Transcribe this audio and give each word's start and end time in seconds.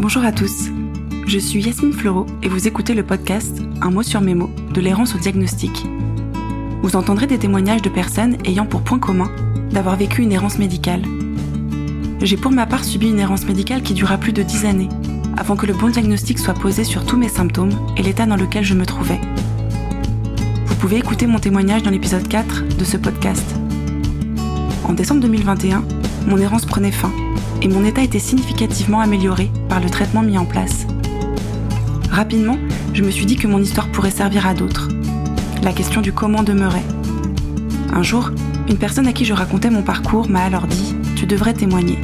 Bonjour 0.00 0.24
à 0.24 0.30
tous. 0.30 0.68
Je 1.26 1.40
suis 1.40 1.60
Yasmine 1.60 1.92
Fleureau 1.92 2.24
et 2.44 2.48
vous 2.48 2.68
écoutez 2.68 2.94
le 2.94 3.02
podcast 3.02 3.60
Un 3.82 3.90
mot 3.90 4.04
sur 4.04 4.20
mes 4.20 4.36
mots 4.36 4.50
de 4.72 4.80
l'errance 4.80 5.16
au 5.16 5.18
diagnostic. 5.18 5.86
Vous 6.82 6.94
entendrez 6.94 7.26
des 7.26 7.40
témoignages 7.40 7.82
de 7.82 7.88
personnes 7.88 8.36
ayant 8.44 8.64
pour 8.64 8.82
point 8.82 9.00
commun 9.00 9.28
d'avoir 9.72 9.96
vécu 9.96 10.22
une 10.22 10.30
errance 10.30 10.60
médicale. 10.60 11.02
J'ai 12.22 12.36
pour 12.36 12.52
ma 12.52 12.64
part 12.64 12.84
subi 12.84 13.08
une 13.08 13.18
errance 13.18 13.44
médicale 13.44 13.82
qui 13.82 13.92
dura 13.92 14.18
plus 14.18 14.32
de 14.32 14.44
10 14.44 14.66
années 14.66 14.88
avant 15.36 15.56
que 15.56 15.66
le 15.66 15.74
bon 15.74 15.88
diagnostic 15.88 16.38
soit 16.38 16.54
posé 16.54 16.84
sur 16.84 17.04
tous 17.04 17.16
mes 17.16 17.28
symptômes 17.28 17.72
et 17.96 18.04
l'état 18.04 18.24
dans 18.24 18.36
lequel 18.36 18.62
je 18.62 18.74
me 18.74 18.86
trouvais. 18.86 19.20
Vous 20.66 20.76
pouvez 20.76 20.98
écouter 20.98 21.26
mon 21.26 21.40
témoignage 21.40 21.82
dans 21.82 21.90
l'épisode 21.90 22.28
4 22.28 22.76
de 22.78 22.84
ce 22.84 22.96
podcast. 22.96 23.56
En 24.84 24.92
décembre 24.92 25.22
2021, 25.22 25.82
mon 26.28 26.38
errance 26.38 26.66
prenait 26.66 26.92
fin 26.92 27.10
et 27.62 27.68
mon 27.68 27.84
état 27.84 28.02
était 28.02 28.18
significativement 28.18 29.00
amélioré 29.00 29.50
par 29.68 29.80
le 29.80 29.90
traitement 29.90 30.22
mis 30.22 30.38
en 30.38 30.44
place. 30.44 30.86
Rapidement, 32.10 32.58
je 32.94 33.02
me 33.02 33.10
suis 33.10 33.26
dit 33.26 33.36
que 33.36 33.46
mon 33.46 33.60
histoire 33.60 33.88
pourrait 33.88 34.10
servir 34.10 34.46
à 34.46 34.54
d'autres. 34.54 34.88
La 35.62 35.72
question 35.72 36.00
du 36.00 36.12
comment 36.12 36.42
demeurait. 36.42 36.84
Un 37.92 38.02
jour, 38.02 38.30
une 38.68 38.78
personne 38.78 39.06
à 39.06 39.12
qui 39.12 39.24
je 39.24 39.32
racontais 39.32 39.70
mon 39.70 39.82
parcours 39.82 40.28
m'a 40.28 40.42
alors 40.42 40.66
dit⁇ 40.66 40.94
Tu 41.14 41.26
devrais 41.26 41.54
témoigner⁇ 41.54 41.94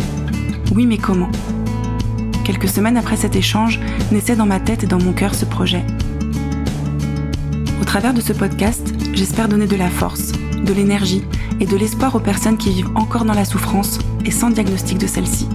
Oui, 0.75 0.87
mais 0.87 0.99
comment? 0.99 1.31
Quelques 2.45 2.69
semaines 2.69 2.97
après 2.97 3.17
cet 3.17 3.37
échange, 3.37 3.81
naissait 4.13 4.37
dans 4.37 4.47
ma 4.47 4.61
tête 4.61 4.85
et 4.85 4.87
dans 4.87 5.01
mon 5.01 5.13
cœur 5.13 5.35
ce 5.35 5.45
projet. 5.45 5.85
Au 7.81 7.85
travers 7.85 8.15
de 8.15 8.21
ce 8.21 8.33
podcast, 8.33 8.95
j'espère 9.15 9.49
donner 9.49 9.67
de 9.67 9.77
la 9.77 9.89
force, 9.89 10.33
de 10.65 10.73
l'énergie 10.73 11.23
et 11.61 11.67
de 11.67 11.77
l'espoir 11.77 12.15
aux 12.15 12.21
personnes 12.21 12.57
qui 12.57 12.71
vivent 12.71 12.91
encore 12.95 13.25
dans 13.25 13.35
la 13.35 13.45
souffrance 13.45 13.99
et 14.25 14.31
sans 14.31 14.51
diagnostic 14.51 14.99
de 14.99 15.07
celle-ci. 15.07 15.49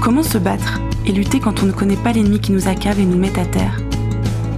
Comment 0.00 0.22
se 0.22 0.38
battre 0.38 0.80
et 1.04 1.12
lutter 1.12 1.40
quand 1.40 1.62
on 1.62 1.66
ne 1.66 1.72
connaît 1.72 1.96
pas 1.96 2.12
l'ennemi 2.12 2.40
qui 2.40 2.52
nous 2.52 2.68
accable 2.68 3.00
et 3.00 3.04
nous 3.06 3.18
met 3.18 3.38
à 3.38 3.44
terre? 3.44 3.80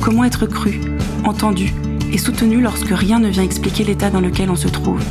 Comment 0.01 0.25
être 0.25 0.47
cru, 0.47 0.81
entendu 1.25 1.73
et 2.13 2.19
soutenu 2.19 2.61
lorsque 2.61 2.91
rien 2.91 3.19
ne 3.19 3.29
vient 3.29 3.43
expliquer 3.43 3.85
l'état 3.85 4.11
dans 4.11 4.21
lequel 4.21 4.51
on 4.51 4.57
se 4.57 4.69
trouve? 4.69 5.03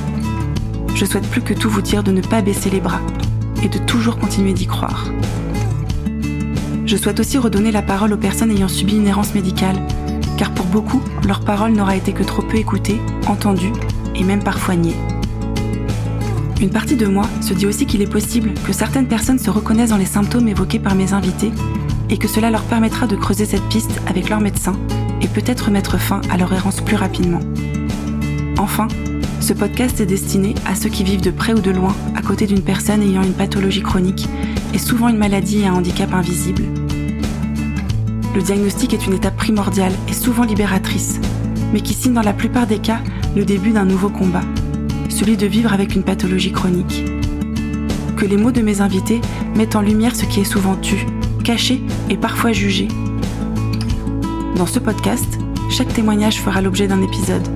Je 0.96 1.06
souhaite 1.06 1.30
plus 1.30 1.42
que 1.42 1.54
tout 1.54 1.70
vous 1.70 1.82
dire 1.82 2.04
de 2.04 2.12
ne 2.12 2.22
pas 2.22 2.42
baisser 2.42 2.70
les 2.70 2.80
bras 2.80 3.02
et 3.64 3.70
de 3.70 3.78
toujours 3.80 4.18
continuer 4.18 4.54
d'y 4.54 4.68
croire. 4.68 5.06
Je 6.86 6.96
souhaite 6.96 7.20
aussi 7.20 7.38
redonner 7.38 7.72
la 7.72 7.82
parole 7.82 8.14
aux 8.14 8.18
personnes 8.18 8.52
ayant 8.52 8.68
subi 8.68 8.96
une 8.96 9.08
errance 9.08 9.34
médicale, 9.36 9.76
car 10.38 10.52
pour 10.52 10.66
beaucoup, 10.68 11.02
leur 11.28 11.42
parole 11.42 11.74
n'aura 11.74 11.96
été 11.96 12.14
que 12.14 12.24
trop 12.24 12.42
peu 12.42 12.58
écoutée, 12.58 13.02
entendue 13.28 13.74
et 14.18 14.24
même 14.24 14.44
parfois 14.44 14.76
niée. 14.76 14.96
Une 16.60 16.72
partie 16.72 16.96
de 16.96 17.06
moi 17.06 17.28
se 17.42 17.54
dit 17.54 17.68
aussi 17.68 17.86
qu'il 17.86 18.02
est 18.02 18.12
possible 18.12 18.54
que 18.66 18.74
certaines 18.74 19.08
personnes 19.08 19.38
se 19.38 19.52
reconnaissent 19.52 19.92
dans 19.92 19.98
les 19.98 20.06
symptômes 20.06 20.48
évoqués 20.48 20.80
par 20.80 20.96
mes 20.96 21.14
invités 21.14 21.52
et 22.10 22.18
que 22.18 22.28
cela 22.28 22.50
leur 22.50 22.64
permettra 22.64 23.06
de 23.06 23.16
creuser 23.16 23.46
cette 23.46 23.68
piste 23.70 24.02
avec 24.08 24.30
leur 24.30 24.40
médecin 24.40 24.74
et 25.22 25.28
peut-être 25.28 25.70
mettre 25.70 26.00
fin 26.00 26.22
à 26.32 26.38
leur 26.38 26.52
errance 26.54 26.82
plus 26.82 26.96
rapidement. 26.96 27.42
Enfin, 28.58 28.88
ce 29.40 29.54
podcast 29.54 30.02
est 30.02 30.08
destiné 30.08 30.56
à 30.66 30.76
ceux 30.76 30.90
qui 30.90 31.04
vivent 31.04 31.22
de 31.22 31.32
près 31.32 31.54
ou 31.54 31.60
de 31.60 31.72
loin 31.72 31.96
à 32.16 32.22
côté 32.22 32.48
d'une 32.48 32.64
personne 32.64 33.04
ayant 33.04 33.22
une 33.22 33.34
pathologie 33.34 33.84
chronique 33.84 34.28
et 34.74 34.80
souvent 34.80 35.10
une 35.10 35.18
maladie 35.18 35.62
et 35.62 35.68
un 35.68 35.74
handicap 35.76 36.12
invisible. 36.14 36.64
Le 38.36 38.42
diagnostic 38.42 38.94
est 38.94 39.06
une 39.06 39.14
étape 39.14 39.38
primordiale 39.38 39.94
et 40.10 40.14
souvent 40.14 40.44
libératrice, 40.44 41.20
mais 41.72 41.82
qui 41.82 41.94
signe 41.94 42.14
dans 42.14 42.22
la 42.22 42.34
plupart 42.34 42.68
des 42.68 42.80
cas 42.80 43.00
le 43.36 43.46
début 43.46 43.72
d'un 43.72 43.86
nouveau 43.86 44.10
combat 44.10 44.44
celui 45.18 45.36
de 45.36 45.48
vivre 45.48 45.74
avec 45.74 45.96
une 45.96 46.04
pathologie 46.04 46.52
chronique. 46.52 47.04
Que 48.18 48.26
les 48.26 48.38
mots 48.38 48.52
de 48.52 48.62
mes 48.62 48.82
invités 48.82 49.20
mettent 49.56 49.76
en 49.76 49.82
lumière 49.82 50.16
ce 50.16 50.26
qui 50.26 50.42
est 50.42 50.46
souvent 50.46 50.76
tu, 50.76 51.08
caché 51.44 51.82
et 52.10 52.18
parfois 52.18 52.52
jugé. 52.52 52.88
Dans 54.56 54.68
ce 54.68 54.78
podcast, 54.78 55.40
chaque 55.72 55.92
témoignage 55.92 56.40
fera 56.40 56.62
l'objet 56.62 56.88
d'un 56.88 57.02
épisode. 57.02 57.48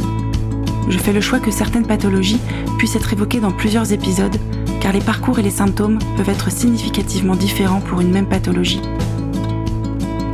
Je 0.89 0.97
fais 0.97 1.13
le 1.13 1.21
choix 1.21 1.39
que 1.39 1.51
certaines 1.51 1.85
pathologies 1.85 2.41
puissent 2.79 2.95
être 2.95 3.13
évoquées 3.13 3.39
dans 3.39 3.51
plusieurs 3.51 3.93
épisodes, 3.93 4.37
car 4.79 4.91
les 4.91 4.99
parcours 4.99 5.37
et 5.37 5.43
les 5.43 5.51
symptômes 5.51 5.99
peuvent 6.17 6.29
être 6.29 6.51
significativement 6.51 7.35
différents 7.35 7.81
pour 7.81 8.01
une 8.01 8.11
même 8.11 8.27
pathologie. 8.27 8.81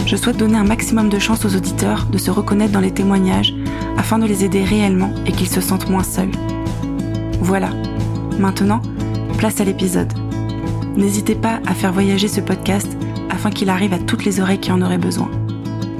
Je 0.05 0.15
souhaite 0.15 0.37
donner 0.37 0.57
un 0.57 0.63
maximum 0.63 1.09
de 1.09 1.19
chance 1.19 1.43
aux 1.43 1.57
auditeurs 1.57 2.05
de 2.05 2.17
se 2.17 2.31
reconnaître 2.31 2.71
dans 2.71 2.79
les 2.79 2.93
témoignages 2.93 3.53
afin 3.97 4.19
de 4.19 4.25
les 4.25 4.45
aider 4.45 4.63
réellement 4.63 5.13
et 5.25 5.31
qu'ils 5.31 5.49
se 5.49 5.61
sentent 5.61 5.89
moins 5.89 6.03
seuls. 6.03 6.31
Voilà, 7.41 7.69
maintenant, 8.39 8.81
place 9.37 9.59
à 9.61 9.63
l'épisode. 9.63 10.11
N'hésitez 10.95 11.35
pas 11.35 11.59
à 11.67 11.73
faire 11.73 11.93
voyager 11.93 12.27
ce 12.27 12.41
podcast 12.41 12.87
afin 13.29 13.51
qu'il 13.51 13.69
arrive 13.69 13.93
à 13.93 13.99
toutes 13.99 14.25
les 14.25 14.39
oreilles 14.39 14.59
qui 14.59 14.71
en 14.71 14.81
auraient 14.81 14.97
besoin. 14.97 15.29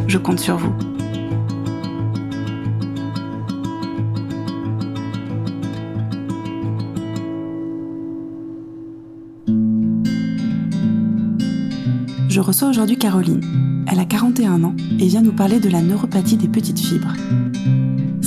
Je 0.08 0.18
compte 0.18 0.40
sur 0.40 0.58
vous. 0.58 0.74
Je 12.30 12.42
reçois 12.42 12.70
aujourd'hui 12.70 12.98
Caroline. 12.98 13.42
Elle 13.92 14.00
a 14.00 14.06
41 14.06 14.64
ans 14.64 14.76
et 15.00 15.08
vient 15.08 15.22
nous 15.22 15.32
parler 15.32 15.60
de 15.60 15.70
la 15.70 15.82
neuropathie 15.82 16.38
des 16.38 16.48
petites 16.48 16.80
fibres. 16.80 17.14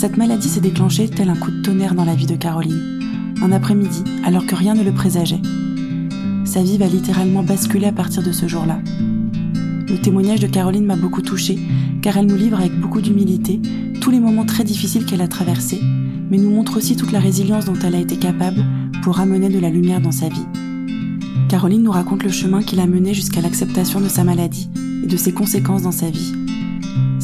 Cette 0.00 0.16
maladie 0.16 0.48
s'est 0.48 0.62
déclenchée 0.62 1.10
tel 1.10 1.28
un 1.28 1.36
coup 1.36 1.50
de 1.50 1.60
tonnerre 1.60 1.94
dans 1.94 2.06
la 2.06 2.14
vie 2.14 2.24
de 2.24 2.34
Caroline 2.34 3.02
un 3.42 3.52
après-midi, 3.52 4.02
alors 4.24 4.46
que 4.46 4.54
rien 4.54 4.72
ne 4.72 4.82
le 4.82 4.92
présageait. 4.92 5.42
Sa 6.46 6.62
vie 6.62 6.78
va 6.78 6.86
littéralement 6.86 7.42
basculer 7.42 7.88
à 7.88 7.92
partir 7.92 8.22
de 8.22 8.32
ce 8.32 8.48
jour-là. 8.48 8.80
Le 9.90 10.00
témoignage 10.00 10.40
de 10.40 10.46
Caroline 10.46 10.86
m'a 10.86 10.96
beaucoup 10.96 11.20
touchée, 11.20 11.58
car 12.00 12.16
elle 12.16 12.24
nous 12.24 12.36
livre 12.36 12.58
avec 12.58 12.72
beaucoup 12.80 13.02
d'humilité 13.02 13.60
tous 14.00 14.10
les 14.10 14.20
moments 14.20 14.46
très 14.46 14.64
difficiles 14.64 15.04
qu'elle 15.04 15.20
a 15.20 15.28
traversés, 15.28 15.82
mais 16.30 16.38
nous 16.38 16.50
montre 16.50 16.78
aussi 16.78 16.96
toute 16.96 17.12
la 17.12 17.20
résilience 17.20 17.66
dont 17.66 17.78
elle 17.84 17.94
a 17.94 18.00
été 18.00 18.16
capable 18.16 18.64
pour 19.02 19.16
ramener 19.16 19.50
de 19.50 19.58
la 19.58 19.68
lumière 19.68 20.00
dans 20.00 20.12
sa 20.12 20.30
vie. 20.30 20.46
Caroline 21.50 21.82
nous 21.82 21.92
raconte 21.92 22.24
le 22.24 22.30
chemin 22.30 22.62
qui 22.62 22.74
l'a 22.74 22.86
mené 22.86 23.12
jusqu'à 23.12 23.42
l'acceptation 23.42 24.00
de 24.00 24.08
sa 24.08 24.24
maladie 24.24 24.70
et 25.04 25.06
de 25.06 25.16
ses 25.18 25.32
conséquences 25.32 25.82
dans 25.82 25.92
sa 25.92 26.08
vie. 26.08 26.32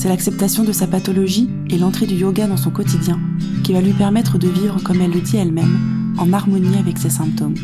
C'est 0.06 0.12
l'acceptation 0.12 0.62
de 0.62 0.70
sa 0.70 0.86
pathologie 0.86 1.50
et 1.68 1.78
l'entrée 1.78 2.06
du 2.06 2.14
yoga 2.14 2.46
dans 2.46 2.56
son 2.56 2.70
quotidien 2.70 3.18
qui 3.64 3.72
va 3.72 3.80
lui 3.80 3.92
permettre 3.92 4.38
de 4.38 4.46
vivre, 4.46 4.80
comme 4.80 5.00
elle 5.00 5.10
le 5.10 5.20
dit 5.20 5.36
elle-même, 5.36 6.14
en 6.16 6.32
harmonie 6.32 6.78
avec 6.78 6.96
ses 6.96 7.10
symptômes. 7.10 7.56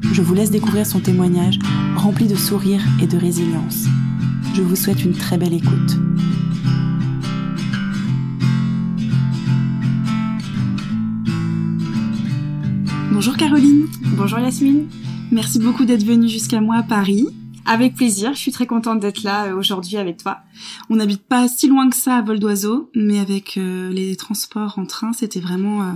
Je 0.00 0.22
vous 0.22 0.32
laisse 0.32 0.50
découvrir 0.50 0.86
son 0.86 1.00
témoignage 1.00 1.58
rempli 1.94 2.26
de 2.26 2.36
sourires 2.36 2.80
et 3.02 3.06
de 3.06 3.18
résilience. 3.18 3.84
Je 4.54 4.62
vous 4.62 4.76
souhaite 4.76 5.04
une 5.04 5.12
très 5.12 5.36
belle 5.36 5.52
écoute. 5.52 5.98
Bonjour 13.12 13.36
Caroline. 13.36 13.88
Bonjour 14.16 14.38
Yasmine. 14.38 14.86
Merci 15.30 15.58
beaucoup 15.58 15.84
d'être 15.84 16.06
venue 16.06 16.30
jusqu'à 16.30 16.62
moi 16.62 16.76
à 16.76 16.82
Paris. 16.82 17.26
Avec 17.68 17.94
plaisir, 17.94 18.32
je 18.32 18.38
suis 18.38 18.50
très 18.50 18.66
contente 18.66 18.98
d'être 18.98 19.22
là 19.22 19.46
euh, 19.46 19.54
aujourd'hui 19.54 19.98
avec 19.98 20.16
toi. 20.16 20.38
On 20.90 20.96
n'habite 20.96 21.22
pas 21.22 21.46
si 21.48 21.68
loin 21.68 21.88
que 21.90 21.96
ça 21.96 22.16
à 22.16 22.22
vol 22.22 22.38
d'oiseau, 22.38 22.90
mais 22.94 23.20
avec 23.20 23.58
euh, 23.58 23.90
les 23.90 24.16
transports 24.16 24.78
en 24.78 24.86
train, 24.86 25.12
c'était 25.12 25.40
vraiment 25.40 25.82
euh, 25.82 25.92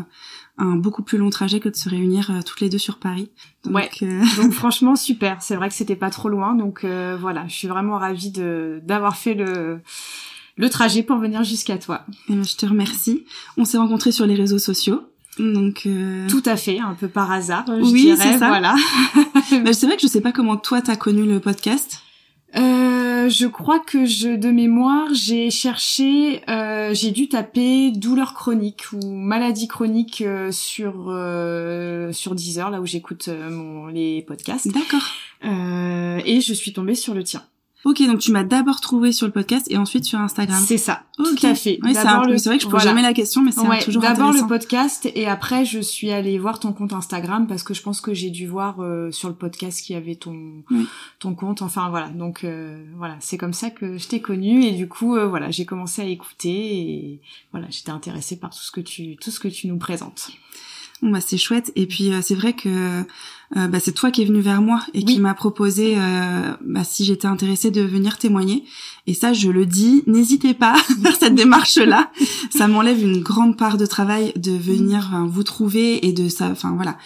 un 0.58 0.76
beaucoup 0.76 1.02
plus 1.02 1.18
long 1.18 1.30
trajet 1.30 1.60
que 1.60 1.68
de 1.68 1.76
se 1.76 1.88
réunir 1.88 2.30
euh, 2.30 2.40
toutes 2.44 2.60
les 2.60 2.68
deux 2.68 2.78
sur 2.78 2.98
Paris. 2.98 3.30
Donc, 3.64 3.74
ouais. 3.74 3.90
Euh, 4.02 4.22
donc 4.36 4.52
franchement 4.52 4.96
super. 4.96 5.40
C'est 5.42 5.56
vrai 5.56 5.68
que 5.68 5.74
c'était 5.74 5.96
pas 5.96 6.10
trop 6.10 6.28
loin, 6.28 6.54
donc 6.54 6.84
euh, 6.84 7.16
voilà, 7.18 7.46
je 7.48 7.54
suis 7.54 7.68
vraiment 7.68 7.98
ravie 7.98 8.30
de 8.30 8.80
d'avoir 8.84 9.16
fait 9.16 9.34
le 9.34 9.80
le 10.56 10.68
trajet 10.68 11.02
pour 11.02 11.16
venir 11.16 11.42
jusqu'à 11.44 11.78
toi. 11.78 12.04
Et 12.28 12.34
ben, 12.34 12.44
je 12.44 12.56
te 12.56 12.66
remercie. 12.66 13.24
On 13.56 13.64
s'est 13.64 13.78
rencontrés 13.78 14.12
sur 14.12 14.26
les 14.26 14.34
réseaux 14.34 14.58
sociaux. 14.58 15.02
Donc 15.38 15.88
tout 16.28 16.42
à 16.44 16.56
fait, 16.56 16.78
un 16.78 16.94
peu 16.94 17.08
par 17.08 17.30
hasard, 17.32 17.64
je 17.66 17.90
oui, 17.90 18.16
ça. 18.16 18.36
Voilà. 18.36 18.74
Mais 19.64 19.72
c'est 19.72 19.86
vrai 19.86 19.96
que 19.96 20.02
je 20.02 20.06
sais 20.06 20.20
pas 20.20 20.32
comment 20.32 20.56
toi 20.56 20.82
t'as 20.82 20.96
connu 20.96 21.24
le 21.24 21.40
podcast. 21.40 22.02
Euh, 22.54 23.28
je 23.28 23.46
crois 23.46 23.78
que 23.78 24.04
je, 24.04 24.36
de 24.36 24.50
mémoire, 24.50 25.08
j'ai 25.14 25.50
cherché, 25.50 26.42
euh, 26.50 26.92
j'ai 26.92 27.10
dû 27.10 27.28
taper 27.28 27.90
douleur 27.90 28.34
chronique 28.34 28.92
ou 28.92 29.14
maladie 29.14 29.68
chronique 29.68 30.22
euh, 30.22 30.52
sur 30.52 31.06
euh, 31.08 32.12
sur 32.12 32.34
Deezer, 32.34 32.70
là 32.70 32.80
où 32.80 32.86
j'écoute 32.86 33.28
euh, 33.28 33.50
mon 33.50 33.86
les 33.86 34.22
podcasts. 34.22 34.68
D'accord. 34.68 35.08
et 35.42 36.40
je 36.40 36.52
suis 36.52 36.72
tombée 36.72 36.94
sur 36.94 37.14
le 37.14 37.24
tien. 37.24 37.42
Ok, 37.84 38.00
donc 38.06 38.20
tu 38.20 38.30
m'as 38.30 38.44
d'abord 38.44 38.80
trouvé 38.80 39.10
sur 39.10 39.26
le 39.26 39.32
podcast 39.32 39.66
et 39.68 39.76
ensuite 39.76 40.04
sur 40.04 40.20
Instagram. 40.20 40.62
C'est 40.64 40.78
ça, 40.78 41.02
tout 41.16 41.24
à 41.42 41.54
fait. 41.56 41.80
c'est 41.82 42.48
vrai 42.48 42.58
que 42.58 42.62
je 42.62 42.68
pose 42.68 42.82
jamais 42.82 43.02
la 43.02 43.12
question, 43.12 43.42
mais 43.42 43.50
c'est 43.50 43.66
ouais, 43.66 43.82
toujours 43.82 44.02
D'abord 44.02 44.32
le 44.32 44.46
podcast 44.46 45.10
et 45.14 45.26
après 45.26 45.64
je 45.64 45.80
suis 45.80 46.12
allée 46.12 46.38
voir 46.38 46.60
ton 46.60 46.72
compte 46.72 46.92
Instagram 46.92 47.46
parce 47.48 47.64
que 47.64 47.74
je 47.74 47.82
pense 47.82 48.00
que 48.00 48.14
j'ai 48.14 48.30
dû 48.30 48.46
voir 48.46 48.80
euh, 48.80 49.10
sur 49.10 49.28
le 49.28 49.34
podcast 49.34 49.82
qu'il 49.82 49.94
y 49.94 49.98
avait 49.98 50.14
ton 50.14 50.62
ton 51.18 51.34
compte. 51.34 51.62
Enfin 51.62 51.90
voilà, 51.90 52.08
donc 52.08 52.44
euh, 52.44 52.84
voilà, 52.96 53.16
c'est 53.18 53.36
comme 53.36 53.52
ça 53.52 53.70
que 53.70 53.98
je 53.98 54.06
t'ai 54.06 54.20
connu 54.20 54.64
et 54.64 54.72
du 54.72 54.88
coup 54.88 55.16
euh, 55.16 55.26
voilà, 55.26 55.50
j'ai 55.50 55.64
commencé 55.64 56.02
à 56.02 56.04
écouter 56.04 56.50
et 56.50 57.20
voilà, 57.50 57.66
j'étais 57.70 57.90
intéressée 57.90 58.38
par 58.38 58.50
tout 58.50 58.62
ce 58.62 58.70
que 58.70 58.80
tu 58.80 59.16
tout 59.16 59.32
ce 59.32 59.40
que 59.40 59.48
tu 59.48 59.66
nous 59.66 59.78
présentes. 59.78 60.30
Bon 61.02 61.10
bah 61.10 61.20
c'est 61.20 61.36
chouette 61.36 61.72
et 61.74 61.86
puis 61.86 62.12
c'est 62.22 62.36
vrai 62.36 62.52
que 62.52 63.04
euh, 63.56 63.68
bah, 63.68 63.78
c'est 63.80 63.92
toi 63.92 64.10
qui 64.10 64.22
es 64.22 64.24
venu 64.24 64.40
vers 64.40 64.62
moi 64.62 64.80
et 64.94 65.04
qui 65.04 65.18
m'a 65.20 65.34
proposé 65.34 65.94
euh, 65.96 66.54
bah, 66.62 66.84
si 66.84 67.04
j'étais 67.04 67.26
intéressée 67.26 67.70
de 67.70 67.82
venir 67.82 68.18
témoigner. 68.18 68.64
Et 69.06 69.14
ça, 69.14 69.32
je 69.32 69.50
le 69.50 69.66
dis, 69.66 70.02
n'hésitez 70.06 70.54
pas 70.54 70.72
à 70.76 70.78
faire 70.78 71.16
cette 71.16 71.34
démarche-là. 71.34 72.10
ça 72.50 72.68
m'enlève 72.68 73.02
une 73.02 73.20
grande 73.20 73.56
part 73.56 73.76
de 73.76 73.86
travail 73.86 74.32
de 74.36 74.52
venir 74.52 75.10
vous 75.26 75.42
trouver 75.42 76.06
et 76.06 76.12
de 76.12 76.28
ça. 76.28 76.48
Enfin 76.50 76.72
voilà, 76.74 76.96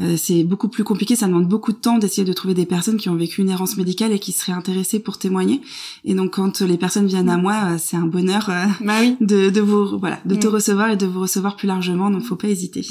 euh, 0.00 0.16
c'est 0.16 0.44
beaucoup 0.44 0.68
plus 0.68 0.84
compliqué. 0.84 1.16
Ça 1.16 1.26
demande 1.26 1.48
beaucoup 1.48 1.72
de 1.72 1.78
temps 1.78 1.98
d'essayer 1.98 2.24
de 2.24 2.32
trouver 2.32 2.54
des 2.54 2.66
personnes 2.66 2.96
qui 2.96 3.08
ont 3.08 3.14
vécu 3.14 3.40
une 3.40 3.50
errance 3.50 3.76
médicale 3.76 4.12
et 4.12 4.18
qui 4.18 4.32
seraient 4.32 4.52
intéressées 4.52 5.00
pour 5.00 5.18
témoigner. 5.18 5.60
Et 6.04 6.14
donc 6.14 6.32
quand 6.34 6.60
les 6.60 6.76
personnes 6.76 7.06
viennent 7.06 7.30
à 7.30 7.36
moi, 7.36 7.78
c'est 7.78 7.96
un 7.96 8.06
bonheur 8.06 8.50
bah 8.80 8.94
oui. 9.00 9.16
de, 9.20 9.50
de 9.50 9.60
vous 9.60 9.98
voilà, 9.98 10.18
de 10.24 10.34
te 10.34 10.46
recevoir 10.46 10.90
et 10.90 10.96
de 10.96 11.06
vous 11.06 11.20
recevoir 11.20 11.56
plus 11.56 11.66
largement. 11.66 12.10
Donc 12.10 12.22
faut 12.22 12.36
pas 12.36 12.48
hésiter. 12.48 12.84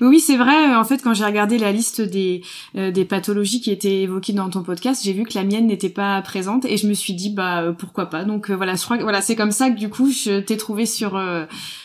Oui, 0.00 0.20
c'est 0.20 0.36
vrai. 0.36 0.74
En 0.74 0.84
fait, 0.84 1.02
quand 1.02 1.14
j'ai 1.14 1.24
regardé 1.24 1.58
la 1.58 1.72
liste 1.72 2.00
des 2.00 2.42
euh, 2.76 2.90
des 2.90 3.04
pathologies 3.04 3.60
qui 3.60 3.70
étaient 3.70 4.02
évoquées 4.02 4.32
dans 4.32 4.48
ton 4.50 4.62
podcast, 4.62 5.02
j'ai 5.04 5.12
vu 5.12 5.24
que 5.24 5.34
la 5.34 5.44
mienne 5.44 5.66
n'était 5.66 5.88
pas 5.88 6.20
présente 6.22 6.64
et 6.64 6.76
je 6.76 6.86
me 6.86 6.94
suis 6.94 7.14
dit 7.14 7.30
bah 7.30 7.62
euh, 7.62 7.72
pourquoi 7.72 8.06
pas. 8.06 8.24
Donc 8.24 8.50
euh, 8.50 8.56
voilà, 8.56 8.74
je 8.74 8.84
crois 8.84 8.98
que 8.98 9.02
voilà, 9.02 9.20
c'est 9.20 9.36
comme 9.36 9.50
ça 9.50 9.70
que 9.70 9.78
du 9.78 9.88
coup 9.88 10.10
je 10.10 10.40
t'ai 10.40 10.56
trouvé 10.56 10.86
sur 10.86 11.20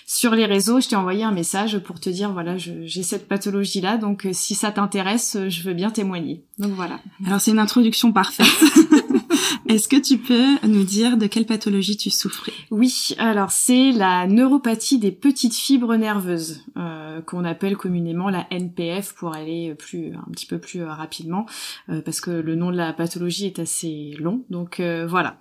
sur 0.09 0.33
les 0.33 0.47
réseaux, 0.47 0.81
je 0.81 0.89
t'ai 0.89 0.95
envoyé 0.95 1.23
un 1.23 1.31
message 1.31 1.77
pour 1.77 1.99
te 1.99 2.09
dire 2.09 2.31
voilà, 2.31 2.57
j'ai 2.57 3.03
cette 3.03 3.27
pathologie 3.27 3.79
là, 3.79 3.97
donc 3.97 4.27
si 4.31 4.55
ça 4.55 4.71
t'intéresse, 4.71 5.37
je 5.49 5.61
veux 5.61 5.75
bien 5.75 5.91
témoigner. 5.91 6.43
Donc 6.57 6.71
voilà. 6.71 6.99
Alors 7.27 7.39
c'est 7.39 7.51
une 7.51 7.59
introduction 7.59 8.11
parfaite. 8.11 8.47
Est-ce 9.69 9.87
que 9.87 9.97
tu 9.97 10.17
peux 10.17 10.67
nous 10.67 10.83
dire 10.83 11.15
de 11.15 11.27
quelle 11.27 11.45
pathologie 11.45 11.95
tu 11.95 12.09
souffrais? 12.09 12.53
Oui, 12.71 13.09
alors 13.19 13.51
c'est 13.51 13.91
la 13.91 14.25
neuropathie 14.25 14.97
des 14.97 15.11
petites 15.11 15.53
fibres 15.53 15.95
nerveuses, 15.95 16.63
euh, 16.75 17.21
qu'on 17.21 17.45
appelle 17.45 17.77
communément 17.77 18.29
la 18.29 18.47
NPF 18.49 19.13
pour 19.13 19.35
aller 19.35 19.75
plus 19.75 20.15
un 20.15 20.31
petit 20.31 20.47
peu 20.47 20.57
plus 20.57 20.81
euh, 20.81 20.91
rapidement, 20.91 21.45
euh, 21.89 22.01
parce 22.01 22.19
que 22.19 22.31
le 22.31 22.55
nom 22.55 22.71
de 22.71 22.77
la 22.77 22.93
pathologie 22.93 23.45
est 23.45 23.59
assez 23.59 24.15
long. 24.17 24.43
Donc 24.49 24.81
voilà. 25.07 25.39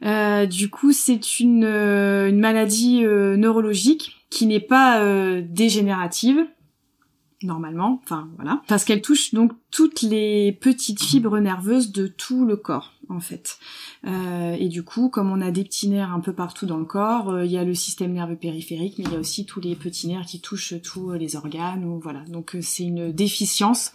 Du 0.00 0.70
coup, 0.70 0.92
c'est 0.92 1.40
une, 1.40 1.64
une 1.64 2.40
maladie 2.40 3.00
neurologique 3.02 4.16
qui 4.30 4.46
n'est 4.46 4.60
pas 4.60 5.02
dégénérative, 5.40 6.46
normalement, 7.42 8.00
enfin 8.02 8.28
voilà, 8.36 8.62
parce 8.66 8.84
qu'elle 8.84 9.02
touche 9.02 9.32
donc 9.32 9.52
toutes 9.70 10.02
les 10.02 10.52
petites 10.52 11.02
fibres 11.02 11.38
nerveuses 11.38 11.92
de 11.92 12.06
tout 12.06 12.44
le 12.44 12.56
corps 12.56 12.94
en 13.08 13.20
fait. 13.20 13.58
Euh, 14.06 14.56
et 14.58 14.68
du 14.68 14.82
coup, 14.82 15.08
comme 15.08 15.30
on 15.30 15.40
a 15.40 15.50
des 15.50 15.64
petits 15.64 15.88
nerfs 15.88 16.12
un 16.12 16.20
peu 16.20 16.32
partout 16.32 16.66
dans 16.66 16.76
le 16.76 16.84
corps, 16.84 17.30
euh, 17.30 17.44
il 17.44 17.50
y 17.50 17.56
a 17.56 17.64
le 17.64 17.74
système 17.74 18.12
nerveux 18.12 18.36
périphérique, 18.36 18.98
mais 18.98 19.04
il 19.04 19.12
y 19.12 19.16
a 19.16 19.18
aussi 19.18 19.46
tous 19.46 19.60
les 19.60 19.74
petits 19.76 20.08
nerfs 20.08 20.26
qui 20.26 20.40
touchent 20.40 20.74
tous 20.82 21.12
les 21.12 21.36
organes 21.36 21.84
ou 21.84 21.98
voilà. 22.00 22.20
Donc 22.28 22.54
euh, 22.54 22.60
c'est 22.60 22.84
une 22.84 23.12
déficience 23.12 23.92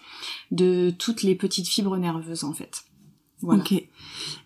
de 0.51 0.91
toutes 0.91 1.23
les 1.23 1.35
petites 1.35 1.67
fibres 1.67 1.97
nerveuses 1.97 2.43
en 2.43 2.53
fait. 2.53 2.85
Voilà. 3.41 3.61
Ok. 3.61 3.83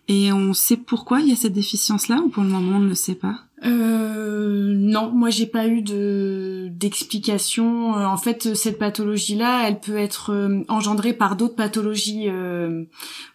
Et 0.08 0.32
on 0.32 0.54
sait 0.54 0.78
pourquoi 0.78 1.20
il 1.20 1.28
y 1.28 1.32
a 1.32 1.36
cette 1.36 1.52
déficience-là 1.52 2.22
ou 2.24 2.30
pour 2.30 2.42
le 2.42 2.48
moment 2.48 2.78
on 2.78 2.80
ne 2.80 2.88
le 2.88 2.94
sait 2.94 3.14
pas? 3.14 3.40
Euh, 3.64 4.72
non, 4.74 5.10
moi 5.10 5.30
j'ai 5.30 5.46
pas 5.46 5.66
eu 5.66 5.82
de 5.82 6.68
d'explication. 6.70 7.98
Euh, 7.98 8.06
en 8.06 8.16
fait, 8.16 8.54
cette 8.54 8.78
pathologie-là, 8.78 9.68
elle 9.68 9.80
peut 9.80 9.96
être 9.96 10.32
euh, 10.32 10.62
engendrée 10.68 11.12
par 11.12 11.36
d'autres 11.36 11.56
pathologies 11.56 12.28
euh, 12.28 12.84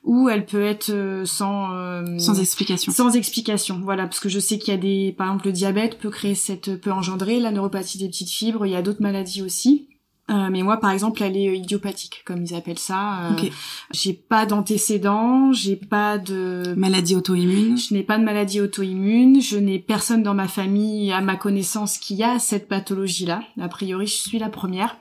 ou 0.04 0.30
elle 0.30 0.46
peut 0.46 0.64
être 0.64 1.24
sans 1.26 1.70
sans 2.18 2.40
explication. 2.40 2.92
Sans 2.92 3.16
explication, 3.16 3.80
voilà, 3.84 4.04
parce 4.06 4.20
que 4.20 4.30
je 4.30 4.40
sais 4.40 4.58
qu'il 4.58 4.74
y 4.74 4.78
a 4.78 4.80
des, 4.80 5.14
par 5.16 5.28
exemple, 5.28 5.48
le 5.48 5.54
diabète 5.54 6.00
peut 6.00 6.10
créer 6.10 6.36
cette 6.36 6.80
peut 6.82 6.92
engendrer 6.92 7.40
la 7.40 7.52
neuropathie 7.52 7.98
des 7.98 8.08
petites 8.08 8.30
fibres. 8.30 8.66
Il 8.66 8.72
y 8.72 8.76
a 8.76 8.82
d'autres 8.82 9.02
maladies 9.02 9.42
aussi. 9.42 9.88
Euh, 10.30 10.48
mais 10.50 10.64
moi, 10.64 10.78
par 10.78 10.92
exemple, 10.92 11.22
elle 11.22 11.36
est 11.36 11.50
euh, 11.50 11.56
idiopathique, 11.56 12.24
comme 12.26 12.44
ils 12.44 12.56
appellent 12.56 12.80
ça. 12.80 13.32
Euh, 13.32 13.50
J'ai 13.92 14.14
pas 14.14 14.46
d'antécédents, 14.46 15.52
j'ai 15.52 15.76
pas 15.76 16.18
de 16.18 16.74
maladie 16.78 17.16
auto-immune. 17.16 17.78
Je 17.78 17.94
n'ai 17.94 18.04
pas 18.04 18.18
de 18.18 18.24
maladie 18.24 18.62
auto-immune. 18.62 19.42
Je 19.42 19.58
n'ai 19.58 19.80
personne 19.80 20.24
dans 20.24 20.34
ma 20.34 20.48
famille, 20.48 21.12
à 21.12 21.20
ma 21.20 21.36
connaissance, 21.36 21.98
qui 21.98 22.24
a 22.24 22.40
cette 22.40 22.70
pathologie-là. 22.70 23.44
A 23.60 23.68
priori, 23.68 24.08
je 24.08 24.16
suis 24.16 24.40
la 24.40 24.50
première. 24.50 24.96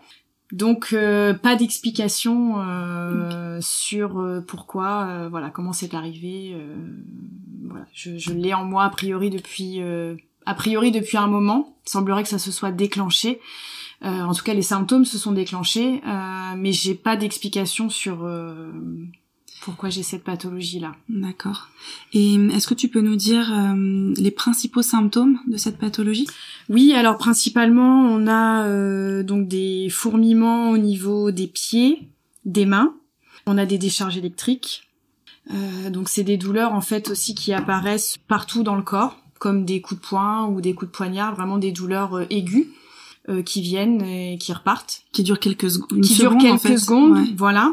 Donc, 0.50 0.88
euh, 0.92 1.32
pas 1.32 1.54
d'explication 1.54 2.56
euh, 2.58 3.58
sur 3.62 4.20
pourquoi, 4.48 5.28
voilà, 5.28 5.50
comment 5.50 5.72
c'est 5.72 5.94
arrivé. 5.94 6.56
voilà, 7.64 7.86
je, 7.94 8.18
je 8.18 8.32
l'ai 8.32 8.54
en 8.54 8.64
moi 8.64 8.84
a 8.84 8.90
priori 8.90 9.30
depuis, 9.30 9.80
a 10.46 10.54
priori 10.54 10.90
depuis 10.90 11.16
un 11.16 11.28
moment. 11.28 11.76
Il 11.86 11.90
semblerait 11.90 12.24
que 12.24 12.28
ça 12.28 12.40
se 12.40 12.50
soit 12.50 12.72
déclenché. 12.72 13.40
Euh, 14.04 14.22
en 14.22 14.34
tout 14.34 14.42
cas, 14.42 14.54
les 14.54 14.62
symptômes 14.62 15.04
se 15.04 15.16
sont 15.16 15.32
déclenchés, 15.32 16.02
euh, 16.06 16.54
mais 16.56 16.72
j'ai 16.72 16.94
pas 16.94 17.16
d'explication 17.16 17.88
sur 17.88 18.24
euh, 18.24 18.72
pourquoi 19.60 19.90
j'ai 19.90 20.02
cette 20.02 20.24
pathologie-là. 20.24 20.96
D'accord. 21.08 21.68
Et 22.12 22.34
est-ce 22.34 22.66
que 22.66 22.74
tu 22.74 22.88
peux 22.88 23.00
nous 23.00 23.14
dire 23.14 23.52
les 24.16 24.32
principaux 24.32 24.82
symptômes 24.82 25.38
de 25.46 25.56
cette 25.56 25.78
pathologie? 25.78 26.26
Oui, 26.68 26.92
alors 26.94 27.16
principalement, 27.16 28.02
on 28.06 28.26
a 28.26 29.22
donc 29.22 29.46
des 29.46 29.88
fourmillements 29.88 30.70
au 30.70 30.78
niveau 30.78 31.30
des 31.30 31.46
pieds, 31.46 32.08
des 32.44 32.66
mains. 32.66 32.94
On 33.46 33.56
a 33.56 33.64
des 33.64 33.78
décharges 33.78 34.16
électriques. 34.16 34.88
donc 35.90 36.08
c'est 36.08 36.24
des 36.24 36.38
douleurs 36.38 36.72
en 36.72 36.80
fait 36.80 37.08
aussi 37.08 37.36
qui 37.36 37.52
apparaissent 37.52 38.16
partout 38.16 38.64
dans 38.64 38.76
le 38.76 38.82
corps, 38.82 39.16
comme 39.38 39.64
des 39.64 39.80
coups 39.80 40.00
de 40.00 40.06
poing 40.06 40.46
ou 40.46 40.60
des 40.60 40.74
coups 40.74 40.90
de 40.90 40.96
poignard, 40.96 41.36
vraiment 41.36 41.58
des 41.58 41.70
douleurs 41.70 42.26
aiguës. 42.30 42.66
Euh, 43.28 43.44
qui 43.44 43.62
viennent 43.62 44.02
et 44.02 44.36
qui 44.36 44.52
repartent. 44.52 45.02
Qui 45.12 45.22
durent 45.22 45.38
quelques 45.38 45.70
secondes. 45.70 46.00
Qui 46.00 46.14
durent 46.16 46.36
quelques 46.38 46.76
secondes, 46.76 47.24
voilà. 47.36 47.72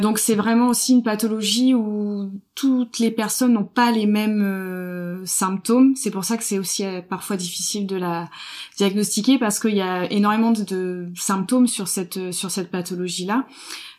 Donc 0.00 0.18
c'est 0.18 0.34
vraiment 0.34 0.66
aussi 0.66 0.92
une 0.92 1.04
pathologie 1.04 1.72
où 1.72 2.32
toutes 2.56 2.98
les 2.98 3.12
personnes 3.12 3.52
n'ont 3.52 3.62
pas 3.62 3.92
les 3.92 4.06
mêmes 4.06 4.42
euh, 4.42 5.24
symptômes. 5.24 5.94
C'est 5.94 6.10
pour 6.10 6.24
ça 6.24 6.36
que 6.36 6.42
c'est 6.42 6.58
aussi 6.58 6.84
euh, 6.84 7.00
parfois 7.00 7.36
difficile 7.36 7.86
de 7.86 7.94
la 7.94 8.28
diagnostiquer 8.76 9.38
parce 9.38 9.60
qu'il 9.60 9.76
y 9.76 9.82
a 9.82 10.10
énormément 10.10 10.50
de, 10.50 10.64
de, 10.64 11.06
symptômes 11.14 11.68
sur 11.68 11.86
cette 11.86 12.32
sur 12.32 12.50
cette 12.50 12.72
pathologie-là. 12.72 13.46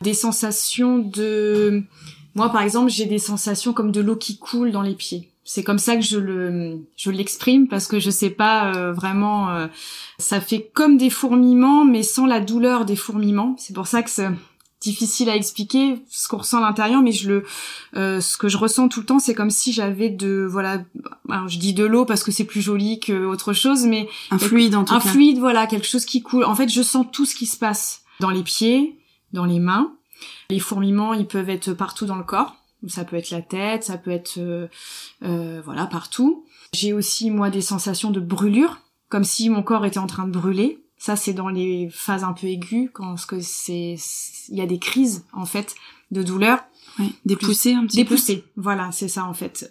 Des 0.02 0.13
sensations 0.13 1.00
de 1.00 1.81
moi 2.36 2.50
par 2.50 2.62
exemple, 2.62 2.92
j'ai 2.92 3.06
des 3.06 3.19
sensations 3.19 3.72
comme 3.72 3.94
de 3.94 4.02
l'eau 4.02 4.18
qui 4.18 4.38
coule 4.38 4.74
dans 4.74 4.81
les 4.81 4.95
pieds 4.95 5.30
c'est 5.51 5.63
comme 5.63 5.80
ça 5.80 5.96
que 5.96 6.04
je 6.04 6.19
le 6.19 6.86
je 6.96 7.10
l'exprime 7.10 7.68
parce 7.68 7.88
que 7.88 8.00
je 8.00 8.12
sais 8.12 8.30
pas 8.30 8.72
euh, 8.72 8.94
vraiment 8.94 9.50
euh, 9.50 9.66
ça 10.19 10.42
fait 10.42 10.69
comme 10.75 10.96
des 10.96 11.10
fourmillements 11.10 11.86
mais 11.86 12.04
sans 12.04 12.28
la 12.28 12.40
douleur 12.40 12.86
des 12.86 12.96
fourmillements. 12.96 13.56
C'est 13.57 13.74
pour 13.74 13.88
ça 13.88 14.04
que 14.04 14.12
c'est 14.12 14.30
difficile 14.80 15.28
à 15.28 15.36
expliquer 15.36 16.04
ce 16.07 16.28
qu'on 16.28 16.38
ressent 16.38 16.59
à 16.59 16.62
l'intérieur 16.62 17.02
mais 17.02 17.12
je 17.12 17.30
le 17.30 17.45
euh, 17.95 18.21
ce 18.21 18.38
que 18.38 18.47
je 18.47 18.57
ressens 18.57 18.90
tout 18.90 19.00
le 19.00 19.07
temps 19.07 19.18
c'est 19.18 19.33
comme 19.33 19.50
si 19.50 19.74
j'avais 19.74 20.12
de 20.12 20.45
voilà 20.47 20.83
alors 21.30 21.47
je 21.47 21.57
dis 21.57 21.74
de 21.74 21.83
l'eau 21.83 22.06
parce 22.06 22.24
que 22.24 22.31
c'est 22.31 22.45
plus 22.45 22.62
joli 22.62 23.00
que 23.00 23.26
autre 23.26 23.54
chose 23.54 23.88
mais 23.88 24.07
un 24.30 24.38
fluide 24.38 24.76
en 24.76 24.83
tout 24.83 24.94
un 24.94 25.00
fluide 25.00 25.40
voilà 25.40 25.66
quelque 25.66 25.88
chose 25.88 26.06
qui 26.06 26.21
coule. 26.21 26.44
En 26.44 26.54
fait 26.54 26.69
je 26.69 26.83
sens 26.83 27.07
tout 27.12 27.26
ce 27.26 27.33
qui 27.33 27.47
se 27.47 27.57
passe 27.57 28.04
dans 28.19 28.30
les 28.30 28.44
pieds 28.44 29.00
dans 29.33 29.45
les 29.45 29.59
mains. 29.59 29.94
Les 30.52 30.59
fourmillements 30.59 31.16
ils 31.16 31.26
peuvent 31.26 31.50
être 31.50 31.74
partout 31.74 32.06
dans 32.06 32.18
le 32.18 32.24
corps 32.24 32.56
ça 32.88 33.04
peut 33.04 33.16
être 33.16 33.31
la 33.31 33.42
tête, 33.42 33.83
ça 33.83 33.98
peut 33.98 34.12
être 34.12 34.38
euh, 34.38 34.68
euh, 35.24 35.62
voilà 35.66 35.86
partout. 35.86 36.45
J'ai 36.74 36.94
aussi 36.94 37.31
moi 37.31 37.50
des 37.50 37.62
sensations 37.62 38.12
de 38.12 38.19
brûlure, 38.19 38.80
comme 39.09 39.24
si 39.24 39.50
mon 39.50 39.64
corps 39.64 39.86
était 39.86 40.00
en 40.00 40.07
train 40.07 40.28
de 40.28 40.31
brûler. 40.31 40.80
Ça 40.98 41.16
c'est 41.16 41.33
dans 41.33 41.50
les 41.50 41.90
phases 41.92 42.24
un 42.24 42.33
peu 42.33 42.48
aiguës 42.48 42.90
quand 42.94 43.18
ce 43.18 43.26
que 43.26 43.40
c'est 43.40 43.95
il 44.50 44.57
y 44.57 44.62
a 44.62 44.66
des 44.66 44.80
crises 44.80 45.26
en 45.33 45.45
fait 45.45 45.76
de 46.12 46.24
douleur. 46.24 46.59
Ouais, 46.98 47.09
des 47.26 47.36
poussées 47.36 47.74
un 47.74 47.86
petit 47.86 47.98
des 47.98 48.04
peu. 48.04 48.16
Des 48.16 48.21
poussées, 48.21 48.44
voilà, 48.57 48.92
c'est 48.92 49.07
ça 49.07 49.26
en 49.26 49.33
fait. 49.33 49.69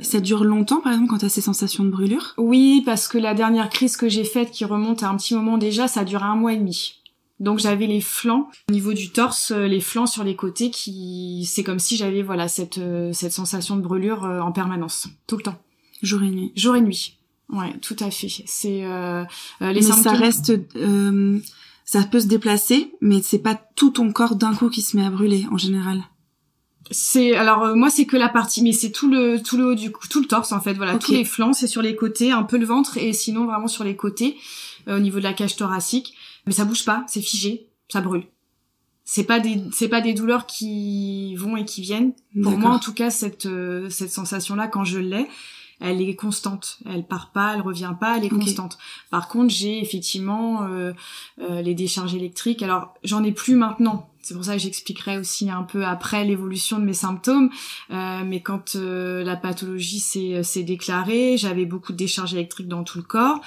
Ça 0.00 0.20
dure 0.20 0.44
longtemps, 0.44 0.80
par 0.80 0.92
exemple, 0.92 1.10
quand 1.10 1.18
tu 1.18 1.24
as 1.24 1.28
ces 1.28 1.40
sensations 1.40 1.82
de 1.82 1.90
brûlure? 1.90 2.34
Oui, 2.36 2.82
parce 2.86 3.08
que 3.08 3.18
la 3.18 3.34
dernière 3.34 3.68
crise 3.68 3.96
que 3.96 4.08
j'ai 4.08 4.22
faite, 4.22 4.52
qui 4.52 4.64
remonte 4.64 5.02
à 5.02 5.08
un 5.08 5.16
petit 5.16 5.34
moment 5.34 5.58
déjà, 5.58 5.88
ça 5.88 6.04
dure 6.04 6.22
un 6.22 6.36
mois 6.36 6.52
et 6.52 6.56
demi. 6.56 6.94
Donc 7.40 7.60
j'avais 7.60 7.86
les 7.86 8.00
flancs 8.00 8.48
au 8.68 8.72
niveau 8.72 8.92
du 8.92 9.10
torse, 9.10 9.52
euh, 9.52 9.68
les 9.68 9.80
flancs 9.80 10.06
sur 10.06 10.24
les 10.24 10.34
côtés 10.34 10.70
qui 10.70 11.48
c'est 11.48 11.62
comme 11.62 11.78
si 11.78 11.96
j'avais 11.96 12.22
voilà 12.22 12.48
cette 12.48 12.78
euh, 12.78 13.12
cette 13.12 13.32
sensation 13.32 13.76
de 13.76 13.82
brûlure 13.82 14.24
euh, 14.24 14.40
en 14.40 14.50
permanence, 14.50 15.08
tout 15.26 15.36
le 15.36 15.42
temps. 15.42 15.58
Jour 16.02 16.22
et 16.22 16.30
nuit. 16.30 16.52
Jour 16.56 16.74
et 16.76 16.80
nuit. 16.80 17.16
Ouais, 17.48 17.72
tout 17.80 17.96
à 18.00 18.10
fait. 18.10 18.28
C'est 18.46 18.84
euh, 18.84 19.24
les 19.60 19.74
mais 19.74 19.82
ça 19.82 20.12
reste 20.12 20.52
ça 21.84 22.02
peut 22.02 22.20
se 22.20 22.26
déplacer, 22.26 22.92
mais 23.00 23.22
c'est 23.22 23.38
pas 23.38 23.58
tout 23.74 23.90
ton 23.90 24.12
corps 24.12 24.36
d'un 24.36 24.54
coup 24.54 24.68
qui 24.68 24.82
se 24.82 24.94
met 24.94 25.06
à 25.06 25.10
brûler 25.10 25.46
en 25.50 25.56
général. 25.56 26.02
C'est 26.90 27.34
alors 27.34 27.74
moi 27.76 27.88
c'est 27.88 28.04
que 28.04 28.16
la 28.16 28.28
partie 28.28 28.62
mais 28.62 28.72
c'est 28.72 28.90
tout 28.90 29.08
le 29.10 29.40
tout 29.42 29.56
le 29.56 29.66
haut 29.68 29.74
du 29.74 29.90
cou, 29.90 30.06
tout 30.08 30.20
le 30.20 30.26
torse 30.26 30.52
en 30.52 30.60
fait 30.60 30.74
voilà 30.74 30.96
tous 30.96 31.12
les 31.12 31.24
flancs 31.24 31.52
c'est 31.52 31.66
sur 31.66 31.82
les 31.82 31.94
côtés 31.94 32.32
un 32.32 32.42
peu 32.42 32.56
le 32.56 32.64
ventre 32.64 32.96
et 32.96 33.12
sinon 33.12 33.46
vraiment 33.46 33.68
sur 33.68 33.84
les 33.84 33.94
côtés 33.94 34.36
au 34.86 34.98
niveau 34.98 35.18
de 35.18 35.24
la 35.24 35.34
cage 35.34 35.56
thoracique 35.56 36.14
mais 36.48 36.54
ça 36.54 36.64
bouge 36.64 36.86
pas, 36.86 37.04
c'est 37.08 37.20
figé, 37.20 37.68
ça 37.88 38.00
brûle. 38.00 38.24
C'est 39.04 39.24
pas 39.24 39.38
des 39.38 39.62
c'est 39.70 39.88
pas 39.88 40.00
des 40.00 40.14
douleurs 40.14 40.46
qui 40.46 41.36
vont 41.36 41.58
et 41.58 41.66
qui 41.66 41.82
viennent. 41.82 42.14
Pour 42.42 42.56
moi 42.58 42.70
en 42.70 42.78
tout 42.78 42.94
cas 42.94 43.10
cette 43.10 43.44
euh, 43.44 43.90
cette 43.90 44.10
sensation 44.10 44.54
là 44.54 44.66
quand 44.66 44.84
je 44.84 44.98
l'ai, 44.98 45.28
elle 45.80 46.00
est 46.00 46.16
constante. 46.16 46.78
Elle 46.86 47.06
part 47.06 47.30
pas, 47.32 47.54
elle 47.54 47.60
revient 47.60 47.94
pas, 47.98 48.18
elle 48.18 48.24
est 48.24 48.28
constante. 48.28 48.78
Par 49.10 49.28
contre, 49.28 49.52
j'ai 49.54 49.80
effectivement 49.80 50.64
euh, 50.64 50.92
euh, 51.40 51.62
les 51.62 51.74
décharges 51.74 52.14
électriques. 52.14 52.62
Alors, 52.62 52.94
j'en 53.04 53.22
ai 53.22 53.32
plus 53.32 53.54
maintenant. 53.54 54.10
c'est 54.22 54.34
pour 54.34 54.44
ça 54.44 54.54
que 54.54 54.58
j'expliquerai 54.58 55.18
aussi 55.18 55.50
un 55.50 55.62
peu 55.62 55.84
après 55.86 56.24
l'évolution 56.24 56.78
de 56.78 56.84
mes 56.84 56.94
symptômes. 56.94 57.50
Euh, 57.90 58.24
mais 58.26 58.42
quand 58.42 58.74
euh, 58.74 59.22
la 59.22 59.36
pathologie 59.36 60.00
s'est 60.00 60.62
déclarée, 60.64 61.36
j'avais 61.36 61.64
beaucoup 61.64 61.92
de 61.92 61.98
décharges 61.98 62.34
électriques 62.34 62.68
dans 62.68 62.82
tout 62.82 62.98
le 62.98 63.04
corps. 63.04 63.40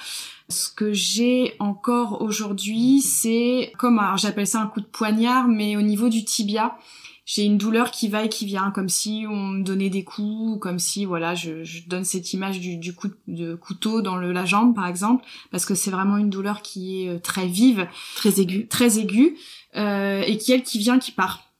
Ce 0.52 0.68
que 0.68 0.92
j'ai 0.92 1.54
encore 1.58 2.22
aujourd'hui, 2.22 3.00
c'est 3.00 3.72
comme, 3.78 3.98
alors 3.98 4.18
j'appelle 4.18 4.46
ça 4.46 4.60
un 4.60 4.66
coup 4.66 4.80
de 4.80 4.86
poignard, 4.86 5.48
mais 5.48 5.76
au 5.76 5.82
niveau 5.82 6.08
du 6.08 6.24
tibia, 6.24 6.76
j'ai 7.24 7.44
une 7.44 7.56
douleur 7.56 7.90
qui 7.90 8.08
va 8.08 8.24
et 8.24 8.28
qui 8.28 8.46
vient, 8.46 8.70
comme 8.70 8.88
si 8.88 9.24
on 9.28 9.46
me 9.46 9.62
donnait 9.62 9.90
des 9.90 10.04
coups, 10.04 10.60
comme 10.60 10.78
si 10.78 11.04
voilà, 11.04 11.34
je, 11.34 11.64
je 11.64 11.88
donne 11.88 12.04
cette 12.04 12.32
image 12.32 12.60
du, 12.60 12.76
du 12.76 12.94
coup 12.94 13.08
de 13.28 13.54
couteau 13.54 14.02
dans 14.02 14.16
le, 14.16 14.32
la 14.32 14.44
jambe 14.44 14.74
par 14.74 14.86
exemple, 14.86 15.24
parce 15.50 15.64
que 15.64 15.74
c'est 15.74 15.90
vraiment 15.90 16.16
une 16.16 16.30
douleur 16.30 16.62
qui 16.62 17.02
est 17.04 17.08
euh, 17.08 17.18
très 17.18 17.46
vive, 17.46 17.88
très 18.16 18.40
aiguë, 18.40 18.66
très 18.68 18.98
aiguë. 18.98 19.36
Euh, 19.74 20.22
et 20.26 20.36
qui 20.36 20.52
elle 20.52 20.62
qui 20.62 20.78
vient, 20.78 20.98
qui 20.98 21.12
part. 21.12 21.50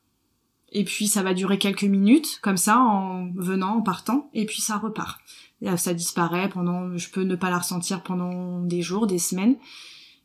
Et 0.73 0.85
puis 0.85 1.07
ça 1.07 1.23
va 1.23 1.35
durer 1.35 1.59
quelques 1.59 1.85
minutes, 1.85 2.39
comme 2.43 2.57
ça, 2.57 2.79
en 2.79 3.31
venant, 3.35 3.77
en 3.77 3.83
partant, 3.83 4.31
et 4.35 4.47
puis 4.47 4.61
ça 4.61 4.79
repart. 4.79 5.21
Et 5.63 5.77
ça 5.77 5.95
disparaît 5.95 6.49
pendant, 6.49 6.97
je 6.97 7.09
peux 7.09 7.23
ne 7.23 7.37
pas 7.37 7.51
la 7.51 7.59
ressentir 7.59 8.03
pendant 8.03 8.61
des 8.61 8.83
jours, 8.83 9.07
des 9.07 9.19
semaines. 9.19 9.57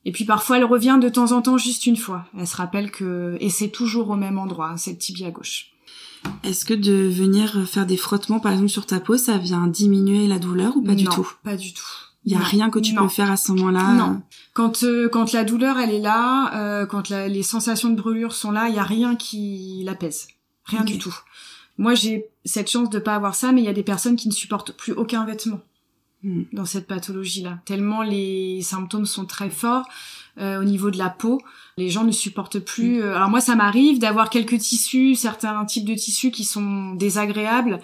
Et 0.04 0.12
puis 0.12 0.26
parfois 0.26 0.58
elle 0.58 0.64
revient 0.64 0.98
de 1.02 1.10
temps 1.10 1.32
en 1.32 1.42
temps 1.42 1.58
juste 1.58 1.86
une 1.86 1.98
fois. 1.98 2.26
Elle 2.38 2.48
se 2.48 2.56
rappelle 2.56 2.92
que, 2.92 3.38
et 3.40 3.50
c'est 3.50 3.70
toujours 3.70 4.10
au 4.10 4.16
même 4.16 4.40
endroit, 4.40 4.70
hein, 4.70 4.78
c'est 4.78 4.92
le 4.92 4.98
tibia 4.98 5.30
gauche. 5.30 5.72
Est-ce 6.44 6.66
que 6.66 6.74
de 6.74 7.08
venir 7.08 7.68
faire 7.68 7.86
des 7.86 7.98
frottements 7.98 8.40
par 8.40 8.52
exemple 8.52 8.70
sur 8.70 8.86
ta 8.86 9.00
peau, 9.00 9.18
ça 9.18 9.38
vient 9.38 9.68
diminuer 9.68 10.28
la 10.28 10.40
douleur 10.40 10.76
ou 10.76 10.82
pas 10.82 10.96
du 10.96 11.06
tout? 11.06 11.30
Pas 11.44 11.56
du 11.56 11.74
tout. 11.74 11.84
Il 12.26 12.34
y 12.34 12.36
a 12.36 12.40
rien 12.40 12.70
que 12.70 12.80
tu 12.80 12.94
peux 12.94 13.08
faire 13.08 13.32
à 13.32 13.38
ce 13.38 13.52
moment-là. 13.54 13.94
Non. 13.94 14.22
Quand 14.54 14.84
euh, 14.84 15.08
quand 15.08 15.32
la 15.32 15.46
douleur 15.46 15.78
elle 15.78 15.92
est 15.92 16.02
là, 16.02 16.54
euh, 16.56 16.86
quand 16.86 17.10
les 17.10 17.44
sensations 17.44 17.90
de 17.90 17.96
brûlure 17.96 18.34
sont 18.34 18.52
là, 18.52 18.68
il 18.70 18.76
y 18.76 18.80
a 18.80 18.84
rien 18.84 19.16
qui 19.16 19.84
l'apaise. 19.86 20.28
Rien 20.66 20.84
du 20.84 20.98
tout. 20.98 21.16
Moi 21.78 21.94
j'ai 21.96 22.26
cette 22.46 22.70
chance 22.70 22.90
de 22.90 23.00
pas 23.00 23.16
avoir 23.16 23.36
ça, 23.36 23.52
mais 23.52 23.62
il 23.62 23.66
y 23.66 23.70
a 23.70 23.74
des 23.74 23.84
personnes 23.84 24.16
qui 24.16 24.28
ne 24.28 24.34
supportent 24.34 24.72
plus 24.72 24.94
aucun 24.94 25.26
vêtement 25.26 25.60
hmm. 26.24 26.44
dans 26.54 26.66
cette 26.66 26.88
pathologie-là. 26.88 27.60
Tellement 27.66 28.02
les 28.02 28.62
symptômes 28.62 29.06
sont 29.06 29.26
très 29.26 29.50
forts 29.50 29.88
euh, 30.40 30.60
au 30.60 30.64
niveau 30.64 30.92
de 30.92 30.98
la 30.98 31.10
peau, 31.10 31.42
les 31.78 31.90
gens 31.90 32.04
ne 32.04 32.12
supportent 32.12 32.60
plus. 32.60 33.02
Hmm. 33.02 33.14
alors 33.14 33.30
moi 33.30 33.42
ça 33.42 33.56
m'arrive 33.56 34.00
d'avoir 34.00 34.30
quelques 34.30 34.60
tissus, 34.60 35.16
certains 35.16 35.66
types 35.66 35.86
de 35.86 35.96
tissus 35.96 36.32
qui 36.32 36.44
sont 36.44 36.94
désagréables. 36.96 37.80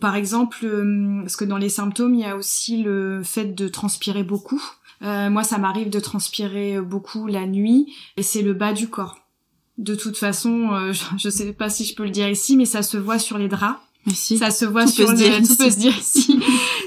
Par 0.00 0.14
exemple, 0.14 0.58
euh, 0.64 1.20
parce 1.22 1.36
que 1.36 1.44
dans 1.46 1.56
les 1.56 1.70
symptômes, 1.70 2.14
il 2.14 2.20
y 2.20 2.26
a 2.26 2.36
aussi 2.36 2.82
le 2.82 3.22
fait 3.24 3.54
de 3.54 3.66
transpirer 3.66 4.24
beaucoup. 4.24 4.62
Euh, 5.02 5.30
moi, 5.30 5.42
ça 5.42 5.56
m'arrive 5.56 5.88
de 5.88 6.00
transpirer 6.00 6.80
beaucoup 6.80 7.26
la 7.26 7.46
nuit, 7.46 7.94
et 8.18 8.22
c'est 8.22 8.42
le 8.42 8.52
bas 8.52 8.74
du 8.74 8.88
corps. 8.88 9.25
De 9.78 9.94
toute 9.94 10.16
façon, 10.16 10.70
euh, 10.72 10.92
je 11.18 11.28
ne 11.28 11.32
sais 11.32 11.52
pas 11.52 11.68
si 11.68 11.84
je 11.84 11.94
peux 11.94 12.04
le 12.04 12.10
dire 12.10 12.28
ici, 12.28 12.56
mais 12.56 12.64
ça 12.64 12.82
se 12.82 12.96
voit 12.96 13.18
sur 13.18 13.38
les 13.38 13.48
draps. 13.48 13.78
Si. 14.14 14.38
Ça 14.38 14.52
se 14.52 14.64
voit 14.64 14.86
sur 14.86 15.10
le, 15.10 15.44
tout 15.44 15.56
peut 15.56 15.68
se 15.68 15.78
dire 15.78 15.98
ici. 15.98 16.38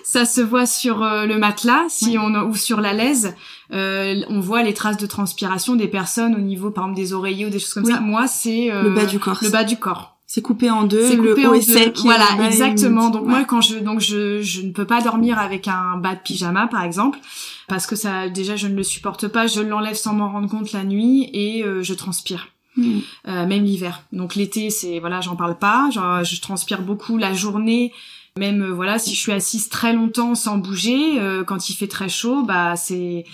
ça 0.06 0.24
se 0.24 0.40
voit 0.40 0.66
sur 0.66 1.00
le 1.00 1.38
matelas, 1.38 1.84
si 1.90 2.18
on 2.18 2.34
ou 2.48 2.56
sur 2.56 2.80
la 2.80 2.94
laise. 2.94 3.36
on 3.72 4.40
voit 4.40 4.64
les 4.64 4.74
traces 4.74 4.96
de 4.96 5.06
transpiration 5.06 5.76
des 5.76 5.90
personnes 5.90 6.34
au 6.34 6.40
niveau, 6.40 6.72
par 6.72 6.86
exemple, 6.86 7.02
des 7.02 7.12
oreillers 7.12 7.48
ou 7.48 7.50
des 7.50 7.60
choses 7.60 7.74
comme 7.74 7.86
ça. 7.86 8.00
Moi, 8.00 8.28
c'est 8.28 8.70
le 8.72 8.92
bas 8.92 9.06
du 9.06 9.20
corps. 9.20 9.40
Le 9.42 9.50
bas 9.50 9.66
du 9.66 9.76
corps. 9.76 10.20
C'est 10.32 10.44
coupé 10.44 10.70
en 10.70 10.84
deux, 10.84 11.16
le 11.16 11.50
haut 11.50 11.56
est 11.56 11.62
sec. 11.62 11.98
Voilà, 12.04 12.28
exactement. 12.46 13.10
Donc 13.10 13.26
moi, 13.26 13.46
quand 13.46 13.62
je 13.62 13.80
donc 13.80 14.00
je, 14.00 14.44
je 14.44 14.62
ne 14.62 14.72
peux 14.72 14.86
pas 14.86 15.02
dormir 15.02 15.40
avec 15.40 15.68
un 15.68 15.98
bas 15.98 16.14
de 16.14 16.20
pyjama, 16.20 16.68
par 16.68 16.84
exemple, 16.84 17.18
parce 17.68 17.88
que 17.88 17.96
ça 17.96 18.30
déjà 18.30 18.56
je 18.56 18.68
ne 18.68 18.76
le 18.76 18.84
supporte 18.84 19.28
pas. 19.28 19.48
Je 19.48 19.62
l'enlève 19.62 19.96
sans 19.96 20.14
m'en 20.14 20.32
rendre 20.32 20.48
compte 20.48 20.72
la 20.72 20.84
nuit 20.84 21.32
et 21.34 21.64
euh, 21.64 21.82
je 21.82 21.96
transpire. 21.96 22.50
Euh, 23.28 23.46
même 23.46 23.64
l'hiver. 23.64 24.04
Donc 24.12 24.36
l'été, 24.36 24.70
c'est 24.70 25.00
voilà, 25.00 25.22
j'en 25.22 25.36
parle 25.36 25.58
pas. 25.58 25.90
Genre, 25.92 26.24
je 26.24 26.42
transpire 26.42 26.82
beaucoup 26.82 27.18
la 27.18 27.34
journée. 27.34 27.94
Même 28.38 28.62
euh, 28.62 28.74
voilà, 28.74 29.00
si 29.00 29.14
je 29.16 29.20
suis 29.20 29.32
assise 29.32 29.70
très 29.70 29.94
longtemps 29.94 30.36
sans 30.36 30.58
bouger, 30.58 31.20
quand 31.48 31.70
il 31.70 31.74
fait 31.74 31.88
très 31.88 32.10
chaud, 32.10 32.44
bah 32.44 32.76
c'est 32.76 33.26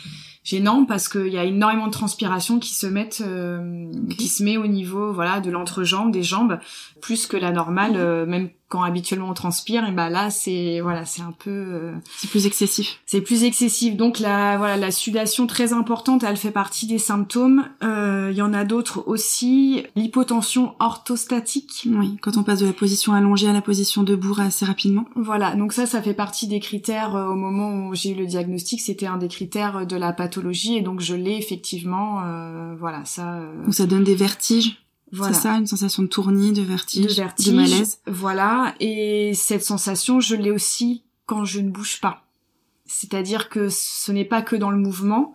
gênant 0.46 0.86
parce 0.86 1.10
qu'il 1.10 1.28
y 1.28 1.38
a 1.38 1.44
énormément 1.44 1.88
de 1.88 1.92
transpiration 1.92 2.60
qui 2.60 2.74
se 2.74 2.86
mettent, 2.86 3.24
euh, 3.26 3.92
qui 4.18 4.28
se 4.28 4.44
met 4.44 4.58
au 4.58 4.68
niveau 4.68 5.12
voilà 5.12 5.42
de 5.42 5.50
l'entrejambe, 5.50 6.12
des 6.12 6.24
jambes, 6.24 6.60
plus 7.02 7.26
que 7.26 7.36
la 7.36 7.52
normale, 7.52 7.96
euh, 7.96 8.26
même 8.26 8.50
quand 8.68 8.82
habituellement 8.82 9.30
on 9.30 9.34
transpire, 9.34 9.88
et 9.88 9.92
ben 9.92 10.10
là 10.10 10.32
c'est 10.32 10.80
voilà 10.82 11.06
c'est 11.06 11.22
un 11.22 11.32
peu 11.32 11.52
euh, 11.52 11.94
c'est 12.18 12.30
plus 12.30 12.48
excessif. 12.48 13.00
C'est 13.06 13.22
plus 13.22 13.44
excessif. 13.44 13.96
Donc 13.96 14.20
la 14.20 14.58
voilà 14.58 14.76
la 14.76 14.92
sudation 14.92 15.46
très 15.46 15.72
importante, 15.72 16.24
elle 16.24 16.38
fait 16.38 16.52
partie 16.52 16.88
des 16.88 16.98
symptômes. 16.98 17.68
Euh, 17.84 18.30
il 18.32 18.38
y 18.38 18.42
en 18.42 18.54
a 18.54 18.66
d'autres 18.66 19.04
aussi. 19.08 19.84
L'hypotension 19.96 20.74
orthostatique. 20.80 21.88
Oui, 21.92 22.18
quand 22.22 22.38
on 22.38 22.44
passe 22.44 22.60
de 22.60 22.66
la 22.66 22.74
position 22.74 23.14
allongée 23.14 23.48
à 23.48 23.54
la 23.54 23.62
position 23.62 24.02
debout 24.02 24.36
assez 24.40 24.66
rapidement. 24.66 25.06
Voilà, 25.16 25.56
donc 25.56 25.72
ça 25.72 25.86
ça 25.86 26.02
fait 26.02 26.16
partie 26.16 26.48
des 26.48 26.60
critères 26.60 27.16
euh, 27.16 27.28
au 27.28 27.36
moment 27.36 27.88
où 27.88 27.96
j'ai 27.96 28.12
eu 28.12 28.16
le 28.16 28.26
diagnostic, 28.26 28.82
c'était 28.82 29.08
un 29.08 29.18
des 29.18 29.28
critères 29.28 29.86
de 29.86 29.96
la 29.96 30.12
pathologie 30.12 30.76
et 30.76 30.82
donc 30.82 31.02
je 31.02 31.14
l'ai 31.14 31.38
effectivement. 31.38 32.22
voilà 32.80 33.06
ça. 33.06 33.42
Donc 33.64 33.74
ça 33.74 33.86
donne 33.86 34.04
des 34.04 34.16
vertiges. 34.16 34.85
C'est 35.14 35.34
ça, 35.34 35.54
une 35.54 35.68
sensation 35.68 36.04
de 36.04 36.08
tournis, 36.08 36.52
de 36.52 36.62
vertige, 36.62 37.16
de, 37.16 37.52
malaise. 37.52 38.00
Voilà, 38.08 38.74
et 38.80 39.34
cette 39.34 39.64
sensation, 39.64 40.20
je 40.20 40.36
l'ai 40.36 40.52
aussi 40.52 41.04
quand 41.26 41.46
je 41.46 41.60
ne 41.60 41.70
bouge 41.70 42.02
pas. 42.02 42.24
C'est-à-dire 42.86 43.50
que 43.50 43.70
ce 43.70 44.12
n'est 44.12 44.26
pas 44.26 44.42
que 44.42 44.56
dans 44.56 44.72
le 44.72 44.78
mouvement. 44.78 45.34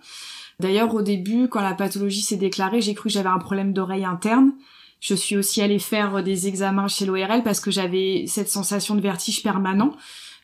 D'ailleurs, 0.58 0.94
au 0.94 1.02
début, 1.02 1.48
quand 1.48 1.62
la 1.62 1.74
pathologie 1.74 2.20
s'est 2.20 2.36
déclarée, 2.36 2.80
j'ai 2.80 2.94
cru 2.94 3.08
que 3.08 3.12
j'avais 3.12 3.28
un 3.28 3.38
problème 3.38 3.72
d'oreille 3.72 4.04
interne. 4.04 4.52
Je 5.00 5.14
suis 5.14 5.36
aussi 5.36 5.62
allée 5.62 5.78
faire 5.78 6.22
des 6.22 6.46
examens 6.46 6.88
chez 6.88 7.06
l'ORL 7.06 7.42
parce 7.42 7.60
que 7.60 7.70
j'avais 7.70 8.24
cette 8.26 8.50
sensation 8.50 8.94
de 8.94 9.00
vertige 9.00 9.42
permanent. 9.42 9.96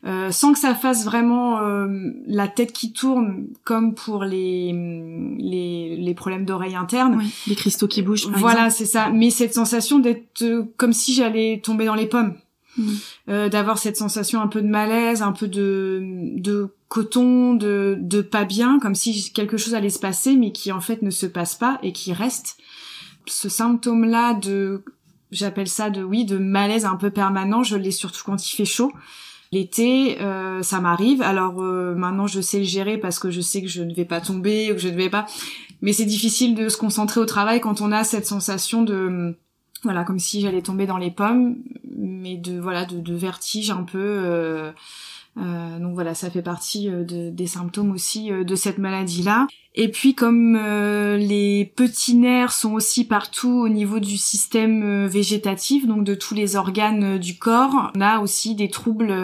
Euh, 0.05 0.31
sans 0.31 0.53
que 0.53 0.59
ça 0.59 0.75
fasse 0.75 1.05
vraiment 1.05 1.59
euh, 1.59 1.89
la 2.27 2.49
tête 2.49 2.73
qui 2.73 2.93
tourne 2.93 3.47
comme 3.65 3.95
pour 3.95 4.25
les 4.25 4.73
les, 5.39 5.97
les 5.97 6.15
problèmes 6.15 6.45
d'oreille 6.45 6.77
interne. 6.77 7.17
Oui, 7.19 7.35
les 7.47 7.55
cristaux 7.55 7.89
qui 7.89 8.03
bougent. 8.03 8.29
voilà, 8.29 8.71
c'est 8.71 8.85
ça. 8.85 9.11
Mais 9.11 9.31
cette 9.31 9.55
sensation 9.55 9.99
d'être 9.99 10.43
euh, 10.43 10.65
comme 10.77 10.93
si 10.93 11.15
j'allais 11.15 11.61
tomber 11.65 11.87
dans 11.87 11.95
les 11.95 12.07
pommes. 12.07 12.35
Mm. 12.77 12.93
Euh, 13.31 13.49
d'avoir 13.49 13.79
cette 13.79 13.97
sensation 13.97 14.41
un 14.43 14.49
peu 14.49 14.61
de 14.61 14.69
malaise, 14.69 15.23
un 15.23 15.33
peu 15.33 15.49
de, 15.49 16.03
de 16.37 16.69
coton, 16.89 17.55
de, 17.55 17.97
de 17.99 18.21
pas 18.21 18.45
bien, 18.45 18.79
comme 18.79 18.95
si 18.95 19.33
quelque 19.33 19.57
chose 19.57 19.75
allait 19.75 19.89
se 19.89 19.99
passer, 19.99 20.37
mais 20.37 20.53
qui 20.53 20.71
en 20.73 20.81
fait 20.81 21.01
ne 21.01 21.11
se 21.11 21.27
passe 21.27 21.55
pas 21.55 21.79
et 21.83 21.93
qui 21.93 22.13
reste. 22.13 22.59
Ce 23.27 23.49
symptôme-là 23.49 24.35
de, 24.35 24.85
j'appelle 25.31 25.69
ça 25.69 25.91
de, 25.91 26.03
oui, 26.03 26.27
de 26.27 26.39
malaise 26.39 26.85
un 26.85 26.97
peu 26.97 27.11
permanent, 27.11 27.63
je 27.63 27.77
l'ai 27.77 27.91
surtout 27.91 28.21
quand 28.25 28.47
il 28.47 28.55
fait 28.55 28.67
chaud. 28.67 28.93
L'été, 29.53 30.21
euh, 30.21 30.63
ça 30.63 30.81
m'arrive. 30.81 31.23
Alors 31.23 31.63
euh, 31.63 31.95
maintenant, 31.95 32.27
je 32.27 32.41
sais 32.41 32.59
le 32.59 32.65
gérer 32.65 32.99
parce 32.99 33.19
que 33.19 33.31
je 33.31 33.41
sais 33.41 33.63
que 33.63 33.69
je 33.69 33.83
ne 33.83 33.95
vais 33.95 34.05
pas 34.05 34.21
tomber 34.21 34.71
ou 34.71 34.75
que 34.75 34.81
je 34.81 34.89
ne 34.89 34.97
vais 34.97 35.11
pas. 35.11 35.27
Mais 35.83 35.93
c'est 35.93 36.05
difficile 36.05 36.55
de 36.55 36.69
se 36.69 36.77
concentrer 36.77 37.21
au 37.21 37.27
travail 37.27 37.61
quand 37.61 37.81
on 37.81 37.93
a 37.93 38.03
cette 38.03 38.27
sensation 38.27 38.83
de, 38.83 39.37
voilà, 39.83 40.05
comme 40.05 40.19
si 40.19 40.41
j'allais 40.41 40.63
tomber 40.63 40.87
dans 40.87 40.99
les 40.99 41.11
pommes, 41.11 41.57
mais 41.97 42.37
de 42.37 42.59
voilà, 42.59 42.85
de, 42.85 42.99
de 42.99 43.15
vertige 43.15 43.71
un 43.71 43.85
peu. 43.85 43.99
Euh, 43.99 44.73
euh, 45.39 45.79
donc 45.79 45.95
voilà, 45.95 46.15
ça 46.15 46.31
fait 46.31 46.43
partie 46.43 46.89
euh, 46.89 47.05
de, 47.05 47.31
des 47.31 47.47
symptômes 47.47 47.91
aussi 47.91 48.33
euh, 48.33 48.45
de 48.45 48.55
cette 48.55 48.79
maladie-là. 48.79 49.47
Et 49.79 49.91
puis 49.91 50.15
comme 50.15 50.57
les 50.57 51.71
petits 51.77 52.15
nerfs 52.15 52.53
sont 52.53 52.73
aussi 52.73 53.07
partout 53.07 53.61
au 53.61 53.69
niveau 53.69 53.99
du 53.99 54.17
système 54.17 55.05
végétatif, 55.05 55.87
donc 55.87 56.03
de 56.03 56.15
tous 56.15 56.33
les 56.33 56.57
organes 56.57 57.19
du 57.19 57.37
corps, 57.37 57.93
on 57.95 58.01
a 58.01 58.21
aussi 58.21 58.55
des 58.55 58.71
troubles, 58.71 59.15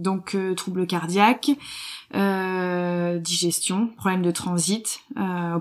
donc 0.00 0.34
troubles 0.56 0.86
cardiaques, 0.86 1.50
digestion, 2.14 3.90
problème 3.98 4.22
de 4.22 4.30
transit, 4.30 5.00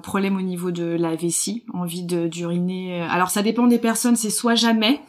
problème 0.01 0.37
au 0.37 0.41
niveau 0.41 0.71
de 0.71 0.85
la 0.85 1.17
vessie, 1.17 1.63
envie 1.73 2.03
d'uriner. 2.03 3.01
Alors 3.01 3.31
ça 3.31 3.41
dépend 3.41 3.67
des 3.67 3.79
personnes, 3.79 4.15
c'est 4.15 4.29
soit 4.29 4.55
jamais, 4.55 5.01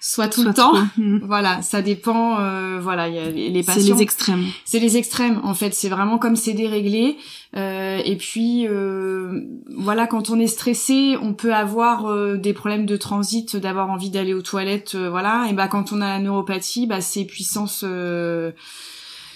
soit 0.00 0.28
tout 0.28 0.42
le 0.42 0.54
temps. 0.54 0.72
Hmm. 0.96 1.18
Voilà, 1.22 1.62
ça 1.62 1.82
dépend. 1.82 2.40
Euh, 2.40 2.78
voilà, 2.80 3.08
il 3.08 3.14
y 3.14 3.18
a 3.18 3.30
les, 3.30 3.62
patients. 3.62 3.82
C'est 3.82 3.92
les 3.92 4.02
extrêmes. 4.02 4.44
C'est 4.64 4.78
les 4.78 4.96
extrêmes. 4.96 5.40
En 5.44 5.54
fait, 5.54 5.74
c'est 5.74 5.88
vraiment 5.88 6.18
comme 6.18 6.36
c'est 6.36 6.52
déréglé. 6.52 7.16
Euh, 7.56 8.00
et 8.04 8.16
puis 8.16 8.66
euh, 8.68 9.40
voilà, 9.76 10.06
quand 10.06 10.30
on 10.30 10.38
est 10.38 10.46
stressé, 10.46 11.16
on 11.20 11.34
peut 11.34 11.54
avoir 11.54 12.06
euh, 12.06 12.36
des 12.36 12.52
problèmes 12.52 12.86
de 12.86 12.96
transit, 12.96 13.56
d'avoir 13.56 13.90
envie 13.90 14.10
d'aller 14.10 14.34
aux 14.34 14.42
toilettes. 14.42 14.94
Euh, 14.94 15.10
voilà. 15.10 15.46
Et 15.50 15.52
bah 15.52 15.68
quand 15.68 15.92
on 15.92 16.00
a 16.00 16.08
la 16.08 16.18
neuropathie, 16.20 16.86
bah 16.86 17.00
c'est 17.00 17.24
puissance. 17.24 17.84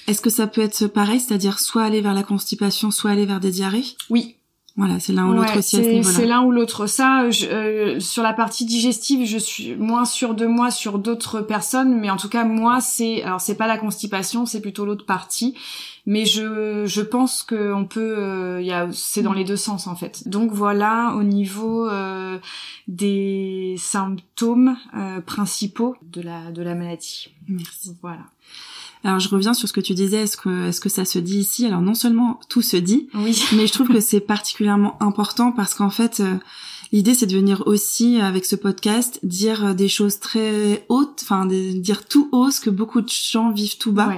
Est-ce 0.06 0.20
que 0.20 0.30
ça 0.30 0.46
peut 0.46 0.60
être 0.60 0.86
pareil, 0.86 1.18
c'est-à-dire 1.18 1.58
soit 1.58 1.82
aller 1.82 2.02
vers 2.02 2.14
la 2.14 2.22
constipation, 2.22 2.90
soit 2.90 3.10
aller 3.10 3.26
vers 3.26 3.40
des 3.40 3.50
diarrhées? 3.50 3.96
Oui, 4.10 4.36
Voilà, 4.76 4.98
c'est 4.98 5.12
l'un 5.12 5.28
ou 5.28 5.34
l'autre 5.34 5.56
aussi 5.58 5.76
à 5.76 5.84
ce 5.84 5.88
niveau-là. 5.88 6.16
C'est 6.16 6.26
l'un 6.26 6.42
ou 6.42 6.50
l'autre. 6.50 6.86
Ça, 6.88 7.30
je, 7.30 7.98
sur 8.00 8.24
la 8.24 8.32
partie 8.32 8.64
digestive, 8.64 9.24
je 9.24 9.38
suis 9.38 9.76
moins 9.76 10.04
sûre 10.04 10.34
de 10.34 10.46
moi 10.46 10.72
sur 10.72 10.98
d'autres 10.98 11.40
personnes, 11.40 12.00
mais 12.00 12.10
en 12.10 12.16
tout 12.16 12.28
cas 12.28 12.44
moi, 12.44 12.80
c'est 12.80 13.22
alors 13.22 13.40
c'est 13.40 13.54
pas 13.54 13.68
la 13.68 13.78
constipation, 13.78 14.46
c'est 14.46 14.60
plutôt 14.60 14.84
l'autre 14.84 15.06
partie. 15.06 15.54
Mais 16.06 16.26
je 16.26 16.86
je 16.86 17.00
pense 17.02 17.44
que 17.44 17.72
on 17.72 17.84
peut, 17.84 18.58
il 18.60 18.66
y 18.66 18.72
a 18.72 18.88
c'est 18.92 19.22
dans 19.22 19.32
les 19.32 19.44
deux 19.44 19.56
sens 19.56 19.86
en 19.86 19.94
fait. 19.94 20.26
Donc 20.28 20.50
voilà, 20.50 21.14
au 21.16 21.22
niveau 21.22 21.88
des 22.88 23.76
symptômes 23.78 24.76
principaux 25.24 25.94
de 26.02 26.20
la 26.20 26.50
de 26.50 26.62
la 26.62 26.74
maladie. 26.74 27.28
Merci. 27.46 27.96
Voilà. 28.02 28.24
Alors 29.04 29.20
je 29.20 29.28
reviens 29.28 29.52
sur 29.52 29.68
ce 29.68 29.72
que 29.72 29.80
tu 29.80 29.94
disais, 29.94 30.22
est-ce 30.22 30.36
que 30.36 30.68
est-ce 30.68 30.80
que 30.80 30.88
ça 30.88 31.04
se 31.04 31.18
dit 31.18 31.38
ici? 31.38 31.66
Alors 31.66 31.82
non 31.82 31.94
seulement 31.94 32.40
tout 32.48 32.62
se 32.62 32.78
dit, 32.78 33.08
oui. 33.14 33.38
mais 33.54 33.66
je 33.66 33.72
trouve 33.72 33.88
que 33.88 34.00
c'est 34.00 34.20
particulièrement 34.20 34.96
important 35.00 35.52
parce 35.52 35.74
qu'en 35.74 35.90
fait 35.90 36.20
euh, 36.20 36.36
L'idée, 36.94 37.14
c'est 37.14 37.26
de 37.26 37.34
venir 37.34 37.64
aussi, 37.66 38.20
avec 38.20 38.44
ce 38.44 38.54
podcast, 38.54 39.18
dire 39.24 39.64
euh, 39.64 39.74
des 39.74 39.88
choses 39.88 40.20
très 40.20 40.86
hautes, 40.88 41.22
enfin, 41.24 41.44
dire 41.44 42.06
tout 42.06 42.28
haut 42.30 42.52
ce 42.52 42.60
que 42.60 42.70
beaucoup 42.70 43.00
de 43.00 43.08
gens 43.08 43.50
vivent 43.50 43.78
tout 43.78 43.90
bas, 43.90 44.12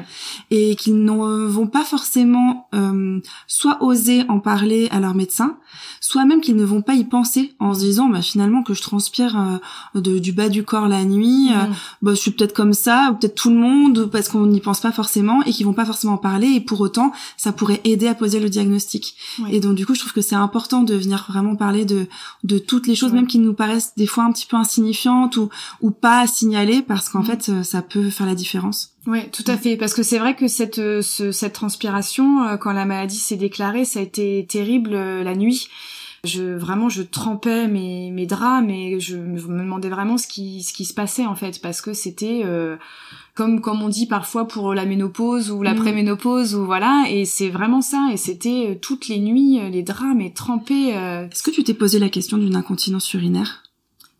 et 0.50 0.76
qu'ils 0.76 1.02
ne 1.02 1.46
vont 1.46 1.68
pas 1.68 1.84
forcément 1.84 2.68
euh, 2.74 3.18
soit 3.46 3.82
oser 3.82 4.24
en 4.28 4.40
parler 4.40 4.88
à 4.90 5.00
leur 5.00 5.14
médecin, 5.14 5.56
soit 6.02 6.26
même 6.26 6.42
qu'ils 6.42 6.56
ne 6.56 6.66
vont 6.66 6.82
pas 6.82 6.92
y 6.92 7.04
penser 7.04 7.54
en 7.60 7.72
se 7.72 7.80
disant, 7.80 8.10
bah, 8.10 8.20
finalement, 8.20 8.62
que 8.62 8.74
je 8.74 8.82
transpire 8.82 9.58
euh, 9.94 10.18
du 10.18 10.32
bas 10.32 10.50
du 10.50 10.62
corps 10.62 10.86
la 10.86 11.02
nuit, 11.04 11.48
euh, 11.52 11.64
bah, 12.02 12.10
je 12.10 12.20
suis 12.20 12.30
peut-être 12.30 12.52
comme 12.52 12.74
ça, 12.74 13.08
ou 13.10 13.14
peut-être 13.16 13.36
tout 13.36 13.48
le 13.48 13.56
monde, 13.56 14.10
parce 14.12 14.28
qu'on 14.28 14.46
n'y 14.46 14.60
pense 14.60 14.80
pas 14.80 14.92
forcément, 14.92 15.42
et 15.44 15.50
qu'ils 15.50 15.64
vont 15.64 15.72
pas 15.72 15.86
forcément 15.86 16.12
en 16.12 16.18
parler, 16.18 16.48
et 16.48 16.60
pour 16.60 16.82
autant, 16.82 17.12
ça 17.38 17.52
pourrait 17.52 17.80
aider 17.84 18.06
à 18.06 18.14
poser 18.14 18.38
le 18.38 18.50
diagnostic. 18.50 19.16
Et 19.50 19.60
donc, 19.60 19.76
du 19.76 19.86
coup, 19.86 19.94
je 19.94 20.00
trouve 20.00 20.12
que 20.12 20.20
c'est 20.20 20.34
important 20.34 20.82
de 20.82 20.94
venir 20.94 21.24
vraiment 21.30 21.56
parler 21.56 21.86
de, 21.86 22.06
de 22.44 22.65
toutes 22.66 22.86
les 22.86 22.94
choses 22.94 23.12
même 23.12 23.26
qui 23.26 23.38
nous 23.38 23.54
paraissent 23.54 23.92
des 23.96 24.06
fois 24.06 24.24
un 24.24 24.32
petit 24.32 24.46
peu 24.46 24.56
insignifiantes 24.56 25.36
ou 25.36 25.48
ou 25.80 25.90
pas 25.90 26.20
à 26.20 26.26
signaler 26.26 26.82
parce 26.82 27.08
qu'en 27.08 27.20
mm. 27.20 27.26
fait 27.26 27.48
euh, 27.48 27.62
ça 27.62 27.82
peut 27.82 28.10
faire 28.10 28.26
la 28.26 28.34
différence. 28.34 28.92
Oui, 29.06 29.30
tout 29.30 29.44
à 29.46 29.56
fait. 29.56 29.76
Parce 29.76 29.94
que 29.94 30.02
c'est 30.02 30.18
vrai 30.18 30.34
que 30.34 30.48
cette 30.48 30.78
euh, 30.78 31.02
cette 31.02 31.52
transpiration, 31.52 32.44
euh, 32.44 32.56
quand 32.56 32.72
la 32.72 32.84
maladie 32.84 33.18
s'est 33.18 33.36
déclarée, 33.36 33.84
ça 33.84 34.00
a 34.00 34.02
été 34.02 34.46
terrible 34.48 34.94
la 34.94 35.34
nuit. 35.34 35.68
Je 36.24 36.42
vraiment 36.42 36.88
je 36.88 37.02
trempais 37.02 37.68
mes 37.68 38.10
mes 38.10 38.26
draps, 38.26 38.66
mais 38.66 38.98
je 38.98 39.16
me 39.16 39.38
demandais 39.38 39.88
vraiment 39.88 40.18
ce 40.18 40.26
qui 40.26 40.62
ce 40.62 40.72
qui 40.72 40.84
se 40.84 40.94
passait 40.94 41.26
en 41.26 41.36
fait 41.36 41.60
parce 41.62 41.80
que 41.80 41.92
c'était 41.92 42.42
comme 43.36 43.60
comme 43.60 43.82
on 43.82 43.88
dit 43.88 44.06
parfois 44.06 44.48
pour 44.48 44.74
la 44.74 44.86
ménopause 44.86 45.50
ou 45.50 45.62
la 45.62 45.74
mm. 45.74 45.78
préménopause 45.78 46.54
ou 46.56 46.64
voilà 46.64 47.04
et 47.08 47.24
c'est 47.24 47.50
vraiment 47.50 47.82
ça 47.82 48.08
et 48.12 48.16
c'était 48.16 48.70
euh, 48.70 48.74
toutes 48.80 49.06
les 49.08 49.20
nuits 49.20 49.60
euh, 49.60 49.68
les 49.68 49.82
drames 49.82 50.20
et 50.20 50.32
trempés. 50.32 50.96
Euh. 50.96 51.28
Est-ce 51.28 51.42
que 51.42 51.50
tu 51.50 51.62
t'es 51.62 51.74
posé 51.74 51.98
la 52.00 52.08
question 52.08 52.38
d'une 52.38 52.56
incontinence 52.56 53.12
urinaire? 53.14 53.62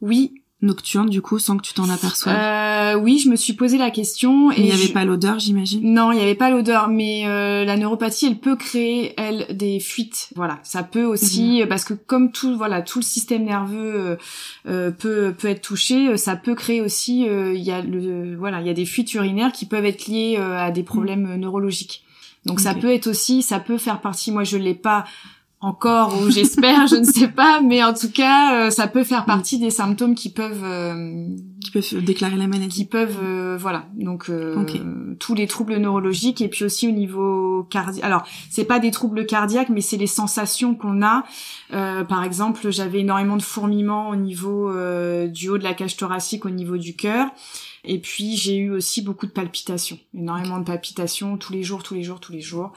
Oui, 0.02 0.42
nocturne 0.62 1.10
du 1.10 1.20
coup 1.20 1.38
sans 1.38 1.58
que 1.58 1.62
tu 1.62 1.74
t'en 1.74 1.88
aperçoives 1.90 2.34
euh, 2.34 2.98
Oui, 2.98 3.18
je 3.18 3.28
me 3.28 3.36
suis 3.36 3.52
posé 3.52 3.76
la 3.76 3.90
question. 3.90 4.50
Et 4.52 4.60
il 4.60 4.64
n'y 4.64 4.72
avait 4.72 4.88
pas 4.88 5.04
l'odeur, 5.04 5.38
j'imagine. 5.38 5.92
Non, 5.92 6.12
il 6.12 6.16
n'y 6.16 6.22
avait 6.22 6.34
pas 6.34 6.50
l'odeur, 6.50 6.88
mais 6.88 7.26
euh, 7.26 7.64
la 7.64 7.76
neuropathie, 7.76 8.26
elle 8.26 8.38
peut 8.38 8.56
créer 8.56 9.12
elle 9.18 9.46
des 9.54 9.80
fuites. 9.80 10.30
Voilà, 10.34 10.58
ça 10.62 10.82
peut 10.82 11.04
aussi 11.04 11.62
parce 11.68 11.84
que 11.84 11.94
comme 11.94 12.32
tout, 12.32 12.56
voilà, 12.56 12.82
tout 12.82 13.00
le 13.00 13.04
système 13.04 13.44
nerveux 13.44 14.18
euh, 14.66 14.90
peut 14.90 15.34
peut 15.36 15.48
être 15.48 15.62
touché, 15.62 16.16
ça 16.16 16.36
peut 16.36 16.54
créer 16.54 16.80
aussi, 16.80 17.26
il 17.26 17.62
y 17.62 17.70
a 17.70 17.82
le, 17.82 18.36
voilà, 18.36 18.60
il 18.60 18.66
y 18.66 18.70
a 18.70 18.74
des 18.74 18.86
fuites 18.86 19.12
urinaires 19.14 19.52
qui 19.52 19.66
peuvent 19.66 19.84
être 19.84 20.06
liées 20.06 20.36
à 20.36 20.70
des 20.70 20.82
problèmes 20.82 21.36
neurologiques. 21.36 22.02
Donc 22.46 22.60
ça 22.60 22.74
peut 22.74 22.92
être 22.92 23.08
aussi, 23.08 23.42
ça 23.42 23.58
peut 23.58 23.76
faire 23.76 24.00
partie. 24.00 24.30
Moi, 24.30 24.44
je 24.44 24.56
l'ai 24.56 24.74
pas 24.74 25.04
encore 25.60 26.20
ou 26.20 26.30
j'espère, 26.30 26.86
je 26.86 26.96
ne 26.96 27.04
sais 27.04 27.28
pas, 27.28 27.60
mais 27.62 27.82
en 27.82 27.94
tout 27.94 28.10
cas, 28.10 28.66
euh, 28.66 28.70
ça 28.70 28.86
peut 28.86 29.04
faire 29.04 29.24
partie 29.24 29.58
des 29.58 29.70
symptômes 29.70 30.14
qui 30.14 30.30
peuvent 30.30 30.62
euh, 30.64 31.28
qui 31.62 31.70
peuvent 31.70 32.04
déclarer 32.04 32.36
la 32.36 32.46
maladie. 32.46 32.68
Qui 32.76 32.84
peuvent 32.84 33.18
euh, 33.22 33.56
voilà. 33.58 33.86
Donc 33.94 34.30
tous 35.18 35.34
les 35.34 35.46
troubles 35.46 35.76
neurologiques 35.76 36.42
et 36.42 36.48
puis 36.48 36.64
aussi 36.64 36.86
au 36.86 36.92
niveau 36.92 37.66
cardiaque. 37.70 38.04
Alors, 38.04 38.24
c'est 38.50 38.64
pas 38.64 38.78
des 38.78 38.90
troubles 38.90 39.24
cardiaques 39.24 39.70
mais 39.70 39.80
c'est 39.80 39.96
les 39.96 40.06
sensations 40.06 40.74
qu'on 40.74 41.02
a. 41.02 41.24
par 41.70 42.22
exemple, 42.22 42.70
j'avais 42.70 43.00
énormément 43.00 43.36
de 43.36 43.42
fourmillements 43.42 44.10
au 44.10 44.16
niveau 44.16 44.70
du 45.28 45.48
haut 45.48 45.58
de 45.58 45.64
la 45.64 45.74
cage 45.74 45.96
thoracique 45.96 46.44
au 46.44 46.50
niveau 46.50 46.76
du 46.76 46.94
cœur. 46.96 47.28
Et 47.86 48.00
puis 48.00 48.36
j'ai 48.36 48.56
eu 48.56 48.70
aussi 48.70 49.00
beaucoup 49.00 49.26
de 49.26 49.30
palpitations, 49.30 49.98
énormément 50.12 50.58
de 50.58 50.64
palpitations 50.64 51.38
tous 51.38 51.52
les 51.52 51.62
jours, 51.62 51.82
tous 51.82 51.94
les 51.94 52.02
jours, 52.02 52.20
tous 52.20 52.32
les 52.32 52.40
jours. 52.40 52.72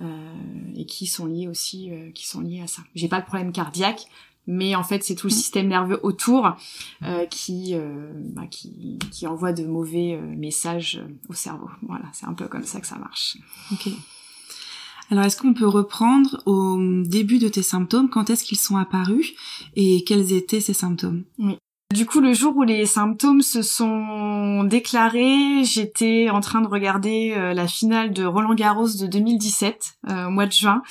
Euh, 0.00 0.34
et 0.74 0.86
qui 0.86 1.06
sont 1.06 1.26
liés 1.26 1.46
aussi, 1.46 1.92
euh, 1.92 2.10
qui 2.10 2.26
sont 2.26 2.40
liés 2.40 2.60
à 2.60 2.66
ça. 2.66 2.82
J'ai 2.96 3.06
pas 3.06 3.20
de 3.20 3.26
problème 3.26 3.52
cardiaque, 3.52 4.06
mais 4.48 4.74
en 4.74 4.82
fait 4.82 5.04
c'est 5.04 5.14
tout 5.14 5.28
le 5.28 5.32
mm. 5.32 5.36
système 5.36 5.68
nerveux 5.68 6.00
autour 6.02 6.56
euh, 7.04 7.26
qui, 7.26 7.76
bah, 8.34 8.48
qui, 8.50 8.98
qui 9.12 9.28
envoie 9.28 9.52
de 9.52 9.64
mauvais 9.64 10.20
messages 10.36 11.00
au 11.28 11.32
cerveau. 11.32 11.70
Voilà, 11.82 12.06
c'est 12.12 12.26
un 12.26 12.34
peu 12.34 12.48
comme 12.48 12.64
ça 12.64 12.80
que 12.80 12.88
ça 12.88 12.98
marche. 12.98 13.36
Ok. 13.70 13.88
Alors 15.10 15.24
est-ce 15.24 15.36
qu'on 15.36 15.54
peut 15.54 15.68
reprendre 15.68 16.42
au 16.44 16.76
début 17.04 17.38
de 17.38 17.48
tes 17.48 17.62
symptômes? 17.62 18.10
Quand 18.10 18.30
est-ce 18.30 18.42
qu'ils 18.42 18.58
sont 18.58 18.76
apparus? 18.76 19.32
Et 19.76 20.02
quels 20.02 20.32
étaient 20.32 20.60
ces 20.60 20.74
symptômes? 20.74 21.22
Oui. 21.38 21.56
Du 21.94 22.06
coup, 22.06 22.18
le 22.18 22.32
jour 22.32 22.56
où 22.56 22.64
les 22.64 22.86
symptômes 22.86 23.40
se 23.40 23.62
sont 23.62 24.64
déclarés, 24.64 25.62
j'étais 25.62 26.28
en 26.28 26.40
train 26.40 26.60
de 26.60 26.66
regarder 26.66 27.34
euh, 27.36 27.54
la 27.54 27.68
finale 27.68 28.12
de 28.12 28.24
Roland 28.24 28.54
Garros 28.54 28.88
de 28.88 29.06
2017 29.06 29.98
euh, 30.08 30.26
au 30.26 30.30
mois 30.30 30.46
de 30.46 30.50
juin. 30.50 30.82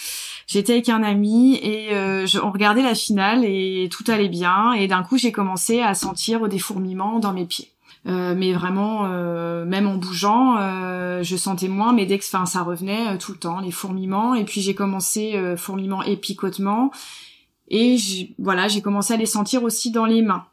J'étais 0.47 0.71
avec 0.71 0.87
un 0.87 1.03
ami 1.03 1.55
et 1.61 1.93
euh, 1.93 2.25
on 2.41 2.51
regardait 2.51 2.83
la 2.83 2.95
finale 2.95 3.43
et 3.43 3.89
tout 3.91 4.05
allait 4.07 4.29
bien. 4.29 4.71
Et 4.71 4.87
d'un 4.87 5.03
coup, 5.03 5.17
j'ai 5.17 5.33
commencé 5.33 5.81
à 5.81 5.93
sentir 5.93 6.47
des 6.47 6.57
fourmillements 6.57 7.19
dans 7.19 7.33
mes 7.33 7.45
pieds. 7.45 7.73
mais 8.05 8.53
vraiment, 8.53 9.03
même 9.65 9.87
en 9.87 9.95
bougeant, 9.95 10.55
je 11.21 11.35
sentais 11.35 11.67
moins. 11.67 11.91
Mais 11.91 12.05
dès 12.05 12.17
que, 12.17 12.23
enfin, 12.23 12.45
ça 12.45 12.61
revenait 12.61 13.17
tout 13.17 13.33
le 13.33 13.39
temps, 13.39 13.59
les 13.59 13.71
fourmillements. 13.71 14.35
Et 14.35 14.45
puis 14.45 14.61
j'ai 14.61 14.73
commencé 14.73 15.37
fourmillements 15.57 16.03
et 16.03 16.15
picotements. 16.15 16.91
Et 17.67 17.97
voilà, 18.39 18.69
j'ai 18.69 18.81
commencé 18.81 19.13
à 19.13 19.17
les 19.17 19.25
sentir 19.25 19.63
aussi 19.63 19.91
dans 19.91 20.05
les 20.05 20.21
mains 20.21 20.45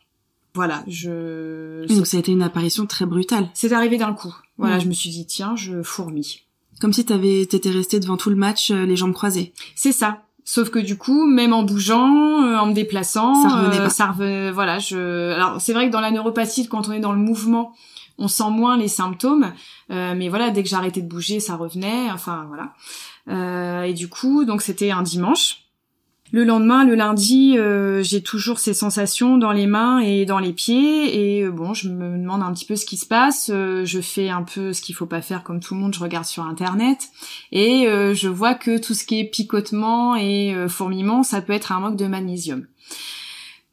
voilà, 0.55 0.83
je. 0.89 1.87
Donc 1.87 2.07
ça 2.07 2.17
a 2.17 2.21
été 2.21 2.33
une 2.33 2.43
apparition 2.43 2.87
très 2.87 3.07
brutale. 3.07 3.49
C'est 3.55 3.73
arrivé 3.73 3.99
d'un 3.99 4.13
coup. 4.13 4.35
Voilà, 4.59 4.79
je 4.79 4.87
me 4.89 4.93
suis 4.93 5.11
dit 5.11 5.27
tiens, 5.27 5.57
je 5.57 5.83
fourmis. 5.83 6.43
Comme 6.81 6.93
si 6.93 7.05
t'avais 7.05 7.47
t'étais 7.47 7.71
resté 7.71 8.01
devant 8.01 8.17
tout 8.17 8.31
le 8.31 8.37
match 8.37 8.71
euh, 8.71 8.85
les 8.85 8.97
jambes 8.97 9.13
croisées. 9.13 9.53
C'est 9.77 9.93
ça. 9.93 10.23
Sauf 10.45 10.71
que 10.71 10.79
du 10.79 10.97
coup, 10.97 11.27
même 11.27 11.53
en 11.53 11.63
bougeant, 11.63 12.43
euh, 12.43 12.57
en 12.57 12.67
me 12.67 12.73
déplaçant, 12.73 13.35
ça 13.35 13.57
revenait 13.57 13.81
euh, 13.81 13.85
pas. 13.85 13.91
Ça 13.91 14.07
revenait, 14.07 14.51
voilà, 14.51 14.79
je. 14.79 15.33
Alors 15.33 15.61
c'est 15.61 15.73
vrai 15.73 15.87
que 15.87 15.93
dans 15.93 16.01
la 16.01 16.11
neuropathie, 16.11 16.67
quand 16.69 16.89
on 16.89 16.93
est 16.93 17.01
dans 17.01 17.13
le 17.13 17.19
mouvement, 17.19 17.75
on 18.19 18.29
sent 18.29 18.51
moins 18.51 18.77
les 18.77 18.89
symptômes, 18.89 19.53
mais 19.89 20.29
voilà, 20.29 20.51
dès 20.51 20.63
que 20.63 20.69
j'arrêtais 20.69 21.01
de 21.01 21.09
bouger, 21.09 21.41
ça 21.41 21.57
revenait. 21.57 22.11
Enfin 22.13 22.49
voilà. 22.49 23.87
et 23.87 23.95
du 23.95 24.09
coup, 24.09 24.45
donc 24.45 24.61
c'était 24.61 24.91
un 24.91 25.03
dimanche. 25.03 25.70
Le 26.33 26.45
lendemain, 26.45 26.85
le 26.85 26.95
lundi, 26.95 27.59
euh, 27.59 28.05
j'ai 28.05 28.23
toujours 28.23 28.61
ces 28.61 28.73
sensations 28.73 29.37
dans 29.37 29.51
les 29.51 29.67
mains 29.67 29.99
et 29.99 30.25
dans 30.25 30.39
les 30.39 30.53
pieds. 30.53 31.39
Et 31.39 31.43
euh, 31.43 31.51
bon, 31.51 31.75
je 31.75 31.89
me 31.89 32.19
demande 32.19 32.43
un 32.43 32.53
petit 32.53 32.65
peu 32.65 32.77
ce 32.77 32.87
qui 32.87 32.97
se 32.97 33.07
passe. 33.07 33.51
Euh, 33.53 33.85
je 33.85 34.01
fais 34.01 34.29
un 34.29 34.43
peu 34.43 34.73
ce 34.73 34.81
qu'il 34.81 34.95
faut 34.95 35.07
pas 35.07 35.23
faire 35.23 35.43
comme 35.43 35.59
tout 35.59 35.75
le 35.75 35.81
monde. 35.81 35.93
Je 35.93 36.01
regarde 36.01 36.25
sur 36.25 36.45
internet 36.45 37.09
et 37.51 37.87
je 38.15 38.29
vois 38.29 38.55
que 38.55 38.79
tout 38.79 38.95
ce 38.95 39.05
qui 39.05 39.21
est 39.21 39.25
picotement 39.25 40.15
et 40.17 40.55
fourmillement, 40.69 41.23
ça 41.23 41.41
peut 41.41 41.53
être 41.53 41.73
un 41.73 41.81
manque 41.81 41.97
de 41.97 42.07
magnésium. 42.07 42.67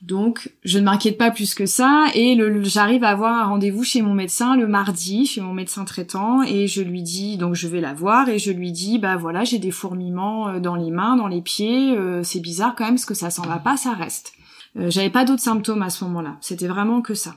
Donc, 0.01 0.51
je 0.63 0.77
ne 0.77 0.83
m'inquiète 0.83 1.17
pas 1.17 1.31
plus 1.31 1.55
que 1.55 1.65
ça 1.65 2.05
et 2.13 2.37
j'arrive 2.63 3.03
à 3.03 3.09
avoir 3.09 3.33
un 3.33 3.47
rendez-vous 3.47 3.83
chez 3.83 4.03
mon 4.03 4.13
médecin 4.13 4.55
le 4.55 4.67
mardi, 4.67 5.25
chez 5.25 5.41
mon 5.41 5.53
médecin 5.53 5.85
traitant 5.85 6.43
et 6.43 6.67
je 6.67 6.83
lui 6.83 7.01
dis, 7.01 7.37
donc 7.37 7.55
je 7.55 7.67
vais 7.67 7.81
la 7.81 7.95
voir 7.95 8.29
et 8.29 8.37
je 8.37 8.51
lui 8.51 8.71
dis, 8.71 8.99
bah 8.99 9.17
voilà, 9.17 9.43
j'ai 9.43 9.57
des 9.57 9.71
fourmillements 9.71 10.49
euh, 10.49 10.59
dans 10.59 10.75
les 10.75 10.91
mains, 10.91 11.15
dans 11.15 11.27
les 11.27 11.41
pieds, 11.41 11.97
euh, 11.97 12.21
c'est 12.23 12.39
bizarre 12.39 12.75
quand 12.75 12.85
même 12.85 12.93
parce 12.93 13.05
que 13.05 13.15
ça 13.15 13.31
s'en 13.31 13.41
va 13.41 13.57
pas, 13.57 13.75
ça 13.75 13.93
reste. 13.93 14.33
Euh, 14.77 14.91
j'avais 14.91 15.09
pas 15.09 15.25
d'autres 15.25 15.41
symptômes 15.41 15.81
à 15.81 15.89
ce 15.89 16.03
moment-là, 16.03 16.37
c'était 16.41 16.67
vraiment 16.67 17.01
que 17.01 17.15
ça. 17.15 17.35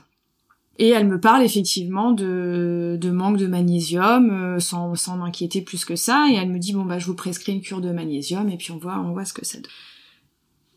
Et 0.77 0.89
elle 0.89 1.07
me 1.07 1.19
parle 1.19 1.43
effectivement 1.43 2.11
de, 2.11 2.97
de 3.01 3.09
manque 3.09 3.37
de 3.37 3.47
magnésium, 3.47 4.59
sans, 4.59 4.95
sans 4.95 5.17
m'inquiéter 5.17 5.61
plus 5.61 5.83
que 5.83 5.95
ça, 5.95 6.27
et 6.29 6.35
elle 6.35 6.49
me 6.49 6.59
dit 6.59 6.73
bon 6.73 6.85
bah 6.85 6.99
je 6.99 7.07
vous 7.07 7.15
prescris 7.15 7.53
une 7.53 7.61
cure 7.61 7.81
de 7.81 7.91
magnésium 7.91 8.49
et 8.49 8.57
puis 8.57 8.71
on 8.71 8.77
voit 8.77 8.99
on 8.99 9.11
voit 9.11 9.25
ce 9.25 9.33
que 9.33 9.45
ça 9.45 9.57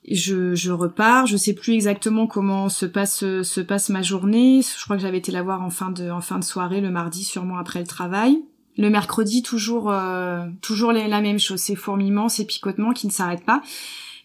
je, 0.09 0.55
je 0.55 0.71
repars, 0.71 1.27
je 1.27 1.37
sais 1.37 1.55
plus 1.55 1.73
exactement 1.73 2.27
comment 2.27 2.69
se 2.69 2.87
passe 2.87 3.21
se 3.21 3.61
passe 3.61 3.89
ma 3.89 4.03
journée. 4.03 4.61
Je 4.63 4.85
crois 4.85 4.97
que 4.97 5.03
j'avais 5.03 5.19
été 5.19 5.33
la 5.33 5.43
voir 5.43 5.63
en 5.63 5.71
fin 5.71 5.91
de 5.91 6.11
en 6.11 6.21
fin 6.21 6.39
de 6.39 6.45
soirée 6.45 6.81
le 6.81 6.91
mardi, 6.91 7.25
sûrement 7.25 7.59
après 7.59 7.81
le 7.81 7.87
travail. 7.87 8.43
Le 8.77 8.91
mercredi, 8.91 9.43
toujours 9.43 9.91
euh, 9.91 10.47
toujours 10.61 10.93
la 10.93 11.21
même 11.21 11.39
chose, 11.39 11.61
ces 11.61 11.77
fourmillements, 11.77 12.29
ces 12.29 12.45
picotements 12.45 12.93
qui 12.93 13.07
ne 13.07 13.13
s'arrêtent 13.13 13.45
pas. 13.45 13.63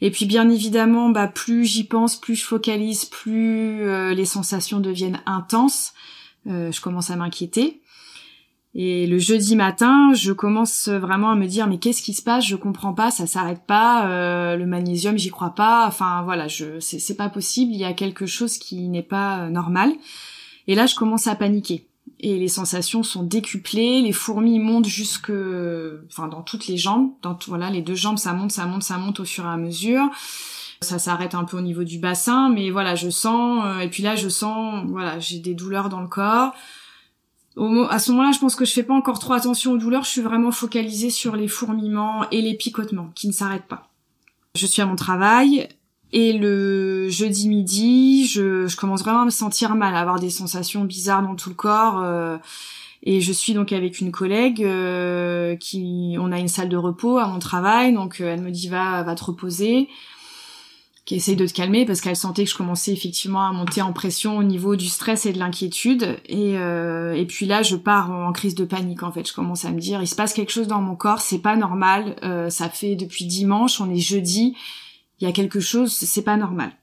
Et 0.01 0.11
puis 0.11 0.25
bien 0.25 0.49
évidemment, 0.49 1.09
bah 1.09 1.27
plus 1.27 1.65
j'y 1.65 1.83
pense, 1.83 2.15
plus 2.15 2.35
je 2.35 2.45
focalise, 2.45 3.05
plus 3.05 3.81
euh, 3.83 4.13
les 4.13 4.25
sensations 4.25 4.79
deviennent 4.79 5.21
intenses. 5.25 5.93
Euh, 6.47 6.71
je 6.71 6.81
commence 6.81 7.11
à 7.11 7.15
m'inquiéter. 7.15 7.81
Et 8.75 9.07
le 9.07 9.17
jeudi 9.17 9.55
matin, 9.55 10.13
je 10.13 10.31
commence 10.31 10.89
vraiment 10.89 11.31
à 11.31 11.35
me 11.35 11.47
dire 11.47 11.67
mais 11.67 11.79
qu'est-ce 11.79 12.03
qui 12.03 12.13
se 12.13 12.21
passe? 12.21 12.45
Je 12.45 12.55
comprends 12.55 12.93
pas, 12.93 13.09
ça 13.09 13.25
s'arrête 13.25 13.65
pas. 13.65 14.07
Euh, 14.07 14.55
le 14.55 14.65
magnésium, 14.67 15.17
j'y 15.17 15.29
crois 15.29 15.55
pas. 15.55 15.87
Enfin 15.87 16.21
voilà, 16.23 16.47
je 16.47 16.79
c'est 16.79 17.17
pas 17.17 17.29
possible. 17.29 17.71
Il 17.73 17.79
y 17.79 17.85
a 17.85 17.93
quelque 17.93 18.27
chose 18.27 18.57
qui 18.57 18.87
n'est 18.87 19.01
pas 19.01 19.39
euh, 19.39 19.49
normal. 19.49 19.91
Et 20.67 20.75
là, 20.75 20.85
je 20.85 20.95
commence 20.95 21.25
à 21.25 21.35
paniquer. 21.35 21.87
Et 22.19 22.37
les 22.37 22.47
sensations 22.47 23.01
sont 23.01 23.23
décuplées, 23.23 24.01
les 24.01 24.11
fourmis 24.11 24.59
montent 24.59 24.87
jusque, 24.87 25.31
enfin 26.09 26.27
dans 26.27 26.41
toutes 26.41 26.67
les 26.67 26.75
jambes, 26.75 27.11
dans 27.21 27.37
voilà 27.47 27.69
les 27.69 27.81
deux 27.81 27.95
jambes, 27.95 28.17
ça 28.17 28.33
monte, 28.33 28.51
ça 28.51 28.65
monte, 28.65 28.83
ça 28.83 28.97
monte 28.97 29.21
au 29.21 29.25
fur 29.25 29.45
et 29.45 29.47
à 29.47 29.55
mesure. 29.55 30.03
Ça 30.81 30.99
s'arrête 30.99 31.33
un 31.33 31.43
peu 31.43 31.57
au 31.57 31.61
niveau 31.61 31.83
du 31.83 31.97
bassin, 31.97 32.49
mais 32.49 32.71
voilà, 32.71 32.95
je 32.95 33.09
sens. 33.09 33.63
Euh, 33.65 33.79
et 33.79 33.89
puis 33.89 34.03
là, 34.03 34.15
je 34.15 34.29
sens, 34.29 34.85
voilà, 34.87 35.19
j'ai 35.19 35.39
des 35.39 35.53
douleurs 35.53 35.89
dans 35.89 36.01
le 36.01 36.07
corps 36.07 36.53
à 37.57 37.99
ce 37.99 38.11
moment-là, 38.11 38.31
je 38.31 38.39
pense 38.39 38.55
que 38.55 38.65
je 38.65 38.71
fais 38.71 38.83
pas 38.83 38.93
encore 38.93 39.19
trop 39.19 39.33
attention 39.33 39.73
aux 39.73 39.77
douleurs, 39.77 40.03
je 40.03 40.09
suis 40.09 40.21
vraiment 40.21 40.51
focalisée 40.51 41.09
sur 41.09 41.35
les 41.35 41.47
fourmillements 41.47 42.29
et 42.29 42.41
les 42.41 42.53
picotements 42.55 43.11
qui 43.15 43.27
ne 43.27 43.33
s'arrêtent 43.33 43.67
pas. 43.67 43.89
Je 44.55 44.65
suis 44.65 44.81
à 44.81 44.85
mon 44.85 44.95
travail 44.95 45.67
et 46.11 46.33
le 46.33 47.09
jeudi 47.09 47.49
midi, 47.49 48.25
je, 48.27 48.73
commence 48.75 49.01
vraiment 49.01 49.21
à 49.21 49.25
me 49.25 49.29
sentir 49.29 49.75
mal, 49.75 49.95
à 49.95 49.99
avoir 49.99 50.19
des 50.19 50.29
sensations 50.29 50.83
bizarres 50.83 51.21
dans 51.21 51.35
tout 51.35 51.49
le 51.49 51.55
corps. 51.55 51.99
Euh, 52.01 52.37
et 53.03 53.21
je 53.21 53.31
suis 53.31 53.53
donc 53.53 53.71
avec 53.71 53.99
une 53.99 54.11
collègue 54.11 54.63
euh, 54.63 55.55
qui, 55.55 56.17
on 56.19 56.31
a 56.31 56.39
une 56.39 56.47
salle 56.47 56.69
de 56.69 56.77
repos 56.77 57.17
à 57.17 57.27
mon 57.27 57.39
travail, 57.39 57.93
donc 57.93 58.19
euh, 58.19 58.33
elle 58.33 58.41
me 58.41 58.51
dit 58.51 58.67
va, 58.67 59.03
va 59.03 59.15
te 59.15 59.23
reposer 59.23 59.87
qui 61.17 61.35
de 61.35 61.47
te 61.47 61.53
calmer 61.53 61.87
parce 61.87 62.01
qu'elle 62.01 62.15
sentait 62.15 62.43
que 62.43 62.51
je 62.51 62.55
commençais 62.55 62.93
effectivement 62.93 63.43
à 63.43 63.51
monter 63.51 63.81
en 63.81 63.93
pression 63.93 64.37
au 64.37 64.43
niveau 64.43 64.75
du 64.75 64.87
stress 64.87 65.25
et 65.25 65.33
de 65.33 65.39
l'inquiétude. 65.39 66.19
Et, 66.27 66.55
euh, 66.55 67.15
et 67.15 67.25
puis 67.25 67.47
là, 67.47 67.63
je 67.63 67.75
pars 67.75 68.11
en 68.11 68.31
crise 68.31 68.53
de 68.53 68.63
panique 68.63 69.01
en 69.01 69.11
fait. 69.11 69.27
Je 69.27 69.33
commence 69.33 69.65
à 69.65 69.71
me 69.71 69.79
dire, 69.79 70.03
il 70.03 70.07
se 70.07 70.13
passe 70.13 70.33
quelque 70.33 70.51
chose 70.51 70.67
dans 70.67 70.81
mon 70.81 70.95
corps, 70.95 71.21
c'est 71.21 71.39
pas 71.39 71.55
normal. 71.55 72.15
Euh, 72.21 72.51
ça 72.51 72.69
fait 72.69 72.95
depuis 72.95 73.25
dimanche, 73.25 73.81
on 73.81 73.89
est 73.89 73.97
jeudi, 73.97 74.55
il 75.19 75.25
y 75.25 75.27
a 75.27 75.33
quelque 75.33 75.59
chose, 75.59 75.91
c'est 75.91 76.21
pas 76.21 76.37
normal. 76.37 76.73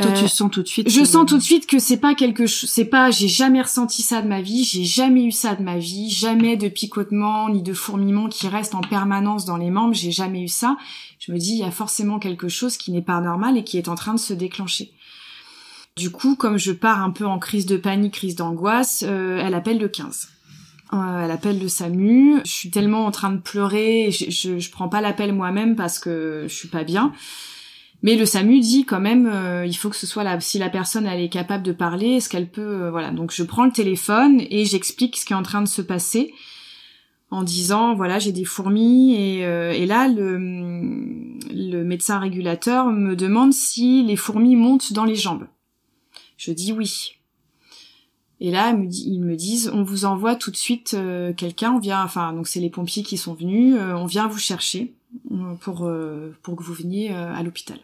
Toi, 0.00 0.12
tu 0.12 0.24
euh, 0.24 0.28
sens 0.28 0.50
tout 0.50 0.62
de 0.62 0.68
suite. 0.68 0.88
Je 0.88 1.04
sens 1.04 1.26
tout 1.26 1.38
de 1.38 1.42
suite 1.42 1.66
que 1.66 1.80
c'est 1.80 1.96
pas 1.96 2.14
quelque 2.14 2.46
chose, 2.46 2.70
c'est 2.70 2.84
pas, 2.84 3.10
j'ai 3.10 3.26
jamais 3.26 3.60
ressenti 3.60 4.02
ça 4.02 4.22
de 4.22 4.28
ma 4.28 4.40
vie, 4.40 4.62
j'ai 4.62 4.84
jamais 4.84 5.24
eu 5.24 5.32
ça 5.32 5.56
de 5.56 5.62
ma 5.62 5.78
vie, 5.78 6.08
jamais 6.08 6.56
de 6.56 6.68
picotement 6.68 7.48
ni 7.48 7.62
de 7.62 7.72
fourmillement 7.72 8.28
qui 8.28 8.46
reste 8.46 8.76
en 8.76 8.80
permanence 8.80 9.44
dans 9.44 9.56
les 9.56 9.70
membres, 9.70 9.94
j'ai 9.94 10.12
jamais 10.12 10.42
eu 10.42 10.48
ça. 10.48 10.76
Je 11.18 11.32
me 11.32 11.38
dis, 11.38 11.52
il 11.52 11.58
y 11.58 11.64
a 11.64 11.72
forcément 11.72 12.20
quelque 12.20 12.48
chose 12.48 12.76
qui 12.76 12.92
n'est 12.92 13.02
pas 13.02 13.20
normal 13.20 13.56
et 13.56 13.64
qui 13.64 13.76
est 13.76 13.88
en 13.88 13.96
train 13.96 14.14
de 14.14 14.20
se 14.20 14.32
déclencher. 14.32 14.92
Du 15.96 16.10
coup, 16.10 16.36
comme 16.36 16.58
je 16.58 16.70
pars 16.70 17.02
un 17.02 17.10
peu 17.10 17.26
en 17.26 17.40
crise 17.40 17.66
de 17.66 17.76
panique, 17.76 18.14
crise 18.14 18.36
d'angoisse, 18.36 19.04
euh, 19.04 19.42
elle 19.42 19.54
appelle 19.54 19.78
le 19.78 19.88
15. 19.88 20.28
Euh, 20.92 21.24
elle 21.24 21.30
appelle 21.32 21.58
le 21.60 21.68
SAMU. 21.68 22.40
Je 22.44 22.52
suis 22.52 22.70
tellement 22.70 23.04
en 23.04 23.10
train 23.10 23.30
de 23.30 23.38
pleurer, 23.38 24.12
je, 24.12 24.30
je, 24.30 24.58
je 24.60 24.70
prends 24.70 24.88
pas 24.88 25.00
l'appel 25.00 25.32
moi-même 25.32 25.74
parce 25.74 25.98
que 25.98 26.46
je 26.48 26.54
suis 26.54 26.68
pas 26.68 26.84
bien. 26.84 27.12
Mais 28.02 28.16
le 28.16 28.26
SAMU 28.26 28.60
dit 28.60 28.84
quand 28.84 29.00
même, 29.00 29.26
euh, 29.26 29.66
il 29.66 29.74
faut 29.74 29.88
que 29.88 29.96
ce 29.96 30.06
soit 30.06 30.22
là, 30.22 30.38
si 30.40 30.58
la 30.58 30.70
personne 30.70 31.06
elle 31.06 31.20
est 31.20 31.28
capable 31.28 31.64
de 31.64 31.72
parler, 31.72 32.16
est-ce 32.16 32.28
qu'elle 32.28 32.48
peut, 32.48 32.84
euh, 32.84 32.90
voilà. 32.90 33.10
Donc 33.10 33.32
je 33.32 33.42
prends 33.42 33.64
le 33.64 33.72
téléphone 33.72 34.40
et 34.50 34.64
j'explique 34.64 35.16
ce 35.16 35.24
qui 35.24 35.32
est 35.32 35.36
en 35.36 35.42
train 35.42 35.62
de 35.62 35.68
se 35.68 35.82
passer 35.82 36.32
en 37.30 37.42
disant 37.42 37.94
voilà 37.94 38.18
j'ai 38.18 38.32
des 38.32 38.44
fourmis 38.44 39.14
et, 39.14 39.44
euh, 39.44 39.72
et 39.72 39.84
là 39.84 40.08
le, 40.08 40.38
le 41.52 41.82
médecin 41.82 42.18
régulateur 42.18 42.86
me 42.86 43.16
demande 43.16 43.52
si 43.52 44.02
les 44.04 44.16
fourmis 44.16 44.56
montent 44.56 44.92
dans 44.92 45.04
les 45.04 45.16
jambes. 45.16 45.46
Je 46.36 46.52
dis 46.52 46.72
oui. 46.72 47.14
Et 48.40 48.52
là, 48.52 48.70
ils 48.70 49.20
me 49.20 49.34
disent, 49.34 49.68
on 49.74 49.82
vous 49.82 50.04
envoie 50.04 50.36
tout 50.36 50.52
de 50.52 50.56
suite 50.56 50.96
quelqu'un, 51.36 51.72
on 51.72 51.80
vient, 51.80 52.04
enfin, 52.04 52.32
donc 52.32 52.46
c'est 52.46 52.60
les 52.60 52.70
pompiers 52.70 53.02
qui 53.02 53.16
sont 53.16 53.34
venus, 53.34 53.74
on 53.76 54.06
vient 54.06 54.28
vous 54.28 54.38
chercher 54.38 54.94
pour 55.60 55.90
pour 56.44 56.54
que 56.54 56.62
vous 56.62 56.72
veniez 56.72 57.10
à 57.10 57.42
l'hôpital. 57.42 57.80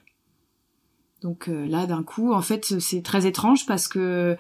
Donc 1.24 1.48
euh, 1.48 1.66
là, 1.66 1.86
d'un 1.86 2.02
coup, 2.02 2.34
en 2.34 2.42
fait, 2.42 2.78
c'est 2.80 3.02
très 3.02 3.26
étrange 3.26 3.64
parce 3.66 3.88
que 3.88 4.36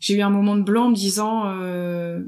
j'ai 0.00 0.14
eu 0.14 0.22
un 0.22 0.30
moment 0.30 0.56
de 0.56 0.62
blanc 0.62 0.86
en 0.86 0.88
me 0.88 0.94
disant, 0.94 1.42
euh, 1.46 2.22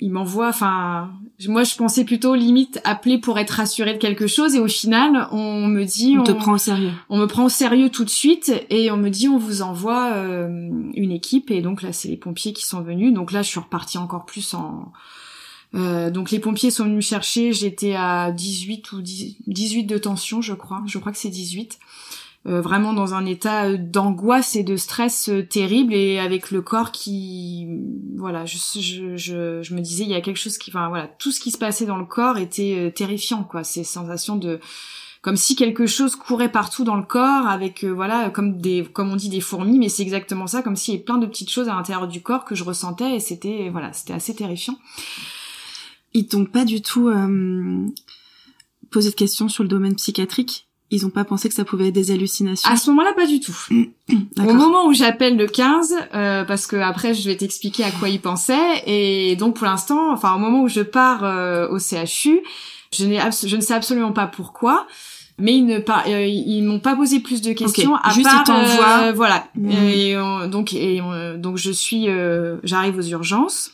il 0.00 0.10
m'envoie, 0.10 0.48
enfin, 0.48 1.10
moi 1.46 1.62
je 1.62 1.76
pensais 1.76 2.04
plutôt 2.04 2.34
limite 2.34 2.80
appeler 2.84 3.18
pour 3.18 3.38
être 3.38 3.50
rassuré 3.50 3.92
de 3.92 3.98
quelque 3.98 4.26
chose 4.26 4.54
et 4.54 4.58
au 4.58 4.68
final, 4.68 5.28
on 5.32 5.66
me 5.66 5.84
dit, 5.84 6.16
on, 6.18 6.24
te 6.24 6.32
prend 6.32 6.54
au 6.54 6.58
sérieux. 6.58 6.92
On 7.10 7.18
me 7.18 7.26
prend 7.26 7.44
au 7.44 7.50
sérieux 7.50 7.90
tout 7.90 8.04
de 8.04 8.10
suite 8.10 8.50
et 8.70 8.90
on 8.90 8.96
me 8.96 9.10
dit, 9.10 9.28
on 9.28 9.36
vous 9.36 9.60
envoie 9.60 10.12
euh, 10.14 10.70
une 10.94 11.12
équipe 11.12 11.50
et 11.50 11.60
donc 11.60 11.82
là, 11.82 11.92
c'est 11.92 12.08
les 12.08 12.16
pompiers 12.16 12.54
qui 12.54 12.64
sont 12.64 12.80
venus. 12.80 13.12
Donc 13.12 13.32
là, 13.32 13.42
je 13.42 13.48
suis 13.48 13.60
repartie 13.60 13.98
encore 13.98 14.24
plus 14.24 14.54
en 14.54 14.92
euh, 15.74 16.10
donc 16.10 16.30
les 16.30 16.38
pompiers 16.38 16.70
sont 16.70 16.84
venus 16.84 16.96
me 16.96 17.00
chercher, 17.00 17.52
j'étais 17.52 17.94
à 17.94 18.30
18 18.32 18.92
ou 18.92 19.02
18 19.02 19.84
de 19.84 19.98
tension, 19.98 20.40
je 20.40 20.54
crois. 20.54 20.82
Je 20.86 20.98
crois 20.98 21.12
que 21.12 21.18
c'est 21.18 21.28
18. 21.28 21.78
Euh, 22.46 22.60
vraiment 22.60 22.92
dans 22.92 23.14
un 23.14 23.26
état 23.26 23.64
euh, 23.64 23.76
d'angoisse 23.76 24.54
et 24.54 24.62
de 24.62 24.76
stress 24.76 25.28
euh, 25.30 25.42
terrible 25.42 25.92
et 25.94 26.20
avec 26.20 26.52
le 26.52 26.62
corps 26.62 26.92
qui 26.92 27.66
voilà 28.16 28.44
je, 28.44 28.56
je, 28.56 29.16
je, 29.16 29.62
je, 29.62 29.74
me 29.74 29.80
disais 29.80 30.04
il 30.04 30.10
y 30.10 30.14
a 30.14 30.20
quelque 30.20 30.36
chose 30.36 30.56
qui 30.56 30.70
enfin 30.70 30.88
voilà 30.88 31.08
tout 31.08 31.32
ce 31.32 31.40
qui 31.40 31.50
se 31.50 31.58
passait 31.58 31.86
dans 31.86 31.96
le 31.96 32.04
corps 32.04 32.38
était 32.38 32.92
terrifiant 32.94 33.42
quoi. 33.42 33.64
Ces 33.64 33.82
sensations 33.82 34.36
de 34.36 34.60
comme 35.22 35.34
si 35.34 35.56
quelque 35.56 35.86
chose 35.86 36.14
courait 36.14 36.52
partout 36.52 36.84
dans 36.84 36.94
le 36.94 37.02
corps 37.02 37.48
avec 37.48 37.82
voilà 37.82 38.30
comme 38.30 38.58
des 38.58 38.84
comme 38.84 39.10
on 39.10 39.16
dit 39.16 39.28
des 39.28 39.40
fourmis 39.40 39.80
mais 39.80 39.88
c'est 39.88 40.02
exactement 40.02 40.46
ça 40.46 40.62
comme 40.62 40.76
s'il 40.76 40.94
y 40.94 40.96
avait 40.98 41.04
plein 41.04 41.18
de 41.18 41.26
petites 41.26 41.50
choses 41.50 41.68
à 41.68 41.74
l'intérieur 41.74 42.06
du 42.06 42.22
corps 42.22 42.44
que 42.44 42.54
je 42.54 42.62
ressentais 42.62 43.16
et 43.16 43.20
c'était 43.20 43.70
voilà 43.70 43.92
c'était 43.92 44.12
assez 44.12 44.36
terrifiant. 44.36 44.78
Ils 46.14 46.28
t'ont 46.28 46.44
pas 46.44 46.64
du 46.64 46.80
tout 46.80 47.10
posé 48.92 49.10
de 49.10 49.16
questions 49.16 49.48
sur 49.48 49.64
le 49.64 49.68
domaine 49.68 49.96
psychiatrique? 49.96 50.65
Ils 50.90 51.04
ont 51.04 51.10
pas 51.10 51.24
pensé 51.24 51.48
que 51.48 51.54
ça 51.54 51.64
pouvait 51.64 51.88
être 51.88 51.94
des 51.94 52.10
hallucinations 52.12 52.70
À 52.70 52.76
ce 52.76 52.90
moment-là, 52.90 53.12
pas 53.14 53.26
du 53.26 53.40
tout. 53.40 53.56
Au 54.38 54.52
moment 54.52 54.86
où 54.86 54.92
j'appelle 54.92 55.36
le 55.36 55.46
15, 55.46 55.94
euh, 56.14 56.44
parce 56.44 56.66
que 56.66 56.76
après 56.76 57.12
je 57.12 57.28
vais 57.28 57.36
t'expliquer 57.36 57.84
à 57.84 57.90
quoi 57.90 58.08
ils 58.08 58.20
pensaient, 58.20 58.82
et 58.86 59.34
donc 59.36 59.56
pour 59.56 59.66
l'instant, 59.66 60.12
enfin 60.12 60.34
au 60.34 60.38
moment 60.38 60.62
où 60.62 60.68
je 60.68 60.82
pars 60.82 61.24
euh, 61.24 61.68
au 61.68 61.78
CHU, 61.78 62.40
je, 62.92 63.04
je 63.46 63.56
ne 63.56 63.60
sais 63.60 63.74
absolument 63.74 64.12
pas 64.12 64.28
pourquoi, 64.28 64.86
mais 65.38 65.56
ils 65.56 65.66
ne 65.66 65.78
euh, 65.78 66.24
ils 66.24 66.62
m'ont 66.62 66.78
pas 66.78 66.94
posé 66.94 67.18
plus 67.18 67.42
de 67.42 67.52
questions 67.52 67.96
à 67.96 68.10
Juste 68.10 68.30
part, 68.46 69.02
euh, 69.02 69.12
voilà. 69.12 69.48
Mmh. 69.56 69.70
Et 69.70 70.16
donc 70.48 70.72
et 70.72 71.00
donc 71.38 71.56
je 71.56 71.72
suis, 71.72 72.06
j'arrive 72.62 72.96
aux 72.96 73.02
urgences 73.02 73.72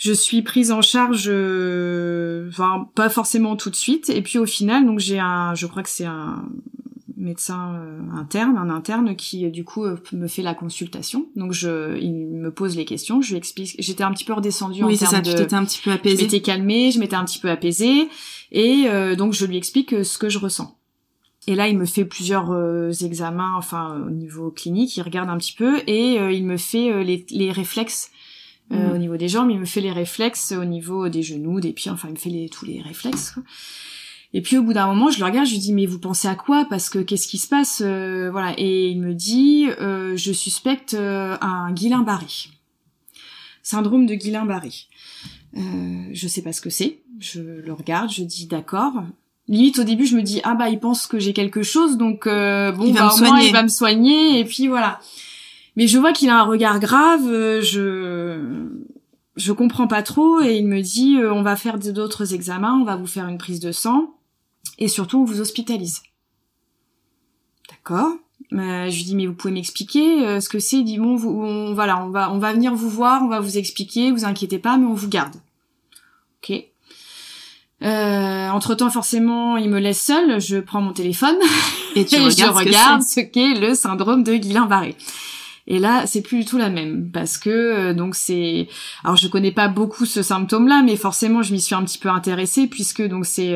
je 0.00 0.12
suis 0.14 0.40
prise 0.40 0.72
en 0.72 0.80
charge, 0.80 1.26
euh, 1.28 2.48
enfin 2.48 2.88
pas 2.94 3.10
forcément 3.10 3.54
tout 3.54 3.68
de 3.68 3.76
suite. 3.76 4.08
Et 4.08 4.22
puis 4.22 4.38
au 4.38 4.46
final, 4.46 4.86
donc 4.86 4.98
j'ai 4.98 5.18
un, 5.18 5.54
je 5.54 5.66
crois 5.66 5.82
que 5.82 5.90
c'est 5.90 6.06
un 6.06 6.48
médecin 7.18 7.74
euh, 7.74 8.00
interne, 8.18 8.56
un 8.56 8.70
interne 8.70 9.14
qui 9.14 9.50
du 9.50 9.62
coup 9.62 9.84
euh, 9.84 9.98
me 10.14 10.26
fait 10.26 10.40
la 10.40 10.54
consultation. 10.54 11.26
Donc 11.36 11.52
je, 11.52 11.98
il 11.98 12.14
me 12.14 12.50
pose 12.50 12.78
les 12.78 12.86
questions, 12.86 13.20
je 13.20 13.32
lui 13.32 13.36
explique. 13.36 13.76
J'étais 13.78 14.02
un 14.02 14.10
petit 14.12 14.24
peu 14.24 14.32
redescendue 14.32 14.82
oui, 14.84 14.94
en 14.94 14.96
termes 14.96 15.10
ça, 15.10 15.20
tu 15.20 15.34
t'étais 15.34 15.54
un 15.54 15.66
petit 15.66 15.82
peu 15.82 15.90
apaisée. 15.90 16.16
Je 16.16 16.22
m'étais 16.22 16.40
calmée, 16.40 16.90
je 16.92 16.98
m'étais 16.98 17.16
un 17.16 17.26
petit 17.26 17.38
peu 17.38 17.50
apaisée, 17.50 18.08
et 18.52 18.86
donc 19.18 19.34
je 19.34 19.44
lui 19.44 19.58
explique 19.58 20.02
ce 20.02 20.16
que 20.16 20.30
je 20.30 20.38
ressens. 20.38 20.78
Et 21.46 21.54
là, 21.54 21.68
il 21.68 21.76
me 21.76 21.84
fait 21.84 22.06
plusieurs 22.06 22.54
examens, 23.02 23.52
enfin 23.54 24.02
au 24.06 24.10
niveau 24.10 24.50
clinique, 24.50 24.96
il 24.96 25.02
regarde 25.02 25.28
un 25.28 25.36
petit 25.36 25.54
peu 25.54 25.80
et 25.86 26.14
il 26.14 26.46
me 26.46 26.56
fait 26.56 27.04
les, 27.04 27.26
les 27.28 27.52
réflexes 27.52 28.10
euh, 28.72 28.88
mm. 28.88 28.92
au 28.92 28.98
niveau 28.98 29.16
des 29.16 29.28
jambes, 29.28 29.50
il 29.50 29.58
me 29.58 29.64
fait 29.64 29.80
les 29.80 29.92
réflexes 29.92 30.52
au 30.52 30.64
niveau 30.64 31.08
des 31.08 31.22
genoux, 31.22 31.60
des 31.60 31.72
pieds, 31.72 31.90
enfin 31.90 32.08
il 32.08 32.14
me 32.14 32.18
fait 32.18 32.30
les, 32.30 32.48
tous 32.48 32.64
les 32.64 32.80
réflexes. 32.80 33.34
Et 34.32 34.42
puis 34.42 34.58
au 34.58 34.62
bout 34.62 34.72
d'un 34.72 34.86
moment, 34.86 35.10
je 35.10 35.18
le 35.18 35.24
regarde, 35.24 35.46
je 35.46 35.52
lui 35.52 35.58
dis 35.58 35.72
mais 35.72 35.86
vous 35.86 35.98
pensez 35.98 36.28
à 36.28 36.36
quoi? 36.36 36.64
Parce 36.70 36.88
que 36.88 37.00
qu'est-ce 37.00 37.26
qui 37.26 37.38
se 37.38 37.48
passe? 37.48 37.82
Euh, 37.84 38.30
Voilà. 38.30 38.54
Et 38.58 38.88
il 38.88 39.00
me 39.00 39.12
dit 39.12 39.66
euh, 39.80 40.16
je 40.16 40.32
suspecte 40.32 40.94
un 40.94 41.72
Guillain-Barré, 41.72 42.26
syndrome 43.62 44.06
de 44.06 44.14
Guillain-Barré. 44.14 44.72
je 45.54 46.28
sais 46.28 46.42
pas 46.42 46.52
ce 46.52 46.60
que 46.60 46.70
c'est. 46.70 47.00
Je 47.18 47.40
le 47.40 47.72
regarde, 47.72 48.10
je 48.10 48.22
dis 48.22 48.46
d'accord. 48.46 48.92
Limite 49.48 49.80
au 49.80 49.84
début, 49.84 50.06
je 50.06 50.16
me 50.16 50.22
dis 50.22 50.40
ah 50.44 50.54
bah 50.54 50.68
il 50.68 50.78
pense 50.78 51.08
que 51.08 51.18
j'ai 51.18 51.32
quelque 51.32 51.64
chose, 51.64 51.96
donc 51.96 52.26
bon 52.26 52.84
il 52.84 52.94
va 52.94 53.08
bah, 53.08 53.14
au 53.16 53.18
moins 53.18 53.40
il 53.40 53.52
va 53.52 53.64
me 53.64 53.68
soigner 53.68 54.38
et 54.38 54.44
puis 54.44 54.68
voilà. 54.68 55.00
Mais 55.76 55.86
je 55.86 55.98
vois 55.98 56.12
qu'il 56.12 56.28
a 56.28 56.40
un 56.40 56.44
regard 56.44 56.80
grave, 56.80 57.26
euh, 57.26 57.60
je 57.62 58.68
je 59.36 59.52
comprends 59.52 59.86
pas 59.86 60.02
trop 60.02 60.40
et 60.40 60.56
il 60.56 60.66
me 60.66 60.80
dit 60.80 61.16
euh, 61.16 61.32
on 61.32 61.42
va 61.42 61.56
faire 61.56 61.78
d'autres 61.78 62.34
examens, 62.34 62.78
on 62.80 62.84
va 62.84 62.96
vous 62.96 63.06
faire 63.06 63.26
une 63.28 63.38
prise 63.38 63.60
de 63.60 63.72
sang 63.72 64.14
et 64.78 64.88
surtout 64.88 65.18
on 65.18 65.24
vous 65.24 65.40
hospitalise. 65.40 66.02
D'accord. 67.70 68.12
Euh, 68.52 68.90
je 68.90 68.96
lui 68.96 69.04
dis 69.04 69.14
mais 69.14 69.26
vous 69.26 69.34
pouvez 69.34 69.52
m'expliquer 69.52 70.26
euh, 70.26 70.40
ce 70.40 70.48
que 70.48 70.58
c'est? 70.58 70.78
Il 70.78 70.84
dit 70.84 70.98
bon 70.98 71.16
vous, 71.16 71.30
on, 71.30 71.74
voilà 71.74 72.04
on 72.04 72.10
va 72.10 72.32
on 72.32 72.38
va 72.38 72.52
venir 72.52 72.74
vous 72.74 72.90
voir, 72.90 73.22
on 73.22 73.28
va 73.28 73.40
vous 73.40 73.58
expliquer, 73.58 74.10
vous 74.10 74.24
inquiétez 74.24 74.58
pas, 74.58 74.76
mais 74.76 74.86
on 74.86 74.94
vous 74.94 75.08
garde. 75.08 75.36
Ok. 76.42 76.64
Euh, 77.82 78.48
entre 78.50 78.74
temps, 78.74 78.90
forcément, 78.90 79.56
il 79.56 79.70
me 79.70 79.78
laisse 79.78 80.02
seule. 80.02 80.40
Je 80.40 80.58
prends 80.58 80.82
mon 80.82 80.92
téléphone 80.92 81.36
et, 81.96 82.04
tu 82.04 82.16
je 82.16 82.22
regarde 82.22 82.56
regarde 82.56 83.02
ce 83.02 83.20
qu'est 83.20 83.54
le 83.54 83.74
syndrome 83.74 84.22
de 84.22 84.34
Guillain-Barré. 84.34 84.96
Et 85.70 85.78
là, 85.78 86.04
c'est 86.04 86.20
plus 86.20 86.40
du 86.40 86.44
tout 86.44 86.58
la 86.58 86.68
même 86.68 87.12
parce 87.12 87.38
que 87.38 87.48
euh, 87.48 87.94
donc 87.94 88.16
c'est 88.16 88.66
alors 89.04 89.16
je 89.16 89.28
connais 89.28 89.52
pas 89.52 89.68
beaucoup 89.68 90.04
ce 90.04 90.20
symptôme-là, 90.20 90.82
mais 90.84 90.96
forcément 90.96 91.44
je 91.44 91.52
m'y 91.52 91.60
suis 91.60 91.76
un 91.76 91.84
petit 91.84 91.98
peu 91.98 92.08
intéressée 92.08 92.66
puisque 92.66 93.06
donc 93.06 93.24
c'est 93.24 93.54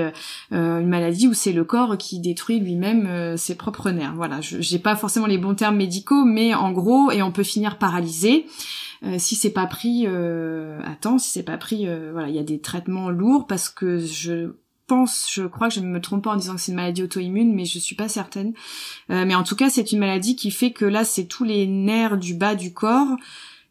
euh, 0.53 0.81
une 0.81 0.87
maladie 0.87 1.27
où 1.27 1.35
c'est 1.35 1.51
le 1.51 1.65
corps 1.65 1.99
qui 1.99 2.21
détruit 2.21 2.61
lui-même 2.61 3.07
euh, 3.09 3.37
ses 3.37 3.57
propres 3.57 3.91
nerfs. 3.91 4.15
Voilà, 4.15 4.41
j'ai 4.41 4.79
pas 4.79 4.95
forcément 4.95 5.27
les 5.27 5.39
bons 5.39 5.57
termes 5.57 5.77
médicaux, 5.77 6.25
mais 6.25 6.55
en 6.55 6.71
gros 6.71 7.11
et 7.11 7.21
on 7.21 7.33
peut 7.33 7.43
finir 7.43 7.79
paralysé. 7.79 8.47
si 9.19 9.35
c'est 9.35 9.51
pas 9.51 9.67
pris 9.67 10.05
euh, 10.07 10.79
à 10.83 11.19
si 11.19 11.31
c'est 11.31 11.43
pas 11.43 11.59
pris, 11.59 11.89
voilà, 12.13 12.29
il 12.29 12.37
y 12.37 12.39
a 12.39 12.45
des 12.45 12.61
traitements 12.61 13.11
lourds 13.11 13.49
parce 13.49 13.69
que 13.69 13.99
je 13.99 14.53
pense, 14.87 15.29
je 15.33 15.43
crois 15.45 15.69
que 15.69 15.75
je 15.75 15.81
me 15.81 16.01
trompe 16.01 16.25
pas 16.25 16.33
en 16.33 16.37
disant 16.37 16.55
que 16.55 16.61
c'est 16.61 16.73
une 16.73 16.77
maladie 16.77 17.03
auto-immune, 17.03 17.55
mais 17.55 17.65
je 17.65 17.79
suis 17.79 17.95
pas 17.95 18.09
certaine. 18.09 18.53
Euh, 19.11 19.25
mais 19.27 19.35
en 19.35 19.43
tout 19.43 19.57
cas, 19.57 19.71
c'est 19.71 19.93
une 19.93 19.99
maladie 19.99 20.37
qui 20.37 20.51
fait 20.51 20.73
que 20.73 20.85
là, 20.85 21.05
c'est 21.05 21.25
tous 21.25 21.45
les 21.45 21.67
nerfs 21.67 22.19
du 22.19 22.35
bas 22.35 22.55
du 22.55 22.73
corps, 22.73 23.17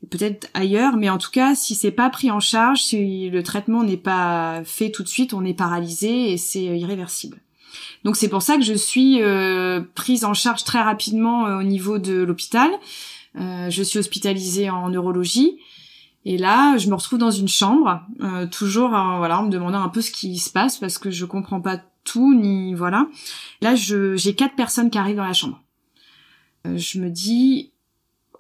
peut-être 0.10 0.50
ailleurs, 0.54 0.98
mais 0.98 1.10
en 1.10 1.18
tout 1.18 1.32
cas, 1.32 1.56
si 1.56 1.76
c'est 1.76 1.92
pas 1.92 2.10
pris 2.10 2.32
en 2.32 2.40
charge, 2.40 2.82
si 2.82 3.30
le 3.30 3.44
traitement 3.44 3.84
n'est 3.84 3.98
pas 3.98 4.62
fait 4.66 4.92
tout 4.92 5.04
de 5.04 5.08
suite, 5.08 5.34
on 5.34 5.46
est 5.46 5.54
paralysé 5.54 6.32
et 6.32 6.38
c'est 6.38 6.70
euh, 6.70 6.76
irréversible. 6.76 7.40
Donc 8.04 8.18
c'est 8.18 8.30
pour 8.30 8.42
ça 8.42 8.58
que 8.58 8.64
je 8.64 8.74
suis 8.74 9.22
euh, 9.22 9.82
prise 9.96 10.26
en 10.26 10.34
charge 10.34 10.64
très 10.64 10.82
rapidement 10.82 11.44
au 11.58 11.64
niveau 11.64 12.00
de 12.00 12.22
l'hôpital. 12.22 12.70
je 13.36 13.82
suis 13.82 13.98
hospitalisée 13.98 14.70
en 14.70 14.90
neurologie. 14.90 15.58
Et 16.26 16.38
là, 16.38 16.78
je 16.78 16.90
me 16.90 16.96
retrouve 16.96 17.20
dans 17.20 17.32
une 17.32 17.50
chambre, 17.50 18.02
euh, 18.22 18.48
toujours, 18.48 18.96
euh, 18.96 19.18
voilà, 19.18 19.40
en 19.40 19.44
me 19.44 19.52
demandant 19.52 19.82
un 19.82 19.90
peu 19.90 20.02
ce 20.02 20.12
qui 20.12 20.38
se 20.38 20.50
passe 20.50 20.78
parce 20.78 20.98
que 20.98 21.12
je 21.12 21.26
comprends 21.26 21.60
pas 21.60 21.82
tout 22.06 22.34
ni 22.34 22.74
voilà. 22.74 23.08
Là, 23.62 23.76
j'ai 23.76 24.36
quatre 24.36 24.56
personnes 24.56 24.90
qui 24.90 24.98
arrivent 24.98 25.18
dans 25.18 25.26
la 25.26 25.34
chambre. 25.34 25.62
Euh, 26.66 26.78
je 26.78 27.00
me 27.00 27.10
dis, 27.10 27.72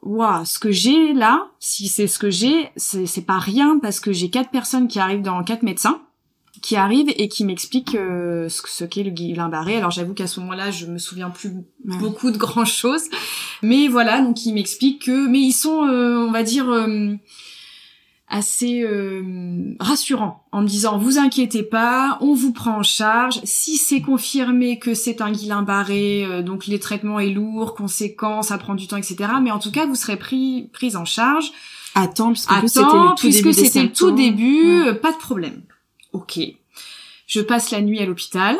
waouh, 0.01 0.45
ce 0.45 0.59
que 0.59 0.71
j'ai 0.71 1.13
là, 1.13 1.47
si 1.59 1.89
c'est 1.89 2.07
ce 2.07 2.19
que 2.19 2.29
j'ai, 2.29 2.71
c'est 2.77 3.25
pas 3.25 3.39
rien 3.39 3.79
parce 3.79 3.99
que 3.99 4.13
j'ai 4.13 4.29
quatre 4.29 4.49
personnes 4.49 4.87
qui 4.87 4.99
arrivent 4.99 5.21
dans 5.21 5.43
quatre 5.43 5.63
médecins 5.63 6.01
qui 6.61 6.77
arrivent 6.77 7.11
et 7.17 7.27
qui 7.27 7.43
m'expliquent 7.43 7.97
ce, 7.97 8.47
ce 8.47 8.85
qu'est 8.85 9.03
le 9.03 9.09
Guillain-Barré. 9.09 9.75
Alors 9.75 9.91
j'avoue 9.91 10.13
qu'à 10.13 10.27
ce 10.27 10.39
moment-là, 10.39 10.71
je 10.71 10.85
me 10.85 10.97
souviens 10.97 11.29
plus 11.29 11.51
beaucoup 11.83 12.31
de 12.31 12.37
grand 12.37 12.63
chose, 12.63 13.01
mais 13.63 13.89
voilà, 13.89 14.21
donc 14.21 14.45
ils 14.45 14.53
m'expliquent 14.53 15.03
que, 15.03 15.27
mais 15.27 15.39
ils 15.39 15.51
sont, 15.51 15.71
on 15.71 16.31
va 16.31 16.43
dire 16.43 16.67
assez 18.33 18.81
euh, 18.81 19.75
rassurant 19.79 20.43
en 20.51 20.63
me 20.63 20.67
disant 20.67 20.97
vous 20.97 21.19
inquiétez 21.19 21.61
pas, 21.61 22.17
on 22.19 22.33
vous 22.33 22.51
prend 22.51 22.79
en 22.79 22.83
charge. 22.83 23.39
Si 23.43 23.77
c'est 23.77 24.01
confirmé 24.01 24.79
que 24.79 24.95
c'est 24.95 25.21
un 25.21 25.31
Guillain-Barré, 25.31 26.25
euh, 26.25 26.41
donc 26.41 26.65
les 26.65 26.79
traitements 26.79 27.19
est 27.19 27.29
lourd, 27.29 27.75
conséquent, 27.75 28.41
ça 28.41 28.57
prend 28.57 28.73
du 28.73 28.87
temps, 28.87 28.97
etc. 28.97 29.17
Mais 29.41 29.51
en 29.51 29.59
tout 29.59 29.71
cas, 29.71 29.85
vous 29.85 29.93
serez 29.93 30.17
pris 30.17 30.67
prise 30.73 30.95
en 30.95 31.05
charge. 31.05 31.51
Temps, 32.89 33.15
puisque 33.15 33.53
c'était 33.53 33.83
le 33.83 33.93
tout 33.93 34.09
début, 34.09 34.81
euh, 34.81 34.95
pas 34.95 35.11
de 35.11 35.17
problème. 35.17 35.61
Ok. 36.11 36.39
Je 37.27 37.39
passe 37.39 37.69
la 37.69 37.81
nuit 37.81 37.99
à 37.99 38.05
l'hôpital. 38.07 38.57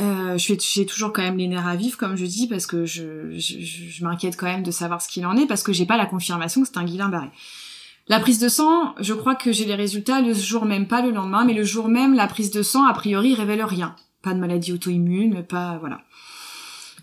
Euh, 0.00 0.36
j'ai 0.36 0.86
toujours 0.86 1.12
quand 1.12 1.22
même 1.22 1.38
les 1.38 1.46
nerfs 1.46 1.68
à 1.68 1.76
vivre, 1.76 1.96
comme 1.96 2.16
je 2.16 2.24
dis, 2.24 2.48
parce 2.48 2.66
que 2.66 2.86
je, 2.86 3.38
je, 3.38 3.60
je 3.60 4.04
m'inquiète 4.04 4.36
quand 4.36 4.46
même 4.46 4.64
de 4.64 4.72
savoir 4.72 5.00
ce 5.00 5.08
qu'il 5.08 5.24
en 5.26 5.36
est, 5.36 5.46
parce 5.46 5.62
que 5.62 5.72
j'ai 5.72 5.86
pas 5.86 5.96
la 5.96 6.06
confirmation 6.06 6.62
que 6.62 6.66
c'est 6.66 6.78
un 6.78 6.84
Guillain-Barré. 6.84 7.30
La 8.06 8.20
prise 8.20 8.38
de 8.38 8.48
sang, 8.48 8.94
je 9.00 9.14
crois 9.14 9.34
que 9.34 9.50
j'ai 9.50 9.64
les 9.64 9.74
résultats 9.74 10.20
le 10.20 10.34
jour 10.34 10.66
même, 10.66 10.86
pas 10.86 11.00
le 11.00 11.10
lendemain, 11.10 11.44
mais 11.44 11.54
le 11.54 11.64
jour 11.64 11.88
même, 11.88 12.14
la 12.14 12.26
prise 12.26 12.50
de 12.50 12.62
sang, 12.62 12.84
a 12.84 12.92
priori, 12.92 13.34
révèle 13.34 13.64
rien. 13.64 13.96
Pas 14.20 14.34
de 14.34 14.40
maladie 14.40 14.72
auto-immune, 14.72 15.42
pas, 15.42 15.78
voilà. 15.78 16.02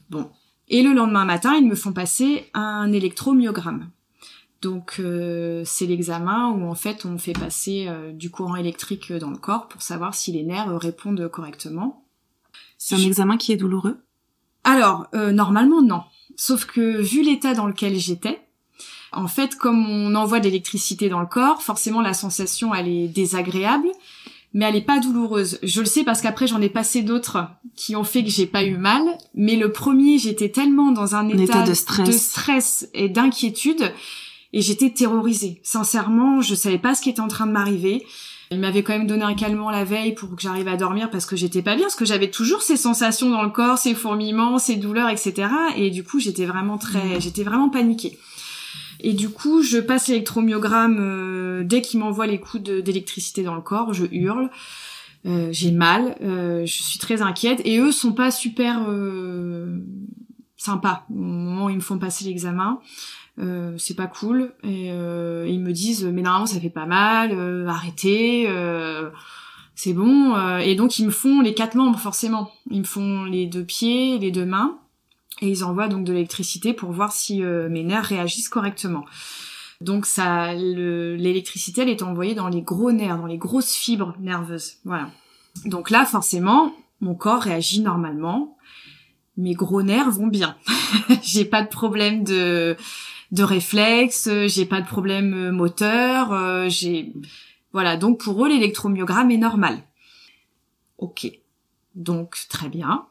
Bon. 0.09 0.29
Et 0.67 0.83
le 0.83 0.93
lendemain 0.93 1.25
matin, 1.25 1.55
ils 1.55 1.67
me 1.67 1.75
font 1.75 1.91
passer 1.91 2.49
un 2.53 2.91
électromyogramme. 2.91 3.89
Donc 4.61 4.97
euh, 4.99 5.63
c'est 5.65 5.87
l'examen 5.87 6.49
où 6.49 6.69
en 6.69 6.75
fait 6.75 7.05
on 7.05 7.17
fait 7.17 7.33
passer 7.33 7.87
euh, 7.87 8.11
du 8.11 8.29
courant 8.29 8.55
électrique 8.55 9.11
dans 9.11 9.31
le 9.31 9.37
corps 9.37 9.67
pour 9.67 9.81
savoir 9.81 10.13
si 10.13 10.31
les 10.31 10.43
nerfs 10.43 10.77
répondent 10.77 11.27
correctement. 11.29 12.05
C'est 12.77 12.95
un 12.95 12.99
examen 12.99 13.37
qui 13.37 13.51
est 13.51 13.57
douloureux? 13.57 13.97
Alors 14.63 15.07
euh, 15.15 15.31
normalement 15.31 15.81
non. 15.81 16.03
Sauf 16.35 16.65
que 16.65 17.01
vu 17.01 17.23
l'état 17.23 17.55
dans 17.55 17.65
lequel 17.65 17.95
j'étais, 17.97 18.39
en 19.11 19.27
fait, 19.27 19.55
comme 19.55 19.89
on 19.89 20.15
envoie 20.15 20.39
de 20.39 20.45
l'électricité 20.45 21.09
dans 21.09 21.19
le 21.19 21.25
corps, 21.25 21.61
forcément 21.61 22.01
la 22.01 22.13
sensation 22.13 22.73
elle 22.73 22.87
est 22.87 23.07
désagréable, 23.07 23.87
mais 24.53 24.65
elle 24.65 24.75
est 24.75 24.81
pas 24.81 24.99
douloureuse. 24.99 25.59
Je 25.63 25.79
le 25.81 25.85
sais 25.85 26.03
parce 26.03 26.21
qu'après 26.21 26.47
j'en 26.47 26.61
ai 26.61 26.69
passé 26.69 27.01
d'autres 27.01 27.47
qui 27.75 27.95
ont 27.95 28.03
fait 28.03 28.23
que 28.23 28.29
j'ai 28.29 28.45
pas 28.45 28.63
eu 28.63 28.77
mal, 28.77 29.03
mais 29.35 29.55
le 29.55 29.71
premier 29.71 30.17
j'étais 30.17 30.49
tellement 30.49 30.91
dans 30.91 31.15
un, 31.15 31.27
état, 31.29 31.63
de, 31.63 31.73
stress. 31.73 32.89
et 32.93 33.09
d'inquiétude 33.09 33.91
et 34.53 34.61
j'étais 34.61 34.89
terrorisée. 34.89 35.61
Sincèrement, 35.63 36.41
je 36.41 36.55
savais 36.55 36.77
pas 36.77 36.95
ce 36.95 37.01
qui 37.01 37.09
était 37.09 37.21
en 37.21 37.27
train 37.27 37.47
de 37.47 37.51
m'arriver. 37.51 38.05
Il 38.51 38.59
m'avait 38.59 38.83
quand 38.83 38.91
même 38.91 39.07
donné 39.07 39.23
un 39.23 39.33
calmant 39.33 39.69
la 39.69 39.85
veille 39.85 40.13
pour 40.13 40.35
que 40.35 40.41
j'arrive 40.41 40.67
à 40.67 40.75
dormir 40.75 41.09
parce 41.09 41.25
que 41.25 41.37
j'étais 41.37 41.61
pas 41.61 41.75
bien, 41.75 41.85
parce 41.85 41.95
que 41.95 42.03
j'avais 42.03 42.29
toujours 42.29 42.61
ces 42.61 42.75
sensations 42.75 43.29
dans 43.29 43.43
le 43.43 43.49
corps, 43.49 43.77
ces 43.77 43.95
fourmillements, 43.95 44.57
ces 44.57 44.75
douleurs, 44.75 45.07
etc. 45.07 45.47
Et 45.77 45.89
du 45.89 46.03
coup, 46.03 46.19
j'étais 46.19 46.45
vraiment 46.45 46.77
très, 46.77 47.17
mmh. 47.17 47.21
j'étais 47.21 47.43
vraiment 47.43 47.69
paniquée. 47.69 48.19
Et 49.03 49.13
du 49.13 49.29
coup, 49.29 49.63
je 49.63 49.79
passe 49.79 50.07
l'électromyogramme 50.07 50.97
euh, 50.99 51.63
dès 51.63 51.81
qu'il 51.81 51.99
m'envoie 51.99 52.27
les 52.27 52.39
coups 52.39 52.63
d'électricité 52.63 53.43
dans 53.43 53.55
le 53.55 53.61
corps, 53.61 53.93
je 53.93 54.05
hurle. 54.11 54.49
Euh, 55.25 55.49
j'ai 55.51 55.71
mal, 55.71 56.15
euh, 56.21 56.65
je 56.65 56.81
suis 56.81 56.97
très 56.97 57.21
inquiète 57.21 57.61
et 57.63 57.77
eux 57.77 57.91
sont 57.91 58.13
pas 58.13 58.31
super 58.31 58.87
sympas 60.57 61.05
au 61.09 61.13
moment 61.13 61.65
où 61.65 61.69
ils 61.69 61.75
me 61.75 61.81
font 61.81 61.97
passer 61.97 62.25
l'examen. 62.25 62.79
c'est 63.77 63.95
pas 63.95 64.07
cool 64.07 64.53
et 64.63 64.87
ils 64.87 65.59
me 65.59 65.71
disent 65.71 66.05
mais 66.05 66.21
normalement 66.21 66.47
ça 66.47 66.59
fait 66.59 66.69
pas 66.69 66.85
mal, 66.85 67.67
arrêtez, 67.67 68.47
c'est 69.75 69.93
bon 69.93 70.35
et 70.59 70.75
donc 70.75 70.97
ils 70.99 71.05
me 71.05 71.11
font 71.11 71.41
les 71.41 71.53
quatre 71.53 71.75
membres 71.75 71.99
forcément, 71.99 72.51
ils 72.69 72.79
me 72.79 72.85
font 72.85 73.23
les 73.23 73.45
deux 73.45 73.63
pieds, 73.63 74.17
les 74.19 74.31
deux 74.31 74.45
mains 74.45 74.80
et 75.41 75.49
ils 75.49 75.63
envoient 75.63 75.87
donc 75.87 76.05
de 76.05 76.13
l'électricité 76.13 76.73
pour 76.73 76.91
voir 76.91 77.11
si 77.11 77.43
euh, 77.43 77.67
mes 77.69 77.83
nerfs 77.83 78.05
réagissent 78.05 78.49
correctement. 78.49 79.05
Donc 79.81 80.05
ça, 80.05 80.53
l'électricité, 80.53 81.81
elle 81.81 81.89
est 81.89 82.03
envoyée 82.03 82.35
dans 82.35 82.49
les 82.49 82.61
gros 82.61 82.91
nerfs, 82.91 83.17
dans 83.17 83.25
les 83.25 83.39
grosses 83.39 83.73
fibres 83.73 84.15
nerveuses. 84.19 84.75
Voilà. 84.85 85.09
Donc 85.65 85.89
là, 85.89 86.05
forcément, 86.05 86.73
mon 87.01 87.15
corps 87.15 87.41
réagit 87.41 87.81
normalement. 87.81 88.57
Mes 89.37 89.53
gros 89.53 89.81
nerfs 89.81 90.11
vont 90.11 90.27
bien. 90.27 90.55
j'ai 91.23 91.45
pas 91.45 91.63
de 91.63 91.69
problème 91.69 92.23
de 92.23 92.77
de 93.31 93.43
réflexe, 93.43 94.29
j'ai 94.47 94.65
pas 94.65 94.81
de 94.81 94.87
problème 94.87 95.33
euh, 95.33 95.51
moteur, 95.53 96.33
euh, 96.33 96.67
j'ai 96.67 97.13
voilà. 97.71 97.95
Donc 97.95 98.19
pour 98.19 98.45
eux, 98.45 98.49
l'électromyogramme 98.49 99.31
est 99.31 99.37
normal. 99.37 99.81
Ok. 100.97 101.31
Donc 101.95 102.35
très 102.49 102.69
bien. 102.69 103.05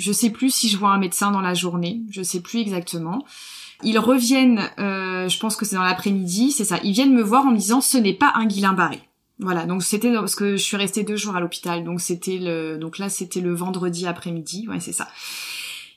Je 0.00 0.12
sais 0.12 0.30
plus 0.30 0.48
si 0.52 0.70
je 0.70 0.78
vois 0.78 0.92
un 0.92 0.98
médecin 0.98 1.30
dans 1.30 1.42
la 1.42 1.52
journée, 1.52 2.00
je 2.10 2.22
sais 2.22 2.40
plus 2.40 2.60
exactement. 2.60 3.22
Ils 3.82 3.98
reviennent, 3.98 4.70
euh, 4.78 5.28
je 5.28 5.38
pense 5.38 5.56
que 5.56 5.66
c'est 5.66 5.76
dans 5.76 5.82
l'après-midi, 5.82 6.52
c'est 6.52 6.64
ça. 6.64 6.80
Ils 6.82 6.92
viennent 6.92 7.14
me 7.14 7.22
voir 7.22 7.44
en 7.44 7.50
me 7.50 7.58
disant 7.58 7.82
ce 7.82 7.98
n'est 7.98 8.14
pas 8.14 8.32
un 8.34 8.46
Guillain-Barré. 8.46 9.02
Voilà, 9.38 9.66
donc 9.66 9.82
c'était 9.82 10.10
parce 10.12 10.34
que 10.34 10.56
je 10.56 10.62
suis 10.62 10.78
restée 10.78 11.02
deux 11.02 11.16
jours 11.16 11.36
à 11.36 11.40
l'hôpital, 11.40 11.84
donc 11.84 12.00
c'était 12.00 12.38
le, 12.38 12.78
donc 12.78 12.96
là 12.96 13.10
c'était 13.10 13.42
le 13.42 13.54
vendredi 13.54 14.06
après-midi, 14.06 14.66
ouais 14.68 14.80
c'est 14.80 14.92
ça. 14.92 15.06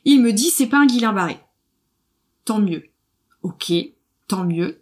Il 0.04 0.22
me 0.22 0.34
dit 0.34 0.50
c'est 0.50 0.68
pas 0.68 0.80
un 0.80 0.86
Guillain-Barré. 0.86 1.38
Tant 2.44 2.60
mieux. 2.60 2.84
Ok, 3.42 3.72
tant 4.28 4.44
mieux. 4.44 4.82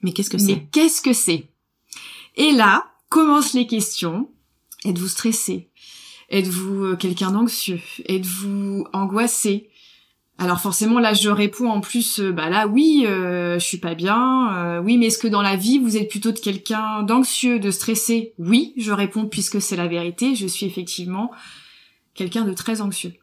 Mais 0.00 0.12
qu'est-ce 0.12 0.30
que 0.30 0.38
c'est? 0.38 0.56
Mais 0.56 0.68
qu'est-ce 0.72 1.02
que 1.02 1.12
c'est? 1.12 1.46
Et 2.36 2.52
là 2.52 2.86
commencent 3.10 3.52
les 3.52 3.66
questions. 3.66 4.30
Êtes-vous 4.86 5.08
stressé? 5.08 5.68
Êtes-vous 6.30 6.84
euh, 6.84 6.96
quelqu'un 6.96 7.30
d'anxieux? 7.30 7.80
Êtes-vous 8.08 8.86
angoissé? 8.92 9.70
Alors 10.38 10.60
forcément 10.60 10.98
là 10.98 11.14
je 11.14 11.30
réponds 11.30 11.70
en 11.70 11.80
plus 11.80 12.20
euh, 12.20 12.30
bah 12.30 12.50
là 12.50 12.66
oui 12.66 13.04
euh, 13.06 13.58
je 13.58 13.64
suis 13.64 13.78
pas 13.78 13.94
bien 13.94 14.80
oui 14.80 14.98
mais 14.98 15.06
est-ce 15.06 15.16
que 15.18 15.28
dans 15.28 15.40
la 15.40 15.56
vie 15.56 15.78
vous 15.78 15.96
êtes 15.96 16.10
plutôt 16.10 16.30
de 16.30 16.38
quelqu'un 16.38 17.02
d'anxieux 17.04 17.58
de 17.58 17.70
stressé? 17.70 18.34
Oui 18.38 18.74
je 18.76 18.92
réponds 18.92 19.24
puisque 19.24 19.62
c'est 19.62 19.76
la 19.76 19.86
vérité 19.86 20.34
je 20.34 20.46
suis 20.46 20.66
effectivement 20.66 21.30
quelqu'un 22.12 22.44
de 22.44 22.52
très 22.52 22.82
anxieux 22.82 23.14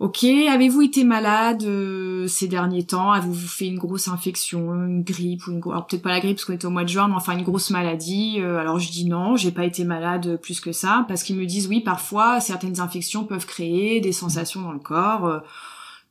Ok, 0.00 0.22
avez-vous 0.22 0.82
été 0.82 1.02
malade 1.02 1.64
euh, 1.64 2.28
ces 2.28 2.46
derniers 2.46 2.84
temps? 2.84 3.10
Avez-vous 3.10 3.48
fait 3.48 3.66
une 3.66 3.78
grosse 3.78 4.06
infection, 4.06 4.72
une 4.74 5.02
grippe 5.02 5.48
ou 5.48 5.50
une 5.50 5.60
alors 5.64 5.88
peut-être 5.88 6.02
pas 6.02 6.10
la 6.10 6.20
grippe 6.20 6.36
parce 6.36 6.44
qu'on 6.44 6.52
est 6.52 6.64
au 6.64 6.70
mois 6.70 6.84
de 6.84 6.88
juin, 6.88 7.08
mais 7.08 7.16
enfin 7.16 7.36
une 7.36 7.42
grosse 7.42 7.70
maladie 7.70 8.36
euh, 8.38 8.58
Alors 8.58 8.78
je 8.78 8.92
dis 8.92 9.06
non, 9.06 9.34
j'ai 9.34 9.50
pas 9.50 9.64
été 9.64 9.82
malade 9.82 10.38
plus 10.40 10.60
que 10.60 10.70
ça 10.70 11.04
parce 11.08 11.24
qu'ils 11.24 11.34
me 11.34 11.46
disent 11.46 11.66
oui, 11.66 11.80
parfois 11.80 12.38
certaines 12.38 12.78
infections 12.78 13.24
peuvent 13.24 13.46
créer 13.46 14.00
des 14.00 14.12
sensations 14.12 14.62
dans 14.62 14.72
le 14.72 14.78
corps, 14.78 15.26
euh, 15.26 15.40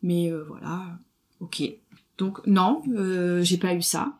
mais 0.04 0.34
voilà, 0.50 0.82
ok. 1.40 1.64
Donc 2.18 2.46
non, 2.46 2.84
j'ai 3.42 3.58
pas 3.58 3.74
eu 3.74 3.82
ça. 3.82 4.12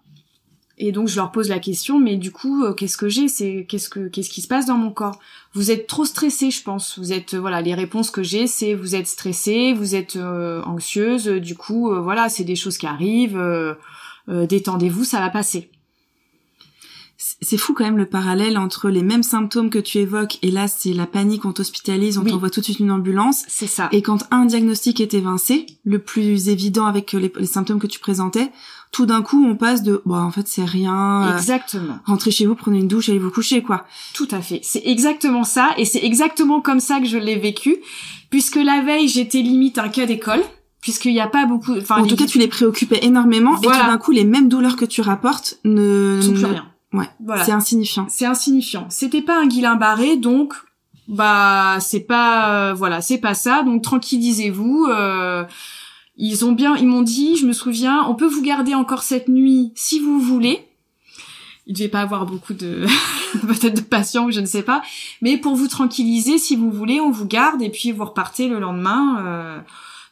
Et 0.80 0.92
donc 0.92 1.08
je 1.08 1.16
leur 1.16 1.32
pose 1.32 1.50
la 1.50 1.60
question, 1.60 2.00
mais 2.00 2.18
du 2.18 2.32
coup, 2.32 2.64
euh, 2.64 2.74
qu'est-ce 2.74 2.98
que 2.98 3.10
j'ai? 3.10 3.28
C'est 3.28 3.66
qu'est-ce 3.68 3.90
que 3.90 4.08
qu'est-ce 4.10 4.30
qui 4.30 4.42
se 4.42 4.48
passe 4.48 4.68
dans 4.68 4.78
mon 4.78 4.92
corps? 4.92 5.20
Vous 5.54 5.72
êtes 5.72 5.88
trop 5.88 6.06
stressé, 6.06 6.52
je 6.52 6.62
pense. 6.62 7.00
Vous 7.00 7.14
êtes 7.14 7.34
voilà, 7.34 7.62
les 7.62 7.74
réponses 7.74 8.12
que 8.12 8.22
j'ai, 8.22 8.46
c'est 8.46 8.76
vous 8.76 8.94
êtes 8.94 9.08
stressé, 9.08 9.74
vous 9.74 9.96
êtes 9.96 10.18
euh, 10.18 10.62
anxieuse. 10.64 11.26
Du 11.26 11.56
coup, 11.56 11.92
euh, 11.92 12.00
voilà, 12.00 12.30
c'est 12.30 12.44
des 12.44 12.56
choses 12.56 12.78
qui 12.78 12.86
arrivent. 12.86 13.42
Détendez-vous, 14.28 15.06
ça 15.06 15.20
va 15.20 15.30
passer 15.30 15.70
c'est 17.42 17.58
fou 17.58 17.74
quand 17.74 17.84
même 17.84 17.98
le 17.98 18.06
parallèle 18.06 18.58
entre 18.58 18.90
les 18.90 19.02
mêmes 19.02 19.24
symptômes 19.24 19.70
que 19.70 19.80
tu 19.80 19.98
évoques 19.98 20.38
et 20.44 20.52
là 20.52 20.68
c'est 20.68 20.94
la 20.94 21.08
panique, 21.08 21.46
on 21.46 21.52
t'hospitalise, 21.52 22.18
on 22.18 22.24
t'envoie 22.24 22.50
tout 22.50 22.60
de 22.60 22.66
suite 22.66 22.80
une 22.80 22.92
ambulance. 22.92 23.44
C'est 23.48 23.68
ça. 23.68 23.90
Et 23.92 24.02
quand 24.02 24.28
un 24.32 24.46
diagnostic 24.46 25.02
est 25.02 25.14
évincé, 25.14 25.66
le 25.84 26.00
plus 26.00 26.50
évident 26.50 26.86
avec 26.86 27.14
les, 27.14 27.32
symptômes 27.46 27.80
que 27.80 27.88
tu 27.88 28.00
présentais, 28.00 28.52
tout 28.92 29.06
d'un 29.06 29.22
coup 29.22 29.46
on 29.46 29.56
passe 29.56 29.84
de 29.84 30.02
bon 30.06 30.18
en 30.18 30.32
fait 30.32 30.48
c'est 30.48 30.66
rien. 30.66 31.28
Euh, 31.28 31.38
exactement. 31.38 32.00
rentrez 32.06 32.32
chez 32.32 32.46
vous, 32.46 32.56
prenez 32.56 32.80
une 32.80 32.88
douche, 32.88 33.10
allez 33.10 33.20
vous 33.20 33.32
coucher 33.32 33.62
quoi. 33.62 33.86
Tout 34.14 34.28
à 34.32 34.42
fait. 34.42 34.60
C'est 34.64 34.82
exactement 34.86 35.44
ça 35.44 35.72
et 35.78 35.86
c'est 35.86 36.04
exactement 36.04 36.62
comme 36.62 36.80
ça 36.80 37.00
que 37.00 37.06
je 37.06 37.18
l'ai 37.18 37.38
vécu 37.38 37.78
puisque 38.30 38.58
la 38.58 38.82
veille 38.82 39.08
j'étais 39.08 39.42
limite 39.42 39.78
un 39.78 39.90
cas 39.90 40.06
d'école 40.06 40.42
puisqu'il 40.82 41.12
n'y 41.12 41.20
a 41.20 41.28
pas 41.28 41.46
beaucoup. 41.46 41.76
Enfin, 41.78 42.02
en 42.02 42.06
tout 42.06 42.16
cas, 42.16 42.26
tu 42.26 42.40
les 42.40 42.48
préoccupais 42.48 43.00
énormément 43.02 43.58
et 43.58 43.66
tout 43.66 43.72
d'un 43.72 43.98
coup, 43.98 44.12
les 44.12 44.24
mêmes 44.24 44.48
douleurs 44.48 44.78
que 44.78 44.86
tu 44.86 45.02
rapportes 45.02 45.60
ne 45.66 46.22
sont 46.22 46.34
plus 46.34 46.46
rien. 46.46 46.66
Ouais. 46.94 47.10
Voilà. 47.26 47.44
C'est 47.44 47.52
insignifiant. 47.52 48.06
C'est 48.10 48.26
insignifiant. 48.26 48.86
C'était 48.90 49.22
pas 49.22 49.38
un 49.38 49.48
guillain 49.48 49.76
barré, 49.76 50.16
donc 50.16 50.54
bah 51.10 51.78
c'est 51.80 52.02
pas 52.02 52.70
euh, 52.70 52.74
voilà 52.74 53.02
c'est 53.02 53.18
pas 53.18 53.34
ça. 53.34 53.64
Donc 53.64 53.82
tranquillisez-vous. 53.82 54.88
Euh, 54.90 55.44
ils 56.18 56.46
ont 56.46 56.52
bien, 56.52 56.76
ils 56.76 56.88
m'ont 56.88 57.02
dit, 57.02 57.38
je 57.38 57.46
me 57.46 57.54
souviens, 57.54 58.06
on 58.08 58.16
peut 58.16 58.28
vous 58.28 58.42
garder 58.42 58.74
encore 58.74 59.04
cette 59.04 59.28
nuit 59.28 59.72
si 59.76 60.00
vous 60.00 60.20
voulez. 60.20 60.66
Il 61.68 61.76
devait 61.76 61.90
pas 61.90 62.02
avoir 62.02 62.26
beaucoup 62.26 62.54
de 62.54 62.86
peut-être 63.48 63.76
de 63.76 63.82
patients, 63.82 64.32
je 64.32 64.40
ne 64.40 64.46
sais 64.46 64.64
pas. 64.64 64.82
Mais 65.22 65.38
pour 65.38 65.56
vous 65.56 65.68
tranquilliser, 65.68 66.38
si 66.38 66.56
vous 66.56 66.72
voulez, 66.72 67.00
on 67.00 67.12
vous 67.12 67.28
garde 67.28 67.62
et 67.62 67.70
puis 67.70 67.92
vous 67.92 68.06
repartez 68.06 68.48
le 68.48 68.60
lendemain. 68.60 69.24
Euh... 69.26 69.60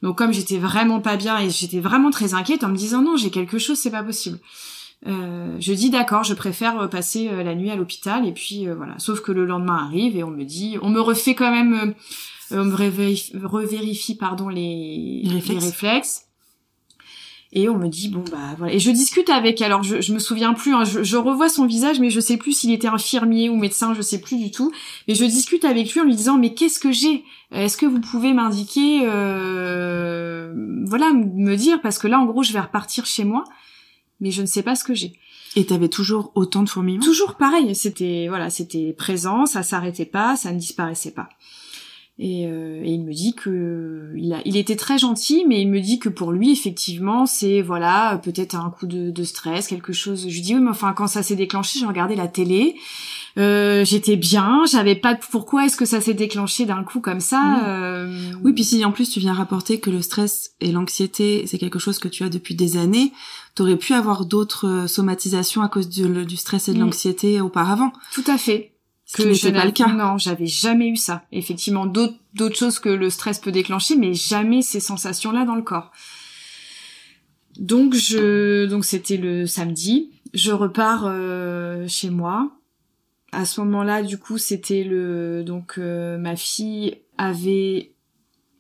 Donc 0.02 0.18
comme 0.18 0.34
j'étais 0.34 0.58
vraiment 0.58 1.00
pas 1.00 1.16
bien 1.16 1.40
et 1.40 1.50
j'étais 1.50 1.80
vraiment 1.80 2.12
très 2.12 2.34
inquiète 2.34 2.64
en 2.64 2.68
me 2.68 2.76
disant 2.76 3.02
non 3.02 3.16
j'ai 3.16 3.32
quelque 3.32 3.58
chose, 3.58 3.78
c'est 3.78 3.90
pas 3.90 4.04
possible. 4.04 4.40
Euh, 5.08 5.56
je 5.60 5.74
dis 5.74 5.90
d'accord, 5.90 6.24
je 6.24 6.34
préfère 6.34 6.80
euh, 6.80 6.88
passer 6.88 7.30
euh, 7.30 7.44
la 7.44 7.54
nuit 7.54 7.70
à 7.70 7.76
l'hôpital 7.76 8.28
et 8.28 8.32
puis 8.32 8.68
voilà. 8.68 8.98
Sauf 8.98 9.22
que 9.22 9.32
le 9.32 9.46
lendemain 9.46 9.86
arrive 9.86 10.18
et 10.18 10.24
on 10.24 10.32
me 10.32 10.44
dit, 10.44 10.78
on 10.82 10.90
me 10.90 11.00
refait 11.00 11.36
quand 11.36 11.52
même, 11.52 11.94
on 12.52 12.66
me 12.66 13.48
revérifie, 13.48 14.16
pardon 14.16 14.50
les, 14.50 15.24
réflexes. 15.26 16.24
Et 17.58 17.70
on 17.70 17.78
me 17.78 17.88
dit 17.88 18.10
bon 18.10 18.24
bah 18.30 18.56
voilà. 18.58 18.74
Et 18.74 18.80
je 18.80 18.92
discute 18.92 19.30
avec. 19.30 19.62
Alors 19.62 19.82
je, 19.82 20.02
je 20.02 20.14
me 20.14 20.20
souviens 20.20 20.54
plus. 20.54 20.74
Hein, 20.74 20.84
je, 20.84 21.16
revois 21.16 21.48
son 21.48 21.66
visage, 21.66 22.02
mais 22.02 22.10
je 22.10 22.20
sais 22.20 22.36
plus 22.36 22.52
s'il 22.52 22.74
était 22.74 22.88
infirmier 22.88 23.50
ou 23.50 23.56
médecin. 23.56 23.94
Je 23.94 24.02
sais 24.02 24.20
plus 24.20 24.38
du 24.38 24.52
tout. 24.52 24.74
Et 25.08 25.16
je 25.16 25.24
discute 25.24 25.64
avec 25.64 25.94
lui 25.94 26.02
en 26.02 26.04
lui 26.04 26.16
disant 26.16 26.38
mais 26.38 26.54
qu'est-ce 26.54 26.80
que 26.80 26.92
j'ai? 26.92 27.24
Est-ce 27.52 27.78
que 27.78 27.86
vous 27.86 28.02
pouvez 28.02 28.34
m'indiquer 28.34 29.06
Voilà, 29.06 31.14
me 31.14 31.56
dire 31.56 31.80
parce 31.82 31.98
que 31.98 32.08
là 32.08 32.20
en 32.20 32.26
gros 32.26 32.44
je 32.44 32.52
vais 32.52 32.60
repartir 32.60 33.06
chez 33.06 33.24
moi 33.24 33.46
mais 34.20 34.32
je 34.32 34.42
ne 34.42 34.48
sais 34.48 34.64
pas 34.64 34.76
ce 34.76 34.84
que 34.84 34.94
j'ai. 34.94 35.14
Et 35.56 35.66
t'avais 35.66 35.90
toujours 35.90 36.32
autant 36.36 36.64
de 36.64 36.70
fourmillements? 36.70 37.04
Toujours 37.04 37.36
pareil, 37.36 37.76
c'était 37.76 38.26
voilà, 38.28 38.50
c'était 38.50 38.94
présent, 38.94 39.46
ça 39.46 39.64
s'arrêtait 39.64 40.06
pas, 40.06 40.36
ça 40.36 40.52
ne 40.52 40.60
disparaissait 40.60 41.14
pas. 41.14 41.30
Et, 42.18 42.48
euh, 42.48 42.82
et, 42.82 42.94
il 42.94 43.04
me 43.04 43.12
dit 43.12 43.34
que 43.34 44.14
il, 44.16 44.32
a, 44.32 44.42
il 44.46 44.56
était 44.56 44.78
très 44.78 44.98
gentil, 44.98 45.44
mais 45.46 45.62
il 45.62 45.70
me 45.70 45.82
dit 45.82 46.00
que 46.00 46.08
pour 46.08 46.32
lui, 46.32 46.50
effectivement, 46.50 47.26
c'est 47.26 47.62
voilà, 47.62 48.22
peut-être 48.24 48.56
un 48.56 48.70
coup 48.70 48.88
de, 48.88 49.12
de, 49.12 49.24
stress, 49.26 49.68
quelque 49.68 49.92
chose. 49.92 50.26
Je 50.30 50.34
lui 50.34 50.42
dis 50.42 50.56
oui, 50.56 50.62
mais 50.62 50.70
enfin, 50.70 50.94
quand 50.94 51.08
ça 51.08 51.24
s'est 51.24 51.36
déclenché, 51.36 51.78
j'ai 51.78 51.86
regardé 51.86 52.16
la 52.16 52.30
télé, 52.30 52.76
euh, 53.38 53.84
j'étais 53.84 54.16
bien, 54.16 54.64
j'avais 54.72 54.96
pas 54.96 55.16
pourquoi 55.16 55.66
est-ce 55.66 55.76
que 55.76 55.84
ça 55.84 56.00
s'est 56.00 56.14
déclenché 56.14 56.66
d'un 56.66 56.86
coup 56.86 57.02
comme 57.02 57.20
ça. 57.20 57.68
Euh... 57.68 58.32
Oui, 58.46 58.54
puis 58.54 58.64
si 58.64 58.86
en 58.86 58.94
plus 58.94 59.10
tu 59.10 59.20
viens 59.20 59.34
rapporter 59.34 59.82
que 59.82 59.90
le 59.90 60.02
stress 60.02 60.52
et 60.62 60.72
l'anxiété, 60.72 61.44
c'est 61.48 61.58
quelque 61.58 61.80
chose 61.80 62.00
que 62.00 62.08
tu 62.08 62.24
as 62.24 62.30
depuis 62.30 62.56
des 62.56 62.78
années, 62.78 63.12
t'aurais 63.56 63.76
pu 63.76 63.94
avoir 63.94 64.26
d'autres 64.26 64.68
euh, 64.68 64.88
somatisations 64.88 65.64
à 65.64 65.68
cause 65.68 65.90
du, 65.90 66.26
du 66.26 66.38
stress 66.38 66.70
et 66.70 66.74
de 66.74 66.80
l'anxiété 66.80 67.42
auparavant. 67.42 67.92
Tout 68.14 68.24
à 68.28 68.38
fait 68.38 68.75
que 69.14 69.34
je 69.34 69.50
pas 69.50 69.66
le 69.66 69.72
cas. 69.72 69.88
Non, 69.88 70.18
j'avais 70.18 70.48
jamais 70.48 70.88
eu 70.88 70.96
ça. 70.96 71.24
Effectivement, 71.32 71.86
d'autres 71.86 72.16
d'autres 72.34 72.58
choses 72.58 72.80
que 72.80 72.90
le 72.90 73.10
stress 73.10 73.40
peut 73.40 73.52
déclencher, 73.52 73.96
mais 73.96 74.14
jamais 74.14 74.62
ces 74.62 74.80
sensations-là 74.80 75.46
dans 75.46 75.56
le 75.56 75.62
corps. 75.62 75.92
Donc 77.58 77.94
je 77.94 78.66
donc 78.66 78.86
c'était 78.86 79.18
le 79.18 79.46
samedi. 79.46 80.12
Je 80.34 80.52
repars 80.52 81.04
euh, 81.06 81.88
chez 81.88 82.10
moi. 82.10 82.52
À 83.32 83.46
ce 83.46 83.62
moment-là, 83.62 84.02
du 84.02 84.18
coup, 84.18 84.38
c'était 84.38 84.84
le 84.84 85.44
donc 85.44 85.76
euh, 85.78 86.18
ma 86.18 86.36
fille 86.36 86.98
avait 87.18 87.92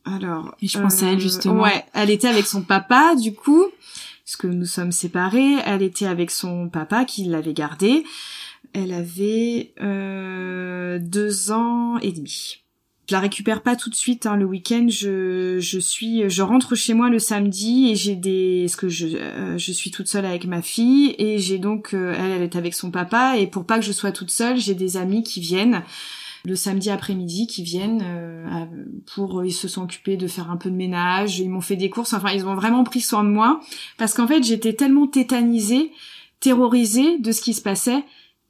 alors. 0.05 0.55
Et 0.61 0.67
je 0.67 0.79
pensais 0.79 1.07
à 1.07 1.11
elle 1.13 1.19
justement. 1.19 1.63
Ouais, 1.63 1.85
elle 1.93 2.09
était 2.09 2.27
avec 2.27 2.45
son 2.45 2.61
papa 2.61 3.15
du 3.15 3.33
coup, 3.33 3.65
parce 4.23 4.35
que 4.35 4.47
nous 4.47 4.65
sommes 4.65 4.91
séparés. 4.91 5.55
Elle 5.65 5.81
était 5.81 6.07
avec 6.07 6.29
son 6.29 6.69
papa 6.69 7.03
qui 7.03 7.25
l'avait 7.25 7.53
gardée 7.53 8.05
elle 8.73 8.93
avait 8.93 9.73
euh, 9.81 10.99
deux 10.99 11.51
ans 11.51 11.97
et 11.99 12.11
demi. 12.11 12.61
Je 13.07 13.13
la 13.13 13.19
récupère 13.19 13.61
pas 13.61 13.75
tout 13.75 13.91
de 13.91 13.95
suite 13.95 14.25
hein, 14.25 14.35
le 14.35 14.45
week-end. 14.45 14.87
Je, 14.89 15.59
je 15.59 15.79
suis, 15.79 16.27
je 16.27 16.41
rentre 16.41 16.73
chez 16.73 16.95
moi 16.95 17.09
le 17.09 17.19
samedi 17.19 17.89
et 17.91 17.95
j'ai 17.95 18.15
des, 18.15 18.63
parce 18.65 18.75
que 18.75 18.89
je, 18.89 19.07
euh, 19.07 19.57
je 19.59 19.71
suis 19.71 19.91
toute 19.91 20.07
seule 20.07 20.25
avec 20.25 20.45
ma 20.45 20.63
fille 20.63 21.13
et 21.19 21.37
j'ai 21.37 21.59
donc, 21.59 21.93
euh, 21.93 22.15
elle, 22.17 22.31
elle 22.31 22.41
est 22.41 22.55
avec 22.55 22.73
son 22.73 22.89
papa 22.89 23.37
et 23.37 23.45
pour 23.45 23.65
pas 23.65 23.77
que 23.77 23.85
je 23.85 23.91
sois 23.91 24.11
toute 24.11 24.31
seule, 24.31 24.57
j'ai 24.57 24.73
des 24.73 24.97
amis 24.97 25.21
qui 25.21 25.39
viennent 25.39 25.83
le 26.45 26.55
samedi 26.55 26.89
après-midi 26.89 27.47
qui 27.47 27.63
viennent 27.63 28.03
pour 29.13 29.43
ils 29.43 29.51
se 29.51 29.67
sont 29.67 29.83
occupés 29.83 30.15
de 30.15 30.27
faire 30.27 30.51
un 30.51 30.57
peu 30.57 30.69
de 30.69 30.75
ménage, 30.75 31.39
ils 31.39 31.49
m'ont 31.49 31.61
fait 31.61 31.75
des 31.75 31.89
courses, 31.89 32.13
enfin 32.13 32.31
ils 32.31 32.45
ont 32.45 32.53
vraiment 32.53 32.83
pris 32.83 33.01
soin 33.01 33.23
de 33.23 33.29
moi 33.29 33.59
parce 33.97 34.13
qu'en 34.13 34.27
fait 34.27 34.43
j'étais 34.43 34.73
tellement 34.73 35.07
tétanisée, 35.07 35.91
terrorisée 36.39 37.17
de 37.17 37.31
ce 37.31 37.41
qui 37.41 37.55
se 37.55 37.61
passait 37.61 38.03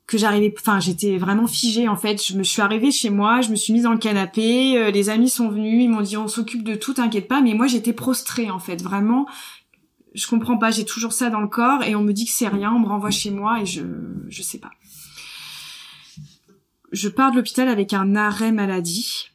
que 0.08 0.18
j'arrivais 0.18 0.54
enfin 0.60 0.80
j'étais 0.80 1.18
vraiment 1.18 1.48
figée 1.48 1.88
en 1.88 1.96
fait. 1.96 2.24
Je 2.24 2.38
me 2.38 2.44
suis 2.44 2.62
arrivée 2.62 2.92
chez 2.92 3.10
moi 3.10 3.42
je 3.42 3.50
me 3.50 3.56
suis 3.56 3.74
mise 3.74 3.84
dans 3.84 3.92
le 3.92 3.98
canapé 3.98 4.78
euh, 4.78 4.92
les 4.92 5.10
amis 5.10 5.30
sont 5.30 5.50
venus 5.50 5.84
ils 5.84 5.90
m'ont 5.90 6.02
dit 6.02 6.18
on 6.18 6.28
s'occupe 6.28 6.64
de 6.64 6.76
tout 6.76 6.94
t'inquiète 6.94 7.28
pas. 7.28 7.42
Mais 7.42 7.54
moi 7.54 7.68
j'étais 7.68 7.94
prostrée 7.94 8.50
en 8.52 8.60
fait. 8.60 8.82
Vraiment 8.82 9.26
je 10.14 10.28
comprends 10.28 10.58
pas 10.58 10.72
j'ai 10.72 10.86
toujours 10.86 11.14
ça 11.14 11.30
dans 11.30 11.42
le 11.42 11.48
corps 11.48 11.84
et 11.84 11.96
on 11.96 12.04
me 12.04 12.14
dit 12.14 12.26
que 12.26 12.32
c'est 12.32 12.48
rien 12.48 12.72
on 12.72 12.80
me 12.80 12.88
renvoie 12.88 13.12
chez 13.12 13.32
moi 13.32 13.62
et 13.62 13.66
je 13.66 13.84
je 14.28 14.42
sais 14.42 14.60
pas. 14.60 14.72
Je 16.92 17.10
pars 17.10 17.32
de 17.32 17.38
l'hôpital 17.38 17.68
avec 17.68 17.94
un 17.94 18.16
arrêt 18.16 18.52
maladie 18.52 19.32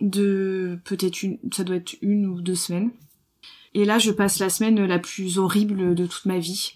de 0.00 0.80
peut-être 0.84 1.22
une 1.22 1.38
ça 1.52 1.62
doit 1.62 1.76
être 1.76 1.94
une 2.02 2.26
ou 2.26 2.40
deux 2.40 2.56
semaines. 2.56 2.90
Et 3.74 3.84
là 3.84 4.00
je 4.00 4.10
passe 4.10 4.40
la 4.40 4.50
semaine 4.50 4.84
la 4.84 4.98
plus 4.98 5.38
horrible 5.38 5.94
de 5.94 6.06
toute 6.06 6.26
ma 6.26 6.38
vie 6.38 6.74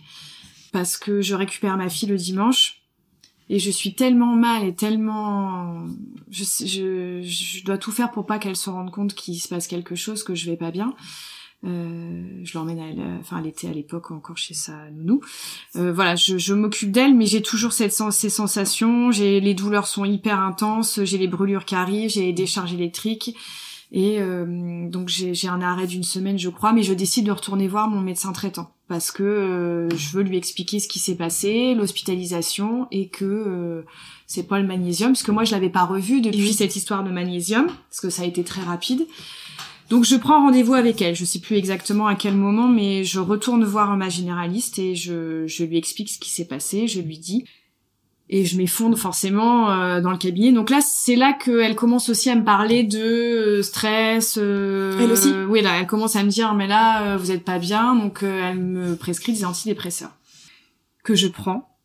parce 0.73 0.97
que 0.97 1.23
je 1.23 1.35
récupère 1.35 1.77
ma 1.77 1.89
fille 1.89 2.09
le 2.09 2.17
dimanche 2.17 2.76
et 3.49 3.59
je 3.59 3.71
suis 3.71 3.95
tellement 3.95 4.35
mal 4.35 4.65
et 4.65 4.75
tellement 4.75 5.85
je, 6.31 6.45
je, 7.23 7.65
dois 7.65 7.79
tout 7.79 7.93
faire 7.93 8.11
pour 8.11 8.27
pas 8.27 8.39
qu'elle 8.39 8.57
se 8.57 8.71
rende 8.71 8.91
compte 8.91 9.15
qu'il 9.15 9.41
se 9.41 9.49
passe 9.49 9.67
quelque 9.67 9.95
chose 9.95 10.25
que 10.25 10.35
je 10.35 10.51
vais 10.51 10.57
pas 10.57 10.71
bien. 10.71 10.95
Euh, 11.65 12.41
je 12.45 12.59
l'emmène 12.59 12.79
à 12.79 13.19
enfin 13.19 13.39
elle 13.41 13.47
était 13.47 13.67
à 13.67 13.73
l'époque 13.73 14.11
encore 14.11 14.37
chez 14.37 14.55
sa 14.55 14.91
nounou. 14.91 15.21
Euh, 15.77 15.93
voilà 15.93 16.15
je, 16.15 16.39
je 16.39 16.55
m'occupe 16.55 16.93
d'elle 16.93 17.15
mais 17.15 17.27
j'ai 17.27 17.43
toujours 17.43 17.73
cette 17.73 17.93
ces 17.93 18.31
sensations. 18.31 19.11
J'ai 19.11 19.41
les 19.41 19.55
douleurs 19.55 19.87
sont 19.87 20.05
hyper 20.05 20.41
intenses. 20.41 21.03
J'ai 21.05 21.19
les 21.19 21.29
brûlures 21.29 21.65
qui 21.65 21.75
arrivent. 21.75 22.11
J'ai 22.11 22.23
les 22.23 22.33
décharges 22.33 22.75
électriques 22.75 23.37
et 23.93 24.17
euh, 24.21 24.89
donc 24.89 25.09
j'ai 25.09 25.49
un 25.49 25.61
arrêt 25.61 25.87
d'une 25.87 26.03
semaine, 26.03 26.39
je 26.39 26.49
crois, 26.49 26.73
mais 26.73 26.83
je 26.83 26.93
décide 26.93 27.27
de 27.27 27.33
retourner 27.33 27.69
voir 27.69 27.89
mon 27.89 28.01
médecin 28.01 28.33
traitant 28.33 28.71
parce 28.89 29.11
que 29.11 29.23
euh, 29.23 29.89
je 29.97 30.17
veux 30.17 30.23
lui 30.23 30.37
expliquer 30.37 30.79
ce 30.79 30.89
qui 30.89 30.99
s'est 30.99 31.17
passé, 31.17 31.75
l'hospitalisation 31.75 32.87
et 32.93 33.09
que 33.09 33.25
euh, 33.25 33.83
c'est 34.27 34.45
pas 34.45 34.61
le 34.61 34.67
magnésium, 34.67 35.13
parce 35.13 35.23
que 35.23 35.33
moi 35.33 35.45
je 35.45 35.53
l'avais 35.53 35.71
pas 35.71 35.85
revu 35.85 36.21
depuis 36.21 36.53
cette 36.53 36.77
histoire 36.77 37.03
de 37.03 37.11
magnésium, 37.11 37.67
parce 37.67 38.01
que 38.01 38.11
ça 38.11 38.23
a 38.23 38.27
été 38.27 38.45
très 38.45 38.63
rapide. 38.63 39.07
Donc 39.89 40.05
je 40.05 40.17
prends 40.17 40.41
rendez-vous 40.41 40.75
avec 40.75 41.01
elle. 41.01 41.15
Je 41.15 41.25
sais 41.25 41.39
plus 41.39 41.57
exactement 41.57 42.09
à 42.09 42.17
quel 42.17 42.35
moment, 42.35 42.69
mais 42.69 43.05
je 43.05 43.21
retourne 43.21 43.65
voir 43.65 43.97
ma 43.97 44.09
généraliste 44.09 44.81
et 44.81 44.97
je, 44.97 45.47
je 45.47 45.65
lui 45.65 45.77
explique 45.77 46.11
ce 46.11 46.19
qui 46.19 46.31
s'est 46.31 46.45
passé. 46.45 46.89
Je 46.89 47.01
lui 47.01 47.19
dis 47.19 47.45
et 48.29 48.45
je 48.45 48.57
m'effondre 48.57 48.99
forcément 48.99 49.71
euh, 49.71 50.01
dans 50.01 50.11
le 50.11 50.17
cabinet. 50.17 50.53
Donc 50.53 50.71
là, 50.71 50.81
c'est 50.81 51.17
là 51.17 51.33
qu'elle 51.33 51.77
commence 51.77 52.09
aussi 52.09 52.29
à 52.29 52.35
me 52.35 52.45
parler 52.45 52.83
de 52.83 52.99
euh, 52.99 53.63
stress. 53.63 54.39
Euh, 54.41 54.99
elle 55.01 55.13
aussi. 55.13 55.33
Oui, 55.49 55.63
là, 55.63 55.79
elle 55.79 55.87
commence 55.87 56.17
à 56.17 56.25
me 56.25 56.29
dire 56.29 56.55
mais 56.55 56.67
là, 56.67 57.17
vous 57.17 57.31
êtes 57.31 57.45
pas 57.45 57.59
bien, 57.59 57.95
donc 57.95 58.23
elle 58.23 58.59
me 58.59 58.97
prescrit 58.97 59.33
des 59.33 59.45
antidépresseurs 59.45 60.13
que 61.05 61.15
je 61.15 61.29
prends, 61.29 61.77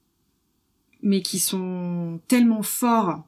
mais 1.03 1.21
qui 1.21 1.37
sont 1.37 2.19
tellement 2.27 2.63
forts 2.63 3.23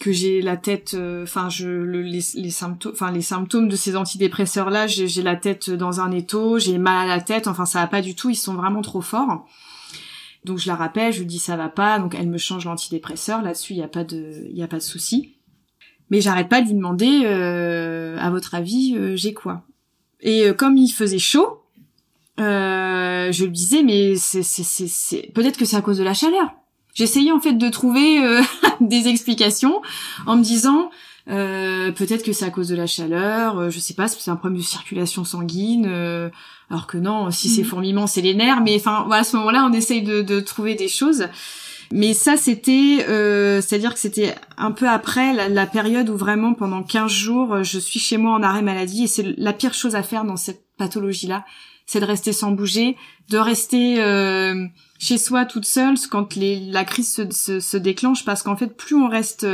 que 0.00 0.12
j'ai 0.12 0.42
la 0.42 0.56
tête, 0.56 0.96
enfin 1.22 1.48
je 1.48 1.68
les, 1.68 2.20
les 2.34 2.50
symptômes, 2.50 2.92
enfin 2.92 3.10
les 3.10 3.22
symptômes 3.22 3.68
de 3.68 3.74
ces 3.74 3.96
antidépresseurs 3.96 4.70
là, 4.70 4.86
j'ai 4.86 5.22
la 5.22 5.34
tête 5.34 5.70
dans 5.70 6.00
un 6.00 6.12
étau, 6.12 6.58
j'ai 6.58 6.78
mal 6.78 7.08
à 7.10 7.16
la 7.16 7.20
tête, 7.20 7.48
enfin 7.48 7.66
ça 7.66 7.80
va 7.80 7.88
pas 7.88 8.00
du 8.00 8.14
tout, 8.14 8.30
ils 8.30 8.36
sont 8.36 8.54
vraiment 8.54 8.82
trop 8.82 9.00
forts. 9.00 9.44
Donc 10.44 10.58
je 10.58 10.68
la 10.68 10.76
rappelle, 10.76 11.12
je 11.12 11.20
lui 11.20 11.26
dis 11.26 11.38
ça 11.38 11.56
va 11.56 11.68
pas, 11.68 11.98
donc 11.98 12.14
elle 12.14 12.28
me 12.28 12.38
change 12.38 12.64
l'antidépresseur. 12.64 13.42
Là-dessus, 13.42 13.74
il 13.74 13.78
y 13.78 13.82
a 13.82 13.88
pas 13.88 14.04
de, 14.04 14.48
y 14.52 14.62
a 14.62 14.68
pas 14.68 14.78
de 14.78 14.82
souci. 14.82 15.34
Mais 16.10 16.20
j'arrête 16.20 16.48
pas 16.48 16.60
de 16.60 16.66
lui 16.66 16.74
demander, 16.74 17.22
euh, 17.24 18.16
à 18.18 18.30
votre 18.30 18.54
avis, 18.54 18.94
euh, 18.96 19.14
j'ai 19.14 19.34
quoi? 19.34 19.62
Et 20.20 20.44
euh, 20.44 20.54
comme 20.54 20.76
il 20.76 20.90
faisait 20.90 21.18
chaud, 21.18 21.62
euh, 22.40 23.30
je 23.30 23.44
lui 23.44 23.52
disais, 23.52 23.82
mais 23.82 24.16
c'est, 24.16 24.42
c'est, 24.42 24.62
c'est, 24.62 25.30
peut-être 25.34 25.58
que 25.58 25.64
c'est 25.64 25.76
à 25.76 25.82
cause 25.82 25.98
de 25.98 26.04
la 26.04 26.14
chaleur. 26.14 26.54
J'essayais 26.94 27.32
en 27.32 27.40
fait 27.40 27.52
de 27.52 27.68
trouver 27.68 28.20
des 28.80 29.08
explications 29.08 29.82
en 30.26 30.36
me 30.36 30.42
disant, 30.42 30.90
euh, 31.30 31.92
peut-être 31.92 32.24
que 32.24 32.32
c'est 32.32 32.46
à 32.46 32.50
cause 32.50 32.68
de 32.68 32.76
la 32.76 32.86
chaleur, 32.86 33.58
euh, 33.58 33.70
je 33.70 33.78
sais 33.78 33.92
pas, 33.92 34.08
c'est 34.08 34.30
un 34.30 34.36
problème 34.36 34.58
de 34.58 34.64
circulation 34.64 35.24
sanguine, 35.24 35.86
euh, 35.86 36.30
alors 36.70 36.86
que 36.86 36.96
non, 36.96 37.30
si 37.30 37.50
c'est 37.50 37.62
mm. 37.62 37.66
fourmillement, 37.66 38.06
c'est 38.06 38.22
les 38.22 38.34
nerfs. 38.34 38.62
Mais 38.62 38.76
enfin, 38.76 39.04
voilà, 39.06 39.20
à 39.20 39.24
ce 39.24 39.36
moment-là, 39.36 39.68
on 39.70 39.72
essaye 39.74 40.02
de, 40.02 40.22
de, 40.22 40.40
trouver 40.40 40.74
des 40.74 40.88
choses. 40.88 41.28
Mais 41.92 42.14
ça, 42.14 42.36
c'était, 42.36 42.98
c'est-à-dire 43.62 43.94
que 43.94 44.00
c'était 44.00 44.34
un 44.58 44.72
peu 44.72 44.86
après 44.86 45.32
la, 45.32 45.48
la, 45.48 45.66
période 45.66 46.10
où 46.10 46.16
vraiment, 46.16 46.52
pendant 46.52 46.82
15 46.82 47.10
jours, 47.10 47.62
je 47.62 47.78
suis 47.78 47.98
chez 47.98 48.18
moi 48.18 48.32
en 48.32 48.42
arrêt 48.42 48.60
maladie, 48.60 49.04
et 49.04 49.06
c'est 49.06 49.34
la 49.38 49.54
pire 49.54 49.72
chose 49.72 49.96
à 49.96 50.02
faire 50.02 50.24
dans 50.24 50.36
cette 50.36 50.62
pathologie-là, 50.76 51.46
c'est 51.86 52.00
de 52.00 52.04
rester 52.04 52.34
sans 52.34 52.50
bouger, 52.50 52.94
de 53.30 53.38
rester 53.38 53.96
chez 54.98 55.16
soi 55.16 55.46
toute 55.46 55.64
seule 55.64 55.94
quand 56.10 56.36
les, 56.36 56.60
la 56.60 56.84
crise 56.84 57.10
se, 57.10 57.30
se, 57.30 57.58
se 57.58 57.76
déclenche, 57.78 58.22
parce 58.26 58.42
qu'en 58.42 58.56
fait, 58.56 58.76
plus 58.76 58.94
on 58.94 59.08
reste 59.08 59.46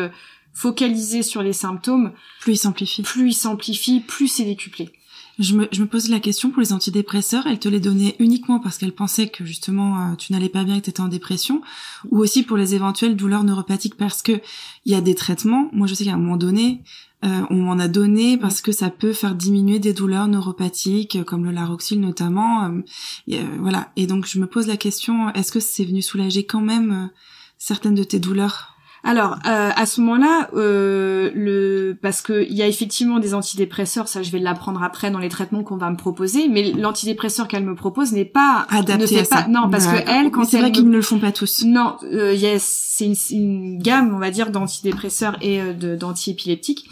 focalisé 0.55 1.23
sur 1.23 1.43
les 1.43 1.53
symptômes, 1.53 2.13
plus 2.41 2.55
il 2.55 2.57
s'amplifie. 2.57 3.03
Plus 3.03 3.31
il 3.31 3.35
s'amplifie, 3.35 4.01
plus 4.01 4.29
c'est 4.29 4.45
décuplé. 4.45 4.93
Je 5.41 5.57
me, 5.57 5.67
je 5.73 5.81
me 5.81 5.87
pose 5.87 6.11
la 6.11 6.21
question 6.21 6.51
pour 6.51 6.61
les 6.61 6.73
antidépresseurs, 6.73 7.49
elle 7.49 7.59
te 7.59 7.69
les 7.69 7.81
donnait 7.81 8.15
uniquement 8.21 8.61
parce 8.61 8.79
qu'elle 8.79 8.95
pensait 8.95 9.29
que 9.29 9.45
justement 9.45 10.13
euh, 10.13 10.15
tu 10.15 10.33
n'allais 10.33 10.49
pas 10.49 10.63
bien 10.63 10.77
et 10.77 10.79
que 10.79 10.85
tu 10.85 10.91
étais 10.91 11.01
en 11.01 11.09
dépression, 11.09 11.61
ou 12.13 12.19
aussi 12.19 12.45
pour 12.45 12.57
les 12.57 12.77
éventuelles 12.77 13.17
douleurs 13.17 13.43
neuropathiques 13.43 13.97
parce 13.97 14.23
que 14.23 14.41
il 14.85 14.93
y 14.93 14.95
a 14.95 15.01
des 15.01 15.17
traitements. 15.17 15.69
Moi, 15.73 15.89
je 15.89 15.95
sais 15.95 16.05
qu'à 16.05 16.15
un 16.15 16.19
moment 16.19 16.37
donné, 16.37 16.83
euh, 17.25 17.43
on 17.51 17.57
m'en 17.57 17.81
a 17.81 17.89
donné 17.89 18.39
parce 18.39 18.61
que 18.61 18.71
ça 18.71 18.91
peut 18.91 19.13
faire 19.13 19.35
diminuer 19.35 19.81
des 19.81 19.93
douleurs 19.93 20.29
neuropathiques 20.29 21.25
comme 21.25 21.45
le 21.45 21.51
laroxyl 21.51 22.01
notamment. 22.01 22.71
Euh, 23.29 23.57
voilà. 23.59 23.91
Et 23.97 24.07
donc 24.07 24.27
je 24.27 24.39
me 24.39 24.47
pose 24.47 24.69
la 24.69 24.77
question, 24.77 25.31
est-ce 25.31 25.51
que 25.51 25.61
c'est 25.61 25.85
venu 25.85 26.01
soulager 26.01 26.47
quand 26.47 26.61
même 26.61 27.11
certaines 27.59 27.97
de 27.97 28.05
tes 28.05 28.21
douleurs? 28.21 28.74
Alors 29.05 29.37
euh, 29.47 29.71
à 29.77 29.85
ce 29.85 30.01
moment-là, 30.01 30.49
euh, 30.55 31.31
le 31.35 31.97
parce 32.01 32.23
que 32.23 32.43
il 32.49 32.55
y 32.55 32.63
a 32.63 32.67
effectivement 32.67 33.19
des 33.19 33.35
antidépresseurs, 33.35 34.09
ça 34.09 34.23
je 34.23 34.31
vais 34.31 34.39
l'apprendre 34.39 34.83
après 34.83 35.11
dans 35.11 35.19
les 35.19 35.29
traitements 35.29 35.63
qu'on 35.63 35.77
va 35.77 35.91
me 35.91 35.97
proposer, 35.97 36.49
mais 36.49 36.73
l'antidépresseur 36.73 37.47
qu'elle 37.47 37.65
me 37.65 37.75
propose 37.75 38.13
n'est 38.13 38.25
pas 38.25 38.67
adapté 38.71 39.21
à 39.21 39.25
ça. 39.25 39.47
Non, 39.47 39.69
parce 39.69 39.87
que 39.87 39.97
elle, 40.09 40.31
quand 40.31 40.45
c'est 40.45 40.59
vrai 40.59 40.73
qu'ils 40.73 40.89
ne 40.89 40.97
le 40.97 41.03
font 41.03 41.19
pas 41.19 41.33
tous. 41.33 41.65
Non, 41.67 41.97
euh, 42.05 42.33
yes, 42.33 42.63
c'est 42.89 43.05
une, 43.05 43.15
une, 43.31 43.79
gamme, 43.79 44.15
on 44.15 44.19
va 44.19 44.31
dire, 44.31 44.51
d'antidépresseurs 44.51 45.37
et 45.43 45.61
euh, 45.61 45.97
d'antiépileptiques. 45.97 46.87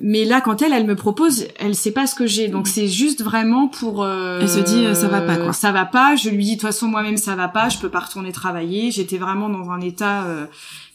Mais 0.00 0.24
là, 0.24 0.40
quand 0.40 0.62
elle, 0.62 0.72
elle 0.72 0.86
me 0.86 0.96
propose, 0.96 1.46
elle 1.60 1.76
sait 1.76 1.92
pas 1.92 2.08
ce 2.08 2.16
que 2.16 2.26
j'ai. 2.26 2.48
Donc 2.48 2.66
c'est 2.66 2.88
juste 2.88 3.22
vraiment 3.22 3.68
pour. 3.68 4.02
Euh, 4.02 4.40
elle 4.40 4.48
se 4.48 4.58
dit 4.58 4.84
ça 4.96 5.06
va 5.06 5.20
pas 5.20 5.36
quoi. 5.36 5.52
Ça 5.52 5.70
va 5.70 5.84
pas. 5.84 6.16
Je 6.16 6.28
lui 6.28 6.44
dis 6.44 6.56
de 6.56 6.60
toute 6.60 6.68
façon 6.68 6.88
moi-même 6.88 7.18
ça 7.18 7.36
va 7.36 7.46
pas. 7.46 7.68
Je 7.68 7.78
peux 7.78 7.88
pas 7.88 8.00
retourner 8.00 8.32
travailler. 8.32 8.90
J'étais 8.90 9.18
vraiment 9.18 9.48
dans 9.48 9.70
un 9.70 9.80
état 9.80 10.26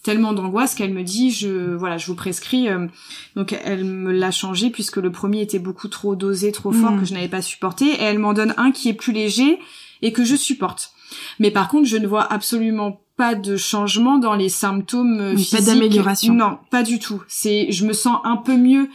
tellement 0.08 0.32
d'angoisse 0.32 0.74
qu'elle 0.74 0.93
me 0.93 1.03
dit 1.03 1.32
je 1.32 1.76
voilà 1.76 1.97
je 1.97 2.08
vous 2.08 2.16
prescris 2.16 2.70
euh, 2.70 2.88
donc 3.36 3.53
elle 3.66 3.84
me 3.84 4.14
l'a 4.14 4.32
changé 4.32 4.70
puisque 4.70 4.95
le 4.95 5.12
premier 5.12 5.41
était 5.41 5.60
beaucoup 5.60 5.89
trop 5.89 6.16
dosé 6.16 6.53
trop 6.53 6.72
fort 6.72 6.93
mm. 6.93 6.99
que 7.01 7.05
je 7.05 7.14
n'avais 7.14 7.28
pas 7.28 7.41
supporté 7.41 7.88
et 7.88 8.03
elle 8.03 8.18
m'en 8.18 8.32
donne 8.32 8.53
un 8.55 8.72
qui 8.72 8.88
est 8.88 8.93
plus 8.93 9.12
léger 9.12 9.60
et 10.01 10.14
que 10.14 10.24
je 10.24 10.38
supporte 10.38 10.91
mais 11.39 11.51
par 11.51 11.68
contre 11.68 11.89
je 11.89 11.97
ne 11.97 12.08
vois 12.08 12.24
absolument 12.24 13.01
pas 13.18 13.36
de 13.36 13.58
changement 13.58 14.18
dans 14.18 14.36
les 14.36 14.47
symptômes 14.47 15.20
euh, 15.20 15.36
physiques. 15.36 15.60
Pas 15.60 15.66
d'amélioration. 15.66 16.36
Non, 16.36 16.60
pas 16.70 16.84
du 16.84 16.99
tout. 16.99 17.24
C'est, 17.28 17.72
je 17.72 17.84
me 17.84 17.91
sens 17.91 18.20
un 18.24 18.38
peu 18.38 18.55
mieux 18.55 18.89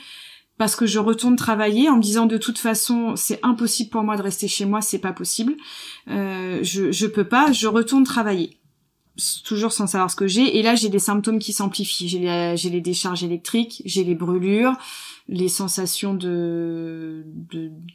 parce 0.59 0.77
que 0.77 0.87
je 0.87 1.01
retourne 1.01 1.35
travailler 1.35 1.89
en 1.89 1.97
me 1.97 2.03
disant 2.03 2.27
de 2.27 2.39
toute 2.39 2.59
façon 2.59 3.17
c'est 3.17 3.41
impossible 3.43 3.91
pour 3.91 4.05
moi 4.05 4.17
de 4.17 4.23
rester 4.23 4.47
chez 4.47 4.65
moi, 4.65 4.81
c'est 4.81 5.01
pas 5.01 5.13
possible. 5.13 5.57
Euh, 6.09 6.61
je 6.63 6.93
je 6.93 7.07
peux 7.09 7.25
pas, 7.25 7.51
je 7.51 7.67
retourne 7.67 8.05
travailler 8.05 8.62
toujours 9.45 9.73
sans 9.73 9.87
savoir 9.87 10.11
ce 10.11 10.17
que 10.17 10.27
j'ai. 10.27 10.59
Et 10.59 10.63
là, 10.63 10.75
j'ai 10.75 10.89
des 10.89 10.99
symptômes 10.99 11.39
qui 11.39 11.53
s'amplifient. 11.53 12.09
J'ai 12.09 12.71
les, 12.71 12.81
décharges 12.81 13.25
électriques, 13.25 13.83
j'ai 13.85 14.05
les 14.05 14.15
brûlures, 14.15 14.75
les 15.29 15.49
sensations 15.49 16.15
de, 16.15 17.25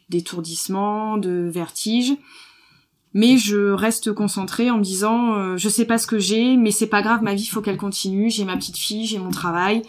d'étourdissement, 0.08 1.16
de 1.16 1.48
vertige. 1.52 2.12
Mais 3.14 3.38
je 3.38 3.72
reste 3.72 4.12
concentrée 4.12 4.70
en 4.70 4.78
me 4.78 4.82
disant, 4.82 5.34
euh, 5.34 5.56
je 5.56 5.68
sais 5.68 5.86
pas 5.86 5.98
ce 5.98 6.06
que 6.06 6.18
j'ai, 6.18 6.56
mais 6.56 6.70
c'est 6.70 6.86
pas 6.86 7.00
grave, 7.00 7.22
ma 7.22 7.34
vie 7.34 7.46
faut 7.46 7.62
qu'elle 7.62 7.78
continue. 7.78 8.30
J'ai 8.30 8.44
ma 8.44 8.56
petite 8.56 8.76
fille, 8.76 9.06
j'ai 9.06 9.18
mon 9.18 9.30
travail 9.30 9.82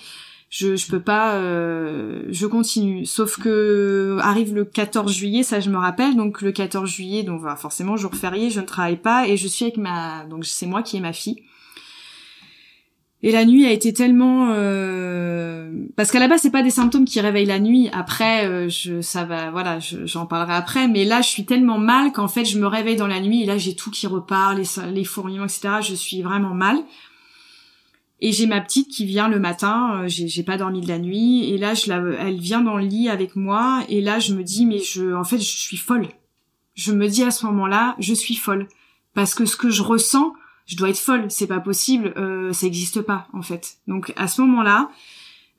je 0.50 0.76
je 0.76 0.88
peux 0.88 1.00
pas 1.00 1.36
euh, 1.36 2.24
je 2.30 2.47
continue. 2.47 3.06
Sauf 3.06 3.39
que 3.39 4.18
arrive 4.22 4.54
le 4.54 4.66
14 4.66 5.12
juillet 5.12 5.43
ça 5.43 5.60
je 5.60 5.70
me 5.70 5.78
rappelle. 5.78 6.16
Donc 6.16 6.41
le 6.41 6.52
14 6.52 6.89
juillet 6.89 7.24
donc 7.24 7.41
forcément 7.58 7.97
jour 7.97 8.16
férié 8.16 8.50
je 8.50 8.60
ne 8.60 8.66
travaille 8.66 8.97
pas 8.97 9.28
et 9.28 9.38
je 9.38 9.47
suis 9.47 9.66
avec 9.66 9.78
ma 9.78 10.26
donc 10.26 10.45
c'est 10.45 10.66
moi 10.66 10.82
qui 10.82 10.97
ai 10.97 11.00
ma 11.02 11.14
fille. 11.14 11.43
Et 13.22 13.34
la 13.34 13.43
nuit 13.43 13.66
a 13.66 13.72
été 13.72 13.91
tellement 13.91 14.47
euh... 14.52 15.70
parce 15.97 16.10
qu'à 16.10 16.20
la 16.20 16.30
base 16.30 16.39
c'est 16.41 16.52
pas 16.52 16.64
des 16.64 16.70
symptômes 16.70 17.06
qui 17.06 17.20
réveillent 17.20 17.45
la 17.45 17.60
nuit. 17.60 17.89
Après 17.93 18.47
euh, 18.47 18.70
je 18.70 19.02
ça 19.02 19.26
va 19.26 19.52
voilà 19.52 19.78
j'en 19.80 20.26
parlerai 20.26 20.56
après. 20.56 20.88
Mais 20.88 21.06
là 21.06 21.22
je 21.22 21.28
suis 21.28 21.45
tellement 21.45 21.78
mal 21.78 22.12
qu'en 22.12 22.28
fait 22.28 22.45
je 22.45 22.58
me 22.58 22.66
réveille 22.66 22.95
dans 22.95 23.08
la 23.08 23.20
nuit 23.20 23.43
et 23.43 23.45
là 23.45 23.60
j'ai 23.60 23.76
tout 23.76 23.91
qui 23.91 24.08
repart 24.08 24.58
les 24.58 24.91
les 24.91 25.04
fourmillements 25.04 25.45
etc 25.45 25.76
je 25.82 25.93
suis 25.93 26.24
vraiment 26.24 26.56
mal 26.56 26.80
et 28.22 28.32
j'ai 28.32 28.47
ma 28.47 28.61
petite 28.61 28.89
qui 28.89 29.05
vient 29.05 29.30
le 29.30 29.39
matin, 29.39 30.01
euh, 30.03 30.07
j'ai 30.07 30.43
pas 30.43 30.57
dormi 30.57 30.82
de 30.82 30.88
la 30.88 30.99
nuit, 30.99 31.49
et 31.49 31.57
là 31.57 31.74
je 31.74 31.89
la, 31.89 31.97
elle 32.20 32.39
vient 32.39 32.61
dans 32.61 32.78
le 32.78 32.86
lit 32.86 33.09
avec 33.09 33.36
moi, 33.36 33.84
et 33.89 34.01
là 34.01 34.20
je 34.20 34.34
me 34.34 34.43
dis 34.43 34.65
mais 34.65 34.80
je, 34.80 35.13
en 35.13 35.24
fait 35.24 35.39
je 35.39 35.57
suis 35.57 35.78
folle. 35.78 36.07
Je 36.76 36.93
me 36.93 37.07
dis 37.07 37.24
à 37.24 37.32
ce 37.32 37.45
moment-là, 37.45 37.95
je 37.99 38.13
suis 38.13 38.36
folle 38.36 38.67
parce 39.13 39.34
que 39.36 39.45
ce 39.45 39.57
que 39.57 39.70
je 39.70 39.82
ressens, 39.82 40.34
je 40.65 40.78
dois 40.78 40.89
être 40.89 40.99
folle, 40.99 41.26
c'est 41.30 41.47
pas 41.47 41.59
possible, 41.59 42.13
euh, 42.15 42.53
ça 42.53 42.67
existe 42.67 43.01
pas 43.01 43.28
en 43.34 43.41
fait. 43.41 43.78
Donc 43.88 44.13
à 44.15 44.28
ce 44.28 44.41
moment-là, 44.41 44.89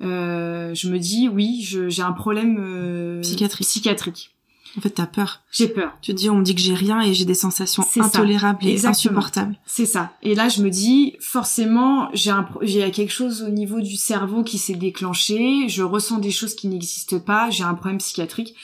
euh, 0.03 0.75
je 0.75 0.89
me 0.89 0.99
dis 0.99 1.29
oui, 1.29 1.61
j'ai 1.61 2.03
un 2.03 2.13
problème 2.13 2.57
euh, 2.59 3.21
psychiatrique. 3.21 3.67
psychiatrique. 3.67 4.31
En 4.79 4.81
fait, 4.81 4.91
t'as 4.91 5.07
peur. 5.07 5.43
J'ai 5.51 5.69
peur. 5.69 5.93
Tu 6.01 6.13
te 6.13 6.17
dis, 6.17 6.31
on 6.31 6.37
me 6.37 6.45
dit 6.45 6.55
que 6.55 6.61
j'ai 6.61 6.75
rien 6.75 7.01
et 7.01 7.13
j'ai 7.13 7.25
des 7.25 7.35
sensations 7.35 7.85
intolérables 7.99 8.65
et 8.67 8.87
insupportables. 8.87 9.57
C'est 9.67 9.87
ça. 9.87 10.13
Et 10.23 10.35
là, 10.35 10.49
je 10.49 10.63
me 10.63 10.71
dis, 10.71 11.17
forcément, 11.21 12.09
j'ai 12.13 12.31
un, 12.31 12.49
j'ai 12.63 12.89
quelque 12.91 13.13
chose 13.13 13.43
au 13.43 13.51
niveau 13.51 13.81
du 13.81 13.97
cerveau 13.97 14.45
qui 14.45 14.59
s'est 14.59 14.75
déclenché. 14.75 15.69
Je 15.69 15.83
ressens 15.83 16.19
des 16.19 16.31
choses 16.31 16.55
qui 16.55 16.69
n'existent 16.69 17.19
pas. 17.19 17.51
J'ai 17.51 17.65
un 17.65 17.75
problème 17.75 17.99
psychiatrique. 17.99 18.55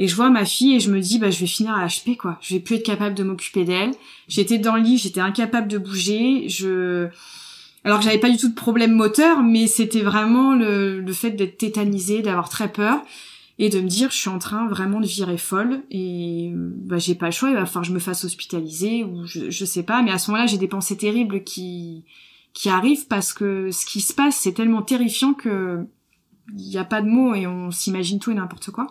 Et 0.00 0.08
je 0.08 0.14
vois 0.14 0.30
ma 0.30 0.44
fille 0.44 0.74
et 0.74 0.80
je 0.80 0.90
me 0.90 1.00
dis, 1.00 1.18
bah, 1.18 1.30
je 1.30 1.40
vais 1.40 1.46
finir 1.46 1.74
à 1.74 1.86
HP, 1.86 2.16
quoi. 2.16 2.38
Je 2.40 2.54
vais 2.54 2.60
plus 2.60 2.76
être 2.76 2.86
capable 2.86 3.14
de 3.14 3.22
m'occuper 3.22 3.64
d'elle. 3.64 3.92
J'étais 4.28 4.58
dans 4.58 4.76
le 4.76 4.82
lit, 4.82 4.98
j'étais 4.98 5.20
incapable 5.20 5.68
de 5.68 5.78
bouger. 5.78 6.48
Je, 6.48 7.08
alors 7.84 7.98
que 7.98 8.04
j'avais 8.04 8.18
pas 8.18 8.30
du 8.30 8.36
tout 8.36 8.48
de 8.48 8.54
problème 8.54 8.92
moteur, 8.92 9.42
mais 9.42 9.66
c'était 9.66 10.02
vraiment 10.02 10.54
le, 10.54 11.00
le 11.00 11.12
fait 11.12 11.30
d'être 11.30 11.58
tétanisée, 11.58 12.22
d'avoir 12.22 12.48
très 12.48 12.72
peur 12.72 13.00
et 13.58 13.70
de 13.70 13.80
me 13.80 13.88
dire 13.88 14.10
je 14.10 14.16
suis 14.16 14.28
en 14.28 14.38
train 14.38 14.68
vraiment 14.68 15.00
de 15.00 15.06
virer 15.06 15.38
folle 15.38 15.82
et 15.90 16.52
bah 16.54 16.98
j'ai 16.98 17.14
pas 17.14 17.26
le 17.26 17.32
choix 17.32 17.50
il 17.50 17.54
va 17.54 17.66
falloir 17.66 17.82
que 17.82 17.88
je 17.88 17.94
me 17.94 17.98
fasse 17.98 18.24
hospitaliser 18.24 19.04
ou 19.04 19.26
je, 19.26 19.50
je 19.50 19.64
sais 19.64 19.82
pas 19.82 20.02
mais 20.02 20.10
à 20.10 20.18
ce 20.18 20.30
moment-là 20.30 20.46
j'ai 20.46 20.58
des 20.58 20.68
pensées 20.68 20.96
terribles 20.96 21.42
qui 21.42 22.04
qui 22.52 22.68
arrivent 22.68 23.06
parce 23.08 23.32
que 23.32 23.70
ce 23.70 23.84
qui 23.84 24.00
se 24.00 24.12
passe 24.12 24.36
c'est 24.36 24.52
tellement 24.52 24.82
terrifiant 24.82 25.34
que 25.34 25.86
il 26.56 26.68
y 26.70 26.78
a 26.78 26.84
pas 26.84 27.02
de 27.02 27.08
mots 27.08 27.34
et 27.34 27.46
on 27.46 27.70
s'imagine 27.70 28.18
tout 28.18 28.30
et 28.30 28.34
n'importe 28.34 28.70
quoi 28.70 28.86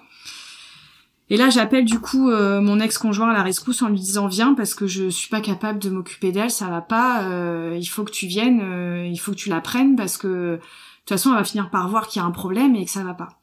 et 1.30 1.36
là, 1.36 1.50
j'appelle 1.50 1.84
du 1.84 2.00
coup 2.00 2.30
euh, 2.30 2.62
mon 2.62 2.80
ex-conjoint 2.80 3.30
à 3.30 3.34
la 3.34 3.44
rescousse 3.44 3.82
en 3.82 3.90
lui 3.90 4.00
disant 4.00 4.28
viens 4.28 4.54
parce 4.54 4.74
que 4.74 4.88
je 4.88 5.10
suis 5.10 5.30
pas 5.30 5.42
capable 5.42 5.80
de 5.80 5.90
m'occuper 5.90 6.32
d'elle, 6.32 6.52
ça 6.52 6.68
va 6.68 6.82
pas, 6.82 7.24
euh, 7.24 7.76
il 7.78 7.86
faut 7.86 8.06
que 8.06 8.12
tu 8.12 8.28
viennes, 8.28 8.62
euh, 8.62 9.06
il 9.06 9.18
faut 9.18 9.32
que 9.32 9.38
tu 9.38 9.50
la 9.50 9.60
prennes 9.60 9.98
parce 9.98 10.18
que 10.18 10.28
de 10.28 10.60
toute 10.60 11.10
façon, 11.10 11.32
elle 11.32 11.38
va 11.38 11.44
finir 11.44 11.70
par 11.70 11.90
voir 11.90 12.08
qu'il 12.08 12.22
y 12.22 12.24
a 12.24 12.28
un 12.28 12.32
problème 12.32 12.76
et 12.76 12.86
que 12.86 12.92
ça 12.92 13.04
va 13.04 13.14
pas. 13.14 13.40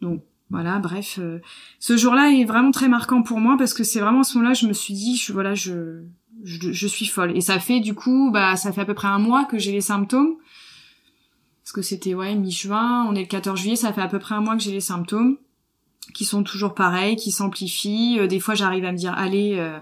Donc 0.00 0.22
voilà, 0.50 0.78
bref, 0.78 1.18
euh, 1.18 1.40
ce 1.78 1.96
jour-là 1.96 2.30
est 2.30 2.44
vraiment 2.44 2.70
très 2.70 2.88
marquant 2.88 3.22
pour 3.22 3.38
moi 3.38 3.56
parce 3.58 3.74
que 3.74 3.84
c'est 3.84 4.00
vraiment 4.00 4.20
à 4.20 4.24
ce 4.24 4.38
moment-là 4.38 4.54
je 4.54 4.66
me 4.66 4.72
suis 4.72 4.94
dit, 4.94 5.16
je, 5.16 5.32
voilà, 5.32 5.54
je, 5.54 6.04
je, 6.42 6.86
suis 6.86 7.06
folle. 7.06 7.36
Et 7.36 7.40
ça 7.40 7.58
fait 7.58 7.80
du 7.80 7.94
coup, 7.94 8.30
bah, 8.32 8.56
ça 8.56 8.72
fait 8.72 8.80
à 8.80 8.84
peu 8.84 8.94
près 8.94 9.08
un 9.08 9.18
mois 9.18 9.44
que 9.44 9.58
j'ai 9.58 9.72
les 9.72 9.80
symptômes. 9.80 10.36
Parce 11.62 11.72
que 11.72 11.82
c'était, 11.82 12.14
ouais, 12.14 12.34
mi-juin, 12.34 13.06
on 13.10 13.14
est 13.14 13.20
le 13.20 13.26
14 13.26 13.60
juillet, 13.60 13.76
ça 13.76 13.92
fait 13.92 14.00
à 14.00 14.08
peu 14.08 14.18
près 14.18 14.34
un 14.34 14.40
mois 14.40 14.56
que 14.56 14.62
j'ai 14.62 14.72
les 14.72 14.80
symptômes, 14.80 15.36
qui 16.14 16.24
sont 16.24 16.42
toujours 16.42 16.74
pareils, 16.74 17.16
qui 17.16 17.30
s'amplifient. 17.30 18.20
Euh, 18.20 18.26
des 18.26 18.40
fois, 18.40 18.54
j'arrive 18.54 18.86
à 18.86 18.92
me 18.92 18.96
dire, 18.96 19.12
allez, 19.12 19.56
euh, 19.58 19.78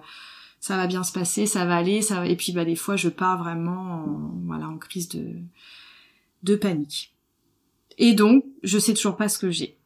ça 0.59 0.77
va 0.77 0.89
bien 0.89 1.05
se 1.05 1.12
passer, 1.12 1.47
ça 1.47 1.64
va 1.64 1.77
aller, 1.77 2.03
ça 2.03 2.17
va... 2.17 2.27
Et 2.27 2.35
puis, 2.35 2.51
bah, 2.51 2.64
des 2.64 2.75
fois, 2.75 2.97
je 2.97 3.09
pars 3.09 3.39
vraiment, 3.39 4.05
en, 4.05 4.33
voilà, 4.47 4.67
en 4.67 4.79
crise 4.79 5.09
de, 5.11 5.37
de 6.43 6.57
panique. 6.57 7.14
Et 7.99 8.14
donc, 8.14 8.45
je 8.64 8.81
sais 8.81 8.95
toujours 8.95 9.17
pas 9.17 9.29
ce 9.29 9.39
que 9.39 9.53
j'ai. 9.53 9.79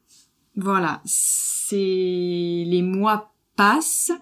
Voilà, 0.56 1.00
c'est 1.04 1.76
les 1.76 2.82
mois 2.82 3.32
passent. 3.56 4.12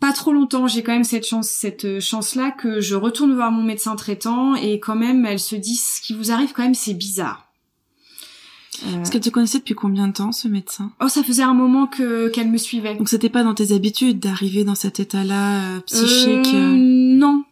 pas 0.00 0.12
trop 0.12 0.32
longtemps, 0.32 0.66
j'ai 0.66 0.82
quand 0.82 0.92
même 0.92 1.04
cette 1.04 1.26
chance, 1.26 1.48
cette 1.48 2.00
chance-là 2.00 2.50
que 2.50 2.80
je 2.80 2.94
retourne 2.94 3.34
voir 3.34 3.50
mon 3.52 3.62
médecin 3.62 3.96
traitant 3.96 4.54
et 4.54 4.80
quand 4.80 4.96
même, 4.96 5.26
elle 5.26 5.38
se 5.38 5.56
dit 5.56 5.76
ce 5.76 6.00
qui 6.00 6.14
vous 6.14 6.32
arrive 6.32 6.52
quand 6.52 6.62
même, 6.62 6.74
c'est 6.74 6.94
bizarre. 6.94 7.50
Euh... 8.86 9.02
Est-ce 9.02 9.10
qu'elle 9.10 9.20
te 9.20 9.30
connaissait 9.30 9.58
depuis 9.58 9.74
combien 9.74 10.08
de 10.08 10.12
temps, 10.12 10.32
ce 10.32 10.48
médecin? 10.48 10.92
Oh, 11.00 11.08
ça 11.08 11.22
faisait 11.22 11.42
un 11.42 11.54
moment 11.54 11.86
que 11.86 12.28
qu'elle 12.28 12.50
me 12.50 12.56
suivait. 12.56 12.94
Donc 12.94 13.08
c'était 13.08 13.28
pas 13.28 13.42
dans 13.42 13.54
tes 13.54 13.72
habitudes 13.72 14.18
d'arriver 14.20 14.64
dans 14.64 14.74
cet 14.74 15.00
état-là 15.00 15.76
euh, 15.76 15.80
psychique 15.80 16.54
euh, 16.54 16.74
Non, 16.76 17.44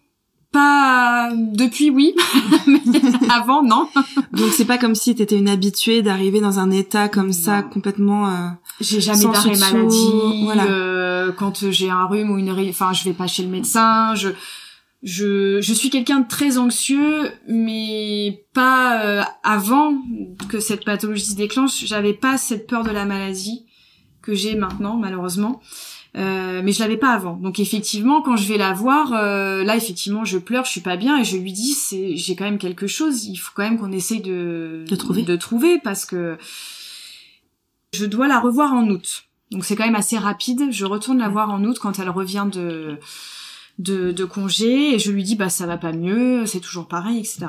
pas 0.58 1.30
depuis, 1.34 1.90
oui, 1.90 2.14
mais 2.66 2.80
avant, 3.30 3.62
non. 3.62 3.88
Donc 4.32 4.50
c'est 4.52 4.64
pas 4.64 4.78
comme 4.78 4.94
si 4.94 5.14
t'étais 5.14 5.36
une 5.36 5.48
habituée 5.48 6.02
d'arriver 6.02 6.40
dans 6.40 6.58
un 6.58 6.70
état 6.70 7.08
comme 7.08 7.32
ça 7.32 7.62
complètement. 7.62 8.28
Euh, 8.28 8.48
j'ai 8.80 9.00
jamais 9.00 9.24
d'arrêt 9.24 9.56
maladie. 9.56 10.44
Voilà. 10.44 10.64
Euh, 10.64 11.32
quand 11.32 11.70
j'ai 11.70 11.90
un 11.90 12.06
rhume 12.06 12.30
ou 12.30 12.38
une, 12.38 12.50
enfin, 12.68 12.92
je 12.92 13.04
vais 13.04 13.12
pas 13.12 13.26
chez 13.26 13.42
le 13.42 13.48
médecin. 13.48 14.14
Je 14.14 14.30
je, 15.04 15.60
je 15.60 15.72
suis 15.72 15.90
quelqu'un 15.90 16.20
de 16.20 16.28
très 16.28 16.58
anxieux, 16.58 17.30
mais 17.46 18.44
pas 18.52 19.04
euh, 19.04 19.22
avant 19.44 19.94
que 20.48 20.58
cette 20.58 20.84
pathologie 20.84 21.24
se 21.24 21.36
déclenche. 21.36 21.84
J'avais 21.84 22.14
pas 22.14 22.36
cette 22.36 22.66
peur 22.66 22.82
de 22.82 22.90
la 22.90 23.04
maladie 23.04 23.64
que 24.22 24.34
j'ai 24.34 24.56
maintenant, 24.56 24.96
malheureusement. 24.96 25.60
Euh, 26.18 26.62
mais 26.64 26.72
je 26.72 26.80
l'avais 26.80 26.96
pas 26.96 27.12
avant. 27.12 27.36
Donc 27.36 27.60
effectivement, 27.60 28.22
quand 28.22 28.36
je 28.36 28.48
vais 28.48 28.58
la 28.58 28.72
voir, 28.72 29.12
euh, 29.12 29.62
là 29.62 29.76
effectivement, 29.76 30.24
je 30.24 30.38
pleure, 30.38 30.64
je 30.64 30.70
suis 30.70 30.80
pas 30.80 30.96
bien 30.96 31.20
et 31.20 31.24
je 31.24 31.36
lui 31.36 31.52
dis, 31.52 31.72
c'est, 31.72 32.16
j'ai 32.16 32.34
quand 32.34 32.44
même 32.44 32.58
quelque 32.58 32.88
chose. 32.88 33.26
Il 33.26 33.36
faut 33.36 33.52
quand 33.54 33.62
même 33.62 33.78
qu'on 33.78 33.92
essaye 33.92 34.20
de 34.20 34.84
de 34.88 34.96
trouver, 34.96 35.22
de 35.22 35.36
trouver 35.36 35.78
parce 35.78 36.04
que 36.04 36.36
je 37.94 38.04
dois 38.04 38.26
la 38.26 38.40
revoir 38.40 38.72
en 38.72 38.88
août. 38.88 39.24
Donc 39.52 39.64
c'est 39.64 39.76
quand 39.76 39.86
même 39.86 39.94
assez 39.94 40.18
rapide. 40.18 40.72
Je 40.72 40.84
retourne 40.84 41.18
la 41.18 41.28
voir 41.28 41.50
en 41.50 41.62
août 41.64 41.78
quand 41.80 41.98
elle 42.00 42.10
revient 42.10 42.48
de 42.52 42.98
de, 43.78 44.10
de 44.10 44.24
congé 44.24 44.94
et 44.94 44.98
je 44.98 45.12
lui 45.12 45.22
dis 45.22 45.36
bah 45.36 45.50
ça 45.50 45.66
va 45.66 45.78
pas 45.78 45.92
mieux, 45.92 46.46
c'est 46.46 46.60
toujours 46.60 46.88
pareil, 46.88 47.18
etc. 47.18 47.46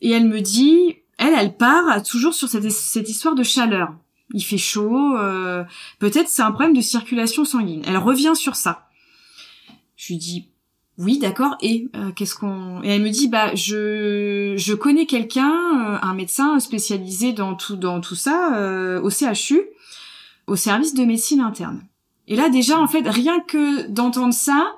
Et 0.00 0.10
elle 0.10 0.28
me 0.28 0.40
dit, 0.40 0.96
elle, 1.18 1.34
elle 1.36 1.56
part 1.56 2.02
toujours 2.04 2.34
sur 2.34 2.48
cette, 2.48 2.70
cette 2.70 3.08
histoire 3.08 3.34
de 3.34 3.42
chaleur. 3.42 3.94
Il 4.32 4.42
fait 4.42 4.58
chaud, 4.58 5.16
euh, 5.16 5.64
peut-être 5.98 6.28
c'est 6.28 6.42
un 6.42 6.50
problème 6.50 6.74
de 6.74 6.80
circulation 6.80 7.44
sanguine. 7.44 7.82
Elle 7.86 7.98
revient 7.98 8.32
sur 8.34 8.56
ça. 8.56 8.88
Je 9.96 10.08
lui 10.08 10.18
dis 10.18 10.48
oui, 10.96 11.18
d'accord. 11.18 11.56
Et 11.60 11.88
euh, 11.96 12.12
qu'est-ce 12.12 12.36
qu'on 12.36 12.80
Et 12.84 12.88
elle 12.88 13.02
me 13.02 13.10
dit 13.10 13.28
bah 13.28 13.54
je 13.54 14.54
je 14.56 14.74
connais 14.74 15.06
quelqu'un, 15.06 15.50
euh, 15.50 15.98
un 16.00 16.14
médecin 16.14 16.60
spécialisé 16.60 17.32
dans 17.32 17.54
tout 17.54 17.76
dans 17.76 18.00
tout 18.00 18.14
ça 18.14 18.56
euh, 18.56 19.00
au 19.00 19.10
CHU, 19.10 19.60
au 20.46 20.54
service 20.54 20.94
de 20.94 21.04
médecine 21.04 21.40
interne. 21.40 21.82
Et 22.28 22.36
là 22.36 22.48
déjà 22.48 22.78
en 22.78 22.86
fait 22.86 23.06
rien 23.08 23.40
que 23.40 23.88
d'entendre 23.88 24.32
ça, 24.32 24.76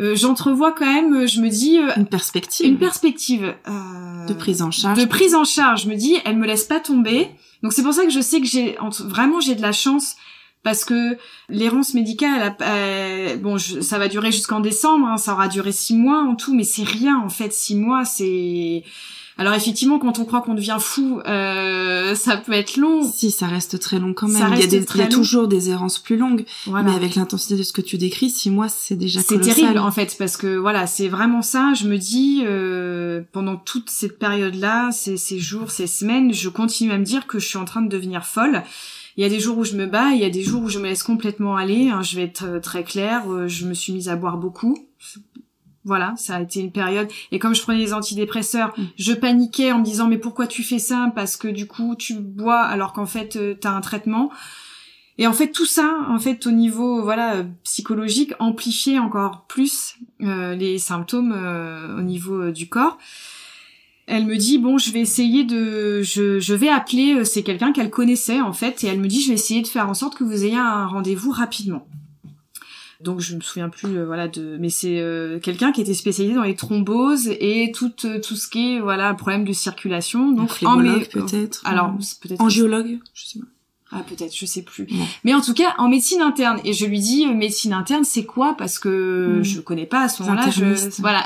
euh, 0.00 0.16
j'entrevois 0.16 0.72
quand 0.72 0.86
même, 0.86 1.28
je 1.28 1.40
me 1.40 1.48
dis 1.48 1.78
euh, 1.78 1.90
une 1.96 2.06
perspective, 2.06 2.66
une 2.66 2.78
perspective 2.78 3.54
euh, 3.68 4.26
de 4.26 4.32
prise 4.32 4.62
en 4.62 4.70
charge, 4.70 4.98
de 4.98 5.04
prise 5.04 5.34
en 5.34 5.44
charge. 5.44 5.84
Je 5.84 5.88
me 5.88 5.94
dis, 5.94 6.16
elle 6.24 6.38
me 6.38 6.46
laisse 6.46 6.64
pas 6.64 6.80
tomber. 6.80 7.28
Donc 7.62 7.74
c'est 7.74 7.82
pour 7.82 7.92
ça 7.92 8.04
que 8.04 8.10
je 8.10 8.20
sais 8.20 8.40
que 8.40 8.46
j'ai 8.46 8.78
vraiment 9.00 9.40
j'ai 9.40 9.54
de 9.54 9.60
la 9.60 9.72
chance 9.72 10.16
parce 10.62 10.84
que 10.84 11.18
l'errance 11.50 11.92
médicale, 11.92 12.56
elle 12.60 13.40
bon, 13.40 13.58
ça 13.58 13.98
va 13.98 14.08
durer 14.08 14.32
jusqu'en 14.32 14.60
décembre, 14.60 15.06
hein, 15.06 15.16
ça 15.18 15.34
aura 15.34 15.48
duré 15.48 15.72
six 15.72 15.94
mois 15.94 16.22
en 16.22 16.34
tout, 16.34 16.54
mais 16.54 16.64
c'est 16.64 16.84
rien 16.84 17.18
en 17.18 17.28
fait. 17.28 17.52
Six 17.52 17.74
mois, 17.74 18.06
c'est 18.06 18.82
alors 19.40 19.54
effectivement, 19.54 19.98
quand 19.98 20.18
on 20.18 20.26
croit 20.26 20.42
qu'on 20.42 20.52
devient 20.52 20.76
fou, 20.78 21.22
euh, 21.26 22.14
ça 22.14 22.36
peut 22.36 22.52
être 22.52 22.76
long. 22.76 23.10
Si, 23.10 23.30
ça 23.30 23.46
reste 23.46 23.80
très 23.80 23.98
long 23.98 24.12
quand 24.12 24.28
même. 24.28 24.52
il 24.52 24.60
y 24.60 24.62
a, 24.62 24.66
des, 24.66 24.84
il 24.94 24.96
y 24.98 25.00
a 25.00 25.06
toujours 25.06 25.48
des 25.48 25.70
errances 25.70 25.98
plus 25.98 26.18
longues, 26.18 26.44
mais 26.66 26.94
avec 26.94 27.14
l'intensité 27.14 27.56
de 27.56 27.62
ce 27.62 27.72
que 27.72 27.80
tu 27.80 27.96
décris, 27.96 28.28
six 28.28 28.50
mois, 28.50 28.68
c'est 28.68 28.96
déjà 28.96 29.22
C'est 29.26 29.40
terrible 29.40 29.78
en 29.78 29.90
fait, 29.92 30.14
parce 30.18 30.36
que 30.36 30.58
voilà, 30.58 30.86
c'est 30.86 31.08
vraiment 31.08 31.40
ça. 31.40 31.72
Je 31.72 31.88
me 31.88 31.96
dis, 31.96 32.42
euh, 32.44 33.22
pendant 33.32 33.56
toute 33.56 33.88
cette 33.88 34.18
période-là, 34.18 34.90
ces, 34.92 35.16
ces 35.16 35.38
jours, 35.38 35.70
ces 35.70 35.86
semaines, 35.86 36.34
je 36.34 36.50
continue 36.50 36.92
à 36.92 36.98
me 36.98 37.04
dire 37.04 37.26
que 37.26 37.38
je 37.38 37.46
suis 37.46 37.56
en 37.56 37.64
train 37.64 37.80
de 37.80 37.88
devenir 37.88 38.26
folle. 38.26 38.62
Il 39.16 39.22
y 39.22 39.26
a 39.26 39.30
des 39.30 39.40
jours 39.40 39.56
où 39.56 39.64
je 39.64 39.74
me 39.74 39.86
bats, 39.86 40.10
il 40.12 40.20
y 40.20 40.24
a 40.24 40.30
des 40.30 40.42
jours 40.42 40.64
où 40.64 40.68
je 40.68 40.78
me 40.78 40.84
laisse 40.84 41.02
complètement 41.02 41.56
aller. 41.56 41.88
Hein, 41.88 42.02
je 42.02 42.16
vais 42.16 42.24
être 42.24 42.44
euh, 42.44 42.60
très 42.60 42.84
claire. 42.84 43.22
Euh, 43.30 43.48
je 43.48 43.66
me 43.66 43.72
suis 43.72 43.94
mise 43.94 44.10
à 44.10 44.16
boire 44.16 44.36
beaucoup 44.36 44.76
voilà, 45.90 46.14
ça 46.16 46.36
a 46.36 46.40
été 46.40 46.60
une 46.60 46.70
période. 46.70 47.08
Et 47.32 47.40
comme 47.40 47.52
je 47.52 47.62
prenais 47.62 47.80
des 47.80 47.92
antidépresseurs, 47.92 48.72
mm. 48.78 48.82
je 48.96 49.12
paniquais 49.12 49.72
en 49.72 49.80
me 49.80 49.84
disant 49.84 50.06
mais 50.06 50.18
pourquoi 50.18 50.46
tu 50.46 50.62
fais 50.62 50.78
ça? 50.78 51.10
Parce 51.16 51.36
que 51.36 51.48
du 51.48 51.66
coup 51.66 51.96
tu 51.98 52.14
bois 52.14 52.60
alors 52.60 52.92
qu'en 52.92 53.06
fait 53.06 53.34
euh, 53.34 53.56
t'as 53.60 53.72
un 53.72 53.80
traitement. 53.80 54.30
Et 55.18 55.26
en 55.26 55.32
fait 55.32 55.50
tout 55.50 55.66
ça, 55.66 55.98
en 56.08 56.20
fait 56.20 56.46
au 56.46 56.52
niveau 56.52 57.02
voilà 57.02 57.34
euh, 57.38 57.44
psychologique, 57.64 58.34
amplifiait 58.38 59.00
encore 59.00 59.46
plus 59.48 59.96
euh, 60.22 60.54
les 60.54 60.78
symptômes 60.78 61.32
au 61.98 62.02
niveau 62.02 62.52
du 62.52 62.68
corps. 62.68 62.96
Elle 64.06 64.26
me 64.26 64.36
dit 64.36 64.58
bon 64.58 64.78
je 64.78 64.92
vais 64.92 65.00
essayer 65.00 65.42
de 65.42 66.02
je, 66.02 66.38
je 66.38 66.54
vais 66.54 66.68
appeler 66.68 67.24
c'est 67.24 67.42
quelqu'un 67.42 67.72
qu'elle 67.72 67.90
connaissait 67.90 68.40
en 68.40 68.52
fait 68.52 68.84
et 68.84 68.86
elle 68.86 69.00
me 69.00 69.08
dit 69.08 69.22
je 69.22 69.30
vais 69.30 69.34
essayer 69.34 69.62
de 69.62 69.66
faire 69.66 69.88
en 69.88 69.94
sorte 69.94 70.16
que 70.16 70.22
vous 70.22 70.44
ayez 70.44 70.56
un 70.56 70.86
rendez-vous 70.86 71.32
rapidement. 71.32 71.84
Donc 73.00 73.20
je 73.20 73.34
me 73.34 73.40
souviens 73.40 73.70
plus 73.70 73.96
euh, 73.96 74.04
voilà 74.04 74.28
de 74.28 74.58
mais 74.60 74.68
c'est 74.68 75.00
euh, 75.00 75.38
quelqu'un 75.38 75.72
qui 75.72 75.80
était 75.80 75.94
spécialisé 75.94 76.34
dans 76.34 76.42
les 76.42 76.54
thromboses 76.54 77.28
et 77.28 77.72
tout 77.74 77.92
euh, 78.04 78.20
tout 78.20 78.36
ce 78.36 78.46
qui 78.46 78.74
est 78.74 78.80
voilà 78.80 79.14
problème 79.14 79.44
de 79.44 79.54
circulation 79.54 80.32
donc 80.32 80.58
en 80.64 80.76
peut-être 80.78 81.62
alors 81.64 81.94
peut-être 82.20 82.40
angiologue 82.40 82.98
je 83.14 83.26
sais 83.26 83.38
pas 83.38 83.46
ah 83.92 84.04
peut-être, 84.08 84.32
je 84.32 84.46
sais 84.46 84.62
plus. 84.62 84.86
Mais 85.24 85.34
en 85.34 85.40
tout 85.40 85.52
cas, 85.52 85.74
en 85.78 85.88
médecine 85.88 86.20
interne. 86.20 86.60
Et 86.64 86.72
je 86.72 86.86
lui 86.86 87.00
dis, 87.00 87.26
médecine 87.26 87.72
interne, 87.72 88.04
c'est 88.04 88.24
quoi? 88.24 88.54
Parce 88.56 88.78
que 88.78 89.40
mm. 89.40 89.42
je 89.42 89.60
connais 89.60 89.84
pas 89.84 90.02
à 90.02 90.08
ce 90.08 90.22
moment-là. 90.22 90.48
Je... 90.48 91.00
Voilà. 91.00 91.24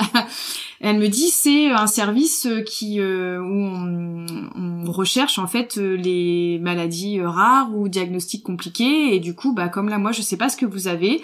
Elle 0.80 0.96
me 0.96 1.08
dit, 1.08 1.28
c'est 1.28 1.70
un 1.70 1.86
service 1.86 2.48
qui 2.64 3.02
où 3.02 3.04
on, 3.04 4.24
on, 4.56 4.90
recherche 4.90 5.38
en 5.38 5.46
fait 5.46 5.76
les 5.76 6.58
maladies 6.62 7.20
rares 7.20 7.68
ou 7.76 7.90
diagnostics 7.90 8.42
compliqués. 8.42 9.14
Et 9.14 9.20
du 9.20 9.34
coup, 9.34 9.52
bah 9.52 9.68
comme 9.68 9.90
là, 9.90 9.98
moi, 9.98 10.12
je 10.12 10.22
sais 10.22 10.38
pas 10.38 10.48
ce 10.48 10.56
que 10.56 10.64
vous 10.64 10.88
avez. 10.88 11.20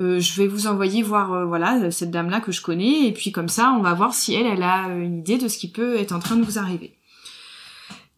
Euh, 0.00 0.20
je 0.20 0.34
vais 0.40 0.46
vous 0.46 0.66
envoyer 0.66 1.02
voir 1.02 1.32
euh, 1.32 1.44
voilà 1.44 1.90
cette 1.90 2.10
dame 2.10 2.30
là 2.30 2.40
que 2.40 2.50
je 2.50 2.62
connais 2.62 3.06
et 3.08 3.12
puis 3.12 3.30
comme 3.30 3.50
ça 3.50 3.74
on 3.78 3.82
va 3.82 3.92
voir 3.92 4.14
si 4.14 4.34
elle 4.34 4.46
elle 4.46 4.62
a 4.62 4.88
une 4.88 5.18
idée 5.18 5.36
de 5.36 5.48
ce 5.48 5.58
qui 5.58 5.70
peut 5.70 5.96
être 5.96 6.12
en 6.12 6.18
train 6.18 6.36
de 6.36 6.42
vous 6.42 6.58
arriver. 6.58 6.96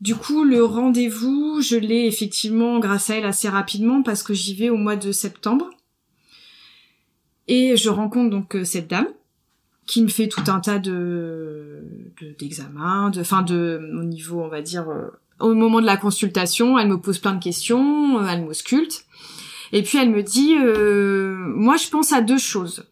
Du 0.01 0.14
coup 0.14 0.45
le 0.45 0.64
rendez-vous 0.64 1.61
je 1.62 1.77
l'ai 1.77 2.07
effectivement 2.07 2.79
grâce 2.79 3.11
à 3.11 3.16
elle 3.16 3.25
assez 3.25 3.49
rapidement 3.49 4.03
parce 4.03 4.22
que 4.22 4.35
j'y 4.35 4.55
vais 4.55 4.70
au 4.70 4.77
mois 4.77 4.95
de 4.95 5.11
septembre 5.11 5.70
et 7.49 7.77
je 7.77 7.89
rencontre 7.91 8.31
donc 8.31 8.55
euh, 8.55 8.64
cette 8.64 8.89
dame 8.89 9.09
qui 9.87 10.01
me 10.01 10.09
fait 10.09 10.29
tout 10.29 10.45
un 10.47 10.61
tas 10.61 10.79
de 10.79 11.83
d'examens, 12.39 13.11
de, 13.11 13.20
enfin 13.20 13.43
de, 13.43 13.91
au 13.99 14.05
niveau 14.05 14.43
on 14.43 14.49
va 14.49 14.62
dire 14.62 14.87
au 15.41 15.55
moment 15.55 15.81
de 15.81 15.87
la 15.87 15.97
consultation, 15.97 16.79
elle 16.79 16.89
me 16.89 16.99
pose 17.01 17.18
plein 17.18 17.35
de 17.35 17.43
questions, 17.43 18.27
elle 18.27 18.45
m'ausculte. 18.45 19.05
Et 19.73 19.83
puis 19.83 19.99
elle 19.99 20.11
me 20.11 20.23
dit, 20.23 20.57
euh, 20.57 21.37
moi 21.57 21.77
je 21.77 21.89
pense 21.89 22.12
à 22.12 22.21
deux 22.21 22.39
choses. 22.39 22.87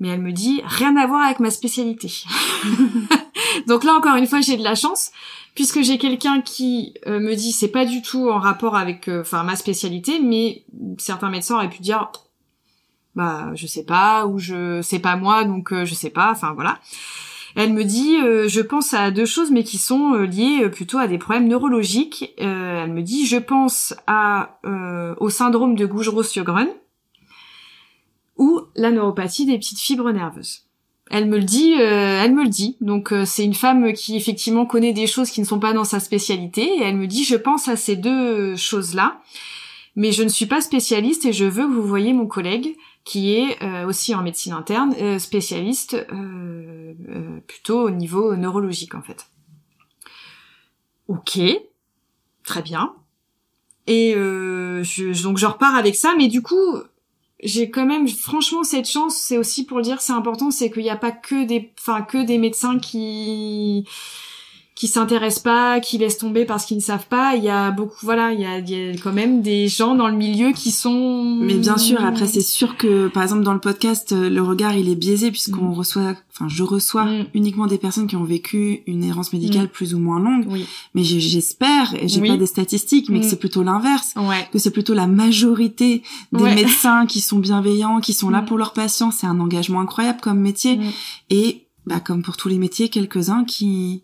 Mais 0.00 0.08
elle 0.08 0.22
me 0.22 0.32
dit, 0.32 0.62
rien 0.64 0.96
à 0.96 1.06
voir 1.06 1.22
avec 1.22 1.40
ma 1.40 1.50
spécialité. 1.50 2.24
Donc 3.66 3.84
là 3.84 3.94
encore 3.94 4.16
une 4.16 4.26
fois, 4.26 4.40
j'ai 4.40 4.56
de 4.56 4.62
la 4.62 4.74
chance 4.74 5.10
puisque 5.54 5.82
j'ai 5.82 5.98
quelqu'un 5.98 6.40
qui 6.40 6.94
euh, 7.06 7.18
me 7.18 7.34
dit 7.34 7.50
c'est 7.50 7.68
pas 7.68 7.84
du 7.84 8.00
tout 8.00 8.30
en 8.30 8.38
rapport 8.38 8.76
avec 8.76 9.08
euh, 9.08 9.22
enfin 9.22 9.42
ma 9.42 9.56
spécialité, 9.56 10.20
mais 10.20 10.64
certains 10.98 11.30
médecins 11.30 11.56
auraient 11.56 11.70
pu 11.70 11.82
dire 11.82 12.10
bah 13.16 13.50
je 13.54 13.66
sais 13.66 13.84
pas 13.84 14.26
ou 14.26 14.38
je 14.38 14.80
sais 14.82 15.00
pas 15.00 15.16
moi 15.16 15.44
donc 15.44 15.74
je 15.84 15.94
sais 15.94 16.10
pas, 16.10 16.30
enfin 16.30 16.52
voilà. 16.52 16.78
Elle 17.60 17.72
me 17.72 17.82
dit, 17.82 18.18
euh, 18.18 18.46
je 18.46 18.60
pense 18.60 18.94
à 18.94 19.10
deux 19.10 19.26
choses, 19.26 19.50
mais 19.50 19.64
qui 19.64 19.78
sont 19.78 20.14
euh, 20.14 20.26
liées 20.26 20.60
euh, 20.62 20.68
plutôt 20.68 20.98
à 20.98 21.08
des 21.08 21.18
problèmes 21.18 21.48
neurologiques. 21.48 22.32
elle 22.38 22.92
me 22.92 23.02
dit, 23.02 23.26
je 23.26 23.36
pense 23.36 23.94
à 24.06 24.60
au 25.18 25.28
syndrome 25.28 25.74
de 25.74 25.84
Gougerot-Sjögren 25.84 26.68
ou 28.36 28.60
la 28.76 28.92
neuropathie 28.92 29.44
des 29.44 29.58
petites 29.58 29.80
fibres 29.80 30.12
nerveuses. 30.12 30.68
Elle 31.10 31.26
me 31.26 31.38
le 31.38 31.44
dit, 31.44 31.72
elle 31.72 32.32
me 32.32 32.44
le 32.44 32.48
dit. 32.48 32.76
Donc 32.80 33.12
c'est 33.24 33.44
une 33.44 33.54
femme 33.54 33.92
qui 33.92 34.16
effectivement 34.16 34.64
connaît 34.64 34.92
des 34.92 35.08
choses 35.08 35.30
qui 35.30 35.40
ne 35.40 35.46
sont 35.46 35.58
pas 35.58 35.72
dans 35.72 35.84
sa 35.84 35.98
spécialité 35.98 36.62
et 36.62 36.82
elle 36.82 36.96
me 36.96 37.08
dit, 37.08 37.24
je 37.24 37.34
pense 37.34 37.66
à 37.66 37.74
ces 37.74 37.96
deux 37.96 38.54
choses-là, 38.54 39.20
mais 39.96 40.12
je 40.12 40.22
ne 40.22 40.28
suis 40.28 40.46
pas 40.46 40.60
spécialiste 40.60 41.24
et 41.24 41.32
je 41.32 41.44
veux 41.44 41.66
que 41.66 41.72
vous 41.72 41.86
voyez 41.86 42.12
mon 42.12 42.26
collègue 42.26 42.76
qui 43.08 43.32
est 43.32 43.62
euh, 43.62 43.86
aussi 43.86 44.14
en 44.14 44.22
médecine 44.22 44.52
interne, 44.52 44.94
euh, 45.00 45.18
spécialiste 45.18 45.94
euh, 46.12 46.92
plutôt 47.46 47.86
au 47.86 47.90
niveau 47.90 48.36
neurologique 48.36 48.94
en 48.94 49.00
fait. 49.00 49.28
Ok, 51.08 51.40
très 52.44 52.60
bien. 52.60 52.94
Et 53.86 54.12
je, 54.12 55.22
donc 55.22 55.38
je 55.38 55.46
repars 55.46 55.74
avec 55.74 55.96
ça, 55.96 56.14
mais 56.18 56.28
du 56.28 56.42
coup 56.42 56.76
j'ai 57.42 57.70
quand 57.70 57.86
même 57.86 58.06
franchement 58.06 58.62
cette 58.62 58.86
chance, 58.86 59.16
c'est 59.16 59.38
aussi 59.38 59.64
pour 59.64 59.80
dire 59.80 60.02
c'est 60.02 60.12
important, 60.12 60.50
c'est 60.50 60.70
qu'il 60.70 60.82
n'y 60.82 60.90
a 60.90 60.96
pas 60.96 61.12
que 61.12 61.46
des, 61.46 61.72
enfin 61.78 62.02
que 62.02 62.22
des 62.22 62.36
médecins 62.36 62.78
qui 62.78 63.88
qui 64.78 64.86
s'intéressent 64.86 65.42
pas, 65.42 65.80
qui 65.80 65.98
laissent 65.98 66.18
tomber 66.18 66.44
parce 66.44 66.64
qu'ils 66.64 66.76
ne 66.76 66.82
savent 66.82 67.08
pas. 67.08 67.34
Il 67.34 67.42
y 67.42 67.48
a 67.48 67.72
beaucoup, 67.72 67.96
voilà, 68.02 68.32
il 68.32 68.40
y 68.40 68.44
a, 68.44 68.58
il 68.60 68.70
y 68.70 68.90
a 68.90 68.92
quand 69.02 69.12
même 69.12 69.42
des 69.42 69.66
gens 69.66 69.96
dans 69.96 70.06
le 70.06 70.14
milieu 70.14 70.52
qui 70.52 70.70
sont. 70.70 71.36
Mais 71.42 71.54
bien 71.54 71.76
sûr, 71.76 72.04
après 72.04 72.28
c'est 72.28 72.40
sûr 72.42 72.76
que 72.76 73.08
par 73.08 73.24
exemple 73.24 73.42
dans 73.42 73.54
le 73.54 73.58
podcast, 73.58 74.12
euh, 74.12 74.30
le 74.30 74.40
regard 74.40 74.76
il 74.76 74.88
est 74.88 74.94
biaisé 74.94 75.32
puisqu'on 75.32 75.64
Mm. 75.70 75.74
reçoit, 75.74 76.14
enfin 76.32 76.46
je 76.48 76.62
reçois 76.62 77.06
Mm. 77.06 77.26
uniquement 77.34 77.66
des 77.66 77.76
personnes 77.76 78.06
qui 78.06 78.14
ont 78.14 78.22
vécu 78.22 78.82
une 78.86 79.02
errance 79.02 79.32
médicale 79.32 79.64
Mm. 79.64 79.68
plus 79.70 79.94
ou 79.94 79.98
moins 79.98 80.20
longue. 80.20 80.46
Oui. 80.48 80.64
Mais 80.94 81.02
j'espère, 81.02 81.94
et 82.00 82.06
j'ai 82.06 82.20
Oui. 82.20 82.28
pas 82.28 82.36
des 82.36 82.46
statistiques, 82.46 83.08
mais 83.08 83.18
que 83.18 83.26
c'est 83.26 83.40
plutôt 83.40 83.64
l'inverse. 83.64 84.14
Ouais. 84.16 84.48
Que 84.52 84.60
c'est 84.60 84.70
plutôt 84.70 84.94
la 84.94 85.08
majorité 85.08 86.04
des 86.32 86.40
Ouais. 86.44 86.54
médecins 86.54 87.04
qui 87.06 87.20
sont 87.20 87.40
bienveillants, 87.40 87.98
qui 87.98 88.12
sont 88.12 88.30
là 88.30 88.42
pour 88.42 88.56
leurs 88.58 88.74
patients. 88.74 89.10
C'est 89.10 89.26
un 89.26 89.40
engagement 89.40 89.80
incroyable 89.80 90.20
comme 90.20 90.38
métier. 90.38 90.78
Et 91.30 91.64
bah, 91.84 91.98
comme 91.98 92.22
pour 92.22 92.36
tous 92.36 92.48
les 92.48 92.58
métiers, 92.58 92.90
quelques-uns 92.90 93.42
qui 93.44 94.02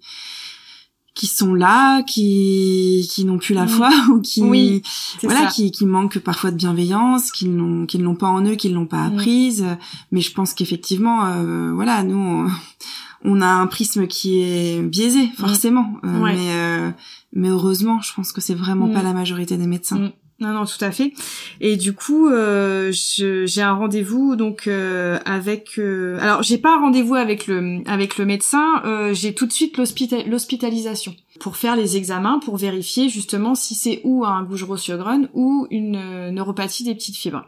qui 1.14 1.26
sont 1.28 1.54
là, 1.54 2.02
qui 2.02 3.08
qui 3.10 3.24
n'ont 3.24 3.38
plus 3.38 3.54
la 3.54 3.64
Mm. 3.66 3.68
foi 3.68 3.90
ou 4.12 4.20
qui 4.20 4.42
Oui, 4.42 4.82
voilà 5.22 5.42
ça. 5.42 5.46
qui 5.46 5.70
qui 5.70 5.86
manquent 5.86 6.18
parfois 6.18 6.50
de 6.50 6.56
bienveillance, 6.56 7.30
qui 7.30 7.48
n'ont 7.48 7.86
qui 7.86 7.98
ne 7.98 8.04
l'ont 8.04 8.16
pas 8.16 8.28
en 8.28 8.44
eux, 8.44 8.56
qui 8.56 8.68
ne 8.68 8.74
l'ont 8.74 8.86
pas 8.86 9.08
Mm. 9.08 9.12
apprise. 9.14 9.64
Mais 10.12 10.20
je 10.20 10.32
pense 10.32 10.54
qu'effectivement, 10.54 11.24
euh, 11.26 11.72
voilà, 11.74 12.02
nous 12.02 12.16
on, 12.18 12.46
on 13.26 13.40
a 13.40 13.46
un 13.46 13.66
prisme 13.66 14.06
qui 14.06 14.40
est 14.40 14.82
biaisé 14.82 15.28
forcément. 15.38 15.94
Euh, 16.04 16.08
Mm. 16.18 16.22
Ouais. 16.22 16.34
Mais 16.34 16.48
euh, 16.50 16.90
mais 17.36 17.48
heureusement, 17.48 18.00
je 18.00 18.12
pense 18.14 18.32
que 18.32 18.40
c'est 18.40 18.54
vraiment 18.54 18.86
Mm. 18.88 18.92
pas 18.92 19.02
la 19.02 19.12
majorité 19.12 19.56
des 19.56 19.66
médecins. 19.66 20.10
Non, 20.40 20.52
non, 20.52 20.64
tout 20.64 20.84
à 20.84 20.90
fait. 20.90 21.12
Et 21.60 21.76
du 21.76 21.92
coup, 21.92 22.28
euh, 22.28 22.90
j'ai 22.92 23.62
un 23.62 23.72
rendez-vous 23.74 24.34
donc 24.34 24.66
euh, 24.66 25.18
avec. 25.24 25.78
euh, 25.78 26.18
alors, 26.20 26.42
j'ai 26.42 26.58
pas 26.58 26.74
un 26.74 26.80
rendez-vous 26.80 27.14
avec 27.14 27.46
le 27.46 27.82
avec 27.88 28.18
le 28.18 28.24
médecin. 28.24 28.82
euh, 28.84 29.14
j'ai 29.14 29.32
tout 29.32 29.46
de 29.46 29.52
suite 29.52 29.78
l'hospita- 29.78 30.26
l'hospitalisation 30.28 31.14
pour 31.38 31.56
faire 31.56 31.76
les 31.76 31.96
examens 31.96 32.40
pour 32.40 32.56
vérifier 32.56 33.08
justement 33.08 33.54
si 33.54 33.76
c'est 33.76 34.00
ou 34.02 34.24
un 34.24 34.42
Gougerot-Sjögren 34.42 35.28
ou 35.34 35.68
une 35.70 35.96
euh, 35.96 36.30
neuropathie 36.32 36.82
des 36.82 36.94
petites 36.96 37.16
fibres. 37.16 37.44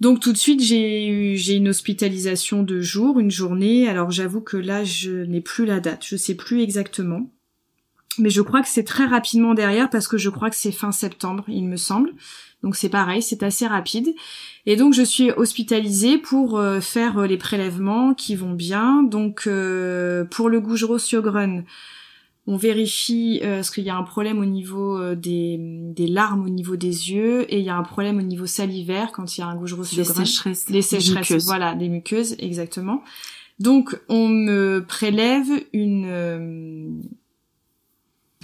Donc 0.00 0.20
tout 0.20 0.32
de 0.32 0.38
suite 0.38 0.62
j'ai 0.62 1.34
j'ai 1.36 1.54
une 1.54 1.68
hospitalisation 1.68 2.62
de 2.62 2.80
jour, 2.80 3.18
une 3.18 3.30
journée. 3.30 3.88
Alors 3.88 4.12
j'avoue 4.12 4.40
que 4.40 4.56
là 4.56 4.84
je 4.84 5.10
n'ai 5.24 5.40
plus 5.40 5.66
la 5.66 5.80
date, 5.80 6.04
je 6.06 6.16
sais 6.16 6.36
plus 6.36 6.62
exactement. 6.62 7.28
Mais 8.18 8.30
je 8.30 8.42
crois 8.42 8.62
que 8.62 8.68
c'est 8.68 8.84
très 8.84 9.06
rapidement 9.06 9.54
derrière 9.54 9.90
parce 9.90 10.08
que 10.08 10.18
je 10.18 10.30
crois 10.30 10.50
que 10.50 10.56
c'est 10.56 10.72
fin 10.72 10.92
septembre, 10.92 11.44
il 11.48 11.64
me 11.64 11.76
semble. 11.76 12.12
Donc 12.62 12.76
c'est 12.76 12.88
pareil, 12.88 13.22
c'est 13.22 13.42
assez 13.42 13.66
rapide. 13.66 14.14
Et 14.66 14.76
donc 14.76 14.94
je 14.94 15.02
suis 15.02 15.30
hospitalisée 15.32 16.18
pour 16.18 16.58
euh, 16.58 16.80
faire 16.80 17.18
euh, 17.18 17.26
les 17.26 17.36
prélèvements 17.36 18.14
qui 18.14 18.36
vont 18.36 18.54
bien. 18.54 19.02
Donc 19.02 19.46
euh, 19.46 20.24
pour 20.24 20.48
le 20.48 20.60
Gougerot 20.60 20.98
Sjögren, 20.98 21.64
on 22.46 22.56
vérifie 22.56 23.40
euh, 23.42 23.56
parce 23.56 23.70
qu'il 23.70 23.84
y 23.84 23.90
a 23.90 23.96
un 23.96 24.02
problème 24.02 24.38
au 24.38 24.44
niveau 24.44 24.98
euh, 24.98 25.14
des, 25.14 25.56
des 25.58 26.06
larmes 26.06 26.44
au 26.44 26.50
niveau 26.50 26.76
des 26.76 27.10
yeux 27.10 27.52
et 27.52 27.58
il 27.58 27.64
y 27.64 27.70
a 27.70 27.76
un 27.76 27.82
problème 27.82 28.18
au 28.18 28.22
niveau 28.22 28.46
salivaire 28.46 29.12
quand 29.12 29.36
il 29.36 29.40
y 29.40 29.44
a 29.44 29.46
un 29.46 29.56
Gougerot 29.56 29.84
Les 29.96 30.04
sécheresses, 30.04 30.68
Les 30.68 30.82
sécheresses, 30.82 31.44
voilà, 31.46 31.74
des 31.74 31.88
muqueuses, 31.88 32.36
exactement. 32.38 33.02
Donc, 33.60 33.98
on 34.08 34.28
me 34.28 34.84
prélève 34.86 35.46
une 35.72 37.02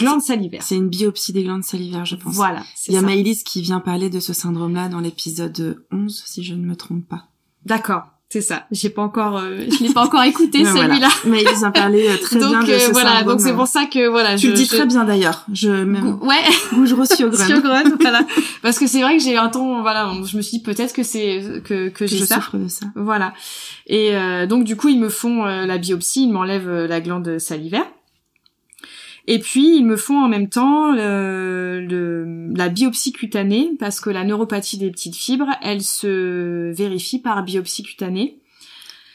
euh, 0.03 0.07
glande 0.07 0.23
salivaire. 0.23 0.63
C'est 0.63 0.77
une 0.77 0.89
biopsie 0.89 1.33
des 1.33 1.43
glandes 1.45 1.65
salivaires, 1.65 2.05
je 2.05 2.17
pense. 2.17 2.35
Voilà, 2.35 2.63
c'est 2.75 2.93
Il 2.93 2.95
y 2.95 2.99
a 2.99 3.01
ça. 3.01 3.07
Maëlys 3.07 3.43
qui 3.45 3.63
vient 3.63 3.81
parler 3.81 4.11
de 4.11 4.21
ce 4.21 4.33
syndrome-là 4.33 4.89
dans 4.89 5.01
l'épisode 5.01 5.85
11, 5.93 6.23
si 6.27 6.43
je 6.45 6.55
ne 6.55 6.65
me 6.65 6.77
trompe 6.77 7.07
pas. 7.09 7.25
D'accord, 7.67 8.03
c'est 8.31 8.41
ça. 8.41 8.65
J'ai 8.71 8.89
pas 8.91 9.03
encore, 9.03 9.37
euh, 9.37 9.65
je 9.71 9.85
l'ai 9.85 9.93
pas 9.93 10.05
encore 10.05 10.23
écouté 10.23 10.63
Mais 10.63 10.71
voilà. 10.71 10.89
celui-là. 10.95 11.09
Maëlys 11.27 11.65
a 11.65 11.71
parlé 11.71 12.09
euh, 12.09 12.17
très 12.17 12.39
donc 12.39 12.51
bien 12.51 12.63
de 12.63 12.71
euh, 12.73 12.79
ce 12.79 12.91
voilà, 12.93 13.11
syndrome. 13.19 13.29
donc 13.37 13.41
c'est 13.41 13.53
pour 13.55 13.67
ça 13.67 13.85
que 13.87 14.09
voilà, 14.09 14.37
Tu 14.37 14.47
je, 14.47 14.53
le 14.53 14.57
dis 14.57 14.65
je- 14.65 14.77
très 14.77 14.87
bien 14.87 15.05
d'ailleurs. 15.05 15.45
Je 15.53 15.69
même 15.71 16.17
Gou- 16.19 16.27
Ouais, 16.27 16.37
Gougerot 16.73 17.05
Sjögren. 17.05 17.47
Sjögren, 17.47 17.97
voilà. 18.01 18.25
Parce 18.63 18.79
que 18.79 18.87
c'est 18.87 19.03
vrai 19.03 19.19
que 19.19 19.23
j'ai 19.23 19.37
un 19.37 19.49
temps, 19.49 19.83
voilà, 19.83 20.13
je 20.25 20.37
me 20.37 20.43
suis 20.43 20.59
dit 20.59 20.63
peut-être 20.63 20.95
que 20.95 21.03
c'est 21.03 21.61
que 21.65 21.89
que 21.91 22.07
j'ai 22.07 22.17
Je 22.19 22.25
ça. 22.25 22.37
souffre 22.37 22.57
de 22.57 22.69
ça. 22.69 22.87
Voilà. 22.97 23.35
Et 23.87 24.17
euh, 24.17 24.47
donc 24.47 24.65
du 24.65 24.77
coup, 24.77 24.89
ils 24.89 24.99
me 25.01 25.09
font 25.11 25.45
euh, 25.45 25.67
la 25.67 25.77
biopsie, 25.79 26.23
ils 26.25 26.33
m'enlèvent 26.33 26.69
euh, 26.69 26.87
la 26.87 27.01
glande 27.01 27.39
salivaire. 27.39 27.85
Et 29.27 29.39
puis 29.39 29.77
ils 29.77 29.85
me 29.85 29.97
font 29.97 30.18
en 30.25 30.29
même 30.29 30.49
temps 30.49 30.93
le, 30.93 31.85
le- 31.87 32.53
la 32.57 32.68
biopsie 32.68 33.12
cutanée 33.12 33.71
parce 33.79 34.01
que 34.01 34.11
la 34.11 34.25
neuropathie 34.25 34.79
des 34.79 34.91
petites 34.91 35.14
fibres, 35.16 35.51
elle 35.62 35.83
se 35.83 36.73
vérifie 36.73 37.18
par 37.21 37.43
biopsie 37.45 37.83
cutanée. 37.83 38.39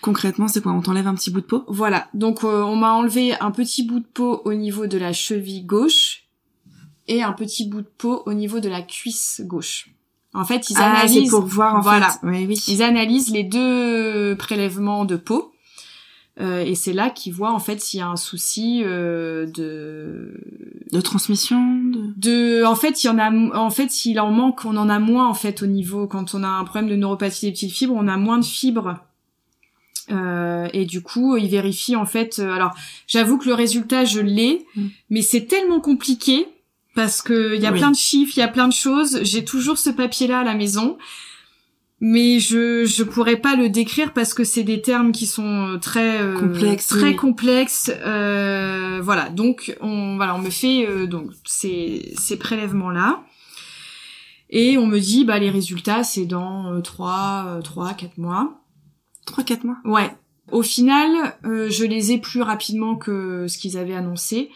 Concrètement, 0.01 0.47
c'est 0.47 0.61
quoi? 0.61 0.71
On 0.73 0.81
t'enlève 0.81 1.07
un 1.07 1.15
petit 1.15 1.31
bout 1.31 1.41
de 1.41 1.45
peau? 1.47 1.63
Voilà. 1.67 2.07
Donc 2.13 2.43
euh, 2.43 2.61
on 2.63 2.75
m'a 2.75 2.93
enlevé 2.93 3.33
un 3.39 3.49
petit 3.51 3.83
bout 3.83 3.99
de 3.99 4.05
peau 4.05 4.41
au 4.45 4.53
niveau 4.53 4.85
de 4.87 4.97
la 4.99 5.11
cheville 5.13 5.65
gauche 5.65 6.25
et 7.07 7.23
un 7.23 7.33
petit 7.33 7.67
bout 7.67 7.81
de 7.81 7.89
peau 7.97 8.21
au 8.27 8.33
niveau 8.33 8.59
de 8.59 8.69
la 8.69 8.81
cuisse 8.83 9.41
gauche. 9.45 9.89
En 10.35 10.45
fait, 10.45 10.69
ils 10.69 10.75
Ah, 10.77 10.91
analysent 10.99 11.29
pour 11.31 11.45
voir 11.45 11.75
en 11.75 11.81
Voilà. 11.81 12.09
fait. 12.09 12.19
Oui, 12.23 12.45
oui. 12.47 12.61
ils 12.67 12.83
analysent 12.83 13.31
les 13.31 13.43
deux 13.43 14.35
prélèvements 14.37 15.05
de 15.05 15.15
peau 15.15 15.51
euh, 16.41 16.59
et 16.65 16.75
c'est 16.75 16.91
là 16.93 17.09
qu'ils 17.09 17.33
voient 17.33 17.53
en 17.53 17.59
fait 17.59 17.79
s'il 17.79 17.99
y 17.99 18.03
a 18.03 18.07
un 18.07 18.17
souci 18.17 18.81
euh, 18.83 19.45
de 19.45 20.33
De 20.91 20.99
transmission. 21.01 21.75
De... 21.75 22.13
de 22.17 22.63
en 22.65 22.75
fait 22.75 23.03
il 23.03 23.07
y 23.07 23.09
en 23.09 23.17
a 23.19 23.31
en 23.31 23.69
fait 23.69 23.89
s'il 23.89 24.19
en 24.19 24.31
manque 24.31 24.65
on 24.65 24.75
en 24.75 24.89
a 24.89 24.99
moins 24.99 25.27
en 25.29 25.33
fait 25.33 25.63
au 25.63 25.65
niveau 25.67 26.07
quand 26.07 26.35
on 26.35 26.43
a 26.43 26.47
un 26.47 26.63
problème 26.65 26.89
de 26.89 26.95
neuropathie 26.97 27.45
des 27.45 27.51
petites 27.53 27.71
fibres 27.71 27.95
on 27.97 28.07
a 28.07 28.17
moins 28.17 28.37
de 28.39 28.45
fibres 28.45 28.95
Euh, 30.11 30.67
et 30.71 30.85
du 30.85 31.01
coup 31.01 31.35
ils 31.35 31.49
vérifient 31.49 31.95
en 31.95 32.05
fait 32.05 32.37
euh, 32.37 32.51
alors 32.53 32.75
j'avoue 33.07 33.39
que 33.39 33.47
le 33.47 33.55
résultat 33.55 34.05
je 34.05 34.19
l'ai 34.19 34.63
Mm. 34.75 34.87
mais 35.09 35.23
c'est 35.23 35.45
tellement 35.47 35.79
compliqué 35.79 36.45
parce 36.93 37.23
que 37.23 37.55
il 37.55 37.61
y 37.61 37.65
a 37.65 37.71
Oui. 37.71 37.79
plein 37.79 37.89
de 37.89 37.95
chiffres 37.95 38.33
il 38.37 38.41
y 38.41 38.43
a 38.43 38.47
plein 38.47 38.67
de 38.67 38.73
choses 38.73 39.19
j'ai 39.23 39.43
toujours 39.43 39.79
ce 39.79 39.89
papier 39.89 40.27
là 40.27 40.41
à 40.41 40.43
la 40.43 40.53
maison 40.53 40.97
mais 42.01 42.39
je 42.39 42.85
je 42.85 43.03
pourrais 43.03 43.37
pas 43.37 43.55
le 43.55 43.69
décrire 43.69 44.11
parce 44.13 44.33
que 44.33 44.43
c'est 44.43 44.63
des 44.63 44.81
termes 44.81 45.11
qui 45.11 45.25
sont 45.25 45.67
euh, 45.75 45.77
très 45.77 46.21
euh, 46.21 46.37
Complexes, 46.39 46.87
très 46.87 47.09
oui. 47.09 47.15
complexes 47.15 47.91
euh, 48.05 48.99
voilà. 49.01 49.29
Donc 49.29 49.75
on 49.81 50.15
voilà 50.17 50.35
on 50.35 50.39
me 50.39 50.49
fait 50.49 50.85
euh, 50.87 51.07
donc 51.07 51.31
ces 51.45 52.13
ces 52.17 52.37
prélèvements 52.37 52.89
là 52.91 53.23
et 54.49 54.77
on 54.77 54.85
me 54.87 54.99
dit 54.99 55.25
bah 55.25 55.39
les 55.39 55.49
résultats 55.49 56.03
c'est 56.03 56.25
dans 56.25 56.81
trois 56.81 57.59
trois 57.63 57.93
quatre 57.93 58.17
mois. 58.17 58.61
3-4 59.27 59.65
mois. 59.65 59.77
ouais. 59.85 60.11
Au 60.51 60.61
final 60.61 61.35
euh, 61.45 61.69
je 61.71 61.83
les 61.85 62.11
ai 62.11 62.19
plus 62.19 62.41
rapidement 62.43 62.95
que 62.95 63.47
ce 63.47 63.57
qu'ils 63.57 63.77
avaient 63.77 63.95
annoncé. 63.95 64.51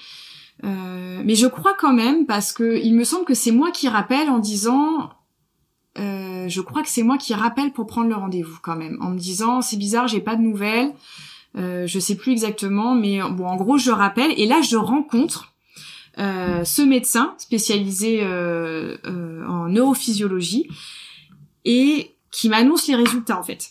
Euh, 0.64 1.22
mais 1.26 1.34
je 1.36 1.48
crois 1.48 1.74
quand 1.80 1.94
même 1.94 2.26
parce 2.28 2.52
que 2.54 2.78
il 2.84 2.94
me 2.94 3.04
semble 3.06 3.26
que 3.26 3.34
c'est 3.34 3.52
moi 3.52 3.72
qui 3.72 3.88
rappelle 3.88 4.30
en 4.30 4.38
disant 4.40 5.10
euh, 5.98 6.48
je 6.48 6.62
crois 6.62 6.82
que 6.84 6.90
c'est 6.90 7.04
moi 7.04 7.18
qui 7.18 7.34
rappelle 7.34 7.72
pour 7.74 7.88
prendre 7.88 8.08
le 8.10 8.16
rendez-vous 8.16 8.58
quand 8.62 8.76
même, 8.76 8.98
en 9.02 9.10
me 9.12 9.18
disant 9.20 9.62
c'est 9.62 9.78
bizarre, 9.78 10.08
j'ai 10.08 10.22
pas 10.22 10.36
de 10.36 10.42
nouvelles, 10.42 10.92
euh, 11.58 11.88
je 11.88 12.00
sais 12.00 12.16
plus 12.16 12.32
exactement, 12.32 12.94
mais 12.96 13.20
bon 13.32 13.48
en 13.48 13.56
gros 13.56 13.78
je 13.78 13.92
rappelle 13.92 14.32
et 14.38 14.46
là 14.46 14.62
je 14.62 14.78
rencontre 14.78 15.54
euh, 16.20 16.64
ce 16.64 16.82
médecin 16.82 17.34
spécialisé 17.38 18.20
euh, 18.22 18.98
euh, 19.06 19.46
en 19.48 19.68
neurophysiologie 19.70 20.68
et 21.66 22.16
qui 22.32 22.50
m'annonce 22.50 22.88
les 22.88 22.96
résultats 22.96 23.40
en 23.40 23.44
fait. 23.44 23.70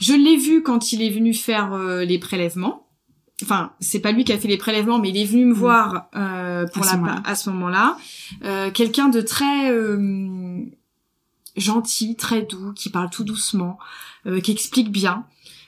Je 0.00 0.14
l'ai 0.14 0.36
vu 0.36 0.62
quand 0.62 0.92
il 0.92 1.02
est 1.02 1.10
venu 1.10 1.34
faire 1.34 1.72
euh, 1.74 2.04
les 2.04 2.18
prélèvements. 2.18 2.86
Enfin, 3.42 3.72
c'est 3.80 3.98
pas 3.98 4.12
lui 4.12 4.24
qui 4.24 4.32
a 4.32 4.38
fait 4.38 4.46
les 4.48 4.56
prélèvements, 4.56 4.98
mais 5.00 5.10
il 5.10 5.16
est 5.18 5.24
venu 5.24 5.44
me 5.46 5.50
Mm. 5.52 5.56
voir 5.56 6.06
euh, 6.14 6.64
pour 6.72 6.84
À 6.84 6.86
ce 6.86 6.92
la 6.92 6.98
moment-là. 6.98 7.22
à 7.24 7.34
ce 7.34 7.50
moment-là. 7.50 7.98
Euh, 8.44 8.70
Quelqu'un 8.70 9.08
de 9.08 9.20
très 9.20 9.70
euh, 9.70 10.60
gentil, 11.56 12.16
très 12.16 12.42
doux, 12.42 12.72
qui 12.72 12.90
parle 12.90 13.10
tout 13.10 13.24
doucement, 13.24 13.78
euh, 14.26 14.40
qui 14.40 14.52
explique 14.52 14.90
bien, 14.90 15.24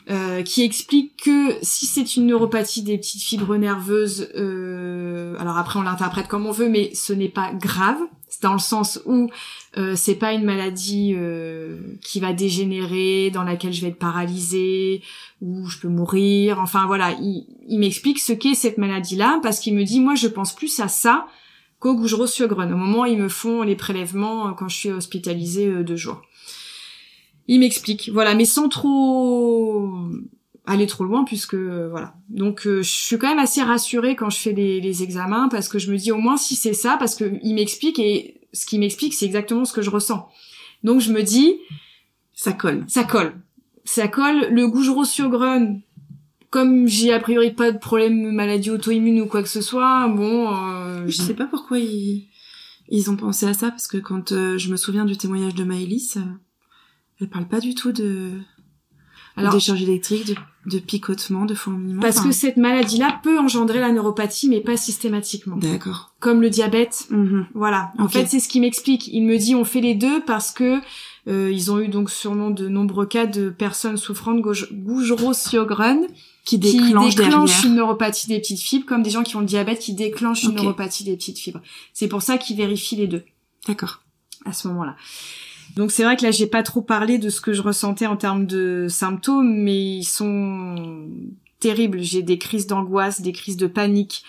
euh, 0.09 0.43
qui 0.43 0.63
explique 0.63 1.17
que 1.25 1.57
si 1.63 1.87
c'est 1.87 2.17
une 2.17 2.27
neuropathie 2.27 2.83
des 2.83 2.97
petites 2.97 3.23
fibres 3.23 3.57
nerveuses, 3.57 4.29
euh, 4.37 5.37
alors 5.39 5.59
après 5.59 5.79
on 5.79 5.83
l'interprète 5.83 6.29
comme 6.29 6.47
on 6.47 6.53
veut, 6.53 6.69
mais 6.69 6.95
ce 6.95 7.13
n'est 7.13 7.29
pas 7.29 7.53
grave. 7.53 7.99
C'est 8.29 8.43
dans 8.43 8.53
le 8.53 8.59
sens 8.59 9.01
où 9.07 9.31
euh, 9.79 9.95
c'est 9.97 10.15
pas 10.15 10.33
une 10.33 10.45
maladie 10.45 11.15
euh, 11.17 11.81
qui 12.03 12.21
va 12.21 12.33
dégénérer, 12.33 13.31
dans 13.31 13.45
laquelle 13.45 13.73
je 13.73 13.81
vais 13.81 13.89
être 13.89 13.99
paralysée, 13.99 15.03
où 15.41 15.67
je 15.67 15.79
peux 15.79 15.89
mourir. 15.89 16.61
Enfin 16.61 16.87
voilà, 16.87 17.13
il, 17.13 17.47
il 17.69 17.79
m'explique 17.79 18.19
ce 18.19 18.33
qu'est 18.33 18.55
cette 18.55 18.79
maladie-là 18.79 19.41
parce 19.43 19.59
qu'il 19.59 19.75
me 19.75 19.85
dit 19.85 20.01
moi 20.01 20.15
je 20.15 20.29
pense 20.29 20.55
plus 20.55 20.79
à 20.81 20.89
ça 20.89 21.27
qu'au 21.79 21.95
Gougerot 21.95 22.27
Sjögren. 22.27 22.73
Au 22.73 22.77
moment 22.77 23.03
où 23.03 23.07
ils 23.07 23.19
me 23.19 23.29
font 23.29 23.63
les 23.63 23.77
prélèvements 23.77 24.49
euh, 24.49 24.53
quand 24.53 24.69
je 24.69 24.77
suis 24.77 24.91
hospitalisée 24.91 25.67
euh, 25.67 25.85
deux 25.85 25.97
jours. 25.97 26.23
Il 27.49 27.61
m'explique, 27.61 28.11
voilà, 28.13 28.35
mais 28.35 28.45
sans 28.45 28.69
trop 28.69 29.89
aller 30.69 30.89
trop 30.89 31.05
loin 31.05 31.25
puisque 31.25 31.55
euh, 31.55 31.89
voilà. 31.89 32.15
Donc 32.29 32.63
je 32.65 32.83
suis 32.83 33.19
quand 33.19 33.29
même 33.29 33.39
assez 33.39 33.63
rassurée 33.63 34.17
quand 34.17 34.31
je 34.31 34.39
fais 34.39 34.53
les, 34.53 35.03
examens 35.05 35.49
parce 35.49 35.69
que 35.69 35.79
je 35.79 35.93
me 35.93 35.97
dis 35.97 36.11
au 36.11 36.17
moins 36.17 36.37
si 36.37 36.57
c'est 36.57 36.73
ça 36.73 36.97
parce 36.99 37.15
que 37.15 37.39
il 37.43 37.55
m'explique 37.55 38.01
et 38.01 38.41
ce 38.53 38.67
qu'il 38.67 38.81
m'explique 38.81 39.15
c'est 39.15 39.27
exactement 39.27 39.65
ce 39.65 39.73
que 39.73 39.83
je 39.83 39.91
ressens. 39.91 40.29
Donc 40.83 41.01
je 41.01 41.13
me 41.13 41.23
dis 41.23 41.55
Ça 42.35 42.53
colle. 42.53 42.85
ça 42.89 43.05
colle. 43.05 43.41
Ça 43.85 44.09
colle. 44.09 44.49
Le 44.51 44.67
Gougerot 44.67 45.05
Sjögren, 45.05 45.83
comme 46.57 46.89
j'ai 46.89 47.13
a 47.13 47.21
priori 47.21 47.53
pas 47.53 47.71
de 47.71 47.79
problème 47.79 48.33
maladie 48.33 48.71
auto-immune 48.71 49.21
ou 49.21 49.27
quoi 49.27 49.43
que 49.43 49.49
ce 49.49 49.61
soit, 49.61 50.09
bon. 50.09 51.07
je 51.07 51.17
sais 51.17 51.35
pas 51.35 51.45
pourquoi 51.45 51.79
ils 51.79 52.29
ils 52.89 53.11
ont 53.11 53.17
pensé 53.17 53.47
à 53.47 53.53
ça 53.53 53.71
parce 53.71 53.89
que 53.89 53.99
quand 53.99 54.31
je 54.31 54.71
me 54.71 54.77
souviens 54.77 55.05
du 55.05 55.17
témoignage 55.17 55.55
de 55.55 55.65
Maëlys, 55.65 56.19
elle 57.21 57.29
parle 57.29 57.47
pas 57.47 57.61
du 57.61 57.75
tout 57.75 57.93
de 57.93 58.31
alors, 59.37 59.53
décharge 59.53 59.83
électrique, 59.83 60.27
de, 60.27 60.35
de, 60.71 60.79
picotement, 60.79 61.45
de 61.45 61.55
fourmillement. 61.55 62.01
Parce 62.01 62.21
que 62.21 62.33
cette 62.33 62.57
maladie-là 62.57 63.21
peut 63.23 63.39
engendrer 63.39 63.81
la 63.81 63.93
neuropathie, 63.93 64.49
mais 64.49 64.61
pas 64.61 64.79
systématiquement. 64.79 65.57
D'accord. 65.57 66.15
Comme 66.21 66.41
le 66.41 66.49
diabète. 66.49 67.07
Mhm. 67.11 67.47
Voilà. 67.55 67.93
En 67.99 68.09
fait, 68.09 68.27
c'est 68.27 68.41
ce 68.41 68.49
qui 68.49 68.61
m'explique. 68.61 69.09
Il 69.09 69.25
me 69.25 69.37
dit 69.37 69.55
on 69.55 69.65
fait 69.65 69.83
les 69.83 69.95
deux 69.95 70.23
parce 70.23 70.53
que 70.53 70.81
euh, 71.29 71.51
ils 71.53 71.71
ont 71.71 71.79
eu 71.81 71.89
donc 71.89 72.09
sûrement 72.09 72.51
de 72.51 72.69
nombreux 72.69 73.07
cas 73.07 73.27
de 73.27 73.51
personnes 73.51 73.99
souffrant 73.99 74.33
de 74.33 74.41
Gougerot-Sjogren 74.41 76.07
qui 76.47 76.59
déclenchent 76.59 77.65
une 77.65 77.75
neuropathie 77.75 78.29
des 78.29 78.39
petites 78.39 78.61
fibres, 78.61 78.87
comme 78.87 79.03
des 79.03 79.11
gens 79.11 79.25
qui 79.25 79.35
ont 79.37 79.41
le 79.41 79.47
diabète 79.47 79.81
qui 79.81 79.93
déclenchent 79.93 80.45
une 80.45 80.55
neuropathie 80.55 81.05
des 81.05 81.17
petites 81.17 81.39
fibres. 81.39 81.61
C'est 81.93 82.09
pour 82.09 82.23
ça 82.23 82.39
qu'ils 82.39 82.57
vérifient 82.57 82.97
les 82.97 83.09
deux. 83.09 83.25
D'accord. 83.67 84.03
À 84.45 84.53
ce 84.53 84.69
moment-là. 84.69 84.97
Donc 85.75 85.91
c'est 85.91 86.05
vrai 86.05 86.17
que 86.17 86.23
là 86.23 86.31
j'ai 86.31 86.47
pas 86.47 86.63
trop 86.63 86.81
parlé 86.81 87.19
de 87.19 87.29
ce 87.29 87.41
que 87.41 87.53
je 87.53 87.61
ressentais 87.61 88.07
en 88.07 88.17
termes 88.17 88.47
de 88.47 88.87
symptômes, 88.89 89.53
mais 89.53 89.97
ils 89.97 90.05
sont 90.05 91.11
terribles. 91.59 92.01
J'ai 92.01 92.23
des 92.23 92.39
crises 92.39 92.69
d'angoisse, 92.69 93.21
des 93.21 93.33
crises 93.33 93.57
de 93.57 93.67
panique. 93.67 94.23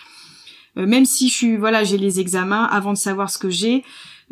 Euh, 0.78 0.88
même 0.88 1.06
si 1.06 1.30
je 1.30 1.34
suis 1.36 1.56
voilà, 1.56 1.84
j'ai 1.84 2.00
les 2.00 2.20
examens 2.20 2.66
avant 2.66 2.94
de 2.94 2.98
savoir 2.98 3.30
ce 3.30 3.38
que 3.38 3.52
j'ai, 3.52 3.84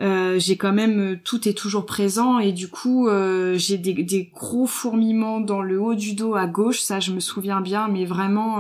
euh, 0.02 0.40
j'ai 0.40 0.58
quand 0.58 0.74
même 0.74 1.20
tout 1.24 1.48
est 1.48 1.54
toujours 1.54 1.86
présent 1.86 2.40
et 2.40 2.52
du 2.52 2.68
coup 2.68 3.08
euh, 3.08 3.58
j'ai 3.58 3.78
des, 3.78 3.94
des, 3.94 4.30
gros 4.34 4.68
fourmillements 4.68 5.40
dans 5.40 5.62
le 5.62 5.80
haut 5.80 5.96
du 5.96 6.14
dos 6.14 6.36
à 6.36 6.48
gauche. 6.48 6.80
Ça 6.80 7.00
je 7.00 7.12
me 7.12 7.20
souviens 7.20 7.62
bien, 7.62 7.88
mais 7.88 8.06
vraiment 8.06 8.60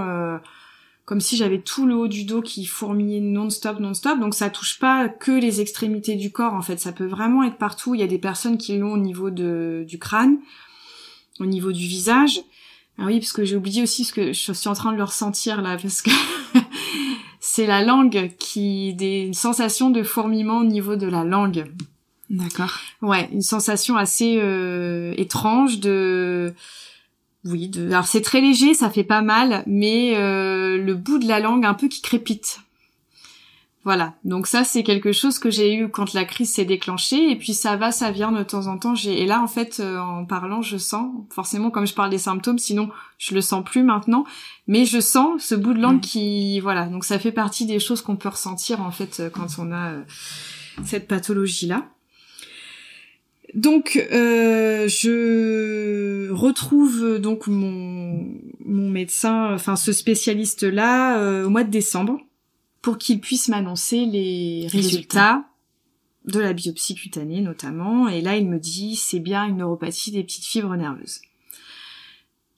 comme 1.05 1.21
si 1.21 1.37
j'avais 1.37 1.59
tout 1.59 1.85
le 1.85 1.95
haut 1.95 2.07
du 2.07 2.25
dos 2.25 2.41
qui 2.41 2.65
fourmillait 2.65 3.21
non-stop, 3.21 3.79
non-stop. 3.79 4.19
Donc 4.19 4.33
ça 4.33 4.49
touche 4.49 4.79
pas 4.79 5.07
que 5.07 5.31
les 5.31 5.61
extrémités 5.61 6.15
du 6.15 6.31
corps, 6.31 6.53
en 6.53 6.63
fait. 6.63 6.79
Ça 6.79 6.91
peut 6.91 7.05
vraiment 7.05 7.43
être 7.43 7.57
partout. 7.57 7.93
Il 7.93 8.01
y 8.01 8.03
a 8.03 8.07
des 8.07 8.17
personnes 8.17 8.57
qui 8.57 8.77
l'ont 8.77 8.93
au 8.93 8.97
niveau 8.97 9.29
de, 9.29 9.85
du 9.87 9.99
crâne, 9.99 10.39
au 11.39 11.45
niveau 11.45 11.71
du 11.71 11.85
visage. 11.85 12.41
Ah 12.97 13.03
oui, 13.05 13.19
parce 13.19 13.33
que 13.33 13.43
j'ai 13.43 13.55
oublié 13.55 13.83
aussi 13.83 14.03
ce 14.03 14.13
que 14.13 14.33
je 14.33 14.51
suis 14.51 14.69
en 14.69 14.73
train 14.73 14.93
de 14.93 14.97
le 14.97 15.03
ressentir 15.03 15.61
là, 15.61 15.77
parce 15.79 16.01
que 16.01 16.09
c'est 17.55 17.67
la 17.67 17.81
langue 17.81 18.31
qui 18.37 18.93
des 18.95 19.31
sensations 19.31 19.89
de 19.89 20.03
fourmillement 20.03 20.57
au 20.57 20.65
niveau 20.65 20.97
de 20.97 21.07
la 21.07 21.23
langue. 21.23 21.71
D'accord. 22.29 22.79
Ouais, 23.01 23.29
une 23.31 23.41
sensation 23.41 23.95
assez 23.95 24.39
euh, 24.41 25.13
étrange 25.15 25.79
de 25.79 26.53
oui, 27.45 27.71
alors 27.77 28.07
c'est 28.07 28.21
très 28.21 28.41
léger, 28.41 28.73
ça 28.73 28.89
fait 28.89 29.05
pas 29.05 29.21
mal, 29.21 29.63
mais 29.67 30.17
euh, 30.17 30.77
le 30.77 30.95
bout 30.95 31.17
de 31.17 31.27
la 31.29 31.39
langue 31.39 31.65
un 31.65 31.75
peu 31.75 31.87
qui 31.87 32.01
crépite. 32.01 32.59
Voilà, 33.85 34.15
donc 34.23 34.47
ça 34.47 34.63
c'est 34.63 34.81
quelque 34.81 35.11
chose 35.11 35.37
que 35.37 35.51
j'ai 35.51 35.75
eu 35.75 35.89
quand 35.89 36.13
la 36.13 36.25
crise 36.25 36.51
s'est 36.51 36.65
déclenchée, 36.65 37.29
et 37.29 37.35
puis 37.35 37.53
ça 37.53 37.77
va, 37.77 37.91
ça 37.91 38.09
vient 38.09 38.31
de 38.31 38.41
temps 38.41 38.65
en 38.65 38.79
temps. 38.79 38.95
J'ai 38.95 39.21
et 39.21 39.27
là 39.27 39.41
en 39.43 39.47
fait 39.47 39.79
euh, 39.79 39.99
en 39.99 40.25
parlant, 40.25 40.63
je 40.63 40.77
sens 40.77 41.11
forcément 41.29 41.69
comme 41.69 41.85
je 41.85 41.93
parle 41.93 42.09
des 42.09 42.17
symptômes, 42.17 42.57
sinon 42.57 42.89
je 43.19 43.35
le 43.35 43.41
sens 43.41 43.63
plus 43.63 43.83
maintenant, 43.83 44.25
mais 44.65 44.85
je 44.85 44.99
sens 44.99 45.43
ce 45.43 45.53
bout 45.53 45.75
de 45.75 45.79
langue 45.79 46.01
qui 46.01 46.59
voilà, 46.61 46.87
donc 46.87 47.05
ça 47.05 47.19
fait 47.19 47.31
partie 47.31 47.67
des 47.67 47.79
choses 47.79 48.01
qu'on 48.01 48.15
peut 48.15 48.29
ressentir 48.29 48.81
en 48.81 48.89
fait 48.89 49.21
quand 49.31 49.47
on 49.59 49.71
a 49.71 49.91
euh, 49.91 50.01
cette 50.83 51.07
pathologie 51.07 51.67
là. 51.67 51.85
Donc, 53.53 54.05
euh, 54.11 54.87
je 54.89 56.29
retrouve 56.31 57.19
donc 57.19 57.47
mon, 57.47 58.27
mon 58.65 58.89
médecin, 58.89 59.53
enfin 59.53 59.77
ce 59.77 59.93
spécialiste-là, 59.93 61.19
euh, 61.19 61.45
au 61.45 61.49
mois 61.49 61.63
de 61.63 61.69
décembre, 61.69 62.19
pour 62.85 62.99
qu'il 62.99 63.19
puisse 63.19 63.47
m'annoncer 63.47 64.05
les 64.05 64.67
résultats 64.71 65.43
de 66.25 66.39
la 66.39 66.53
biopsie 66.53 66.93
cutanée 66.93 67.41
notamment. 67.41 68.07
Et 68.07 68.21
là, 68.21 68.37
il 68.37 68.47
me 68.47 68.59
dit, 68.59 68.95
c'est 68.95 69.17
bien 69.17 69.47
une 69.47 69.57
neuropathie 69.57 70.11
des 70.11 70.23
petites 70.23 70.45
fibres 70.45 70.75
nerveuses. 70.75 71.21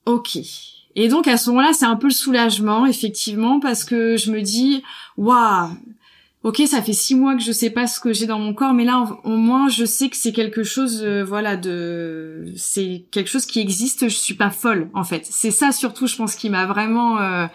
Ok. 0.06 0.38
Et 0.98 1.08
donc 1.08 1.30
à 1.30 1.38
ce 1.38 1.50
moment-là, 1.52 1.72
c'est 1.72 1.86
un 1.86 1.96
peu 1.96 2.08
le 2.08 2.14
soulagement, 2.14 2.86
effectivement, 2.86 3.62
parce 3.62 3.86
que 3.86 4.18
je 4.18 4.30
me 4.34 4.42
dis, 4.42 4.84
waouh, 5.16 5.70
ok, 6.44 6.62
ça 6.68 6.82
fait 6.82 6.92
six 6.92 7.16
mois 7.16 7.38
que 7.38 7.42
je 7.42 7.54
sais 7.54 7.70
pas 7.70 7.88
ce 7.88 8.02
que 8.02 8.12
j'ai 8.12 8.26
dans 8.26 8.40
mon 8.40 8.54
corps, 8.54 8.74
mais 8.74 8.84
là, 8.84 9.18
au 9.24 9.38
moins, 9.38 9.70
je 9.70 9.86
sais 9.86 10.10
que 10.10 10.18
c'est 10.18 10.34
quelque 10.34 10.64
chose, 10.64 11.04
euh, 11.06 11.24
voilà, 11.24 11.56
de, 11.56 12.52
c'est 12.58 13.06
quelque 13.12 13.30
chose 13.30 13.46
qui 13.46 13.62
existe. 13.62 14.10
Je 14.10 14.16
suis 14.16 14.34
pas 14.34 14.50
folle, 14.50 14.90
en 14.94 15.06
fait. 15.06 15.26
C'est 15.30 15.52
ça 15.52 15.72
surtout, 15.72 16.06
je 16.06 16.18
pense, 16.18 16.36
qui 16.36 16.50
m'a 16.50 16.66
vraiment 16.66 17.18
euh, 17.18 17.48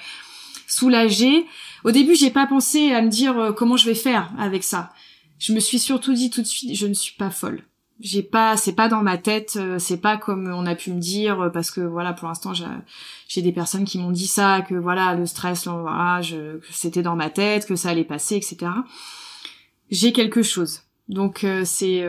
soulagée. 0.66 1.44
Au 1.84 1.90
début, 1.90 2.14
j'ai 2.14 2.30
pas 2.30 2.46
pensé 2.46 2.92
à 2.92 3.02
me 3.02 3.08
dire 3.08 3.38
euh, 3.38 3.52
comment 3.52 3.76
je 3.76 3.86
vais 3.86 3.94
faire 3.94 4.30
avec 4.38 4.64
ça. 4.64 4.92
Je 5.38 5.52
me 5.52 5.60
suis 5.60 5.78
surtout 5.78 6.12
dit 6.14 6.30
tout 6.30 6.42
de 6.42 6.46
suite, 6.46 6.74
je 6.74 6.86
ne 6.86 6.94
suis 6.94 7.16
pas 7.16 7.30
folle. 7.30 7.62
J'ai 8.00 8.22
pas 8.22 8.56
c'est 8.56 8.72
pas 8.72 8.88
dans 8.88 9.02
ma 9.02 9.16
tête 9.16 9.54
euh, 9.56 9.78
c'est 9.78 9.98
pas 9.98 10.16
comme 10.16 10.48
on 10.48 10.66
a 10.66 10.74
pu 10.74 10.90
me 10.90 10.98
dire 10.98 11.40
euh, 11.40 11.48
parce 11.50 11.70
que 11.70 11.80
voilà 11.80 12.12
pour 12.12 12.26
l'instant 12.26 12.52
j'ai 13.28 13.42
des 13.42 13.52
personnes 13.52 13.84
qui 13.84 13.98
m'ont 13.98 14.10
dit 14.10 14.26
ça 14.26 14.60
que 14.68 14.74
voilà 14.74 15.14
le 15.14 15.24
stress 15.24 15.68
voilà 15.68 16.20
c'était 16.70 17.02
dans 17.02 17.14
ma 17.14 17.30
tête 17.30 17.64
que 17.64 17.76
ça 17.76 17.90
allait 17.90 18.02
passer 18.02 18.34
etc 18.34 18.72
j'ai 19.92 20.12
quelque 20.12 20.42
chose. 20.42 20.80
Donc 21.08 21.44
euh, 21.44 21.62
c'est 21.64 22.04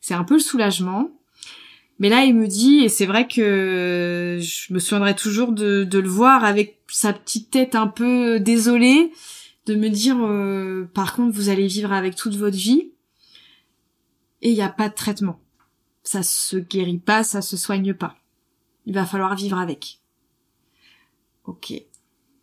c'est 0.00 0.14
un 0.14 0.24
peu 0.24 0.34
le 0.34 0.40
soulagement 0.40 1.10
mais 1.98 2.08
là 2.08 2.24
il 2.24 2.34
me 2.34 2.46
dit 2.46 2.80
et 2.80 2.88
c'est 2.88 3.06
vrai 3.06 3.28
que 3.28 4.38
je 4.40 4.72
me 4.72 4.78
souviendrai 4.78 5.14
toujours 5.14 5.52
de, 5.52 5.86
le 5.90 6.08
voir 6.08 6.44
avec 6.44 6.80
sa 6.88 7.12
petite 7.12 7.50
tête 7.50 7.74
un 7.74 7.86
peu 7.86 8.40
désolée 8.40 9.12
de 9.66 9.74
me 9.74 9.88
dire 9.88 10.16
par 10.94 11.14
contre 11.14 11.34
vous 11.34 11.48
allez 11.48 11.66
vivre 11.66 11.92
avec 11.92 12.16
toute 12.16 12.34
votre 12.34 12.56
vie 12.56 12.92
et 14.42 14.50
il 14.50 14.54
n'y 14.54 14.62
a 14.62 14.68
pas 14.68 14.88
de 14.88 14.94
traitement. 14.94 15.40
Ça 16.02 16.22
se 16.22 16.56
guérit 16.56 16.98
pas, 16.98 17.22
ça 17.22 17.40
se 17.40 17.56
soigne 17.56 17.94
pas. 17.94 18.16
Il 18.86 18.94
va 18.94 19.06
falloir 19.06 19.36
vivre 19.36 19.58
avec. 19.58 20.00
Ok. 21.44 21.72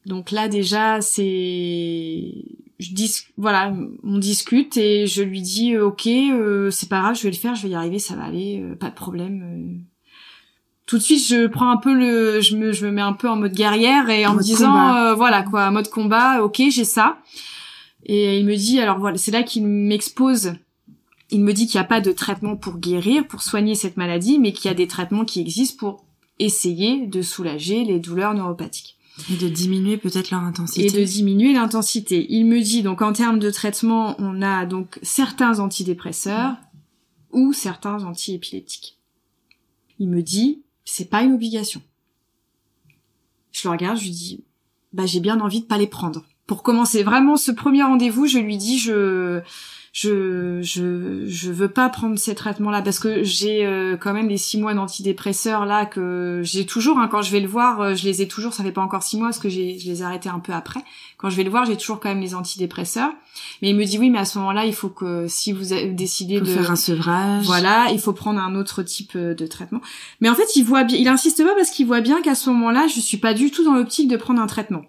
Donc 0.09 0.31
là 0.31 0.47
déjà 0.47 1.01
c'est 1.01 2.33
je 2.79 2.93
dis 2.93 3.13
voilà 3.37 3.71
on 4.03 4.17
discute 4.17 4.75
et 4.75 5.05
je 5.05 5.21
lui 5.21 5.39
dis 5.39 5.75
euh, 5.75 5.85
ok 5.85 6.07
euh, 6.07 6.71
c'est 6.71 6.89
pas 6.89 7.01
grave 7.01 7.15
je 7.15 7.21
vais 7.21 7.29
le 7.29 7.35
faire 7.35 7.53
je 7.53 7.61
vais 7.61 7.69
y 7.69 7.75
arriver 7.75 7.99
ça 7.99 8.15
va 8.15 8.23
aller 8.23 8.59
euh, 8.59 8.73
pas 8.73 8.89
de 8.89 8.95
problème 8.95 9.83
tout 10.87 10.97
de 10.97 11.03
suite 11.03 11.23
je 11.27 11.45
prends 11.45 11.69
un 11.69 11.77
peu 11.77 11.93
le 11.93 12.41
je 12.41 12.55
me 12.57 12.71
je 12.71 12.87
me 12.87 12.91
mets 12.91 13.03
un 13.03 13.13
peu 13.13 13.29
en 13.29 13.35
mode 13.35 13.53
guerrière 13.53 14.09
et 14.09 14.25
en 14.25 14.33
me 14.33 14.41
disant 14.41 15.13
voilà 15.13 15.43
quoi 15.43 15.69
mode 15.69 15.89
combat 15.89 16.43
ok 16.43 16.63
j'ai 16.71 16.85
ça. 16.85 17.19
Et 18.03 18.39
il 18.39 18.47
me 18.47 18.55
dit 18.55 18.79
alors 18.79 18.97
voilà 18.97 19.17
c'est 19.17 19.29
là 19.29 19.43
qu'il 19.43 19.67
m'expose. 19.67 20.53
Il 21.29 21.43
me 21.43 21.53
dit 21.53 21.67
qu'il 21.67 21.79
n'y 21.79 21.85
a 21.85 21.87
pas 21.87 22.01
de 22.01 22.11
traitement 22.11 22.55
pour 22.55 22.79
guérir, 22.79 23.27
pour 23.27 23.43
soigner 23.43 23.75
cette 23.75 23.97
maladie, 23.97 24.39
mais 24.39 24.51
qu'il 24.51 24.69
y 24.69 24.71
a 24.71 24.75
des 24.75 24.87
traitements 24.87 25.25
qui 25.25 25.39
existent 25.41 25.77
pour 25.77 26.03
essayer 26.39 27.05
de 27.05 27.21
soulager 27.21 27.83
les 27.83 27.99
douleurs 27.99 28.33
neuropathiques. 28.33 28.98
Et 29.31 29.37
de 29.37 29.47
diminuer 29.47 29.97
peut-être 29.97 30.31
leur 30.31 30.41
intensité. 30.41 30.85
Et 30.85 30.89
de 30.89 31.03
diminuer 31.03 31.53
l'intensité. 31.53 32.25
Il 32.29 32.45
me 32.45 32.61
dit 32.61 32.83
donc 32.83 33.01
en 33.01 33.13
termes 33.13 33.39
de 33.39 33.49
traitement, 33.49 34.15
on 34.19 34.41
a 34.41 34.65
donc 34.65 34.99
certains 35.01 35.59
antidépresseurs 35.59 36.55
ou 37.31 37.53
certains 37.53 38.03
antiépileptiques. 38.03 38.97
Il 39.99 40.09
me 40.09 40.21
dit 40.21 40.61
c'est 40.85 41.09
pas 41.09 41.23
une 41.23 41.33
obligation. 41.33 41.81
Je 43.51 43.67
le 43.67 43.71
regarde, 43.71 43.97
je 43.97 44.03
lui 44.03 44.11
dis 44.11 44.43
bah 44.93 45.05
j'ai 45.05 45.19
bien 45.19 45.39
envie 45.39 45.61
de 45.61 45.65
pas 45.65 45.77
les 45.77 45.87
prendre. 45.87 46.25
Pour 46.47 46.63
commencer 46.63 47.03
vraiment 47.03 47.37
ce 47.37 47.51
premier 47.51 47.83
rendez-vous, 47.83 48.25
je 48.25 48.39
lui 48.39 48.57
dis 48.57 48.79
je 48.79 49.41
je 49.91 50.61
je 50.61 51.25
je 51.27 51.51
veux 51.51 51.67
pas 51.67 51.89
prendre 51.89 52.17
ces 52.19 52.35
traitements 52.35 52.69
là 52.69 52.81
parce 52.81 52.99
que 52.99 53.23
j'ai 53.23 53.65
euh, 53.65 53.97
quand 53.97 54.13
même 54.13 54.29
les 54.29 54.37
six 54.37 54.59
mois 54.59 54.73
d'antidépresseurs 54.73 55.65
là 55.65 55.85
que 55.85 56.41
j'ai 56.43 56.65
toujours 56.65 56.99
hein, 56.99 57.07
quand 57.07 57.21
je 57.21 57.31
vais 57.31 57.39
le 57.39 57.47
voir 57.47 57.81
euh, 57.81 57.95
je 57.95 58.05
les 58.05 58.21
ai 58.21 58.27
toujours 58.27 58.53
ça 58.53 58.63
fait 58.63 58.71
pas 58.71 58.81
encore 58.81 59.03
six 59.03 59.17
mois 59.17 59.27
parce 59.27 59.39
que 59.39 59.49
j'ai 59.49 59.79
je 59.79 59.87
les 59.87 60.01
ai 60.01 60.05
arrêtés 60.05 60.29
un 60.29 60.39
peu 60.39 60.53
après. 60.53 60.81
Quand 61.17 61.29
je 61.29 61.35
vais 61.35 61.43
le 61.43 61.49
voir 61.49 61.65
j'ai 61.65 61.75
toujours 61.75 61.99
quand 61.99 62.09
même 62.09 62.21
les 62.21 62.35
antidépresseurs. 62.35 63.11
Mais 63.61 63.69
il 63.69 63.75
me 63.75 63.85
dit 63.85 63.97
oui 63.97 64.09
mais 64.09 64.19
à 64.19 64.25
ce 64.25 64.37
moment 64.37 64.51
là 64.51 64.65
il 64.65 64.73
faut 64.73 64.89
que 64.89 65.27
si 65.27 65.51
vous 65.53 65.73
décidez 65.91 66.39
de 66.39 66.45
faire 66.45 66.71
un 66.71 66.75
sevrage. 66.75 67.45
Voilà 67.45 67.87
il 67.91 67.99
faut 67.99 68.13
prendre 68.13 68.39
un 68.39 68.55
autre 68.55 68.83
type 68.83 69.13
euh, 69.15 69.33
de 69.33 69.47
traitement. 69.47 69.81
Mais 70.21 70.29
en 70.29 70.35
fait 70.35 70.55
il 70.55 70.63
voit 70.63 70.83
bien 70.83 70.97
il 70.97 71.07
insiste 71.07 71.43
pas 71.43 71.55
parce 71.55 71.71
qu'il 71.71 71.87
voit 71.87 72.01
bien 72.01 72.21
qu'à 72.21 72.35
ce 72.35 72.49
moment 72.49 72.71
là 72.71 72.87
je 72.87 72.99
suis 72.99 73.17
pas 73.17 73.33
du 73.33 73.49
tout 73.49 73.63
dans 73.63 73.73
l'optique 73.73 74.07
de 74.07 74.17
prendre 74.17 74.41
un 74.41 74.47
traitement 74.47 74.83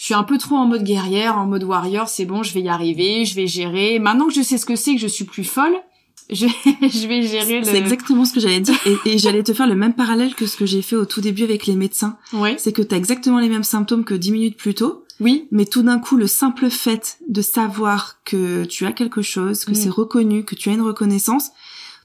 je 0.00 0.06
suis 0.06 0.14
un 0.14 0.22
peu 0.22 0.38
trop 0.38 0.56
en 0.56 0.64
mode 0.64 0.82
guerrière, 0.82 1.36
en 1.36 1.44
mode 1.44 1.62
warrior, 1.62 2.08
c'est 2.08 2.24
bon, 2.24 2.42
je 2.42 2.54
vais 2.54 2.62
y 2.62 2.70
arriver, 2.70 3.26
je 3.26 3.34
vais 3.34 3.46
gérer. 3.46 3.98
Maintenant 3.98 4.28
que 4.28 4.32
je 4.32 4.40
sais 4.40 4.56
ce 4.56 4.64
que 4.64 4.74
c'est, 4.74 4.94
que 4.94 5.00
je 5.00 5.06
suis 5.06 5.26
plus 5.26 5.44
folle, 5.44 5.74
je, 6.30 6.46
je 6.46 7.06
vais 7.06 7.20
gérer 7.20 7.58
le... 7.58 7.66
C'est 7.66 7.76
exactement 7.76 8.24
ce 8.24 8.32
que 8.32 8.40
j'allais 8.40 8.60
dire. 8.60 8.74
Et, 8.86 8.96
et 9.10 9.18
j'allais 9.18 9.42
te 9.42 9.52
faire 9.52 9.66
le 9.66 9.74
même 9.74 9.92
parallèle 9.92 10.34
que 10.34 10.46
ce 10.46 10.56
que 10.56 10.64
j'ai 10.64 10.80
fait 10.80 10.96
au 10.96 11.04
tout 11.04 11.20
début 11.20 11.42
avec 11.42 11.66
les 11.66 11.76
médecins. 11.76 12.16
Oui. 12.32 12.54
C'est 12.56 12.72
que 12.72 12.80
tu 12.80 12.94
as 12.94 12.96
exactement 12.96 13.40
les 13.40 13.50
mêmes 13.50 13.62
symptômes 13.62 14.06
que 14.06 14.14
dix 14.14 14.32
minutes 14.32 14.56
plus 14.56 14.72
tôt. 14.72 15.04
Oui. 15.20 15.46
Mais 15.50 15.66
tout 15.66 15.82
d'un 15.82 15.98
coup, 15.98 16.16
le 16.16 16.26
simple 16.26 16.70
fait 16.70 17.18
de 17.28 17.42
savoir 17.42 18.22
que 18.24 18.64
tu 18.64 18.86
as 18.86 18.92
quelque 18.92 19.20
chose, 19.20 19.66
que 19.66 19.72
mm. 19.72 19.74
c'est 19.74 19.90
reconnu, 19.90 20.46
que 20.46 20.54
tu 20.54 20.70
as 20.70 20.72
une 20.72 20.80
reconnaissance, 20.80 21.50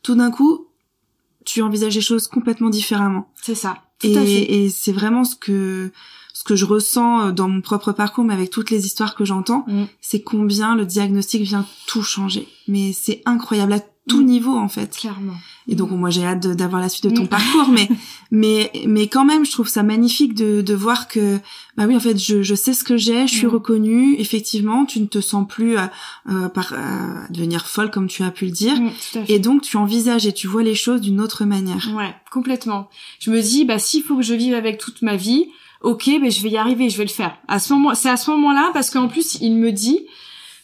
tout 0.04 0.16
d'un 0.16 0.32
coup, 0.32 0.68
tu 1.46 1.62
envisages 1.62 1.96
les 1.96 2.02
choses 2.02 2.28
complètement 2.28 2.70
différemment. 2.70 3.32
C'est 3.41 3.56
ça. 3.56 3.78
et, 4.04 4.66
et 4.66 4.70
c'est 4.70 4.91
vraiment 4.91 5.24
ce 5.24 5.38
que 5.38 5.93
que 6.46 6.56
je 6.56 6.66
ressens 6.66 7.32
dans 7.32 7.50
mon 7.50 7.62
propre 7.62 7.91
parcours, 7.91 8.24
mais 8.24 8.34
avec 8.34 8.50
toutes 8.50 8.70
les 8.70 8.86
histoires 8.86 9.16
que 9.16 9.26
j'entends, 9.26 9.66
mm. 9.68 9.86
c'est 10.00 10.22
combien 10.22 10.76
le 10.76 10.86
diagnostic 10.86 11.41
vient 11.41 11.66
tout 11.88 12.04
changer. 12.04 12.48
Mais 12.68 12.93
c'est 12.93 13.22
incroyable 13.26 13.74
à 13.74 13.80
tout 14.08 14.22
mm. 14.22 14.26
niveau 14.26 14.56
en 14.56 14.68
fait. 14.68 14.96
Clairement. 14.98 15.34
Et 15.68 15.76
donc 15.76 15.89
moi 15.91 16.10
j'ai 16.10 16.24
hâte 16.24 16.46
d'avoir 16.46 16.80
la 16.80 16.89
suite 16.89 17.06
de 17.06 17.16
ton 17.16 17.24
mm. 17.24 17.28
parcours, 17.28 17.70
mais 17.70 17.89
mais 18.32 18.72
mais 18.88 19.08
quand 19.08 19.26
même 19.26 19.46
je 19.46 19.52
trouve 19.52 19.68
ça 19.68 19.84
magnifique 19.84 20.36
de 20.36 20.62
de 20.62 20.74
voir 20.74 21.08
que 21.08 21.39
bah 21.76 21.86
oui 21.88 21.96
en 21.96 22.00
fait 22.00 22.18
je 22.18 22.43
je 22.43 22.56
sais 22.56 22.74
ce 22.74 22.84
que 22.84 22.98
j'ai, 22.98 23.28
je 23.28 23.34
suis 23.34 23.48
reconnue. 23.48 24.16
Effectivement, 24.20 24.86
tu 24.86 25.00
ne 25.00 25.08
te 25.08 25.22
sens 25.22 25.48
plus 25.48 25.78
euh, 25.78 25.86
euh 26.30 26.50
par 26.50 26.74
euh, 26.74 26.78
devenir 27.32 27.66
folle 27.68 27.89
comme 27.89 28.08
tu 28.08 28.24
as 28.24 28.32
pu 28.32 28.46
le 28.46 28.52
dire, 28.52 28.78
et 29.28 29.39
donc 29.39 29.64
tu 29.64 29.78
envisages 29.78 30.28
et 30.28 30.34
tu 30.34 30.48
vois 30.48 30.64
les 30.64 30.76
choses 30.76 31.02
d'une 31.02 31.20
autre 31.20 31.46
manière. 31.46 31.89
Ouais, 31.96 32.14
complètement. 32.32 32.89
Je 33.20 33.32
me 33.32 33.41
dis 33.41 33.66
bah 33.66 33.80
s'il 33.80 34.04
faut 34.04 34.18
que 34.18 34.24
je 34.24 34.36
vive 34.36 34.54
avec 34.54 34.78
toute 34.78 35.02
ma 35.02 35.16
vie 35.16 35.48
ok, 35.86 36.10
ben 36.20 36.32
je 36.32 36.42
vais 36.42 36.50
y 36.50 36.58
arriver, 36.58 36.90
je 36.90 36.98
vais 36.98 37.04
le 37.04 37.10
faire. 37.10 37.38
À 37.48 37.60
ce 37.60 37.72
moment, 37.72 37.94
c'est 37.94 38.10
à 38.10 38.18
ce 38.18 38.32
moment-là 38.32 38.72
parce 38.74 38.90
qu'en 38.90 39.08
plus 39.08 39.38
il 39.40 39.56
me 39.56 39.72
dit, 39.72 40.08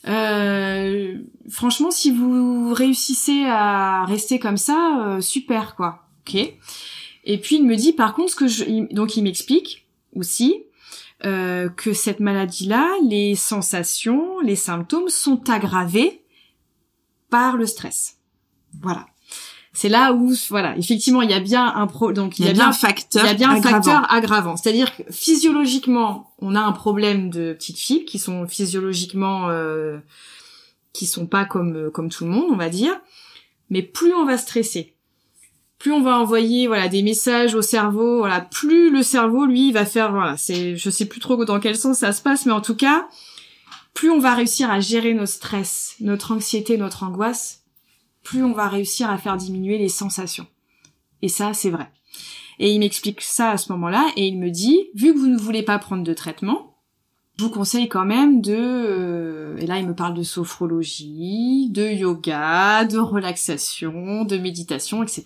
euh, 0.07 1.15
franchement, 1.47 1.91
si 1.91 2.11
vous 2.11 2.73
réussissez 2.73 3.45
à 3.45 4.03
rester 4.05 4.39
comme 4.39 4.57
ça, 4.57 5.05
euh, 5.05 5.21
super 5.21 5.75
quoi. 5.75 6.07
Ok. 6.21 6.35
Et 7.23 7.37
puis 7.37 7.57
il 7.57 7.65
me 7.65 7.75
dit 7.75 7.93
par 7.93 8.15
contre 8.15 8.31
ce 8.31 8.35
que 8.35 8.47
je, 8.47 8.93
donc 8.93 9.15
il 9.15 9.23
m'explique 9.23 9.87
aussi 10.15 10.63
euh, 11.23 11.69
que 11.69 11.93
cette 11.93 12.19
maladie-là, 12.19 12.89
les 13.07 13.35
sensations, 13.35 14.39
les 14.39 14.55
symptômes 14.55 15.09
sont 15.09 15.49
aggravés 15.51 16.23
par 17.29 17.57
le 17.57 17.67
stress. 17.67 18.17
Voilà 18.81 19.10
c'est 19.73 19.89
là 19.89 20.13
où 20.13 20.33
voilà 20.49 20.77
effectivement 20.77 21.21
il 21.21 21.31
y 21.31 21.33
a 21.33 21.39
bien 21.39 21.65
un 21.65 21.87
pro 21.87 22.11
donc 22.11 22.39
il 22.39 22.45
y, 22.45 22.49
a 22.49 22.53
bien 22.53 22.69
un 22.69 22.73
facteur 22.73 23.23
il 23.23 23.27
y 23.27 23.31
a 23.31 23.33
bien 23.33 23.51
un 23.51 23.61
facteur 23.61 24.11
aggravant. 24.11 24.57
C'est-à-dire 24.57 24.95
que 24.95 25.03
physiologiquement 25.09 26.31
on 26.39 26.55
a 26.55 26.59
un 26.59 26.73
problème 26.73 27.29
de 27.29 27.53
petites 27.53 27.79
filles 27.79 28.05
qui 28.05 28.19
sont 28.19 28.47
physiologiquement 28.47 29.49
euh, 29.49 29.99
qui 30.91 31.05
sont 31.05 31.25
pas 31.25 31.45
comme 31.45 31.75
euh, 31.75 31.89
comme 31.89 32.09
tout 32.09 32.25
le 32.25 32.31
monde 32.31 32.49
on 32.51 32.57
va 32.57 32.69
dire. 32.69 32.99
Mais 33.69 33.81
plus 33.81 34.13
on 34.13 34.25
va 34.25 34.37
stresser 34.37 34.93
plus 35.79 35.91
on 35.91 36.01
va 36.01 36.19
envoyer 36.19 36.67
voilà 36.67 36.89
des 36.89 37.01
messages 37.01 37.55
au 37.55 37.61
cerveau 37.61 38.19
voilà 38.19 38.41
plus 38.41 38.91
le 38.91 39.01
cerveau 39.01 39.45
lui 39.45 39.71
va 39.71 39.85
faire 39.85 40.11
voilà 40.11 40.37
c'est 40.37 40.75
je 40.75 40.89
sais 40.89 41.05
plus 41.05 41.19
trop 41.19 41.43
dans 41.43 41.59
quel 41.59 41.75
sens 41.75 41.99
ça 41.99 42.11
se 42.11 42.21
passe 42.21 42.45
mais 42.45 42.51
en 42.51 42.61
tout 42.61 42.75
cas 42.75 43.07
plus 43.93 44.11
on 44.11 44.19
va 44.19 44.35
réussir 44.35 44.69
à 44.69 44.79
gérer 44.79 45.13
nos 45.13 45.25
stress 45.25 45.95
notre 46.01 46.33
anxiété 46.33 46.77
notre 46.77 47.03
angoisse 47.03 47.60
plus 48.23 48.43
on 48.43 48.53
va 48.53 48.67
réussir 48.67 49.09
à 49.09 49.17
faire 49.17 49.37
diminuer 49.37 49.77
les 49.77 49.89
sensations. 49.89 50.47
Et 51.21 51.27
ça, 51.27 51.53
c'est 51.53 51.69
vrai. 51.69 51.89
Et 52.59 52.71
il 52.73 52.79
m'explique 52.79 53.21
ça 53.21 53.51
à 53.51 53.57
ce 53.57 53.71
moment-là, 53.71 54.07
et 54.15 54.27
il 54.27 54.37
me 54.37 54.49
dit, 54.49 54.89
vu 54.93 55.13
que 55.13 55.17
vous 55.17 55.27
ne 55.27 55.37
voulez 55.37 55.63
pas 55.63 55.79
prendre 55.79 56.03
de 56.03 56.13
traitement, 56.13 56.71
je 57.37 57.45
vous 57.45 57.49
conseille 57.49 57.89
quand 57.89 58.05
même 58.05 58.41
de... 58.41 58.55
Euh, 58.55 59.57
et 59.57 59.65
là, 59.65 59.79
il 59.79 59.87
me 59.87 59.95
parle 59.95 60.13
de 60.13 60.21
sophrologie, 60.21 61.69
de 61.71 61.87
yoga, 61.89 62.85
de 62.85 62.99
relaxation, 62.99 64.25
de 64.25 64.37
méditation, 64.37 65.01
etc. 65.01 65.23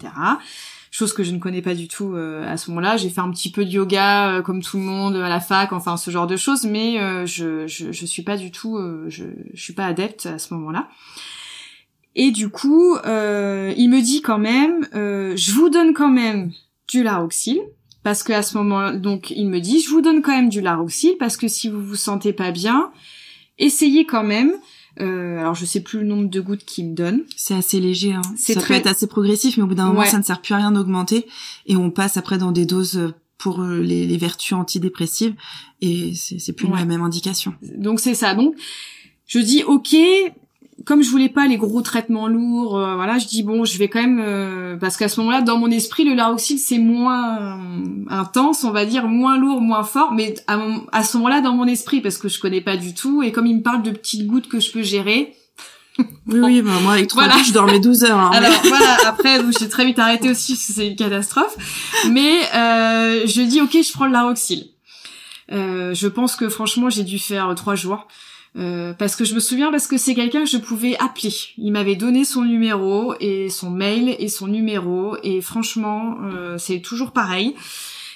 Chose 0.92 1.12
que 1.12 1.24
je 1.24 1.32
ne 1.32 1.40
connais 1.40 1.62
pas 1.62 1.76
du 1.76 1.90
tout 1.90 2.14
euh, 2.14 2.50
à 2.50 2.56
ce 2.56 2.70
moment-là. 2.70 2.96
J'ai 2.96 3.10
fait 3.10 3.20
un 3.20 3.32
petit 3.32 3.52
peu 3.52 3.66
de 3.66 3.72
yoga, 3.72 4.30
euh, 4.30 4.42
comme 4.42 4.62
tout 4.62 4.78
le 4.78 4.84
monde, 4.84 5.18
à 5.18 5.28
la 5.28 5.42
fac, 5.42 5.74
enfin 5.74 5.98
ce 5.98 6.10
genre 6.10 6.28
de 6.28 6.38
choses, 6.38 6.64
mais 6.64 6.96
je, 7.28 7.68
je, 7.68 7.92
je 7.92 8.06
suis 8.06 8.24
pas 8.24 8.38
du 8.38 8.50
tout... 8.50 8.80
je, 9.10 9.26
je 9.54 9.62
suis 9.62 9.74
pas 9.74 9.86
adepte 9.86 10.26
à 10.26 10.40
ce 10.40 10.54
moment-là. 10.54 10.88
Et 12.16 12.32
du 12.32 12.50
coup, 12.50 12.96
euh, 13.06 13.74
il 13.78 13.90
me 13.90 14.02
dit 14.02 14.22
quand 14.22 14.38
même, 14.38 14.88
euh, 14.96 15.34
je 15.36 15.52
vous 15.52 15.70
donne 15.70 15.94
quand 15.94 16.10
même 16.10 16.52
du 16.88 17.04
laroxyle, 17.04 17.60
parce 18.04 18.24
que 18.24 18.32
à 18.32 18.42
ce 18.42 18.58
moment, 18.58 18.94
donc 18.94 19.32
il 19.32 19.50
me 19.50 19.60
dit, 19.60 19.82
je 19.82 19.90
vous 19.90 20.02
donne 20.02 20.22
quand 20.22 20.32
même 20.32 20.50
du 20.50 20.62
laroxyle, 20.62 21.16
parce 21.20 21.36
que 21.36 21.48
si 21.48 21.70
vous 21.70 21.82
vous 21.82 21.96
sentez 21.96 22.32
pas 22.32 22.52
bien, 22.52 22.92
essayez 23.58 24.06
quand 24.06 24.24
même. 24.24 24.54
Euh, 25.02 25.40
alors 25.40 25.56
je 25.56 25.66
sais 25.66 25.82
plus 25.82 26.00
le 26.00 26.06
nombre 26.06 26.30
de 26.30 26.40
gouttes 26.40 26.64
qu'il 26.64 26.92
me 26.92 26.96
donne. 26.96 27.24
C'est 27.36 27.54
assez 27.54 27.82
léger. 27.82 28.14
Hein. 28.14 28.22
Ça 28.38 28.62
peut 28.62 28.74
être 28.74 28.88
assez 28.88 29.08
progressif, 29.08 29.58
mais 29.58 29.64
au 29.64 29.68
bout 29.68 29.76
d'un 29.76 29.88
moment, 29.88 30.06
ça 30.06 30.18
ne 30.18 30.24
sert 30.24 30.42
plus 30.42 30.54
à 30.54 30.58
rien 30.58 30.72
d'augmenter, 30.72 31.26
et 31.66 31.76
on 31.76 31.92
passe 31.92 32.16
après 32.16 32.38
dans 32.38 32.54
des 32.54 32.66
doses 32.66 33.14
pour 33.38 33.62
euh, 33.62 33.82
les, 33.82 34.08
les 34.08 34.18
vertus 34.18 34.54
antidépressives, 34.54 35.36
et 35.82 36.14
c'est 36.16 36.54
plus 36.54 36.70
la 36.70 36.86
même 36.86 37.02
indication. 37.02 37.54
Donc 37.62 38.00
c'est 38.00 38.16
ça. 38.16 38.36
Donc 38.36 38.56
je 39.28 39.40
dis 39.40 39.64
ok, 39.64 39.98
comme 40.84 41.02
je 41.02 41.10
voulais 41.10 41.30
pas 41.30 41.48
les 41.48 41.58
gros 41.58 41.82
traitements 41.82 42.28
lourds, 42.28 42.78
euh, 42.78 42.96
voilà, 42.96 43.18
je 43.18 43.28
dis 43.28 43.44
bon, 43.44 43.64
je 43.64 43.78
vais 43.78 43.88
quand 43.88 44.02
même 44.02 44.22
euh, 44.22 44.76
parce 44.76 44.98
qu'à 44.98 45.08
ce 45.08 45.20
moment-là, 45.22 45.42
dans 45.42 45.58
mon 45.58 45.72
esprit, 45.72 46.04
le 46.04 46.14
laroxyle 46.14 46.60
c'est 46.60 46.78
moins 46.78 47.60
intense, 48.10 48.64
on 48.64 48.72
va 48.72 48.86
dire, 48.86 49.08
moins 49.08 49.38
lourd, 49.38 49.62
moins 49.62 49.84
fort, 49.84 50.12
mais 50.12 50.36
à, 50.48 50.60
à 50.92 51.04
ce 51.04 51.18
moment-là, 51.18 51.42
dans 51.42 51.54
mon 51.54 51.66
esprit, 51.66 52.02
parce 52.02 52.18
que 52.18 52.28
je 52.28 52.40
connais 52.40 52.62
pas 52.62 52.76
du 52.76 52.94
tout, 52.94 53.24
et 53.24 53.32
comme 53.32 53.48
il 53.48 53.58
me 53.58 53.62
parle 53.62 53.84
de 53.84 53.92
petites 53.92 54.28
gouttes 54.28 54.50
que 54.50 54.60
je 54.60 54.72
peux 54.72 54.84
gérer. 54.84 55.34
oui, 56.28 56.40
oui, 56.40 56.62
bah, 56.62 56.72
moi 56.82 56.94
avec 56.94 57.08
trois 57.08 57.24
voilà. 57.24 57.42
je 57.42 57.54
dormais 57.54 57.80
12 57.80 58.04
heures. 58.04 58.20
Hein, 58.20 58.32
Alors 58.34 58.52
voilà, 58.66 58.98
après 59.06 59.40
j'ai 59.58 59.70
très 59.70 59.86
vite 59.86 59.98
arrêté 59.98 60.30
aussi, 60.30 60.58
c'est 60.58 60.90
une 60.90 60.96
catastrophe. 60.98 61.56
Mais 62.12 62.40
euh, 62.54 63.26
je 63.26 63.42
dis 63.42 63.62
ok, 63.62 63.72
je 63.72 63.94
prends 63.94 64.06
le 64.06 64.12
laroxyle. 64.12 64.66
Euh, 65.52 65.94
je 65.94 66.08
pense 66.08 66.36
que 66.36 66.50
franchement, 66.50 66.90
j'ai 66.90 67.04
dû 67.04 67.20
faire 67.20 67.54
trois 67.56 67.76
jours. 67.76 68.08
Euh, 68.58 68.94
parce 68.94 69.18
que 69.18 69.26
je 69.26 69.36
me 69.36 69.40
souviens 69.40 69.70
parce 69.70 69.88
que 69.88 69.98
c'est 69.98 70.16
quelqu'un 70.16 70.46
que 70.46 70.50
je 70.50 70.58
pouvais 70.58 70.98
appeler. 70.98 71.34
Il 71.58 71.72
m'avait 71.74 71.96
donné 71.96 72.24
son 72.24 72.44
numéro 72.44 73.14
et 73.20 73.50
son 73.50 73.70
mail 73.70 74.16
et 74.18 74.30
son 74.30 74.48
numéro 74.48 75.18
et 75.24 75.42
franchement 75.42 76.16
euh, 76.24 76.58
c'est 76.58 76.80
toujours 76.80 77.12
pareil. 77.12 77.54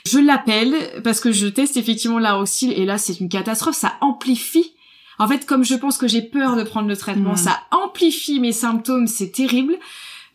Je 0.08 0.18
l'appelle 0.18 0.74
parce 1.04 1.20
que 1.20 1.34
je 1.34 1.48
teste 1.48 1.76
effectivement 1.76 2.20
l'aroxyle 2.20 2.72
et 2.72 2.86
là 2.86 2.98
c'est 2.98 3.20
une 3.20 3.28
catastrophe, 3.28 3.76
ça 3.76 3.96
amplifie. 4.00 4.72
En 5.18 5.28
fait 5.28 5.46
comme 5.46 5.66
je 5.66 5.76
pense 5.76 5.98
que 5.98 6.08
j'ai 6.08 6.22
peur 6.22 6.56
de 6.56 6.64
prendre 6.64 6.88
le 6.88 6.96
traitement, 6.96 7.34
hmm. 7.34 7.38
ça 7.38 7.60
amplifie 7.72 8.40
mes 8.40 8.54
symptômes, 8.54 9.08
c'est 9.08 9.32
terrible. 9.32 9.76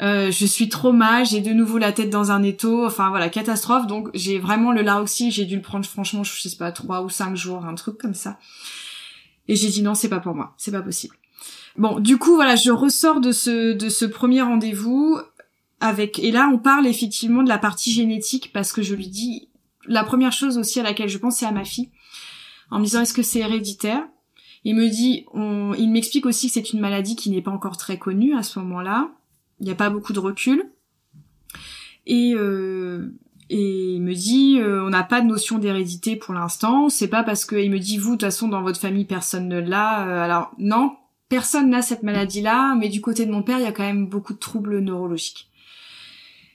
Euh, 0.02 0.30
je 0.30 0.44
suis 0.44 0.68
trop 0.68 0.92
mal, 0.92 1.24
j'ai 1.24 1.40
de 1.40 1.52
nouveau 1.52 1.78
la 1.78 1.92
tête 1.92 2.10
dans 2.10 2.30
un 2.30 2.42
étau, 2.42 2.84
enfin 2.84 3.08
voilà, 3.08 3.30
catastrophe. 3.30 3.86
Donc 3.86 4.10
j'ai 4.12 4.38
vraiment 4.38 4.72
le 4.72 4.82
laroxyle, 4.82 5.32
j'ai 5.32 5.46
dû 5.46 5.56
le 5.56 5.62
prendre 5.62 5.86
franchement, 5.86 6.24
je 6.24 6.46
sais 6.46 6.56
pas, 6.56 6.72
trois 6.72 7.00
ou 7.00 7.08
cinq 7.08 7.36
jours, 7.36 7.64
un 7.64 7.74
truc 7.74 7.96
comme 7.96 8.12
ça. 8.12 8.36
Et 9.48 9.56
j'ai 9.56 9.68
dit 9.68 9.82
non, 9.82 9.94
c'est 9.94 10.08
pas 10.08 10.20
pour 10.20 10.34
moi, 10.34 10.54
c'est 10.56 10.72
pas 10.72 10.82
possible. 10.82 11.16
Bon, 11.76 11.98
du 11.98 12.18
coup, 12.18 12.34
voilà, 12.34 12.56
je 12.56 12.70
ressors 12.70 13.20
de 13.20 13.32
ce, 13.32 13.72
de 13.72 13.88
ce 13.88 14.04
premier 14.04 14.42
rendez-vous 14.42 15.18
avec, 15.80 16.18
et 16.18 16.30
là, 16.30 16.48
on 16.52 16.58
parle 16.58 16.86
effectivement 16.86 17.42
de 17.42 17.48
la 17.48 17.58
partie 17.58 17.92
génétique 17.92 18.52
parce 18.52 18.72
que 18.72 18.82
je 18.82 18.94
lui 18.94 19.08
dis, 19.08 19.48
la 19.86 20.04
première 20.04 20.32
chose 20.32 20.56
aussi 20.56 20.80
à 20.80 20.82
laquelle 20.82 21.08
je 21.08 21.18
pense, 21.18 21.36
c'est 21.36 21.46
à 21.46 21.52
ma 21.52 21.64
fille, 21.64 21.90
en 22.70 22.78
me 22.78 22.84
disant 22.84 23.02
est-ce 23.02 23.12
que 23.12 23.22
c'est 23.22 23.40
héréditaire? 23.40 24.06
Il 24.64 24.76
me 24.76 24.88
dit, 24.88 25.26
on, 25.34 25.74
il 25.74 25.90
m'explique 25.90 26.24
aussi 26.26 26.46
que 26.46 26.54
c'est 26.54 26.72
une 26.72 26.80
maladie 26.80 27.16
qui 27.16 27.30
n'est 27.30 27.42
pas 27.42 27.50
encore 27.50 27.76
très 27.76 27.98
connue 27.98 28.34
à 28.34 28.42
ce 28.42 28.58
moment-là. 28.60 29.10
Il 29.60 29.66
n'y 29.66 29.72
a 29.72 29.74
pas 29.74 29.90
beaucoup 29.90 30.14
de 30.14 30.20
recul. 30.20 30.70
Et, 32.06 32.34
euh, 32.34 33.12
et 33.50 33.94
il 33.94 34.02
me 34.02 34.14
dit 34.14 34.58
euh, 34.58 34.84
on 34.84 34.90
n'a 34.90 35.02
pas 35.02 35.20
de 35.20 35.26
notion 35.26 35.58
d'hérédité 35.58 36.16
pour 36.16 36.34
l'instant. 36.34 36.88
C'est 36.88 37.08
pas 37.08 37.22
parce 37.22 37.44
que 37.44 37.56
il 37.56 37.70
me 37.70 37.78
dit 37.78 37.98
vous 37.98 38.12
de 38.12 38.16
toute 38.16 38.22
façon 38.22 38.48
dans 38.48 38.62
votre 38.62 38.80
famille 38.80 39.04
personne 39.04 39.48
ne 39.48 39.60
l'a 39.60 40.06
euh, 40.06 40.22
alors 40.22 40.52
non 40.58 40.96
personne 41.28 41.70
n'a 41.70 41.82
cette 41.82 42.02
maladie 42.02 42.40
là 42.40 42.74
mais 42.74 42.88
du 42.88 43.00
côté 43.00 43.26
de 43.26 43.30
mon 43.30 43.42
père 43.42 43.58
il 43.58 43.64
y 43.64 43.68
a 43.68 43.72
quand 43.72 43.82
même 43.82 44.06
beaucoup 44.06 44.32
de 44.32 44.38
troubles 44.38 44.78
neurologiques. 44.80 45.50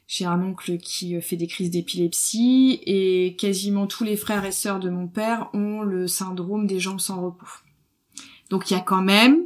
J'ai 0.07 0.25
un 0.25 0.41
oncle 0.41 0.77
qui 0.77 1.15
euh, 1.15 1.21
fait 1.21 1.35
des 1.35 1.45
crises 1.45 1.69
d'épilepsie 1.69 2.81
et 2.85 3.35
quasiment 3.37 3.85
tous 3.85 4.03
les 4.03 4.17
frères 4.17 4.45
et 4.45 4.51
sœurs 4.51 4.79
de 4.79 4.89
mon 4.89 5.07
père 5.07 5.49
ont 5.53 5.81
le 5.81 6.07
syndrome 6.07 6.65
des 6.65 6.79
jambes 6.79 6.99
sans 6.99 7.21
repos. 7.21 7.45
Donc 8.49 8.71
il 8.71 8.73
y 8.73 8.77
a 8.77 8.81
quand 8.81 9.03
même 9.03 9.45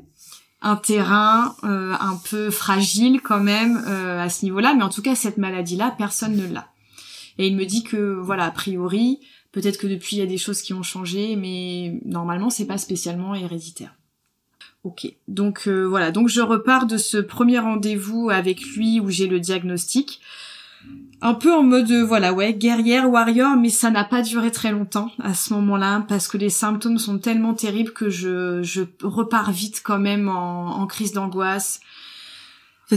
un 0.62 0.78
terrain 0.78 1.58
un 1.64 2.18
peu 2.30 2.50
fragile 2.50 3.20
quand 3.22 3.41
même 3.41 3.76
à 3.76 4.30
ce 4.30 4.46
niveau-là 4.46 4.74
mais 4.76 4.84
en 4.84 4.88
tout 4.88 5.02
cas 5.02 5.14
cette 5.14 5.36
maladie 5.36 5.76
là 5.76 5.94
personne 5.98 6.38
ne 6.38 6.48
l'a 6.48 6.72
et 7.38 7.47
il 7.47 7.55
me 7.55 7.65
dit 7.65 7.84
que, 7.84 8.13
voilà, 8.13 8.45
a 8.45 8.51
priori, 8.51 9.19
peut-être 9.51 9.77
que 9.77 9.88
depuis 9.88 10.17
il 10.17 10.19
y 10.19 10.23
a 10.23 10.27
des 10.27 10.38
choses 10.38 10.61
qui 10.61 10.73
ont 10.73 10.84
changé, 10.84 11.36
mais 11.36 11.99
normalement 12.05 12.49
c'est 12.49 12.65
pas 12.65 12.77
spécialement 12.77 13.36
héréditaire. 13.36 13.95
Ok, 14.84 15.07
donc 15.29 15.67
euh, 15.67 15.84
voilà, 15.84 16.11
donc 16.11 16.27
je 16.27 16.41
repars 16.41 16.88
de 16.88 16.97
ce 16.97 17.17
premier 17.17 17.59
rendez-vous 17.59 18.29
avec 18.29 18.61
lui 18.75 18.99
où 18.99 19.09
j'ai 19.09 19.27
le 19.27 19.39
diagnostic, 19.39 20.19
un 21.21 21.36
peu 21.36 21.53
en 21.53 21.63
mode 21.63 21.89
euh, 21.89 22.03
voilà 22.03 22.34
ouais 22.34 22.53
guerrière 22.53 23.09
warrior, 23.09 23.55
mais 23.55 23.69
ça 23.69 23.91
n'a 23.91 24.03
pas 24.03 24.21
duré 24.21 24.51
très 24.51 24.71
longtemps 24.71 25.09
à 25.19 25.34
ce 25.34 25.53
moment-là 25.53 26.05
parce 26.09 26.27
que 26.27 26.38
les 26.38 26.49
symptômes 26.49 26.97
sont 26.97 27.17
tellement 27.17 27.53
terribles 27.53 27.93
que 27.93 28.09
je, 28.09 28.61
je 28.61 28.81
repars 29.01 29.51
vite 29.51 29.81
quand 29.86 29.99
même 29.99 30.27
en, 30.27 30.81
en 30.81 30.86
crise 30.86 31.13
d'angoisse 31.13 31.79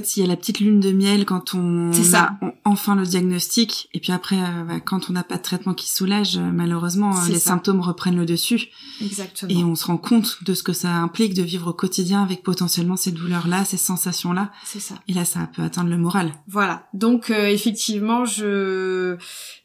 fait, 0.01 0.17
il 0.17 0.21
y 0.21 0.23
a 0.23 0.27
la 0.27 0.37
petite 0.37 0.61
lune 0.61 0.81
de 0.81 0.93
miel 0.93 1.25
quand 1.25 1.55
on 1.55 1.93
ça. 1.93 2.37
a 2.41 2.53
enfin 2.65 2.95
le 2.95 3.05
diagnostic, 3.05 3.89
et 3.95 4.01
puis 4.01 4.13
après, 4.13 4.37
euh, 4.37 4.65
bah, 4.65 4.81
quand 4.81 5.09
on 5.09 5.13
n'a 5.13 5.23
pas 5.25 5.37
de 5.37 5.43
traitement 5.43 5.75
qui 5.75 5.91
soulage, 5.91 6.37
euh, 6.37 6.51
malheureusement, 6.53 7.13
les 7.29 7.39
symptômes 7.39 7.81
reprennent 7.81 8.17
le 8.17 8.27
dessus. 8.27 8.69
Exactement. 9.01 9.51
Et 9.51 9.65
on 9.65 9.75
se 9.75 9.87
rend 9.87 9.99
compte 9.99 10.43
de 10.45 10.55
ce 10.55 10.63
que 10.63 10.73
ça 10.73 10.91
implique 10.95 11.35
de 11.35 11.43
vivre 11.43 11.69
au 11.69 11.73
quotidien 11.73 12.23
avec 12.23 12.43
potentiellement 12.43 12.97
ces 12.97 13.13
douleurs-là, 13.13 13.65
ces 13.65 13.77
sensations-là. 13.77 14.53
C'est 14.65 14.81
ça. 14.81 14.97
Et 15.09 15.15
là, 15.15 15.25
ça 15.25 15.49
peut 15.55 15.63
atteindre 15.63 15.91
le 15.91 15.99
moral. 15.99 16.33
Voilà. 16.49 16.87
Donc, 16.93 17.31
euh, 17.31 17.47
effectivement, 17.47 18.25
je, 18.25 19.17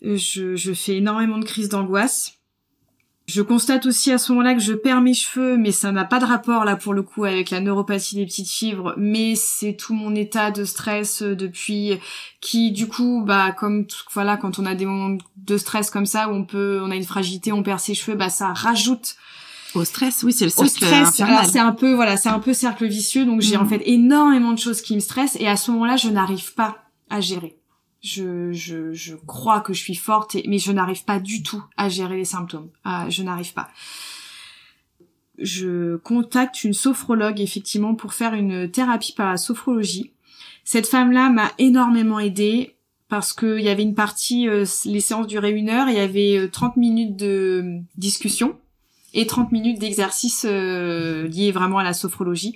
je, 0.02 0.56
je 0.56 0.74
fais 0.74 0.98
énormément 0.98 1.38
de 1.38 1.46
crises 1.46 1.70
d'angoisse 1.70 2.34
je 3.32 3.42
constate 3.42 3.86
aussi 3.86 4.12
à 4.12 4.18
ce 4.18 4.32
moment-là 4.34 4.54
que 4.54 4.60
je 4.60 4.74
perds 4.74 5.02
mes 5.02 5.14
cheveux, 5.14 5.56
mais 5.56 5.72
ça 5.72 5.92
n'a 5.94 6.04
pas 6.04 6.20
de 6.20 6.26
rapport 6.26 6.66
là 6.66 6.76
pour 6.76 6.94
le 6.94 7.02
coup 7.02 7.24
avec 7.24 7.50
la 7.50 7.62
neuropathie 7.62 8.16
des 8.16 8.26
petites 8.26 8.50
fibres, 8.50 8.94
mais 8.98 9.36
c'est 9.36 9.74
tout 9.74 9.94
mon 9.94 10.14
état 10.16 10.52
de 10.52 10.66
stress 10.66 11.22
euh, 11.22 11.36
depuis 11.36 11.98
qui 12.42 12.72
du 12.72 12.88
coup 12.88 13.24
bah 13.26 13.52
comme 13.52 13.86
voilà 14.14 14.36
quand 14.36 14.60
on 14.60 14.66
a 14.66 14.76
des 14.76 14.86
moments 14.86 15.18
de 15.38 15.58
stress 15.58 15.90
comme 15.90 16.06
ça 16.06 16.28
où 16.28 16.34
on 16.34 16.44
peut 16.44 16.82
on 16.84 16.92
a 16.92 16.96
une 16.96 17.06
fragilité, 17.06 17.54
on 17.54 17.64
perd 17.64 17.80
ses 17.80 17.94
cheveux, 17.94 18.18
bah 18.18 18.30
ça 18.30 18.52
rajoute 18.54 19.16
au 19.74 19.86
stress, 19.86 20.24
oui, 20.24 20.34
c'est 20.34 20.44
le 20.44 20.50
cercle 20.50 20.66
Au 20.66 20.68
stress, 20.68 21.50
c'est 21.50 21.60
un 21.60 21.72
peu 21.72 21.94
voilà, 21.94 22.18
c'est 22.18 22.28
un 22.28 22.40
peu 22.40 22.54
cercle 22.54 22.86
vicieux. 22.88 23.24
Donc 23.24 23.40
j'ai 23.40 23.56
en 23.56 23.64
mm. 23.64 23.70
fait 23.70 23.82
énormément 23.86 24.52
de 24.52 24.60
choses 24.60 24.82
qui 24.82 24.94
me 24.96 25.00
stressent 25.00 25.38
et 25.40 25.48
à 25.48 25.56
ce 25.56 25.72
moment-là, 25.72 25.96
je 25.96 26.10
n'arrive 26.10 26.54
pas 26.56 26.80
à 27.10 27.22
gérer 27.22 27.61
je, 28.02 29.16
crois 29.26 29.62
que 29.62 29.74
je 29.74 29.80
suis 29.80 29.96
forte, 29.96 30.36
mais 30.48 30.58
je 30.58 30.72
n'arrive 30.72 31.04
pas 31.06 31.20
du 31.20 31.44
tout 31.44 31.64
à 31.78 31.90
gérer 31.90 32.18
les 32.18 32.26
symptômes. 32.26 32.70
Ah, 32.84 33.06
je 33.10 33.24
n'arrive 33.24 33.54
pas. 33.54 33.70
Je 35.38 35.98
contacte 35.98 36.64
une 36.64 36.74
sophrologue 36.74 37.40
effectivement 37.40 37.96
pour 37.96 38.14
faire 38.14 38.34
une 38.34 38.70
thérapie 38.70 39.14
par 39.14 39.30
la 39.30 39.38
sophrologie. 39.38 40.12
Cette 40.64 40.88
femme-là 40.88 41.30
m'a 41.30 41.52
énormément 41.58 42.20
aidée 42.20 42.76
parce 43.12 43.34
qu'il 43.34 43.60
y 43.60 43.68
avait 43.68 43.84
une 43.84 43.96
partie, 43.96 44.48
euh, 44.48 44.66
les 44.86 45.02
séances 45.02 45.28
duraient 45.28 45.52
une 45.52 45.70
heure, 45.70 45.90
il 45.90 45.96
y 45.96 46.00
avait 46.00 46.48
30 46.50 46.72
euh, 46.72 46.80
minutes 46.80 47.18
de 47.18 47.82
discussion 47.98 48.58
et 49.14 49.28
30 49.28 49.52
minutes 49.52 49.80
d'exercice 49.80 50.46
euh, 50.48 51.28
liés 51.28 51.52
vraiment 51.52 51.80
à 51.80 51.84
la 51.84 51.94
sophrologie. 51.94 52.56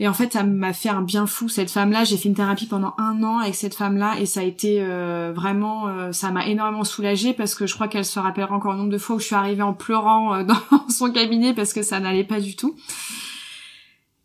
Et 0.00 0.06
en 0.06 0.12
fait, 0.12 0.34
ça 0.34 0.44
m'a 0.44 0.72
fait 0.72 0.88
un 0.88 1.02
bien 1.02 1.26
fou 1.26 1.48
cette 1.48 1.70
femme-là. 1.70 2.04
J'ai 2.04 2.16
fait 2.16 2.28
une 2.28 2.34
thérapie 2.34 2.66
pendant 2.66 2.94
un 2.98 3.22
an 3.24 3.38
avec 3.38 3.56
cette 3.56 3.74
femme-là 3.74 4.14
et 4.20 4.26
ça 4.26 4.40
a 4.40 4.42
été 4.44 4.80
euh, 4.80 5.32
vraiment, 5.34 5.88
euh, 5.88 6.12
ça 6.12 6.30
m'a 6.30 6.46
énormément 6.46 6.84
soulagée 6.84 7.32
parce 7.32 7.56
que 7.56 7.66
je 7.66 7.74
crois 7.74 7.88
qu'elle 7.88 8.04
se 8.04 8.20
rappellera 8.20 8.54
encore 8.54 8.72
le 8.72 8.78
nombre 8.78 8.92
de 8.92 8.98
fois 8.98 9.16
où 9.16 9.18
je 9.18 9.26
suis 9.26 9.34
arrivée 9.34 9.62
en 9.62 9.74
pleurant 9.74 10.34
euh, 10.34 10.44
dans 10.70 10.88
son 10.88 11.10
cabinet 11.10 11.52
parce 11.52 11.72
que 11.72 11.82
ça 11.82 11.98
n'allait 11.98 12.24
pas 12.24 12.40
du 12.40 12.54
tout. 12.54 12.76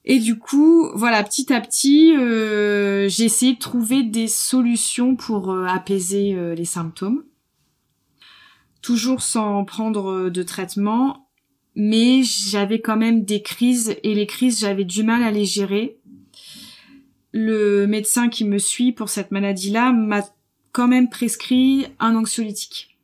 Et 0.05 0.19
du 0.19 0.37
coup, 0.37 0.91
voilà, 0.93 1.23
petit 1.23 1.51
à 1.51 1.61
petit, 1.61 2.13
j'ai 2.13 3.23
essayé 3.23 3.53
de 3.53 3.59
trouver 3.59 4.03
des 4.03 4.27
solutions 4.27 5.15
pour 5.15 5.57
apaiser 5.65 6.35
les 6.57 6.65
symptômes, 6.65 7.23
toujours 8.81 9.21
sans 9.21 9.63
prendre 9.63 10.29
de 10.29 10.43
traitement 10.43 11.22
mais 11.75 12.23
j'avais 12.23 12.81
quand 12.81 12.97
même 12.97 13.23
des 13.23 13.41
crises 13.41 13.95
et 14.03 14.13
les 14.13 14.27
crises 14.27 14.59
j'avais 14.59 14.85
du 14.85 15.03
mal 15.03 15.23
à 15.23 15.31
les 15.31 15.45
gérer. 15.45 15.97
Le 17.31 17.87
médecin 17.87 18.29
qui 18.29 18.45
me 18.45 18.59
suit 18.59 18.91
pour 18.91 19.09
cette 19.09 19.31
maladie-là 19.31 19.91
m'a 19.91 20.21
quand 20.71 20.87
même 20.87 21.09
prescrit 21.09 21.87
un 21.99 22.15
anxiolytique. 22.15 22.97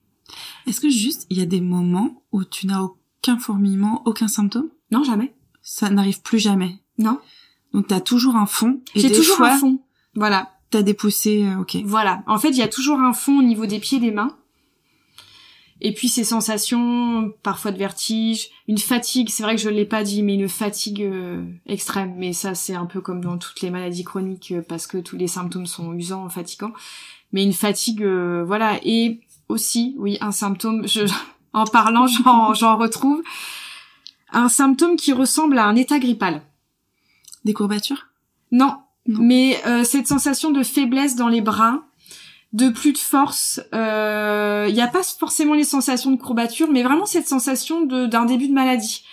Est-ce 0.67 0.81
que 0.81 0.89
juste 0.89 1.25
il 1.29 1.37
y 1.37 1.41
a 1.41 1.45
des 1.47 1.61
moments 1.61 2.23
où 2.31 2.43
tu 2.43 2.67
n'as 2.67 2.81
aucun 2.81 3.39
fourmillement, 3.39 4.03
aucun 4.05 4.27
symptôme? 4.27 4.69
Non, 4.91 5.03
jamais. 5.03 5.33
Ça 5.61 5.89
n'arrive 5.89 6.21
plus 6.21 6.39
jamais. 6.39 6.79
Non. 6.97 7.19
Donc 7.73 7.87
t'as 7.87 8.01
toujours 8.01 8.35
un 8.35 8.45
fond. 8.45 8.81
J'ai 8.95 9.11
toujours 9.11 9.41
un 9.41 9.57
fond. 9.57 9.79
Voilà. 10.15 10.51
T'as 10.69 10.83
des 10.83 10.93
poussées, 10.93 11.45
euh, 11.45 11.61
ok. 11.61 11.77
Voilà. 11.85 12.23
En 12.27 12.37
fait, 12.37 12.49
il 12.49 12.57
y 12.57 12.61
a 12.61 12.67
toujours 12.67 12.99
un 12.99 13.13
fond 13.13 13.39
au 13.39 13.43
niveau 13.43 13.65
des 13.65 13.79
pieds 13.79 13.97
et 13.97 14.01
des 14.01 14.11
mains. 14.11 14.37
Et 15.81 15.93
puis 15.93 16.09
ces 16.09 16.23
sensations, 16.23 17.31
parfois 17.41 17.71
de 17.71 17.77
vertige, 17.77 18.49
une 18.67 18.77
fatigue, 18.77 19.29
c'est 19.29 19.43
vrai 19.43 19.55
que 19.55 19.61
je 19.61 19.69
l'ai 19.69 19.85
pas 19.85 20.03
dit, 20.03 20.23
mais 20.23 20.35
une 20.35 20.49
fatigue 20.49 21.03
euh, 21.03 21.43
extrême. 21.65 22.15
Mais 22.17 22.33
ça, 22.33 22.53
c'est 22.53 22.75
un 22.75 22.85
peu 22.85 22.99
comme 22.99 23.21
dans 23.21 23.37
toutes 23.37 23.61
les 23.61 23.69
maladies 23.69 24.03
chroniques, 24.03 24.51
euh, 24.51 24.61
parce 24.61 24.87
que 24.87 24.97
tous 24.97 25.15
les 25.15 25.27
symptômes 25.27 25.65
sont 25.65 25.93
usants, 25.93 26.27
fatigants. 26.27 26.73
Mais 27.31 27.43
une 27.43 27.53
fatigue, 27.53 28.03
euh, 28.03 28.43
voilà. 28.45 28.79
Et 28.83 29.21
aussi, 29.47 29.95
oui, 29.97 30.17
un 30.19 30.31
symptôme, 30.31 30.85
je, 30.85 31.01
en 31.53 31.65
parlant, 31.65 32.07
j'en 32.07 32.77
retrouve, 32.77 33.21
un 34.31 34.49
symptôme 34.49 34.97
qui 34.97 35.13
ressemble 35.13 35.57
à 35.57 35.65
un 35.65 35.75
état 35.75 35.99
grippal. 35.99 36.41
Des 37.45 37.53
courbatures? 37.53 38.07
Non, 38.51 38.75
non. 39.07 39.21
mais 39.21 39.61
cette 39.85 40.07
sensation 40.07 40.51
de 40.51 40.61
faiblesse 40.61 41.15
dans 41.15 41.29
les 41.29 41.39
bras, 41.39 41.83
de 42.53 42.69
plus 42.69 42.93
de 42.93 42.97
force. 42.97 43.61
Il 43.71 43.77
euh, 43.77 44.71
n'y 44.71 44.81
a 44.81 44.87
pas 44.87 45.03
forcément 45.03 45.53
les 45.53 45.63
sensations 45.63 46.11
de 46.11 46.17
courbature, 46.17 46.69
mais 46.71 46.83
vraiment 46.83 47.05
cette 47.05 47.27
sensation 47.27 47.85
d'un 47.85 48.25
début 48.25 48.47
de 48.47 48.53
maladie. 48.53 49.03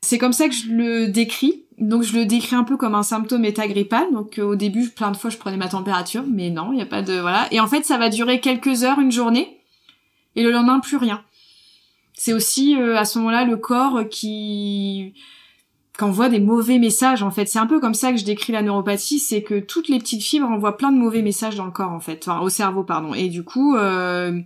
C'est 0.00 0.18
comme 0.18 0.32
ça 0.32 0.48
que 0.48 0.54
je 0.54 0.68
le 0.68 1.08
décris. 1.08 1.64
Donc 1.78 2.02
je 2.02 2.14
le 2.16 2.26
décris 2.26 2.54
un 2.54 2.64
peu 2.64 2.76
comme 2.76 2.94
un 2.94 3.02
symptôme 3.02 3.44
état 3.44 3.66
grippal. 3.66 4.06
Donc 4.12 4.38
euh, 4.38 4.42
au 4.42 4.56
début, 4.56 4.88
plein 4.88 5.10
de 5.10 5.16
fois, 5.16 5.30
je 5.30 5.36
prenais 5.36 5.56
ma 5.56 5.68
température, 5.68 6.24
mais 6.26 6.50
non, 6.50 6.72
il 6.72 6.76
n'y 6.76 6.82
a 6.82 6.86
pas 6.86 7.02
de 7.02 7.18
voilà. 7.18 7.46
Et 7.50 7.60
en 7.60 7.66
fait, 7.66 7.84
ça 7.84 7.98
va 7.98 8.08
durer 8.08 8.40
quelques 8.40 8.84
heures, 8.84 8.98
une 8.98 9.12
journée, 9.12 9.60
et 10.34 10.42
le 10.42 10.50
lendemain 10.50 10.80
plus 10.80 10.96
rien. 10.96 11.22
C'est 12.14 12.32
aussi 12.32 12.76
euh, 12.76 12.96
à 12.96 13.04
ce 13.04 13.18
moment-là 13.18 13.44
le 13.44 13.56
corps 13.56 14.08
qui 14.10 15.14
qu'envoie 15.96 16.28
des 16.28 16.40
mauvais 16.40 16.78
messages 16.78 17.22
en 17.22 17.30
fait. 17.30 17.46
C'est 17.46 17.58
un 17.58 17.66
peu 17.66 17.80
comme 17.80 17.94
ça 17.94 18.12
que 18.12 18.18
je 18.18 18.24
décris 18.24 18.52
la 18.52 18.62
neuropathie, 18.62 19.18
c'est 19.18 19.42
que 19.42 19.60
toutes 19.60 19.88
les 19.88 19.98
petites 19.98 20.22
fibres 20.22 20.48
envoient 20.48 20.76
plein 20.76 20.90
de 20.90 20.98
mauvais 20.98 21.22
messages 21.22 21.56
dans 21.56 21.66
le 21.66 21.70
corps 21.70 21.92
en 21.92 22.00
fait, 22.00 22.26
enfin 22.26 22.40
au 22.40 22.48
cerveau 22.48 22.82
pardon. 22.82 23.14
Et 23.14 23.28
du 23.28 23.42
coup, 23.44 23.76
euh, 23.76 24.40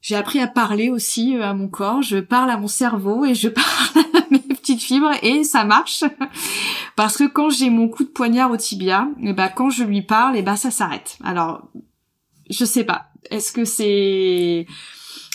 j'ai 0.00 0.14
appris 0.14 0.38
à 0.40 0.46
parler 0.46 0.88
aussi 0.88 1.36
euh, 1.36 1.44
à 1.44 1.54
mon 1.54 1.68
corps. 1.68 2.02
Je 2.02 2.18
parle 2.18 2.50
à 2.50 2.56
mon 2.56 2.68
cerveau 2.68 3.24
et 3.24 3.34
je 3.34 3.48
parle 3.50 4.04
à 4.14 4.24
mes 4.30 4.38
petites 4.38 4.82
fibres 4.82 5.12
et 5.22 5.42
ça 5.42 5.64
marche 5.64 6.04
parce 6.96 7.16
que 7.16 7.24
quand 7.24 7.50
j'ai 7.50 7.70
mon 7.70 7.88
coup 7.88 8.04
de 8.04 8.10
poignard 8.10 8.50
au 8.52 8.56
tibia, 8.56 9.08
et 9.20 9.30
eh 9.30 9.32
ben 9.32 9.48
quand 9.48 9.70
je 9.70 9.82
lui 9.82 10.02
parle, 10.02 10.36
et 10.36 10.40
eh 10.40 10.42
ben 10.42 10.56
ça 10.56 10.70
s'arrête. 10.70 11.18
Alors 11.24 11.62
je 12.48 12.64
sais 12.64 12.84
pas. 12.84 13.06
Est-ce 13.30 13.50
que 13.50 13.64
c'est 13.64 14.66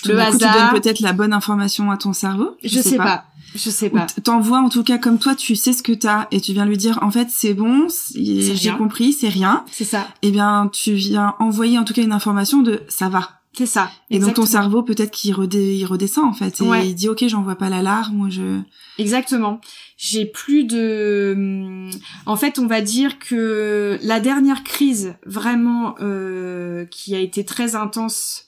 le 0.05 0.19
hasard. 0.19 0.53
tu 0.53 0.59
donnes 0.59 0.81
peut-être 0.81 0.99
la 1.01 1.13
bonne 1.13 1.33
information 1.33 1.91
à 1.91 1.97
ton 1.97 2.13
cerveau? 2.13 2.55
Je, 2.63 2.79
sais, 2.79 2.97
pas. 2.97 3.25
Je 3.55 3.69
sais 3.69 3.89
pas. 3.89 4.07
T'envoies 4.23 4.59
en 4.59 4.69
tout 4.69 4.83
cas 4.83 4.97
comme 4.97 5.19
toi, 5.19 5.35
tu 5.35 5.55
sais 5.55 5.73
ce 5.73 5.83
que 5.83 5.91
t'as 5.91 6.27
et 6.31 6.39
tu 6.39 6.53
viens 6.53 6.65
lui 6.65 6.77
dire 6.77 6.99
en 7.01 7.11
fait 7.11 7.27
c'est 7.29 7.53
bon, 7.53 7.87
j'ai 8.15 8.71
compris, 8.77 9.13
c'est 9.13 9.29
rien. 9.29 9.65
C'est 9.71 9.83
ça. 9.83 10.07
Eh 10.21 10.31
bien 10.31 10.69
tu 10.71 10.93
viens 10.93 11.35
envoyer 11.39 11.77
en 11.77 11.83
tout 11.83 11.93
cas 11.93 12.01
une 12.01 12.13
information 12.13 12.61
de 12.61 12.81
ça 12.87 13.09
va. 13.09 13.41
C'est 13.53 13.65
ça. 13.65 13.91
Et 14.09 14.19
donc 14.19 14.35
ton 14.35 14.45
cerveau 14.45 14.81
peut-être 14.81 15.11
qu'il 15.11 15.35
redescend 15.35 16.25
en 16.25 16.33
fait 16.33 16.61
et 16.61 16.85
il 16.85 16.95
dit 16.95 17.09
ok 17.09 17.27
j'envoie 17.27 17.55
pas 17.55 17.69
l'alarme 17.69 18.21
ou 18.21 18.29
je. 18.29 18.61
Exactement. 18.97 19.59
J'ai 19.97 20.25
plus 20.25 20.63
de. 20.63 21.89
En 22.25 22.37
fait 22.37 22.59
on 22.59 22.67
va 22.67 22.81
dire 22.81 23.19
que 23.19 23.99
la 24.03 24.19
dernière 24.21 24.63
crise 24.63 25.15
vraiment 25.25 25.95
euh, 25.99 26.85
qui 26.85 27.13
a 27.13 27.19
été 27.19 27.43
très 27.43 27.75
intense, 27.75 28.45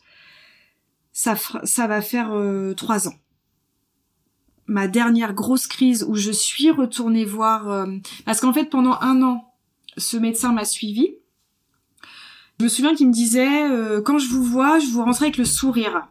ça 1.11 1.35
ça 1.63 1.87
va 1.87 2.01
faire 2.01 2.29
euh, 2.31 2.73
trois 2.73 3.09
ans 3.09 3.15
ma 4.67 4.87
dernière 4.87 5.33
grosse 5.33 5.67
crise 5.67 6.05
où 6.07 6.15
je 6.15 6.31
suis 6.31 6.71
retournée 6.71 7.25
voir 7.25 7.69
euh, 7.69 7.85
parce 8.25 8.39
qu'en 8.39 8.53
fait 8.53 8.65
pendant 8.65 8.97
un 9.01 9.21
an 9.21 9.53
ce 9.97 10.17
médecin 10.17 10.53
m'a 10.53 10.65
suivi 10.65 11.15
je 12.59 12.65
me 12.65 12.69
souviens 12.69 12.95
qu'il 12.95 13.07
me 13.07 13.13
disait 13.13 13.69
euh, 13.69 14.01
quand 14.01 14.19
je 14.19 14.29
vous 14.29 14.43
vois 14.43 14.79
je 14.79 14.87
vous 14.87 15.03
rentre 15.03 15.23
avec 15.23 15.37
le 15.37 15.45
sourire 15.45 16.07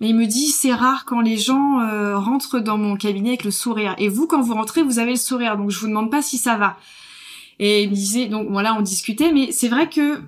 mais 0.00 0.10
il 0.10 0.16
me 0.16 0.26
dit 0.26 0.48
c'est 0.48 0.74
rare 0.74 1.04
quand 1.06 1.20
les 1.20 1.36
gens 1.36 1.80
euh, 1.80 2.18
rentrent 2.18 2.58
dans 2.58 2.76
mon 2.76 2.96
cabinet 2.96 3.30
avec 3.30 3.44
le 3.44 3.50
sourire. 3.50 3.94
Et 3.98 4.08
vous 4.08 4.26
quand 4.26 4.42
vous 4.42 4.54
rentrez 4.54 4.82
vous 4.82 4.98
avez 4.98 5.12
le 5.12 5.16
sourire. 5.16 5.56
Donc 5.56 5.70
je 5.70 5.80
vous 5.80 5.88
demande 5.88 6.10
pas 6.10 6.22
si 6.22 6.38
ça 6.38 6.56
va 6.56 6.76
et 7.58 7.84
il 7.84 7.90
me 7.90 7.94
disait 7.94 8.26
donc 8.26 8.48
voilà 8.50 8.74
on 8.74 8.82
discutait. 8.82 9.32
Mais 9.32 9.52
c'est 9.52 9.68
vrai 9.68 9.88
que 9.88 10.20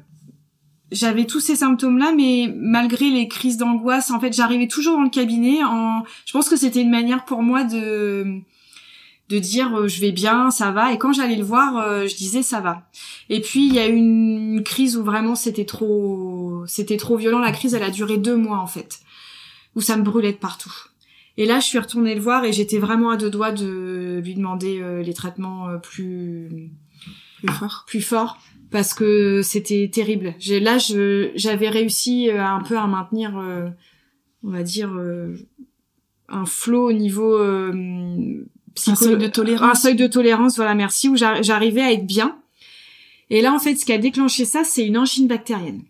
j'avais 0.91 1.27
tous 1.27 1.41
ces 1.41 1.57
symptômes-là, 1.57 2.13
mais 2.17 2.53
malgré 2.57 3.11
les 3.11 3.29
crises 3.29 3.57
d'angoisse, 3.57 4.11
en 4.11 4.21
fait, 4.21 4.33
j'arrivais 4.33 4.69
toujours 4.69 4.97
dans 4.97 5.03
le 5.03 5.11
cabinet. 5.11 5.63
En, 5.63 6.03
je 6.25 6.33
pense 6.33 6.49
que 6.49 6.57
c'était 6.57 6.81
une 6.81 6.91
manière 6.91 7.25
pour 7.25 7.43
moi 7.43 7.65
de 7.65 8.43
de 9.29 9.39
dire 9.39 9.75
euh, 9.79 9.89
je 9.89 10.01
vais 10.01 10.13
bien, 10.13 10.51
ça 10.51 10.71
va. 10.71 10.93
Et 10.93 10.99
quand 10.99 11.13
j'allais 11.13 11.37
le 11.37 11.45
voir, 11.45 11.77
euh, 11.77 12.07
je 12.07 12.17
disais 12.17 12.43
ça 12.43 12.61
va. 12.61 12.89
Et 13.29 13.41
puis 13.41 13.67
il 13.67 13.75
y 13.75 13.79
a 13.79 13.87
eu 13.87 13.95
une, 13.95 14.63
crise 14.65 14.97
où 14.97 15.05
vraiment 15.05 15.35
c'était 15.35 15.65
trop, 15.65 16.65
c'était 16.67 16.97
trop 16.97 17.17
violent. 17.17 17.39
La 17.39 17.53
crise, 17.53 17.75
elle 17.75 17.83
a 17.83 17.91
duré 17.91 18.17
deux 18.17 18.37
mois 18.37 18.59
en 18.59 18.67
fait, 18.67 19.01
où 19.77 19.81
ça 19.81 19.97
me 19.97 20.03
brûlait 20.03 20.33
de 20.33 20.39
partout. 20.39 20.73
Et 21.37 21.47
là, 21.47 21.61
je 21.61 21.67
suis 21.67 21.79
retournée 21.79 22.15
le 22.15 22.21
voir 22.21 22.45
et 22.45 22.53
j'étais 22.53 22.79
vraiment 22.79 23.11
à 23.11 23.17
deux 23.17 23.31
doigts 23.31 23.53
de 23.53 24.21
lui 24.25 24.35
demander 24.35 24.81
euh, 24.81 25.03
les 25.03 25.15
traitements 25.15 25.69
plus 25.83 26.71
plus 27.39 27.53
forts. 27.53 27.85
Plus 27.87 28.03
forts 28.03 28.39
parce 28.71 28.95
que 28.95 29.43
c'était 29.43 29.91
terrible. 29.93 30.35
J'ai 30.39 30.61
là 30.61 30.79
je 30.79 31.31
j'avais 31.35 31.69
réussi 31.69 32.31
euh, 32.31 32.45
un 32.45 32.61
peu 32.61 32.77
à 32.77 32.87
maintenir 32.87 33.39
euh, 33.39 33.69
on 34.43 34.51
va 34.51 34.63
dire 34.63 34.93
euh, 34.95 35.35
un 36.29 36.47
flot 36.47 36.89
au 36.89 36.93
niveau 36.93 37.39
un 38.87 38.95
seuil 38.95 39.19
de 39.19 39.27
tolérance. 39.27 39.71
Un 39.71 39.75
seuil 39.75 39.97
de 39.97 40.07
tolérance, 40.07 40.57
voilà, 40.57 40.75
merci 40.75 41.09
où 41.09 41.17
j'arrivais 41.17 41.83
à 41.83 41.93
être 41.93 42.07
bien. 42.07 42.39
Et 43.31 43.43
là, 43.43 43.53
en 43.53 43.59
fait, 43.59 43.75
ce 43.77 43.85
qui 43.85 43.93
a 43.93 43.99
déclenché 43.99 44.45
ça, 44.45 44.63
c'est 44.65 44.87
une 44.87 44.97
angine 44.97 45.27
bactérienne. 45.27 45.83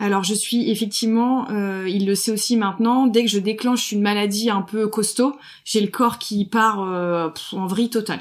Alors 0.00 0.24
je 0.24 0.34
suis 0.34 0.70
effectivement, 0.70 1.48
euh, 1.50 1.88
il 1.88 2.06
le 2.06 2.16
sait 2.16 2.32
aussi 2.32 2.56
maintenant, 2.56 3.06
dès 3.06 3.24
que 3.24 3.30
je 3.30 3.38
déclenche 3.38 3.92
une 3.92 4.02
maladie 4.02 4.50
un 4.50 4.62
peu 4.62 4.88
costaud, 4.88 5.36
j'ai 5.64 5.80
le 5.80 5.86
corps 5.86 6.18
qui 6.18 6.44
part 6.44 6.82
euh, 6.82 7.30
en 7.52 7.66
vrille 7.66 7.90
totale. 7.90 8.18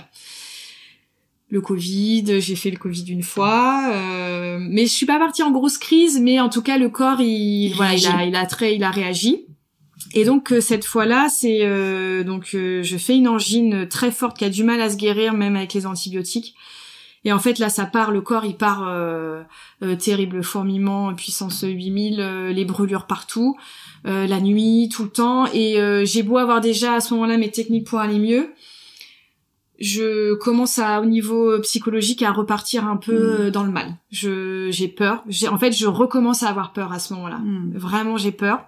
Le 1.54 1.62
Covid, 1.62 2.42
j'ai 2.42 2.56
fait 2.56 2.72
le 2.72 2.78
Covid 2.78 3.06
une 3.10 3.22
fois, 3.22 3.92
euh, 3.94 4.58
mais 4.60 4.88
je 4.88 4.92
suis 4.92 5.06
pas 5.06 5.20
partie 5.20 5.44
en 5.44 5.52
grosse 5.52 5.78
crise, 5.78 6.20
mais 6.20 6.40
en 6.40 6.50
tout 6.50 6.64
cas 6.64 6.80
le 6.80 6.90
corps, 6.90 7.22
il, 7.22 7.74
voilà, 7.76 7.94
il 7.94 8.08
a, 8.08 8.26
il 8.26 8.36
a 8.36 8.46
très, 8.48 8.76
il 8.76 8.84
a 8.84 8.90
réagi. 8.90 9.46
Et 10.16 10.26
donc 10.26 10.52
euh, 10.52 10.62
cette 10.62 10.84
fois-là, 10.84 11.28
c'est 11.30 11.60
euh, 11.62 12.24
donc 12.24 12.50
je 12.54 12.98
fais 12.98 13.16
une 13.16 13.28
angine 13.28 13.88
très 13.88 14.10
forte 14.10 14.38
qui 14.38 14.46
a 14.46 14.50
du 14.50 14.64
mal 14.64 14.82
à 14.82 14.90
se 14.90 14.98
guérir 14.98 15.34
même 15.36 15.56
avec 15.56 15.76
les 15.76 15.86
antibiotiques. 15.86 16.56
Et 17.26 17.32
en 17.32 17.40
fait, 17.40 17.60
là, 17.60 17.70
ça 17.70 17.86
part, 17.86 18.12
le 18.12 18.22
corps, 18.22 18.46
il 18.46 18.56
part 18.56 18.86
euh, 18.88 19.44
euh, 19.82 19.96
terrible 19.96 20.44
fourmillement, 20.44 21.14
puissance 21.16 21.64
8000, 21.64 22.20
euh, 22.20 22.52
les 22.52 22.66
brûlures 22.66 23.08
partout, 23.08 23.58
la 24.06 24.42
nuit, 24.42 24.90
tout 24.92 25.04
le 25.04 25.10
temps. 25.10 25.46
Et 25.54 25.78
j'ai 26.06 26.24
beau 26.24 26.38
avoir 26.38 26.60
déjà 26.60 26.96
à 26.96 27.00
ce 27.00 27.14
moment-là 27.14 27.38
mes 27.38 27.50
techniques 27.50 27.88
pour 27.88 28.00
aller 28.00 28.20
mieux, 28.20 28.50
je 29.80 30.34
commence 30.36 30.80
à, 30.80 31.02
au 31.02 31.06
niveau 31.06 31.60
psychologique, 31.60 32.22
à 32.22 32.32
repartir 32.32 32.86
un 32.86 32.98
peu 32.98 33.48
mmh. 33.48 33.50
dans 33.52 33.64
le 33.64 33.72
mal. 33.72 33.96
Je, 34.12 34.70
j'ai 34.72 34.88
peur. 34.88 35.24
J'ai, 35.28 35.48
en 35.48 35.58
fait, 35.58 35.72
je 35.72 35.88
recommence 35.88 36.44
à 36.44 36.50
avoir 36.50 36.74
peur 36.74 36.94
à 36.94 37.00
ce 37.00 37.14
moment-là. 37.14 37.38
Mmh. 37.38 37.74
Vraiment, 37.76 38.18
j'ai 38.18 38.32
peur. 38.32 38.66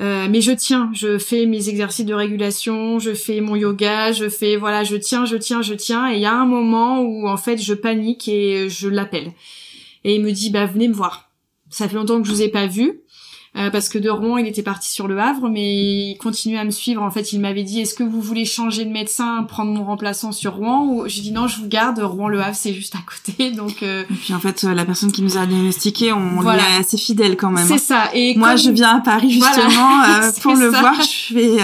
Euh, 0.00 0.26
mais 0.28 0.40
je 0.40 0.50
tiens, 0.50 0.90
je 0.92 1.18
fais 1.18 1.46
mes 1.46 1.68
exercices 1.68 2.04
de 2.04 2.14
régulation, 2.14 2.98
je 2.98 3.14
fais 3.14 3.40
mon 3.40 3.54
yoga, 3.54 4.10
je 4.10 4.28
fais 4.28 4.56
voilà, 4.56 4.82
je 4.82 4.96
tiens, 4.96 5.24
je 5.24 5.36
tiens, 5.36 5.62
je 5.62 5.74
tiens. 5.74 6.10
Et 6.10 6.16
il 6.16 6.20
y 6.20 6.26
a 6.26 6.34
un 6.34 6.46
moment 6.46 7.00
où 7.00 7.28
en 7.28 7.36
fait 7.36 7.58
je 7.58 7.74
panique 7.74 8.26
et 8.26 8.68
je 8.68 8.88
l'appelle. 8.88 9.32
Et 10.02 10.16
il 10.16 10.22
me 10.22 10.32
dit 10.32 10.50
bah 10.50 10.66
venez 10.66 10.88
me 10.88 10.94
voir. 10.94 11.30
Ça 11.70 11.88
fait 11.88 11.94
longtemps 11.94 12.20
que 12.20 12.26
je 12.26 12.32
vous 12.32 12.42
ai 12.42 12.48
pas 12.48 12.66
vu. 12.66 13.00
Euh, 13.56 13.70
parce 13.70 13.88
que 13.88 13.98
de 13.98 14.10
Rouen, 14.10 14.38
il 14.38 14.48
était 14.48 14.64
parti 14.64 14.90
sur 14.90 15.06
le 15.06 15.16
Havre, 15.20 15.48
mais 15.48 16.10
il 16.10 16.16
continuait 16.18 16.58
à 16.58 16.64
me 16.64 16.72
suivre. 16.72 17.02
En 17.02 17.10
fait, 17.12 17.32
il 17.32 17.40
m'avait 17.40 17.62
dit 17.62 17.80
Est-ce 17.80 17.94
que 17.94 18.02
vous 18.02 18.20
voulez 18.20 18.44
changer 18.44 18.84
de 18.84 18.90
médecin, 18.90 19.44
prendre 19.44 19.70
mon 19.70 19.84
remplaçant 19.84 20.32
sur 20.32 20.54
Rouen? 20.54 20.84
Ou 20.88 21.04
j'ai 21.06 21.22
dit 21.22 21.30
non, 21.30 21.46
je 21.46 21.60
vous 21.60 21.68
garde. 21.68 22.00
Rouen, 22.00 22.26
le 22.26 22.40
Havre, 22.40 22.56
c'est 22.56 22.74
juste 22.74 22.96
à 22.96 22.98
côté. 22.98 23.50
Donc 23.56 23.84
euh, 23.84 24.02
et 24.10 24.14
puis 24.14 24.34
en 24.34 24.40
fait, 24.40 24.64
euh, 24.64 24.74
la 24.74 24.84
personne 24.84 25.12
qui 25.12 25.22
nous 25.22 25.38
a 25.38 25.46
diagnostiqué, 25.46 26.12
on 26.12 26.40
lui 26.40 26.48
est 26.48 26.80
assez 26.80 26.96
fidèle 26.96 27.36
quand 27.36 27.50
même. 27.50 27.66
C'est 27.66 27.78
ça. 27.78 28.10
Et 28.12 28.34
moi, 28.36 28.56
je 28.56 28.70
viens 28.70 28.96
à 28.96 29.00
Paris 29.00 29.30
justement 29.30 30.00
pour 30.42 30.56
le 30.56 30.68
voir. 30.68 31.00
Je 31.00 31.34
fais. 31.34 31.56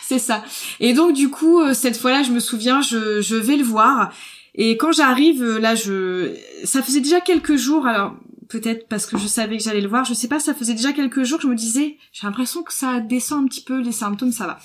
C'est 0.00 0.18
ça. 0.18 0.42
Et 0.80 0.94
donc 0.94 1.12
du 1.12 1.28
coup, 1.28 1.60
cette 1.74 1.98
fois-là, 1.98 2.22
je 2.22 2.30
me 2.30 2.40
souviens, 2.40 2.80
je, 2.80 3.20
je 3.20 3.36
vais 3.36 3.56
le 3.56 3.64
voir. 3.64 4.10
Et 4.54 4.78
quand 4.78 4.92
j'arrive, 4.92 5.44
là, 5.58 5.74
je, 5.74 6.32
ça 6.64 6.82
faisait 6.82 7.00
déjà 7.00 7.20
quelques 7.20 7.56
jours. 7.56 7.86
Alors, 7.86 8.14
peut-être 8.48 8.88
parce 8.88 9.06
que 9.06 9.18
je 9.18 9.26
savais 9.26 9.56
que 9.56 9.62
j'allais 9.62 9.80
le 9.80 9.88
voir, 9.88 10.04
je 10.04 10.14
sais 10.14 10.28
pas, 10.28 10.40
ça 10.40 10.54
faisait 10.54 10.74
déjà 10.74 10.92
quelques 10.92 11.22
jours 11.22 11.38
que 11.38 11.44
je 11.44 11.48
me 11.48 11.54
disais, 11.54 11.96
j'ai 12.12 12.26
l'impression 12.26 12.62
que 12.62 12.72
ça 12.72 13.00
descend 13.00 13.44
un 13.44 13.46
petit 13.46 13.62
peu 13.62 13.80
les 13.80 13.92
symptômes, 13.92 14.32
ça 14.32 14.46
va. 14.46 14.58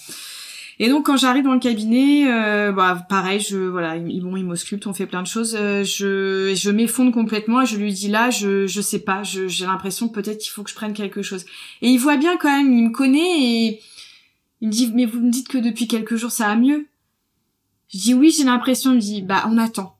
Et 0.79 0.89
donc 0.89 1.05
quand 1.05 1.17
j'arrive 1.17 1.43
dans 1.43 1.53
le 1.53 1.59
cabinet, 1.59 2.31
euh, 2.31 2.71
bah 2.71 3.05
pareil, 3.07 3.39
je 3.39 3.57
voilà, 3.57 3.95
ils 3.95 4.21
bon, 4.21 4.35
ils 4.35 4.45
on 4.85 4.93
fait 4.93 5.05
plein 5.05 5.21
de 5.21 5.27
choses, 5.27 5.55
euh, 5.59 5.83
je 5.83 6.53
je 6.55 6.71
m'effondre 6.71 7.11
complètement 7.11 7.61
et 7.61 7.65
je 7.65 7.77
lui 7.77 7.93
dis 7.93 8.07
là, 8.07 8.31
je 8.31 8.65
je 8.65 8.81
sais 8.81 8.99
pas, 8.99 9.21
j'ai 9.23 9.65
l'impression 9.65 10.07
que 10.07 10.13
peut-être 10.13 10.45
il 10.45 10.49
faut 10.49 10.63
que 10.63 10.71
je 10.71 10.75
prenne 10.75 10.93
quelque 10.93 11.21
chose. 11.21 11.45
Et 11.81 11.89
il 11.89 11.97
voit 11.97 12.17
bien 12.17 12.37
quand 12.37 12.49
même, 12.49 12.73
il 12.73 12.85
me 12.85 12.91
connaît 12.91 13.39
et 13.39 13.81
il 14.61 14.67
me 14.67 14.73
dit 14.73 14.91
mais 14.93 15.05
vous 15.05 15.19
me 15.19 15.29
dites 15.29 15.47
que 15.47 15.59
depuis 15.59 15.87
quelques 15.87 16.15
jours 16.15 16.31
ça 16.31 16.47
va 16.47 16.55
mieux? 16.55 16.87
Je 17.93 17.99
dis 17.99 18.13
oui, 18.15 18.33
j'ai 18.35 18.43
l'impression, 18.43 18.91
il 18.91 18.95
me 18.95 19.01
dit 19.01 19.21
bah 19.21 19.45
on 19.47 19.59
attend 19.59 19.92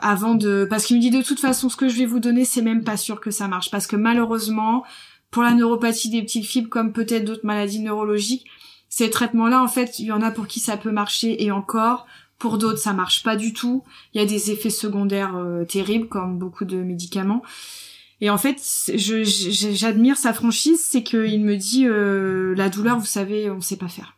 avant 0.00 0.34
de 0.34 0.66
parce 0.68 0.86
qu'il 0.86 0.96
me 0.96 1.02
dit 1.02 1.10
de 1.10 1.22
toute 1.22 1.40
façon 1.40 1.68
ce 1.68 1.76
que 1.76 1.88
je 1.88 1.98
vais 1.98 2.06
vous 2.06 2.20
donner 2.20 2.44
c'est 2.44 2.62
même 2.62 2.84
pas 2.84 2.96
sûr 2.96 3.20
que 3.20 3.30
ça 3.30 3.48
marche. 3.48 3.70
Parce 3.70 3.86
que 3.86 3.96
malheureusement 3.96 4.84
pour 5.30 5.42
la 5.42 5.52
neuropathie 5.52 6.10
des 6.10 6.22
petites 6.22 6.46
fibres 6.46 6.68
comme 6.68 6.92
peut-être 6.92 7.24
d'autres 7.24 7.46
maladies 7.46 7.80
neurologiques 7.80 8.46
ces 8.88 9.10
traitements 9.10 9.48
là 9.48 9.62
en 9.62 9.68
fait 9.68 9.98
il 9.98 10.06
y 10.06 10.12
en 10.12 10.22
a 10.22 10.30
pour 10.30 10.46
qui 10.46 10.60
ça 10.60 10.76
peut 10.76 10.90
marcher 10.90 11.42
et 11.42 11.50
encore 11.50 12.06
pour 12.38 12.58
d'autres 12.58 12.78
ça 12.78 12.92
marche 12.92 13.22
pas 13.22 13.36
du 13.36 13.52
tout. 13.52 13.84
Il 14.14 14.20
y 14.20 14.24
a 14.24 14.26
des 14.26 14.50
effets 14.50 14.70
secondaires 14.70 15.36
euh, 15.36 15.64
terribles 15.64 16.08
comme 16.08 16.38
beaucoup 16.38 16.64
de 16.64 16.76
médicaments. 16.76 17.42
Et 18.20 18.30
en 18.30 18.38
fait 18.38 18.60
j'admire 18.94 20.16
sa 20.16 20.32
franchise 20.32 20.80
c'est 20.82 21.02
qu'il 21.02 21.44
me 21.44 21.56
dit 21.56 21.86
euh, 21.86 22.54
la 22.54 22.68
douleur 22.68 22.98
vous 22.98 23.06
savez 23.06 23.50
on 23.50 23.60
sait 23.60 23.76
pas 23.76 23.88
faire. 23.88 24.16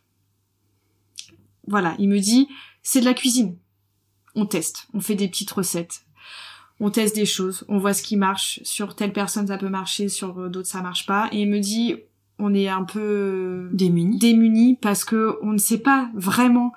Voilà 1.67 1.95
il 1.99 2.07
me 2.07 2.19
dit 2.19 2.47
c'est 2.81 3.01
de 3.01 3.05
la 3.05 3.13
cuisine 3.13 3.57
on 4.35 4.45
teste, 4.45 4.87
on 4.93 4.99
fait 4.99 5.15
des 5.15 5.27
petites 5.27 5.51
recettes, 5.51 6.01
on 6.79 6.89
teste 6.89 7.15
des 7.15 7.25
choses, 7.25 7.65
on 7.69 7.77
voit 7.77 7.93
ce 7.93 8.03
qui 8.03 8.17
marche, 8.17 8.59
sur 8.63 8.95
telle 8.95 9.13
personne 9.13 9.47
ça 9.47 9.57
peut 9.57 9.69
marcher, 9.69 10.09
sur 10.09 10.39
euh, 10.39 10.49
d'autres 10.49 10.67
ça 10.67 10.81
marche 10.81 11.05
pas, 11.05 11.29
et 11.31 11.41
il 11.41 11.49
me 11.49 11.59
dit 11.59 11.95
on 12.37 12.53
est 12.53 12.67
un 12.67 12.83
peu 12.83 12.99
euh, 12.99 13.69
démunis 13.71 14.19
démunis 14.19 14.77
parce 14.81 15.05
que 15.05 15.37
on 15.41 15.53
ne 15.53 15.57
sait 15.57 15.79
pas 15.79 16.09
vraiment 16.13 16.73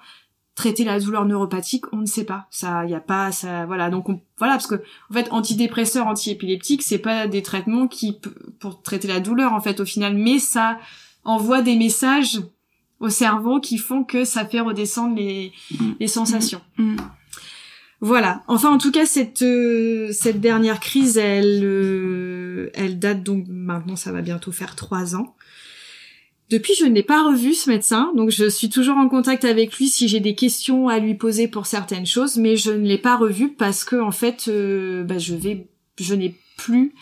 traiter 0.58 0.84
la 0.84 0.98
douleur 0.98 1.24
neuropathique, 1.24 1.84
on 1.92 1.98
ne 1.98 2.06
sait 2.06 2.24
pas. 2.24 2.48
Ça, 2.50 2.84
y 2.84 2.94
a 2.94 2.98
pas, 2.98 3.30
ça, 3.30 3.64
voilà. 3.66 3.90
Donc, 3.90 4.08
on, 4.08 4.20
voilà, 4.38 4.54
parce 4.54 4.66
que 4.66 4.82
en 5.08 5.14
fait, 5.14 5.28
antidépresseurs, 5.30 6.08
antiépileptiques, 6.08 6.82
c'est 6.82 6.98
pas 6.98 7.28
des 7.28 7.44
traitements 7.44 7.86
qui 7.86 8.18
pour 8.58 8.82
traiter 8.82 9.06
la 9.06 9.20
douleur 9.20 9.52
en 9.52 9.60
fait 9.60 9.78
au 9.78 9.84
final, 9.84 10.16
mais 10.16 10.40
ça 10.40 10.78
envoie 11.24 11.62
des 11.62 11.76
messages 11.76 12.40
au 12.98 13.08
cerveau 13.08 13.60
qui 13.60 13.78
font 13.78 14.02
que 14.02 14.24
ça 14.24 14.44
fait 14.44 14.60
redescendre 14.60 15.14
les, 15.14 15.52
mm. 15.70 15.92
les 16.00 16.08
sensations. 16.08 16.60
Mm. 16.76 16.96
Voilà. 18.00 18.42
Enfin, 18.46 18.70
en 18.70 18.78
tout 18.78 18.92
cas, 18.92 19.06
cette 19.06 19.42
euh, 19.42 20.12
dernière 20.34 20.78
crise, 20.78 21.18
elle 21.18 21.60
euh, 21.64 22.70
elle 22.74 22.98
date 22.98 23.24
donc 23.24 23.46
maintenant, 23.48 23.96
ça 23.96 24.12
va 24.12 24.22
bientôt 24.22 24.52
faire 24.52 24.76
trois 24.76 25.16
ans. 25.16 25.34
Depuis, 26.48 26.74
je 26.78 26.86
ne 26.86 26.94
l'ai 26.94 27.02
pas 27.02 27.24
revu 27.24 27.52
ce 27.52 27.68
médecin, 27.68 28.12
donc 28.16 28.30
je 28.30 28.48
suis 28.48 28.70
toujours 28.70 28.96
en 28.96 29.08
contact 29.08 29.44
avec 29.44 29.76
lui 29.76 29.88
si 29.88 30.08
j'ai 30.08 30.20
des 30.20 30.34
questions 30.34 30.88
à 30.88 30.98
lui 30.98 31.14
poser 31.14 31.46
pour 31.46 31.66
certaines 31.66 32.06
choses, 32.06 32.38
mais 32.38 32.56
je 32.56 32.70
ne 32.70 32.86
l'ai 32.86 32.98
pas 32.98 33.16
revu 33.16 33.50
parce 33.50 33.84
que 33.84 33.96
en 33.96 34.12
fait, 34.12 34.46
euh, 34.48 35.04
bah, 35.04 35.18
je 35.18 35.34
vais, 35.34 35.66
je 36.00 36.14
n'ai 36.14 36.36
plus 36.56 36.94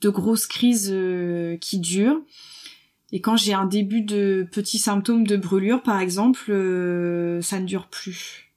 de 0.00 0.08
grosses 0.08 0.46
crises 0.46 0.94
qui 1.60 1.78
durent. 1.78 2.20
Et 3.14 3.20
quand 3.20 3.36
j'ai 3.36 3.52
un 3.52 3.66
début 3.66 4.00
de 4.00 4.46
petits 4.50 4.78
symptômes 4.78 5.26
de 5.26 5.36
brûlure, 5.36 5.82
par 5.82 6.00
exemple, 6.00 6.46
ça 7.42 7.60
ne 7.60 7.66
dure 7.66 7.88
plus. 7.88 8.51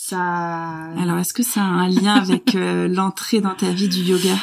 Ça. 0.00 0.92
Alors, 0.96 1.18
est-ce 1.18 1.34
que 1.34 1.42
ça 1.42 1.60
a 1.60 1.64
un 1.64 1.88
lien 1.88 2.14
avec 2.14 2.54
euh, 2.54 2.86
l'entrée 2.94 3.40
dans 3.40 3.56
ta 3.56 3.72
vie 3.72 3.88
du 3.88 3.98
yoga? 3.98 4.36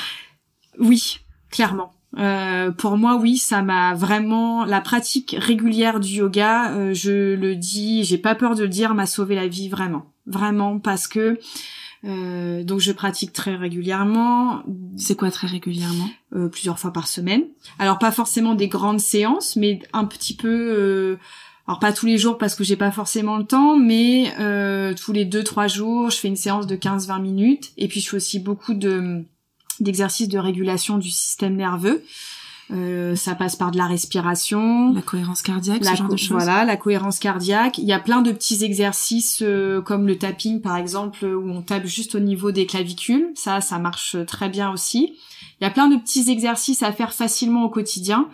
Oui, 0.80 1.20
clairement. 1.50 1.94
Euh, 2.18 2.72
pour 2.72 2.98
moi, 2.98 3.16
oui, 3.16 3.38
ça 3.38 3.62
m'a 3.62 3.94
vraiment 3.94 4.66
la 4.66 4.82
pratique 4.82 5.34
régulière 5.40 6.02
du 6.02 6.16
yoga. 6.16 6.74
Euh, 6.74 6.94
je 6.94 7.36
le 7.36 7.56
dis, 7.56 8.04
j'ai 8.04 8.18
pas 8.18 8.36
peur 8.36 8.56
de 8.56 8.64
le 8.64 8.70
dire, 8.70 8.94
m'a 8.94 9.06
sauvé 9.06 9.34
la 9.34 9.48
vie 9.48 9.70
vraiment, 9.70 10.12
vraiment 10.26 10.78
parce 10.78 11.08
que 11.08 11.40
euh, 12.04 12.64
donc 12.66 12.82
je 12.82 12.92
pratique 12.92 13.32
très 13.32 13.56
régulièrement. 13.56 14.62
C'est 14.98 15.16
quoi 15.16 15.32
très 15.32 15.48
régulièrement? 15.48 16.10
Plusieurs 16.52 16.80
fois 16.80 16.92
par 16.92 17.08
semaine. 17.08 17.44
Alors 17.80 17.98
pas 17.98 18.12
forcément 18.12 18.56
des 18.56 18.68
grandes 18.68 19.00
séances, 19.00 19.56
mais 19.56 19.80
un 19.94 20.04
petit 20.04 20.36
peu 20.36 21.18
alors 21.68 21.80
pas 21.80 21.94
tous 21.94 22.06
les 22.06 22.18
jours 22.18 22.38
parce 22.38 22.54
que 22.54 22.64
j'ai 22.64 22.76
pas 22.76 22.92
forcément 22.92 23.38
le 23.38 23.44
temps, 23.44 23.76
mais 23.76 24.32
euh, 24.40 24.94
tous 24.94 25.12
les 25.12 25.26
deux 25.26 25.44
trois 25.44 25.68
jours, 25.68 26.12
je 26.12 26.18
fais 26.18 26.28
une 26.28 26.36
séance 26.36 26.68
de 26.68 26.76
15-20 26.76 27.22
minutes. 27.22 27.72
Et 27.78 27.88
puis 27.88 28.02
je 28.02 28.10
fais 28.10 28.18
aussi 28.18 28.40
beaucoup 28.40 28.74
de 28.74 29.24
d'exercices 29.80 30.30
de 30.30 30.38
régulation 30.38 30.98
du 30.98 31.10
système 31.10 31.56
nerveux. 31.56 32.04
Euh, 32.72 33.16
ça 33.16 33.36
passe 33.36 33.56
par 33.56 33.70
de 33.72 33.78
la 33.78 33.86
respiration, 33.86 34.94
la 34.94 35.02
cohérence 35.02 35.42
cardiaque, 35.42 35.84
ce 35.84 35.96
genre 35.96 36.08
de 36.08 36.18
choses. 36.18 36.44
Voilà, 36.44 36.66
la 36.66 36.78
cohérence 36.78 37.20
cardiaque. 37.20 37.78
Il 37.78 37.86
y 37.86 37.94
a 37.94 38.00
plein 38.00 38.22
de 38.22 38.32
petits 38.32 38.64
exercices 38.64 39.42
euh, 39.42 39.82
comme 39.82 40.08
le 40.08 40.18
tapping 40.18 40.62
par 40.62 40.78
exemple 40.78 41.26
où 41.26 41.50
on 41.50 41.62
tape 41.62 41.86
juste 41.86 42.16
au 42.16 42.20
niveau 42.20 42.52
des 42.52 42.66
clavicules. 42.66 43.32
Ça, 43.36 43.60
ça 43.60 43.80
marche 43.80 44.16
très 44.28 44.50
bien 44.50 44.72
aussi. 44.72 45.16
Il 45.60 45.64
y 45.64 45.68
a 45.68 45.72
plein 45.72 45.90
de 45.90 45.98
petits 45.98 46.30
exercices 46.30 46.84
à 46.84 46.92
faire 46.92 47.14
facilement 47.14 47.64
au 47.64 47.70
quotidien 47.70 48.30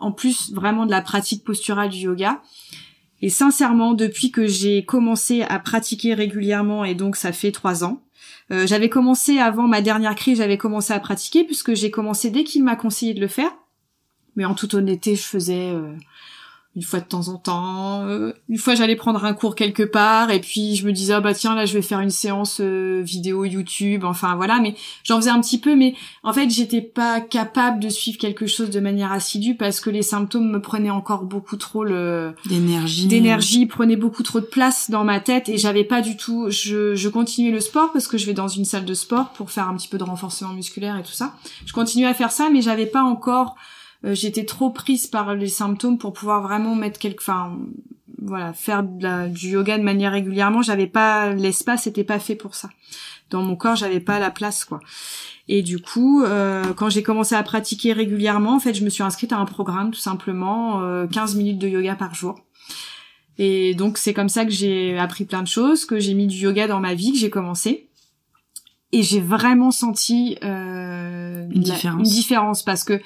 en 0.00 0.12
plus 0.12 0.52
vraiment 0.52 0.86
de 0.86 0.90
la 0.90 1.02
pratique 1.02 1.44
posturale 1.44 1.90
du 1.90 1.98
yoga. 1.98 2.42
Et 3.22 3.28
sincèrement, 3.28 3.92
depuis 3.92 4.30
que 4.30 4.46
j'ai 4.46 4.84
commencé 4.84 5.42
à 5.42 5.58
pratiquer 5.58 6.14
régulièrement, 6.14 6.84
et 6.84 6.94
donc 6.94 7.16
ça 7.16 7.32
fait 7.32 7.52
trois 7.52 7.84
ans, 7.84 8.02
euh, 8.50 8.66
j'avais 8.66 8.88
commencé 8.88 9.38
avant 9.38 9.68
ma 9.68 9.82
dernière 9.82 10.14
crise, 10.14 10.38
j'avais 10.38 10.58
commencé 10.58 10.92
à 10.92 11.00
pratiquer 11.00 11.44
puisque 11.44 11.74
j'ai 11.74 11.90
commencé 11.90 12.30
dès 12.30 12.44
qu'il 12.44 12.64
m'a 12.64 12.76
conseillé 12.76 13.14
de 13.14 13.20
le 13.20 13.28
faire. 13.28 13.52
Mais 14.36 14.44
en 14.44 14.54
toute 14.54 14.74
honnêteté, 14.74 15.16
je 15.16 15.22
faisais 15.22 15.70
euh, 15.70 15.92
une 16.76 16.82
fois 16.82 17.00
de 17.00 17.04
temps 17.04 17.28
en 17.28 17.36
temps. 17.36 18.06
Euh, 18.06 18.32
une 18.48 18.58
fois, 18.58 18.76
j'allais 18.76 18.94
prendre 18.94 19.24
un 19.24 19.34
cours 19.34 19.56
quelque 19.56 19.82
part, 19.82 20.30
et 20.30 20.40
puis 20.40 20.76
je 20.76 20.86
me 20.86 20.92
disais 20.92 21.14
ah 21.14 21.20
bah 21.20 21.34
tiens 21.34 21.56
là 21.56 21.66
je 21.66 21.74
vais 21.74 21.82
faire 21.82 21.98
une 21.98 22.10
séance 22.10 22.60
euh, 22.60 23.02
vidéo 23.04 23.44
YouTube. 23.44 24.04
Enfin 24.04 24.36
voilà, 24.36 24.60
mais 24.60 24.76
j'en 25.02 25.16
faisais 25.16 25.30
un 25.30 25.40
petit 25.40 25.58
peu, 25.58 25.74
mais 25.74 25.94
en 26.22 26.32
fait 26.32 26.48
j'étais 26.48 26.80
pas 26.80 27.20
capable 27.20 27.80
de 27.80 27.88
suivre 27.88 28.18
quelque 28.18 28.46
chose 28.46 28.70
de 28.70 28.78
manière 28.78 29.10
assidue 29.10 29.56
parce 29.56 29.80
que 29.80 29.90
les 29.90 30.02
symptômes 30.02 30.48
me 30.48 30.60
prenaient 30.60 30.90
encore 30.90 31.24
beaucoup 31.24 31.56
trop 31.56 31.82
le 31.82 32.34
d'énergie, 32.46 33.08
d'énergie, 33.08 33.66
prenaient 33.66 33.96
beaucoup 33.96 34.22
trop 34.22 34.38
de 34.38 34.46
place 34.46 34.90
dans 34.90 35.02
ma 35.02 35.18
tête, 35.18 35.48
et 35.48 35.58
j'avais 35.58 35.84
pas 35.84 36.02
du 36.02 36.16
tout. 36.16 36.50
Je, 36.50 36.94
je 36.94 37.08
continuais 37.08 37.50
le 37.50 37.60
sport 37.60 37.90
parce 37.92 38.06
que 38.06 38.16
je 38.16 38.26
vais 38.26 38.34
dans 38.34 38.48
une 38.48 38.64
salle 38.64 38.84
de 38.84 38.94
sport 38.94 39.30
pour 39.30 39.50
faire 39.50 39.68
un 39.68 39.76
petit 39.76 39.88
peu 39.88 39.98
de 39.98 40.04
renforcement 40.04 40.52
musculaire 40.52 40.96
et 40.96 41.02
tout 41.02 41.12
ça. 41.12 41.34
Je 41.66 41.72
continuais 41.72 42.06
à 42.06 42.14
faire 42.14 42.30
ça, 42.30 42.48
mais 42.48 42.62
j'avais 42.62 42.86
pas 42.86 43.02
encore 43.02 43.56
j'étais 44.04 44.44
trop 44.44 44.70
prise 44.70 45.06
par 45.06 45.34
les 45.34 45.48
symptômes 45.48 45.98
pour 45.98 46.12
pouvoir 46.12 46.42
vraiment 46.42 46.74
mettre 46.74 46.98
quelque, 46.98 47.20
enfin, 47.20 47.58
voilà, 48.20 48.52
faire 48.52 48.82
du 48.82 49.48
yoga 49.50 49.78
de 49.78 49.82
manière 49.82 50.12
régulièrement. 50.12 50.62
J'avais 50.62 50.86
pas 50.86 51.32
l'espace, 51.32 51.84
c'était 51.84 52.04
pas 52.04 52.18
fait 52.18 52.36
pour 52.36 52.54
ça. 52.54 52.70
Dans 53.30 53.42
mon 53.42 53.56
corps, 53.56 53.76
j'avais 53.76 54.00
pas 54.00 54.18
la 54.18 54.30
place, 54.30 54.64
quoi. 54.64 54.80
Et 55.48 55.62
du 55.62 55.80
coup, 55.80 56.22
euh, 56.22 56.72
quand 56.74 56.90
j'ai 56.90 57.02
commencé 57.02 57.34
à 57.34 57.42
pratiquer 57.42 57.92
régulièrement, 57.92 58.56
en 58.56 58.60
fait, 58.60 58.74
je 58.74 58.84
me 58.84 58.90
suis 58.90 59.02
inscrite 59.02 59.32
à 59.32 59.38
un 59.38 59.46
programme, 59.46 59.90
tout 59.90 60.00
simplement, 60.00 60.80
euh, 60.82 61.06
15 61.06 61.36
minutes 61.36 61.58
de 61.58 61.68
yoga 61.68 61.94
par 61.96 62.14
jour. 62.14 62.40
Et 63.38 63.74
donc, 63.74 63.98
c'est 63.98 64.12
comme 64.12 64.28
ça 64.28 64.44
que 64.44 64.50
j'ai 64.50 64.98
appris 64.98 65.24
plein 65.24 65.42
de 65.42 65.48
choses, 65.48 65.86
que 65.86 65.98
j'ai 65.98 66.14
mis 66.14 66.26
du 66.26 66.36
yoga 66.36 66.66
dans 66.66 66.80
ma 66.80 66.94
vie, 66.94 67.12
que 67.12 67.18
j'ai 67.18 67.30
commencé. 67.30 67.88
Et 68.92 69.02
j'ai 69.02 69.20
vraiment 69.20 69.70
senti 69.70 70.36
euh, 70.44 71.46
une, 71.50 71.62
différence. 71.62 72.08
une 72.08 72.14
différence 72.14 72.62
parce 72.62 72.84
que 72.84 73.00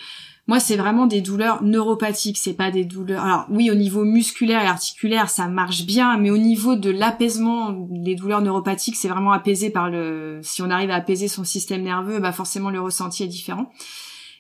moi, 0.47 0.61
c'est 0.61 0.77
vraiment 0.77 1.07
des 1.07 1.23
douleurs 1.23 1.63
neuropathiques, 1.63 2.37
c'est 2.37 2.53
pas 2.53 2.71
des 2.71 2.85
douleurs. 2.85 3.25
Alors 3.25 3.47
oui, 3.49 3.71
au 3.71 3.75
niveau 3.75 4.05
musculaire 4.05 4.63
et 4.63 4.67
articulaire, 4.67 5.31
ça 5.31 5.49
marche 5.49 5.87
bien, 5.87 6.19
mais 6.19 6.31
au 6.31 6.37
niveau 6.37 6.77
de 6.77 6.91
l'apaisement, 6.91 7.89
les 7.91 8.15
douleurs 8.15 8.43
neuropathiques, 8.43 8.97
c'est 8.97 9.09
vraiment 9.09 9.33
apaisé 9.33 9.71
par 9.71 9.89
le. 9.89 10.41
Si 10.43 10.61
on 10.61 10.69
arrive 10.69 10.91
à 10.91 10.97
apaiser 10.97 11.29
son 11.29 11.45
système 11.45 11.83
nerveux, 11.83 12.19
bah 12.21 12.33
forcément 12.33 12.69
le 12.69 12.81
ressenti 12.81 13.23
est 13.23 13.29
différent. 13.29 13.73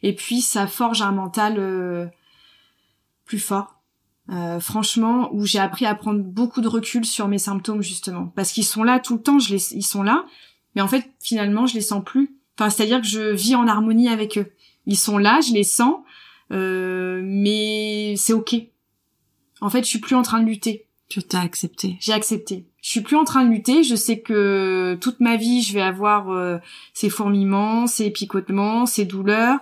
Et 0.02 0.14
puis 0.14 0.42
ça 0.42 0.66
forge 0.66 1.00
un 1.00 1.12
mental 1.12 1.54
euh, 1.58 2.06
plus 3.24 3.38
fort. 3.38 3.80
Euh, 4.30 4.60
franchement, 4.60 5.30
où 5.32 5.46
j'ai 5.46 5.58
appris 5.58 5.86
à 5.86 5.94
prendre 5.94 6.22
beaucoup 6.22 6.60
de 6.60 6.68
recul 6.68 7.04
sur 7.06 7.28
mes 7.28 7.38
symptômes 7.38 7.82
justement, 7.82 8.26
parce 8.36 8.52
qu'ils 8.52 8.64
sont 8.64 8.82
là 8.82 8.98
tout 8.98 9.14
le 9.14 9.22
temps, 9.22 9.38
je 9.38 9.54
les, 9.54 9.74
ils 9.74 9.82
sont 9.82 10.02
là, 10.02 10.24
mais 10.74 10.80
en 10.82 10.88
fait 10.88 11.10
finalement 11.20 11.66
je 11.66 11.74
les 11.74 11.82
sens 11.82 12.02
plus. 12.04 12.34
Enfin, 12.58 12.70
c'est-à-dire 12.70 13.00
que 13.00 13.06
je 13.06 13.32
vis 13.32 13.54
en 13.54 13.66
harmonie 13.66 14.08
avec 14.08 14.38
eux. 14.38 14.52
Ils 14.86 14.96
sont 14.96 15.18
là, 15.18 15.40
je 15.40 15.52
les 15.52 15.64
sens, 15.64 15.96
euh, 16.52 17.20
mais 17.24 18.14
c'est 18.16 18.32
ok. 18.32 18.54
En 19.60 19.70
fait, 19.70 19.82
je 19.84 19.88
suis 19.88 19.98
plus 19.98 20.14
en 20.14 20.22
train 20.22 20.40
de 20.40 20.46
lutter. 20.46 20.86
Tu 21.08 21.22
t'as 21.22 21.40
accepté. 21.40 21.96
J'ai 22.00 22.12
accepté. 22.12 22.66
Je 22.82 22.90
suis 22.90 23.00
plus 23.00 23.16
en 23.16 23.24
train 23.24 23.44
de 23.44 23.50
lutter. 23.50 23.82
Je 23.82 23.94
sais 23.94 24.20
que 24.20 24.98
toute 25.00 25.20
ma 25.20 25.36
vie, 25.36 25.62
je 25.62 25.72
vais 25.74 25.82
avoir 25.82 26.30
euh, 26.30 26.58
ces 26.92 27.08
fourmillements, 27.08 27.86
ces 27.86 28.10
picotements, 28.10 28.86
ces 28.86 29.04
douleurs. 29.04 29.58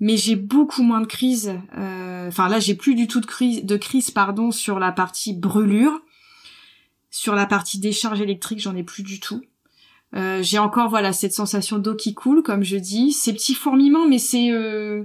Mais 0.00 0.16
j'ai 0.16 0.34
beaucoup 0.34 0.82
moins 0.82 1.00
de 1.00 1.06
crises. 1.06 1.54
Euh, 1.76 2.28
enfin 2.28 2.48
là, 2.48 2.58
j'ai 2.58 2.74
plus 2.74 2.94
du 2.94 3.06
tout 3.06 3.20
de 3.20 3.26
crise, 3.26 3.64
de 3.64 3.76
crise 3.76 4.10
pardon, 4.10 4.50
sur 4.50 4.78
la 4.78 4.92
partie 4.92 5.34
brûlure. 5.34 6.00
Sur 7.10 7.34
la 7.34 7.46
partie 7.46 7.78
décharge 7.78 8.20
électrique, 8.20 8.60
j'en 8.60 8.74
ai 8.74 8.82
plus 8.82 9.02
du 9.02 9.20
tout. 9.20 9.42
Euh, 10.14 10.42
j'ai 10.42 10.58
encore 10.58 10.90
voilà 10.90 11.12
cette 11.12 11.32
sensation 11.32 11.78
d'eau 11.78 11.94
qui 11.94 12.14
coule, 12.14 12.42
comme 12.42 12.62
je 12.62 12.76
dis, 12.76 13.12
ces 13.12 13.32
petits 13.32 13.54
fourmillements, 13.54 14.06
mais 14.06 14.18
c'est 14.18 14.50
euh, 14.50 15.04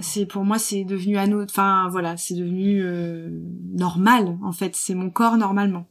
c'est 0.00 0.26
pour 0.26 0.44
moi 0.44 0.58
c'est 0.58 0.84
devenu 0.84 1.16
anneau, 1.18 1.42
enfin 1.42 1.88
voilà, 1.90 2.16
c'est 2.16 2.34
devenu 2.34 2.82
euh, 2.82 3.28
normal 3.74 4.36
en 4.42 4.52
fait, 4.52 4.74
c'est 4.74 4.94
mon 4.94 5.10
corps 5.10 5.36
normalement. 5.36 5.86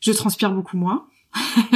Je 0.00 0.12
transpire 0.12 0.52
beaucoup 0.52 0.76
moins. 0.76 1.06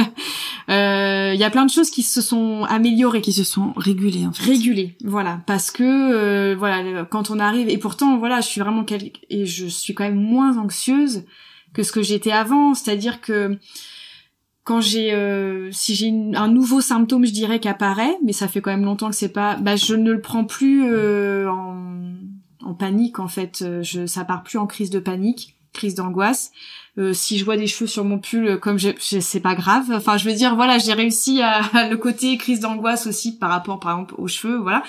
Il 0.71 1.35
y 1.39 1.43
a 1.43 1.49
plein 1.49 1.65
de 1.65 1.71
choses 1.71 1.89
qui 1.89 2.03
se 2.03 2.21
sont 2.21 2.63
améliorées, 2.69 3.21
qui 3.21 3.33
se 3.33 3.43
sont 3.43 3.73
régulées 3.75 4.27
en 4.27 4.31
fait. 4.31 4.43
Régulées, 4.43 4.95
voilà, 5.03 5.41
parce 5.47 5.71
que 5.71 6.53
voilà, 6.53 7.05
quand 7.05 7.31
on 7.31 7.39
arrive 7.39 7.69
et 7.69 7.79
pourtant 7.79 8.19
voilà, 8.19 8.41
je 8.41 8.47
suis 8.47 8.61
vraiment 8.61 8.85
et 9.31 9.45
je 9.47 9.65
suis 9.65 9.95
quand 9.95 10.03
même 10.03 10.21
moins 10.21 10.57
anxieuse 10.57 11.23
que 11.73 11.81
ce 11.81 11.91
que 11.91 12.03
j'étais 12.03 12.31
avant, 12.31 12.75
c'est-à-dire 12.75 13.19
que 13.21 13.57
quand 14.69 14.81
j'ai 14.81 15.13
euh, 15.13 15.71
si 15.71 15.95
j'ai 15.95 16.13
un 16.35 16.47
nouveau 16.47 16.79
symptôme 16.79 17.25
je 17.25 17.31
dirais 17.31 17.59
qu'apparaît 17.59 18.15
mais 18.23 18.33
ça 18.33 18.47
fait 18.47 18.61
quand 18.61 18.69
même 18.69 18.85
longtemps 18.85 19.09
que 19.09 19.15
c'est 19.15 19.33
pas 19.33 19.55
bah 19.55 19.75
je 19.75 19.95
ne 19.95 20.11
le 20.11 20.21
prends 20.21 20.45
plus 20.45 20.83
euh, 20.85 21.49
en, 21.49 21.73
en, 22.63 22.75
panique 22.75 23.17
en 23.17 23.27
fait. 23.27 23.63
Euh, 23.63 23.81
je 23.81 24.05
ça 24.05 24.25
part 24.25 24.43
plus 24.43 24.59
en 24.59 24.67
crise 24.67 24.91
de 24.91 24.99
panique 24.99 25.55
crise 25.73 25.95
d'angoisse. 25.95 26.51
Euh, 26.99 27.13
si 27.13 27.39
je 27.39 27.45
vois 27.45 27.57
des 27.57 27.65
cheveux 27.65 27.87
sur 27.87 28.05
mon 28.05 28.19
pull 28.19 28.59
comme 28.59 28.77
je, 28.77 28.89
c'est 28.99 29.39
pas 29.39 29.55
grave. 29.55 29.85
Enfin 29.91 30.17
je 30.17 30.29
veux 30.29 30.35
dire 30.35 30.55
voilà 30.55 30.77
j'ai 30.77 30.93
réussi 30.93 31.41
à, 31.41 31.89
le 31.89 31.97
côté 31.97 32.37
crise 32.37 32.59
d'angoisse 32.59 33.07
aussi 33.07 33.39
par 33.39 33.49
rapport 33.49 33.79
par 33.79 33.93
exemple 33.93 34.13
aux 34.19 34.27
cheveux 34.27 34.57
voilà. 34.57 34.83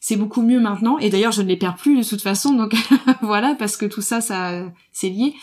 C'est 0.00 0.16
beaucoup 0.16 0.42
mieux 0.42 0.60
maintenant. 0.60 0.98
Et 0.98 1.08
d'ailleurs 1.08 1.32
je 1.32 1.40
ne 1.40 1.48
les 1.48 1.56
perds 1.56 1.76
plus 1.76 1.96
de 1.96 2.06
toute 2.06 2.20
façon. 2.20 2.52
Donc 2.52 2.74
voilà 3.22 3.54
parce 3.58 3.78
que 3.78 3.86
tout 3.86 4.02
ça 4.02 4.20
ça 4.20 4.66
c'est 4.92 5.08
lié 5.08 5.34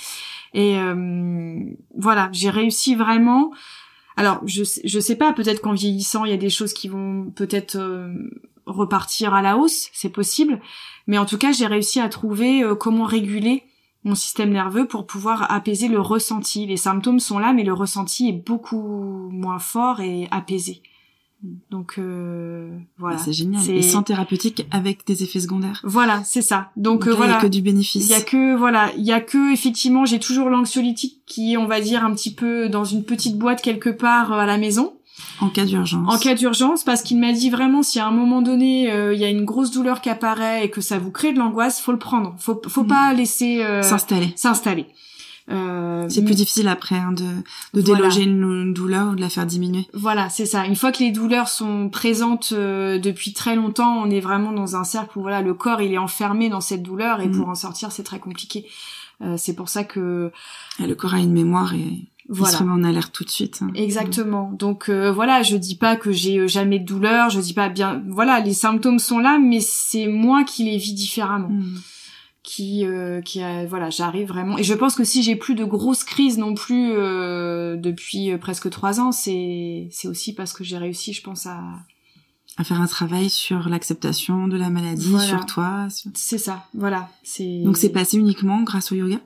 et 0.54 0.78
euh, 0.78 1.60
voilà, 1.98 2.30
j'ai 2.32 2.50
réussi 2.50 2.96
vraiment. 2.96 3.52
Alors, 4.18 4.42
je 4.46 4.64
je 4.84 5.00
sais 5.00 5.16
pas, 5.16 5.34
peut-être 5.34 5.62
qu'en 5.62 5.74
vieillissant, 5.74 6.26
il 6.26 6.32
y 6.32 6.34
a 6.34 6.38
des 6.38 6.50
choses 6.50 6.74
qui 6.74 6.88
vont 6.88 7.32
peut-être 7.36 7.76
euh, 7.76 8.14
repartir 8.66 9.34
à 9.34 9.42
la 9.42 9.58
hausse, 9.58 9.90
c'est 9.94 10.10
possible. 10.10 10.60
Mais 11.08 11.18
en 11.18 11.26
tout 11.26 11.38
cas, 11.38 11.52
j'ai 11.52 11.66
réussi 11.68 12.00
à 12.00 12.10
trouver 12.10 12.64
euh, 12.64 12.76
comment 12.76 13.06
réguler 13.06 13.64
mon 14.04 14.16
système 14.16 14.50
nerveux 14.50 14.88
pour 14.88 15.06
pouvoir 15.06 15.52
apaiser 15.52 15.88
le 15.88 16.02
ressenti. 16.02 16.66
Les 16.66 16.78
symptômes 16.78 17.20
sont 17.20 17.40
là, 17.40 17.54
mais 17.54 17.64
le 17.64 17.74
ressenti 17.74 18.30
est 18.30 18.46
beaucoup 18.46 19.30
moins 19.32 19.60
fort 19.60 20.02
et 20.02 20.28
apaisé. 20.32 20.82
Donc 21.72 21.96
euh, 21.98 22.70
voilà. 22.98 23.18
C'est 23.18 23.34
génial. 23.34 23.68
Et 23.70 23.82
sans 23.82 24.04
thérapeutique 24.04 24.68
avec 24.70 25.06
des 25.08 25.24
effets 25.24 25.40
secondaires. 25.40 25.82
Voilà, 25.84 26.22
c'est 26.24 26.42
ça. 26.42 26.72
Donc, 26.76 27.08
euh, 27.08 27.14
voilà. 27.14 27.34
Il 27.34 27.36
y 27.36 27.38
a 27.38 27.42
que 27.42 27.48
du 27.48 27.62
bénéfice. 27.62 28.06
Il 28.06 28.12
y 28.12 28.14
a 28.14 28.22
que 28.22 28.56
voilà, 28.56 28.92
il 28.98 29.04
y 29.04 29.12
a 29.12 29.22
que 29.22 29.52
effectivement, 29.52 30.06
j'ai 30.06 30.20
toujours 30.20 30.50
l'anxiolytique 30.50 31.24
qui 31.26 31.56
on 31.58 31.66
va 31.66 31.82
dire, 31.82 32.06
un 32.06 32.14
petit 32.14 32.34
peu 32.34 32.70
dans 32.70 32.86
une 32.86 33.04
petite 33.04 33.38
boîte 33.38 33.62
quelque 33.62 33.90
part 33.90 34.34
euh, 34.34 34.38
à 34.38 34.46
la 34.46 34.58
maison. 34.58 34.94
En 35.40 35.50
cas 35.50 35.66
d'urgence. 35.66 36.14
En 36.14 36.20
cas 36.20 36.36
d'urgence, 36.36 36.84
parce 36.84 37.02
qu'il 37.02 37.20
m'a 37.20 37.32
dit 37.32 37.50
vraiment, 37.50 37.82
si 37.82 38.00
à 38.00 38.08
un 38.08 38.12
moment 38.12 38.42
donné, 38.42 38.92
euh, 38.92 39.14
il 39.14 39.20
y 39.20 39.24
a 39.24 39.30
une 39.30 39.46
grosse 39.46 39.72
douleur 39.72 40.02
qui 40.02 40.10
apparaît 40.10 40.66
et 40.66 40.70
que 40.70 40.82
ça 40.82 41.00
vous 41.00 41.12
crée 41.12 41.34
de 41.34 41.40
l'angoisse, 41.40 41.82
faut 41.82 41.92
le 41.92 42.00
prendre. 42.00 42.36
Faut, 42.38 42.62
faut 42.68 42.84
mm. 42.84 42.88
pas 42.88 43.14
laisser 43.14 43.66
s'installer. 43.82 44.34
S'installer. 44.36 44.88
Euh, 45.50 46.08
c'est 46.10 46.24
plus 46.24 46.36
difficile 46.36 46.68
après 46.68 46.96
hein, 46.96 47.12
de, 47.12 47.26
de 47.74 47.82
déloger 47.82 48.24
une, 48.24 48.74
douleur 48.74 49.12
ou 49.12 49.16
de 49.16 49.22
la 49.22 49.30
faire 49.30 49.46
diminuer. 49.46 49.88
Voilà, 49.94 50.30
c'est 50.30 50.46
ça. 50.46 50.66
Une 50.66 50.76
fois 50.76 50.92
que 50.92 51.00
les 51.00 51.12
douleurs 51.12 51.48
sont 51.48 51.90
présentes 51.90 52.54
euh, 52.54 53.00
depuis 53.00 53.34
très 53.34 53.56
longtemps, 53.56 53.98
on 53.98 54.10
est 54.10 54.20
vraiment 54.20 54.52
dans 54.52 54.76
un 54.76 54.84
cercle 54.84 55.18
où 55.18 55.22
voilà 55.22 55.42
le 55.42 55.54
corps 55.54 55.82
il 55.82 55.94
est 55.94 55.98
enfermé 55.98 56.50
dans 56.50 56.62
cette 56.62 56.84
douleur 56.84 57.22
et 57.22 57.28
mm. 57.28 57.38
pour 57.38 57.50
en 57.50 57.56
sortir 57.56 57.92
c'est 57.92 58.04
très 58.04 58.20
compliqué. 58.20 58.66
Euh, 59.22 59.36
c'est 59.38 59.54
pour 59.54 59.70
ça 59.70 59.84
que 59.84 60.32
le 60.80 60.96
corps 60.96 61.16
a 61.16 61.20
une 61.20 61.34
mémoire 61.34 61.74
et 61.74 62.00
voilà. 62.30 62.52
il 62.52 62.54
se 62.54 62.58
remet 62.60 62.72
en 62.72 62.84
alerte 62.84 63.12
tout 63.12 63.24
de 63.24 63.30
suite. 63.30 63.60
Hein. 63.62 63.72
Exactement. 63.76 64.52
Donc 64.58 64.90
voilà, 64.90 65.44
je 65.44 65.58
dis 65.58 65.76
pas 65.76 65.96
que 65.96 66.12
j'ai 66.12 66.48
jamais 66.48 66.80
de 66.80 66.86
douleur, 66.86 67.30
je 67.30 67.40
dis 67.40 67.54
pas 67.54 67.70
bien. 67.70 68.02
Voilà, 68.08 68.40
les 68.40 68.54
symptômes 68.54 69.00
sont 69.00 69.20
là, 69.20 69.38
mais 69.40 69.60
c'est 69.60 70.08
moi 70.08 70.44
qui 70.44 70.64
les 70.66 70.78
vis 70.78 70.94
différemment. 70.94 71.50
Mm 71.50 71.78
qui 72.44 72.86
euh, 72.86 73.22
qui 73.22 73.42
a, 73.42 73.66
voilà 73.66 73.90
j'arrive 73.90 74.28
vraiment. 74.28 74.58
Et 74.58 74.64
je 74.64 74.74
pense 74.74 74.96
que 74.96 75.04
si 75.04 75.22
j'ai 75.24 75.36
plus 75.36 75.56
de 75.56 75.64
grosses 75.64 76.04
crises 76.04 76.38
non 76.38 76.54
plus 76.54 76.92
euh, 76.94 77.78
depuis 77.78 78.32
euh, 78.32 78.38
presque 78.38 78.70
trois 78.70 79.00
ans 79.00 79.12
c'est 79.12 79.88
c'est 79.92 80.08
aussi 80.08 80.34
parce 80.34 80.54
que 80.54 80.64
j'ai 80.64 80.78
réussi 80.78 81.14
je 81.14 81.22
pense 81.22 81.46
à 81.46 81.62
à 82.58 82.64
faire 82.64 82.82
un 82.82 82.88
travail 82.88 83.30
sur 83.30 83.70
l'acceptation 83.70 84.48
de 84.48 84.58
la 84.58 84.70
maladie 84.70 85.20
sur 85.20 85.46
toi 85.46 85.88
c'est 86.16 86.38
ça 86.38 86.66
voilà. 86.74 87.10
C'est 87.24 87.64
donc 87.64 87.78
c'est 87.78 87.90
passé 87.90 88.18
uniquement 88.18 88.64
grâce 88.64 88.92
au 88.92 88.96
yoga? 88.96 89.20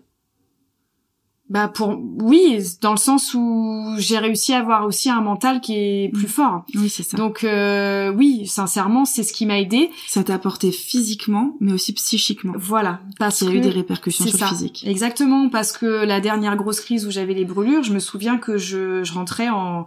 Bah 1.48 1.68
pour 1.68 2.00
oui 2.22 2.60
dans 2.82 2.92
le 2.92 2.98
sens 2.98 3.36
où 3.36 3.94
j'ai 3.98 4.18
réussi 4.18 4.54
à 4.54 4.60
avoir 4.60 4.86
aussi 4.88 5.12
un 5.12 5.22
mental 5.22 5.62
qui 5.62 5.76
est 5.76 6.10
plus 6.12 6.26
mm. 6.26 6.30
fort. 6.30 6.66
Oui 6.74 6.90
c'est 6.90 7.04
ça. 7.04 7.18
Donc 7.18 7.44
euh, 7.44 8.12
oui 8.12 8.48
sincèrement 8.48 9.06
c'est 9.06 9.22
ce 9.22 9.32
qui 9.32 9.46
m'a 9.46 9.60
aidé. 9.60 9.92
Ça 10.08 10.24
t'a 10.24 10.34
apporté 10.34 10.72
physiquement 10.72 11.56
mais 11.60 11.72
aussi 11.72 11.94
psychiquement. 11.94 12.54
Voilà 12.58 13.00
parce 13.20 13.40
qu'il 13.40 13.50
y 13.50 13.52
a 13.52 13.56
eu 13.56 13.62
des 13.62 13.70
répercussions 13.70 14.26
sur 14.26 14.40
le 14.40 14.48
physique. 14.48 14.84
Exactement 14.88 15.50
parce 15.50 15.72
que 15.72 15.86
la 15.86 16.20
dernière 16.20 16.56
grosse 16.56 16.80
crise 16.80 17.06
où 17.06 17.12
j'avais 17.12 17.36
les 17.36 17.46
brûlures 17.46 17.84
je 17.84 17.94
me 17.94 18.00
souviens 18.00 18.38
que 18.38 18.58
je, 18.58 19.04
je 19.04 19.14
rentrais 19.14 19.50
en 19.50 19.86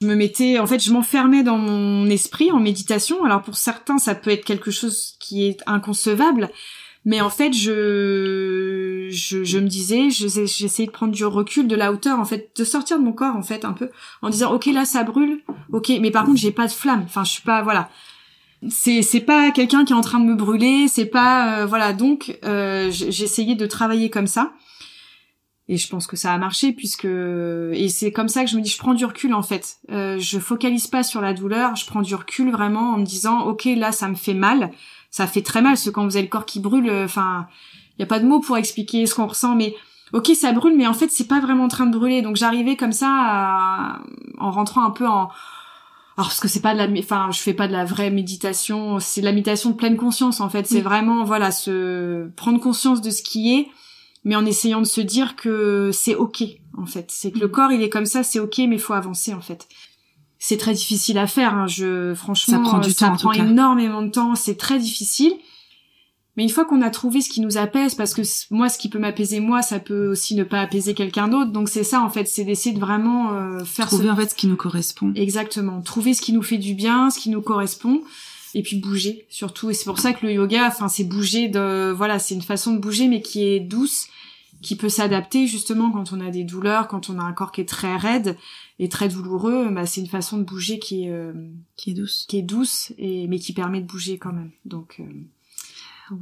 je 0.00 0.06
me 0.06 0.14
mettais 0.14 0.60
en 0.60 0.66
fait 0.66 0.78
je 0.78 0.92
m'enfermais 0.92 1.42
dans 1.42 1.58
mon 1.58 2.06
esprit 2.06 2.52
en 2.52 2.60
méditation. 2.60 3.24
Alors 3.24 3.42
pour 3.42 3.56
certains 3.56 3.98
ça 3.98 4.14
peut 4.14 4.30
être 4.30 4.44
quelque 4.44 4.70
chose 4.70 5.14
qui 5.18 5.46
est 5.46 5.58
inconcevable 5.66 6.48
mais 7.04 7.20
en 7.20 7.30
fait, 7.30 7.52
je, 7.52 9.08
je, 9.10 9.44
je 9.44 9.58
me 9.58 9.68
disais, 9.68 10.10
j'essayais 10.10 10.86
de 10.86 10.92
prendre 10.92 11.12
du 11.12 11.24
recul, 11.24 11.66
de 11.66 11.76
la 11.76 11.92
hauteur, 11.92 12.18
en 12.20 12.24
fait, 12.24 12.50
de 12.56 12.64
sortir 12.64 12.98
de 12.98 13.04
mon 13.04 13.12
corps, 13.12 13.36
en 13.36 13.42
fait, 13.42 13.64
un 13.64 13.72
peu, 13.72 13.90
en 14.22 14.30
disant, 14.30 14.52
ok, 14.52 14.66
là, 14.66 14.84
ça 14.84 15.02
brûle, 15.02 15.40
ok, 15.72 15.92
mais 16.00 16.10
par 16.10 16.24
contre, 16.24 16.38
j'ai 16.38 16.52
pas 16.52 16.66
de 16.66 16.72
flamme. 16.72 17.02
Enfin, 17.04 17.24
je 17.24 17.30
suis 17.32 17.42
pas, 17.42 17.62
voilà. 17.62 17.88
c'est 18.68 19.02
c'est 19.02 19.20
pas 19.20 19.50
quelqu'un 19.50 19.84
qui 19.84 19.92
est 19.92 19.96
en 19.96 20.02
train 20.02 20.20
de 20.20 20.24
me 20.26 20.36
brûler, 20.36 20.86
c'est 20.88 21.06
pas 21.06 21.66
voilà 21.66 21.92
donc 21.92 22.38
j'ai 22.42 23.24
essayé 23.24 23.56
de 23.56 23.66
travailler 23.66 24.08
comme 24.08 24.28
ça 24.28 24.52
et 25.68 25.76
je 25.76 25.88
pense 25.88 26.06
que 26.06 26.16
ça 26.16 26.32
a 26.32 26.38
marché 26.38 26.72
puisque 26.72 27.06
et 27.06 27.88
c'est 27.88 28.12
comme 28.12 28.28
ça 28.28 28.44
que 28.44 28.50
je 28.50 28.56
me 28.56 28.62
dis 28.62 28.70
je 28.70 28.78
prends 28.78 28.94
du 28.94 29.04
recul 29.04 29.32
en 29.34 29.42
fait 29.42 29.78
euh, 29.90 30.18
je 30.18 30.38
focalise 30.38 30.86
pas 30.86 31.02
sur 31.02 31.20
la 31.20 31.34
douleur 31.34 31.74
je 31.76 31.86
prends 31.86 32.02
du 32.02 32.14
recul 32.14 32.50
vraiment 32.52 32.92
en 32.94 32.98
me 32.98 33.04
disant 33.04 33.40
ok 33.46 33.64
là 33.76 33.90
ça 33.92 34.08
me 34.08 34.14
fait 34.14 34.34
mal 34.34 34.70
ça 35.12 35.28
fait 35.28 35.42
très 35.42 35.62
mal 35.62 35.76
ce 35.76 35.90
quand 35.90 36.04
vous 36.04 36.16
avez 36.16 36.24
le 36.24 36.30
corps 36.30 36.46
qui 36.46 36.58
brûle 36.58 36.90
enfin 36.90 37.46
il 37.96 38.00
y 38.00 38.02
a 38.02 38.06
pas 38.06 38.18
de 38.18 38.26
mots 38.26 38.40
pour 38.40 38.56
expliquer 38.56 39.06
ce 39.06 39.14
qu'on 39.14 39.28
ressent 39.28 39.54
mais 39.54 39.76
ok 40.12 40.32
ça 40.34 40.52
brûle 40.52 40.76
mais 40.76 40.86
en 40.86 40.94
fait 40.94 41.08
c'est 41.10 41.28
pas 41.28 41.38
vraiment 41.38 41.64
en 41.64 41.68
train 41.68 41.86
de 41.86 41.96
brûler. 41.96 42.22
Donc 42.22 42.36
j'arrivais 42.36 42.76
comme 42.76 42.92
ça 42.92 44.00
en 44.38 44.50
rentrant 44.50 44.84
un 44.84 44.90
peu 44.90 45.06
en 45.06 45.30
alors 46.18 46.28
parce 46.28 46.40
que 46.40 46.48
c'est 46.48 46.60
pas 46.60 46.74
de 46.74 46.78
la 46.78 46.88
enfin 46.98 47.30
je 47.30 47.40
fais 47.40 47.54
pas 47.54 47.68
de 47.68 47.72
la 47.72 47.84
vraie 47.84 48.10
méditation 48.10 48.98
c'est 49.00 49.20
de 49.20 49.26
la 49.26 49.32
méditation 49.32 49.70
de 49.70 49.76
pleine 49.76 49.96
conscience 49.96 50.40
en 50.40 50.48
fait. 50.48 50.66
C'est 50.66 50.80
vraiment 50.80 51.24
voilà 51.24 51.50
se 51.50 52.28
prendre 52.30 52.58
conscience 52.58 53.00
de 53.00 53.10
ce 53.10 53.22
qui 53.22 53.54
est 53.54 53.68
mais 54.24 54.36
en 54.36 54.46
essayant 54.46 54.80
de 54.80 54.86
se 54.86 55.00
dire 55.00 55.36
que 55.36 55.90
c'est 55.92 56.14
ok 56.14 56.44
en 56.78 56.86
fait. 56.86 57.06
C'est 57.10 57.32
que 57.32 57.38
le 57.38 57.48
mm. 57.48 57.52
corps 57.52 57.72
il 57.72 57.82
est 57.82 57.90
comme 57.90 58.06
ça 58.06 58.22
c'est 58.22 58.40
ok 58.40 58.58
mais 58.66 58.78
faut 58.78 58.94
avancer 58.94 59.34
en 59.34 59.40
fait 59.40 59.68
c'est 60.44 60.56
très 60.56 60.72
difficile 60.74 61.18
à 61.18 61.26
faire 61.26 61.54
hein. 61.54 61.66
je 61.66 62.14
franchement 62.14 62.56
ça 62.56 62.70
prend, 62.70 62.78
du 62.78 62.90
ça 62.90 63.10
prend 63.10 63.32
énormément 63.32 64.02
de 64.02 64.10
temps 64.10 64.34
c'est 64.34 64.56
très 64.56 64.78
difficile 64.78 65.34
mais 66.36 66.44
une 66.44 66.48
fois 66.48 66.64
qu'on 66.64 66.80
a 66.80 66.88
trouvé 66.88 67.20
ce 67.20 67.28
qui 67.28 67.42
nous 67.42 67.58
apaise, 67.58 67.94
parce 67.94 68.14
que 68.14 68.22
moi, 68.50 68.70
ce 68.70 68.78
qui 68.78 68.88
peut 68.88 68.98
m'apaiser 68.98 69.38
moi, 69.38 69.60
ça 69.60 69.78
peut 69.78 70.08
aussi 70.08 70.34
ne 70.34 70.44
pas 70.44 70.60
apaiser 70.60 70.94
quelqu'un 70.94 71.28
d'autre. 71.28 71.52
Donc 71.52 71.68
c'est 71.68 71.84
ça 71.84 72.00
en 72.00 72.08
fait, 72.08 72.26
c'est 72.26 72.44
d'essayer 72.44 72.74
de 72.74 72.80
vraiment 72.80 73.34
euh, 73.34 73.64
faire 73.64 73.86
trouver 73.86 74.08
en 74.08 74.16
fait 74.16 74.30
ce 74.30 74.34
qui 74.34 74.46
nous 74.46 74.56
correspond. 74.56 75.12
Exactement, 75.14 75.82
trouver 75.82 76.14
ce 76.14 76.22
qui 76.22 76.32
nous 76.32 76.42
fait 76.42 76.56
du 76.56 76.72
bien, 76.72 77.10
ce 77.10 77.18
qui 77.18 77.28
nous 77.28 77.42
correspond 77.42 78.00
et 78.54 78.62
puis 78.62 78.76
bouger 78.76 79.26
surtout 79.30 79.70
et 79.70 79.74
c'est 79.74 79.84
pour 79.84 79.98
ça 79.98 80.12
que 80.12 80.26
le 80.26 80.32
yoga 80.32 80.66
enfin 80.66 80.88
c'est 80.88 81.04
bouger 81.04 81.48
de 81.48 81.90
voilà 81.90 82.18
c'est 82.18 82.34
une 82.34 82.42
façon 82.42 82.74
de 82.74 82.78
bouger 82.78 83.08
mais 83.08 83.22
qui 83.22 83.44
est 83.44 83.60
douce 83.60 84.08
qui 84.60 84.76
peut 84.76 84.88
s'adapter 84.88 85.46
justement 85.46 85.90
quand 85.90 86.12
on 86.12 86.20
a 86.20 86.30
des 86.30 86.44
douleurs 86.44 86.88
quand 86.88 87.08
on 87.08 87.18
a 87.18 87.22
un 87.22 87.32
corps 87.32 87.52
qui 87.52 87.62
est 87.62 87.68
très 87.68 87.96
raide 87.96 88.36
et 88.78 88.88
très 88.88 89.08
douloureux 89.08 89.70
bah 89.70 89.86
c'est 89.86 90.00
une 90.00 90.08
façon 90.08 90.38
de 90.38 90.44
bouger 90.44 90.78
qui 90.78 91.04
est 91.04 91.10
euh, 91.10 91.32
qui 91.76 91.90
est 91.90 91.94
douce 91.94 92.26
qui 92.28 92.38
est 92.38 92.42
douce 92.42 92.92
et 92.98 93.26
mais 93.28 93.38
qui 93.38 93.52
permet 93.52 93.80
de 93.80 93.86
bouger 93.86 94.18
quand 94.18 94.32
même 94.32 94.50
donc 94.64 94.96
euh, 95.00 95.04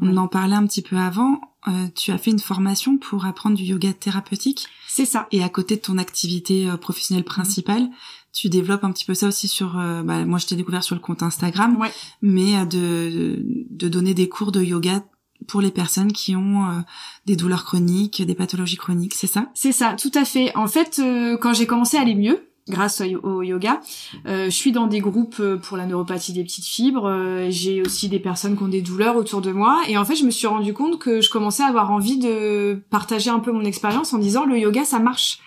on 0.01 0.17
en 0.19 0.29
parlait 0.29 0.55
un 0.55 0.67
petit 0.67 0.83
peu 0.83 0.97
avant. 0.97 1.41
Euh, 1.67 1.89
tu 1.97 2.13
as 2.13 2.19
fait 2.19 2.31
une 2.31 2.39
formation 2.39 2.97
pour 2.97 3.27
apprendre 3.27 3.57
du 3.57 3.65
yoga 3.65 3.93
thérapeutique. 3.93 4.69
C'est 4.87 5.05
ça. 5.05 5.27
Et 5.33 5.43
à 5.43 5.49
côté 5.49 5.75
de 5.75 5.81
ton 5.81 5.99
activité 5.99 6.71
professionnelle 6.81 7.25
principale, 7.25 7.91
tu 8.33 8.49
développes 8.49 8.85
un 8.85 8.93
petit 8.93 9.05
peu 9.05 9.15
ça 9.15 9.27
aussi 9.27 9.49
sur 9.49 9.79
euh, 9.79 10.03
bah, 10.03 10.25
moi 10.25 10.39
je 10.39 10.47
t'ai 10.47 10.57
découvert 10.57 10.85
sur 10.85 10.95
le 10.95 11.01
compte 11.01 11.23
Instagram 11.23 11.77
ouais. 11.79 11.91
mais 12.23 12.57
euh, 12.57 12.65
de 12.65 13.43
de 13.71 13.89
donner 13.89 14.15
des 14.15 14.29
cours 14.29 14.53
de 14.53 14.63
yoga 14.63 15.05
pour 15.47 15.61
les 15.61 15.71
personnes 15.71 16.13
qui 16.13 16.37
ont 16.37 16.65
euh, 16.65 16.81
des 17.27 17.37
douleurs 17.37 17.65
chroniques, 17.65 18.25
des 18.25 18.35
pathologies 18.35 18.77
chroniques, 18.77 19.15
c'est 19.15 19.27
ça? 19.27 19.47
C'est 19.55 19.73
ça, 19.73 19.95
tout 19.95 20.13
à 20.15 20.25
fait. 20.25 20.55
En 20.57 20.67
fait, 20.67 21.01
quand 21.41 21.55
j'ai 21.55 21.67
commencé 21.67 21.97
à 21.97 22.03
aller 22.03 22.15
mieux, 22.15 22.47
grâce 22.69 23.01
au, 23.01 23.43
yoga. 23.43 23.81
Euh, 24.27 24.45
je 24.45 24.51
suis 24.51 24.71
dans 24.71 24.87
des 24.87 25.01
groupes 25.01 25.43
pour 25.63 25.77
la 25.77 25.87
neuropathie 25.87 26.33
des 26.33 26.45
petites 26.45 26.67
fibres. 26.67 27.11
j'ai 27.49 27.83
aussi 27.83 28.09
des 28.09 28.21
personnes 28.21 28.57
qui 28.57 28.63
ont 28.63 28.69
des 28.69 28.83
douleurs 28.83 29.17
autour 29.17 29.41
de 29.41 29.51
moi. 29.51 29.83
Et 29.89 29.99
en 29.99 30.05
fait, 30.05 30.15
je 30.15 30.25
me 30.25 30.31
suis 30.31 30.47
rendu 30.47 30.73
compte 30.73 30.99
que 31.01 31.21
je 31.21 31.31
commençais 31.31 31.65
à 31.65 31.67
avoir 31.67 31.91
envie 31.91 32.19
de 32.19 32.81
partager 32.91 33.31
un 33.31 33.41
peu 33.41 33.51
mon 33.51 33.65
expérience 33.65 34.13
en 34.13 34.19
disant 34.19 34.45
le 34.45 34.57
yoga, 34.57 34.85
ça 34.85 35.01
marche 35.01 35.41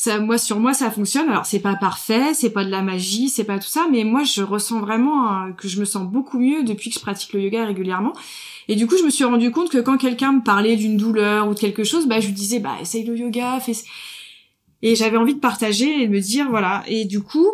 ça 0.00 0.18
moi 0.18 0.38
sur 0.38 0.58
moi 0.58 0.72
ça 0.72 0.90
fonctionne. 0.90 1.28
Alors 1.28 1.44
c'est 1.44 1.60
pas 1.60 1.76
parfait 1.76 2.32
c'est 2.32 2.48
pas 2.48 2.64
de 2.64 2.70
la 2.70 2.80
magie 2.80 3.28
c'est 3.28 3.44
pas 3.44 3.58
tout 3.58 3.68
ça 3.68 3.86
mais 3.92 4.02
moi 4.02 4.24
je 4.24 4.40
ressens 4.40 4.80
vraiment 4.80 5.52
que 5.52 5.68
je 5.68 5.78
me 5.78 5.84
sens 5.84 6.10
beaucoup 6.10 6.38
mieux 6.38 6.64
depuis 6.64 6.88
que 6.88 6.94
je 6.94 7.00
pratique 7.00 7.34
le 7.34 7.42
yoga 7.42 7.66
régulièrement. 7.66 8.14
Et 8.68 8.76
du 8.76 8.86
coup 8.86 8.96
je 8.96 9.04
me 9.04 9.10
suis 9.10 9.24
rendu 9.24 9.50
compte 9.50 9.68
que 9.68 9.76
quand 9.76 9.98
quelqu'un 9.98 10.32
me 10.32 10.42
parlait 10.42 10.76
d'une 10.76 10.96
douleur 10.96 11.48
ou 11.48 11.54
de 11.54 11.58
quelque 11.58 11.84
chose 11.84 12.06
bah 12.06 12.18
je 12.18 12.28
lui 12.28 12.32
disais 12.32 12.60
bah 12.60 12.76
essaye 12.80 13.04
le 13.04 13.14
yoga 13.14 13.60
fais 13.60 13.74
et 14.80 14.94
j'avais 14.94 15.18
envie 15.18 15.34
de 15.34 15.38
partager 15.38 16.02
et 16.02 16.06
de 16.06 16.12
me 16.12 16.20
dire 16.20 16.48
voilà. 16.48 16.82
Et 16.86 17.04
du 17.04 17.20
coup 17.20 17.48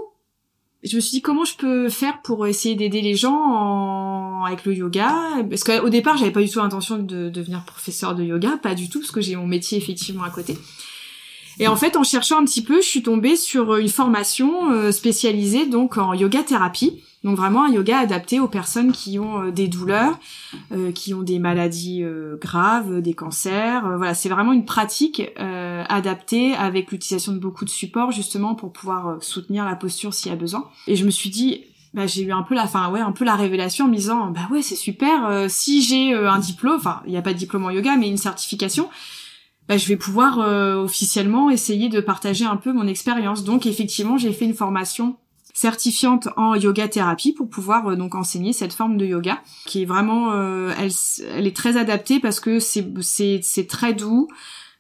je 0.85 0.95
me 0.95 1.01
suis 1.01 1.17
dit 1.17 1.23
comment 1.23 1.45
je 1.45 1.57
peux 1.57 1.89
faire 1.89 2.23
pour 2.23 2.47
essayer 2.47 2.77
d'aider 2.77 3.01
les 3.01 3.17
gens 3.17 3.35
en... 3.35 4.45
avec 4.45 4.65
le 4.67 4.73
yoga? 4.73 5.13
Parce 5.51 5.65
qu'au 5.65 5.89
départ 5.89 6.17
j'avais 6.17 6.31
pas 6.31 6.43
du 6.43 6.49
tout 6.49 6.61
l'intention 6.61 6.99
de 6.99 7.29
devenir 7.29 7.65
professeur 7.65 8.15
de 8.15 8.23
yoga 8.23 8.57
pas 8.63 8.77
du 8.77 8.89
tout 8.89 9.01
parce 9.01 9.11
que 9.11 9.21
j'ai 9.21 9.35
mon 9.35 9.49
métier 9.49 9.77
effectivement 9.79 10.23
à 10.23 10.31
côté 10.31 10.57
et 11.59 11.69
en 11.69 11.77
fait, 11.77 11.97
en 11.97 12.03
cherchant 12.03 12.39
un 12.39 12.45
petit 12.45 12.63
peu, 12.63 12.81
je 12.81 12.87
suis 12.87 13.03
tombée 13.03 13.37
sur 13.37 13.73
euh, 13.73 13.79
une 13.79 13.89
formation 13.89 14.71
euh, 14.71 14.93
spécialisée 14.93 15.67
donc 15.67 15.97
en 15.97 16.13
yoga 16.13 16.43
thérapie. 16.43 17.03
Donc 17.25 17.37
vraiment 17.37 17.65
un 17.65 17.71
yoga 17.71 17.99
adapté 17.99 18.39
aux 18.39 18.47
personnes 18.47 18.93
qui 18.93 19.19
ont 19.19 19.45
euh, 19.45 19.51
des 19.51 19.67
douleurs, 19.67 20.19
qui 20.95 21.13
ont 21.13 21.23
des 21.23 21.39
maladies 21.39 22.05
graves, 22.41 23.01
des 23.01 23.15
cancers. 23.15 23.83
voilà, 23.97 24.15
c'est 24.15 24.29
vraiment 24.29 24.53
une 24.53 24.65
pratique 24.65 25.23
adaptée 25.37 26.55
avec 26.55 26.91
l'utilisation 26.93 27.33
de 27.33 27.39
beaucoup 27.39 27.65
de 27.65 27.71
supports 27.71 28.13
justement 28.13 28.55
pour 28.55 28.73
pouvoir 28.73 29.23
soutenir 29.23 29.65
la 29.65 29.75
posture 29.75 30.15
s'il 30.15 30.31
y 30.31 30.35
a 30.35 30.37
besoin. 30.37 30.69
Et 30.87 30.97
je 30.97 31.05
me 31.05 31.11
suis 31.11 31.31
dit, 31.31 31.63
bah, 31.95 32.07
j'ai 32.07 32.23
eu 32.23 32.33
un 32.33 32.43
peu 32.43 32.55
la 32.55 32.67
fin 32.67 32.91
ouais 32.91 33.01
un 33.01 33.13
peu 33.13 33.25
la 33.25 33.35
révélation 33.35 33.87
en 33.87 33.89
me 33.89 33.97
disant 33.97 34.31
bah 34.31 34.49
ouais 34.51 34.63
c'est 34.63 34.77
super 34.77 35.47
si 35.49 35.83
j'ai 35.83 36.15
un 36.15 36.39
diplôme 36.39 36.77
enfin 36.77 37.01
il 37.07 37.13
n'y 37.13 37.17
a 37.17 37.23
pas 37.23 37.33
de 37.33 37.39
diplôme 37.39 37.65
en 37.65 37.71
yoga 37.71 37.97
mais 37.97 38.09
une 38.09 38.19
certification 38.19 38.89
bah, 39.69 39.77
je 39.77 39.87
vais 39.89 39.97
pouvoir 39.97 40.39
euh, 40.41 40.77
officiellement 40.77 41.51
essayer 41.51 41.89
de 41.89 42.01
partager 42.01 42.45
un 42.45 42.57
peu 42.57 42.73
mon 42.73 42.87
expérience. 42.87 43.45
Donc 43.45 43.67
effectivement, 43.67 44.17
j'ai 44.17 44.33
fait 44.33 44.45
une 44.45 44.55
formation 44.55 45.17
certifiante 45.53 46.29
en 46.37 46.55
yoga 46.55 46.87
thérapie 46.87 47.33
pour 47.33 47.49
pouvoir 47.49 47.89
euh, 47.89 47.97
donc 47.97 48.15
enseigner 48.15 48.53
cette 48.53 48.75
forme 48.75 48.97
de 48.99 49.07
yoga 49.07 49.41
qui 49.65 49.83
est 49.83 49.87
vraiment 49.87 50.33
euh, 50.33 50.73
elle, 50.79 50.93
elle 51.35 51.47
est 51.47 51.57
très 51.57 51.77
adaptée 51.79 52.21
parce 52.21 52.41
que 52.41 52.61
c'est 52.61 52.87
c'est 53.01 53.67
très 53.69 53.95
doux. 53.95 54.29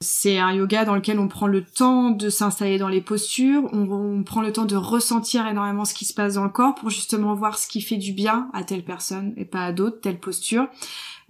C'est 0.02 0.38
un 0.38 0.52
yoga 0.52 0.84
dans 0.84 0.94
lequel 0.94 1.18
on 1.18 1.26
prend 1.26 1.46
le 1.46 1.64
temps 1.64 2.10
de 2.10 2.28
s'installer 2.28 2.76
dans 2.76 2.88
les 2.88 3.00
postures, 3.00 3.62
on, 3.72 3.90
on, 3.90 4.22
prend 4.24 4.42
le 4.42 4.52
temps 4.52 4.66
de 4.66 4.76
ressentir 4.76 5.46
énormément 5.46 5.86
ce 5.86 5.94
qui 5.94 6.04
se 6.04 6.12
passe 6.12 6.34
dans 6.34 6.44
le 6.44 6.50
corps 6.50 6.74
pour 6.74 6.90
justement 6.90 7.32
voir 7.32 7.58
ce 7.58 7.66
qui 7.66 7.80
fait 7.80 7.96
du 7.96 8.12
bien 8.12 8.50
à 8.52 8.62
telle 8.62 8.84
personne 8.84 9.32
et 9.38 9.46
pas 9.46 9.64
à 9.64 9.72
d'autres, 9.72 10.02
telle 10.02 10.20
posture. 10.20 10.68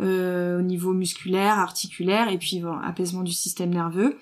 Euh, 0.02 0.58
au 0.58 0.62
niveau 0.62 0.92
musculaire, 0.92 1.58
articulaire, 1.58 2.28
et 2.28 2.36
puis 2.36 2.62
apaisement 2.84 3.22
du 3.22 3.32
système 3.32 3.70
nerveux. 3.70 4.18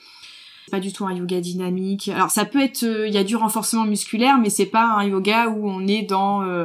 Pas 0.70 0.78
du 0.78 0.92
tout 0.92 1.04
un 1.04 1.12
yoga 1.12 1.40
dynamique. 1.40 2.08
Alors 2.08 2.30
ça 2.30 2.44
peut 2.44 2.62
être, 2.62 2.84
euh, 2.84 3.08
il 3.08 3.12
y 3.12 3.18
a 3.18 3.24
du 3.24 3.34
renforcement 3.34 3.84
musculaire, 3.84 4.38
mais 4.38 4.50
c'est 4.50 4.66
pas 4.66 4.84
un 4.84 5.04
yoga 5.04 5.48
où 5.48 5.68
on 5.68 5.86
est 5.88 6.02
dans 6.02 6.42
euh, 6.42 6.64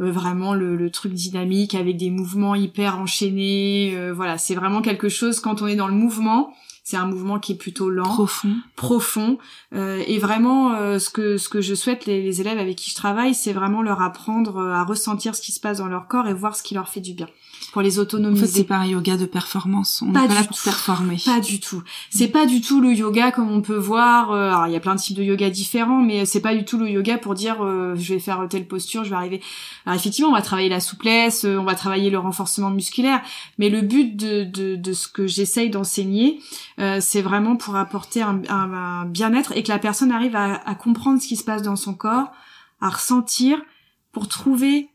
vraiment 0.00 0.54
le, 0.54 0.90
truc 0.90 1.12
dynamique 1.12 1.76
avec 1.76 1.96
des 1.96 2.10
mouvements 2.10 2.56
hyper 2.56 2.98
enchaînés. 2.98 3.96
voilà, 4.12 4.38
c'est 4.38 4.56
vraiment 4.56 4.82
quelque 4.82 5.08
chose 5.08 5.38
quand 5.38 5.62
on 5.62 5.68
est 5.68 5.76
dans 5.76 5.88
le 5.88 5.94
mouvement. 5.94 6.52
C'est 6.82 6.96
un 6.96 7.06
mouvement 7.06 7.38
qui 7.38 7.52
est 7.52 7.56
plutôt 7.56 7.90
lent, 7.90 8.04
profond, 8.04 8.56
profond. 8.74 9.38
et 9.72 10.18
vraiment, 10.18 10.98
ce 10.98 11.10
que 11.10 11.36
ce 11.36 11.50
que 11.50 11.60
je 11.60 11.74
souhaite 11.74 12.06
les, 12.06 12.22
les 12.22 12.40
élèves 12.40 12.58
avec 12.58 12.76
qui 12.76 12.90
je 12.90 12.96
travaille, 12.96 13.34
c'est 13.34 13.52
vraiment 13.52 13.82
leur 13.82 14.00
apprendre 14.00 14.58
à 14.58 14.84
ressentir 14.84 15.34
ce 15.34 15.42
qui 15.42 15.52
se 15.52 15.60
passe 15.60 15.78
dans 15.78 15.88
leur 15.88 16.08
corps 16.08 16.26
et 16.28 16.32
voir 16.32 16.56
ce 16.56 16.62
qui 16.62 16.74
leur 16.74 16.88
fait 16.88 17.00
du 17.00 17.12
bien 17.12 17.28
pour 17.78 17.84
les 17.84 18.00
autonomiser. 18.00 18.42
En 18.42 18.46
fait, 18.46 18.52
c'est 18.52 18.64
pas 18.64 18.78
un 18.78 18.86
yoga 18.86 19.16
de 19.16 19.24
performance. 19.24 20.02
On 20.02 20.10
pas 20.10 20.26
pas 20.26 20.34
là 20.34 20.42
pour 20.42 20.58
performer. 20.60 21.16
Pas 21.24 21.38
du 21.38 21.60
tout. 21.60 21.80
C'est 22.10 22.26
pas 22.26 22.44
du 22.44 22.60
tout 22.60 22.80
le 22.80 22.92
yoga 22.92 23.30
comme 23.30 23.52
on 23.52 23.62
peut 23.62 23.76
voir. 23.76 24.32
Euh, 24.32 24.48
alors, 24.48 24.66
il 24.66 24.72
y 24.72 24.76
a 24.76 24.80
plein 24.80 24.96
de 24.96 25.00
types 25.00 25.16
de 25.16 25.22
yoga 25.22 25.48
différents, 25.48 26.02
mais 26.02 26.26
c'est 26.26 26.40
pas 26.40 26.56
du 26.56 26.64
tout 26.64 26.76
le 26.76 26.90
yoga 26.90 27.18
pour 27.18 27.34
dire 27.34 27.62
euh, 27.62 27.94
je 27.94 28.14
vais 28.14 28.18
faire 28.18 28.44
telle 28.50 28.66
posture, 28.66 29.04
je 29.04 29.10
vais 29.10 29.14
arriver. 29.14 29.40
Alors, 29.86 29.96
effectivement, 29.96 30.32
on 30.32 30.34
va 30.34 30.42
travailler 30.42 30.68
la 30.68 30.80
souplesse, 30.80 31.44
euh, 31.44 31.56
on 31.56 31.62
va 31.62 31.76
travailler 31.76 32.10
le 32.10 32.18
renforcement 32.18 32.70
musculaire, 32.70 33.22
mais 33.58 33.68
le 33.68 33.82
but 33.82 34.16
de, 34.16 34.42
de, 34.42 34.74
de 34.74 34.92
ce 34.92 35.06
que 35.06 35.28
j'essaye 35.28 35.70
d'enseigner, 35.70 36.40
c'est 36.98 37.22
vraiment 37.22 37.54
pour 37.54 37.76
apporter 37.76 38.22
un, 38.22 38.42
un, 38.48 39.04
bien-être 39.04 39.52
et 39.56 39.62
que 39.62 39.68
la 39.68 39.78
personne 39.78 40.10
arrive 40.10 40.34
à, 40.34 40.54
à 40.68 40.74
comprendre 40.74 41.22
ce 41.22 41.28
qui 41.28 41.36
se 41.36 41.44
passe 41.44 41.62
dans 41.62 41.76
son 41.76 41.94
corps, 41.94 42.32
à 42.80 42.88
ressentir 42.88 43.60
pour 44.10 44.26
trouver 44.26 44.88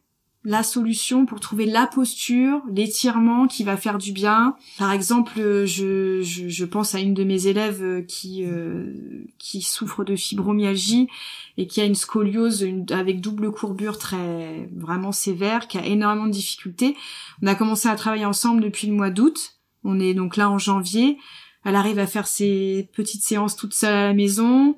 la 0.46 0.62
solution 0.62 1.26
pour 1.26 1.40
trouver 1.40 1.66
la 1.66 1.88
posture, 1.88 2.62
l'étirement 2.70 3.48
qui 3.48 3.64
va 3.64 3.78
faire 3.78 3.98
du 3.98 4.12
bien. 4.12 4.56
Par 4.78 4.92
exemple, 4.92 5.40
je, 5.66 6.22
je, 6.22 6.50
je 6.50 6.66
pense 6.66 6.96
à 6.96 7.00
une 7.00 7.14
de 7.14 7.24
mes 7.24 7.48
élèves 7.48 7.82
euh, 7.82 8.02
qui 8.02 8.44
euh, 8.46 8.94
qui 9.40 9.62
souffre 9.62 10.04
de 10.04 10.18
fibromyalgie 10.18 11.08
et 11.58 11.68
qui 11.68 11.80
a 11.80 11.86
une 11.86 11.96
scoliose 11.96 12.68
avec 12.92 13.22
double 13.22 13.52
courbure 13.52 13.98
très 13.98 14.70
vraiment 14.76 15.14
sévère, 15.14 15.68
qui 15.68 15.78
a 15.78 15.86
énormément 15.86 16.28
de 16.28 16.32
difficultés. 16.32 16.98
On 17.42 17.48
a 17.48 17.56
commencé 17.56 17.88
à 17.88 17.96
travailler 17.96 18.26
ensemble 18.26 18.62
depuis 18.62 18.88
le 18.88 18.94
mois 18.94 19.12
d'août. 19.12 19.56
On 19.86 20.00
est 20.00 20.14
donc 20.14 20.36
là 20.36 20.50
en 20.50 20.58
janvier. 20.58 21.18
Elle 21.64 21.78
arrive 21.78 22.00
à 22.00 22.08
faire 22.08 22.28
ses 22.28 22.90
petites 22.94 23.24
séances 23.24 23.56
toute 23.56 23.74
seule 23.74 23.96
à 23.96 24.08
la 24.08 24.14
maison. 24.14 24.76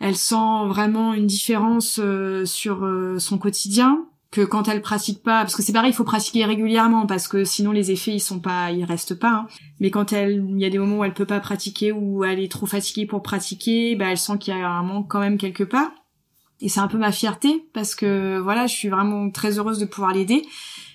Elle 0.00 0.16
sent 0.16 0.66
vraiment 0.66 1.12
une 1.12 1.26
différence 1.26 2.00
euh, 2.02 2.46
sur 2.46 2.88
son 3.18 3.36
quotidien 3.36 4.06
que 4.34 4.40
quand 4.40 4.66
elle 4.66 4.82
pratique 4.82 5.22
pas, 5.22 5.42
parce 5.42 5.54
que 5.54 5.62
c'est 5.62 5.72
pareil, 5.72 5.92
il 5.92 5.94
faut 5.94 6.02
pratiquer 6.02 6.44
régulièrement 6.44 7.06
parce 7.06 7.28
que 7.28 7.44
sinon 7.44 7.70
les 7.70 7.92
effets 7.92 8.10
ils 8.10 8.20
sont 8.20 8.40
pas, 8.40 8.72
ils 8.72 8.84
restent 8.84 9.14
pas. 9.14 9.30
Hein. 9.30 9.46
Mais 9.78 9.92
quand 9.92 10.12
elle, 10.12 10.44
il 10.50 10.58
y 10.58 10.64
a 10.64 10.70
des 10.70 10.78
moments 10.78 10.98
où 10.98 11.04
elle 11.04 11.14
peut 11.14 11.24
pas 11.24 11.38
pratiquer 11.38 11.92
ou 11.92 12.24
elle 12.24 12.40
est 12.40 12.50
trop 12.50 12.66
fatiguée 12.66 13.06
pour 13.06 13.22
pratiquer, 13.22 13.94
bah 13.94 14.06
elle 14.10 14.18
sent 14.18 14.38
qu'il 14.38 14.52
y 14.52 14.60
a 14.60 14.68
un 14.68 14.82
manque 14.82 15.06
quand 15.08 15.20
même 15.20 15.38
quelque 15.38 15.62
part. 15.62 15.92
et 16.60 16.68
c'est 16.68 16.80
un 16.80 16.88
peu 16.88 16.98
ma 16.98 17.12
fierté 17.12 17.64
parce 17.72 17.94
que 17.94 18.38
voilà, 18.38 18.66
je 18.66 18.74
suis 18.74 18.88
vraiment 18.88 19.30
très 19.30 19.60
heureuse 19.60 19.78
de 19.78 19.84
pouvoir 19.84 20.12
l'aider. 20.12 20.44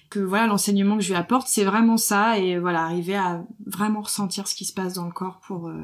Que 0.10 0.20
voilà, 0.20 0.48
l'enseignement 0.48 0.98
que 0.98 1.04
je 1.04 1.10
lui 1.10 1.16
apporte, 1.16 1.48
c'est 1.48 1.64
vraiment 1.64 1.96
ça 1.96 2.38
et 2.40 2.60
voilà, 2.60 2.84
arriver 2.84 3.16
à 3.16 3.46
vraiment 3.66 4.02
ressentir 4.02 4.50
ce 4.50 4.56
qui 4.56 4.66
se 4.66 4.74
passe 4.74 4.96
dans 4.96 5.06
le 5.06 5.14
corps 5.14 5.40
pour 5.48 5.70
euh, 5.70 5.82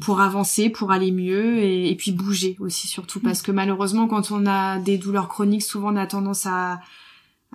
pour 0.00 0.20
avancer, 0.20 0.70
pour 0.70 0.90
aller 0.90 1.12
mieux 1.12 1.62
et, 1.62 1.94
puis 1.96 2.12
bouger 2.12 2.56
aussi 2.58 2.88
surtout 2.88 3.20
parce 3.20 3.42
que 3.42 3.52
malheureusement 3.52 4.08
quand 4.08 4.32
on 4.32 4.46
a 4.46 4.78
des 4.78 4.98
douleurs 4.98 5.28
chroniques, 5.28 5.62
souvent 5.62 5.92
on 5.92 5.96
a 5.96 6.06
tendance 6.06 6.46
à, 6.46 6.80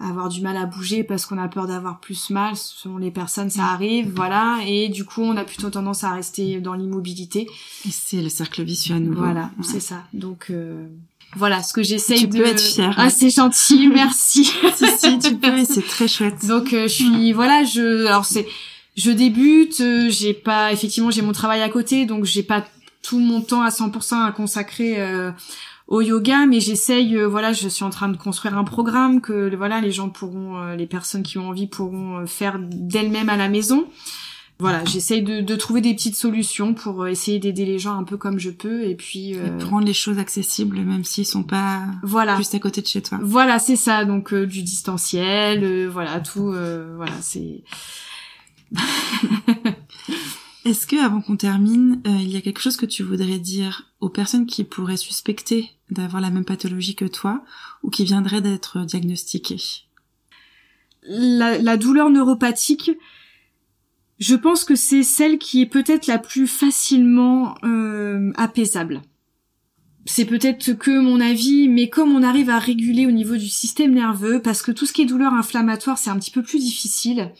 avoir 0.01 0.29
du 0.29 0.41
mal 0.41 0.55
à 0.55 0.65
bouger 0.65 1.03
parce 1.03 1.25
qu'on 1.25 1.37
a 1.37 1.47
peur 1.49 1.67
d'avoir 1.67 1.99
plus 1.99 2.29
mal. 2.29 2.55
Selon 2.55 2.97
les 2.97 3.11
personnes, 3.11 3.49
ça 3.49 3.65
arrive, 3.65 4.13
voilà. 4.15 4.59
Et 4.65 4.87
du 4.87 5.03
coup, 5.03 5.21
on 5.21 5.35
a 5.35 5.43
plutôt 5.43 5.69
tendance 5.69 6.05
à 6.05 6.13
rester 6.13 6.61
dans 6.61 6.73
l'immobilité. 6.73 7.49
Et 7.85 7.91
c'est 7.91 8.21
le 8.21 8.29
cercle 8.29 8.63
vicieux 8.63 8.95
à 8.95 8.99
nouveau. 8.99 9.23
Voilà, 9.23 9.51
c'est 9.61 9.81
ça. 9.81 10.03
Donc 10.13 10.47
euh, 10.51 10.87
voilà, 11.35 11.61
ce 11.61 11.73
que 11.73 11.83
j'essaye 11.83 12.27
de. 12.27 12.37
Tu 12.37 12.41
peux 12.41 12.47
être 12.47 12.61
fière. 12.61 12.95
Ah, 12.97 13.09
c'est 13.09 13.29
gentil, 13.29 13.87
merci. 13.93 14.45
si 14.45 14.85
si, 14.97 15.19
tu 15.19 15.35
peux, 15.35 15.65
c'est 15.65 15.85
très 15.85 16.07
chouette. 16.07 16.45
Donc 16.47 16.73
euh, 16.73 16.83
je 16.83 16.93
suis, 16.93 17.33
voilà, 17.33 17.63
je, 17.63 18.05
alors 18.07 18.25
c'est 18.25 18.47
je 18.97 19.11
débute, 19.11 19.79
euh, 19.81 20.09
j'ai 20.09 20.33
pas 20.33 20.71
effectivement 20.73 21.11
j'ai 21.11 21.21
mon 21.21 21.31
travail 21.31 21.61
à 21.61 21.69
côté, 21.69 22.05
donc 22.05 22.25
j'ai 22.25 22.43
pas 22.43 22.65
tout 23.01 23.19
mon 23.19 23.41
temps 23.41 23.61
à 23.61 23.69
100% 23.69 24.25
à 24.25 24.31
consacrer 24.31 25.01
euh, 25.01 25.31
au 25.87 26.01
yoga, 26.01 26.45
mais 26.45 26.59
j'essaye, 26.59 27.15
euh, 27.15 27.25
voilà, 27.25 27.53
je 27.53 27.67
suis 27.69 27.85
en 27.85 27.89
train 27.89 28.09
de 28.09 28.17
construire 28.17 28.57
un 28.57 28.65
programme 28.65 29.21
que 29.21 29.55
voilà 29.55 29.79
les 29.79 29.91
gens 29.91 30.09
pourront, 30.09 30.73
les 30.73 30.87
personnes 30.87 31.23
qui 31.23 31.37
ont 31.37 31.49
envie 31.49 31.67
pourront 31.67 32.25
faire 32.27 32.57
d'elles-mêmes 32.59 33.29
à 33.29 33.37
la 33.37 33.49
maison. 33.49 33.87
Voilà, 34.61 34.83
j'essaye 34.83 35.21
de, 35.21 35.39
de, 35.39 35.55
trouver 35.55 35.79
des 35.79 35.93
petites 35.93 36.17
solutions 36.17 36.73
pour 36.73 37.07
essayer 37.07 37.39
d'aider 37.39 37.63
les 37.63 37.79
gens 37.79 37.97
un 37.97 38.03
peu 38.03 38.17
comme 38.17 38.39
je 38.39 38.49
peux 38.49 38.83
et 38.83 38.93
puis 38.93 39.37
prendre 39.59 39.85
les 39.85 39.93
choses 39.93 40.19
accessibles 40.19 40.81
même 40.81 41.05
s'ils 41.05 41.25
sont 41.25 41.43
pas 41.43 41.83
voilà. 42.03 42.35
juste 42.35 42.53
à 42.55 42.59
côté 42.59 42.81
de 42.81 42.87
chez 42.87 43.01
toi. 43.01 43.19
Voilà, 43.21 43.57
c'est 43.57 43.77
ça, 43.77 44.03
donc 44.03 44.35
du 44.35 44.61
distanciel, 44.61 45.87
voilà 45.87 46.19
tout, 46.19 46.51
voilà 46.51 47.15
c'est 47.21 47.63
Est-ce 50.65 50.85
que, 50.85 51.03
avant 51.03 51.21
qu'on 51.21 51.37
termine, 51.37 52.01
euh, 52.05 52.17
il 52.19 52.29
y 52.29 52.37
a 52.37 52.41
quelque 52.41 52.59
chose 52.59 52.77
que 52.77 52.85
tu 52.85 53.01
voudrais 53.01 53.39
dire 53.39 53.91
aux 54.01 54.09
personnes 54.09 54.45
qui 54.45 54.63
pourraient 54.63 54.97
suspecter 54.97 55.71
d'avoir 55.89 56.21
la 56.21 56.29
même 56.29 56.45
pathologie 56.45 56.95
que 56.95 57.05
toi 57.05 57.43
ou 57.81 57.89
qui 57.89 58.03
viendraient 58.03 58.41
d'être 58.41 58.85
diagnostiquées? 58.85 59.85
La, 61.03 61.77
douleur 61.77 62.09
neuropathique, 62.09 62.91
je 64.19 64.35
pense 64.35 64.63
que 64.65 64.75
c'est 64.75 65.03
celle 65.03 65.39
qui 65.39 65.61
est 65.61 65.65
peut-être 65.65 66.07
la 66.07 66.19
plus 66.19 66.45
facilement 66.45 67.55
euh, 67.63 68.31
apaisable 68.35 69.01
c'est 70.09 70.25
peut-être 70.25 70.73
que 70.73 70.99
mon 70.99 71.21
avis, 71.21 71.69
mais 71.69 71.87
comme 71.87 72.15
on 72.15 72.23
arrive 72.23 72.49
à 72.49 72.57
réguler 72.57 73.05
au 73.05 73.11
niveau 73.11 73.37
du 73.37 73.47
système 73.47 73.93
nerveux, 73.93 74.41
parce 74.41 74.63
que 74.63 74.71
tout 74.71 74.87
ce 74.87 74.91
qui 74.91 75.03
est 75.03 75.05
douleur 75.05 75.35
inflammatoire, 75.35 75.99
c'est 75.99 76.09
un 76.09 76.17
petit 76.17 76.31
peu 76.31 76.41
plus 76.41 76.57
difficile. 76.57 77.31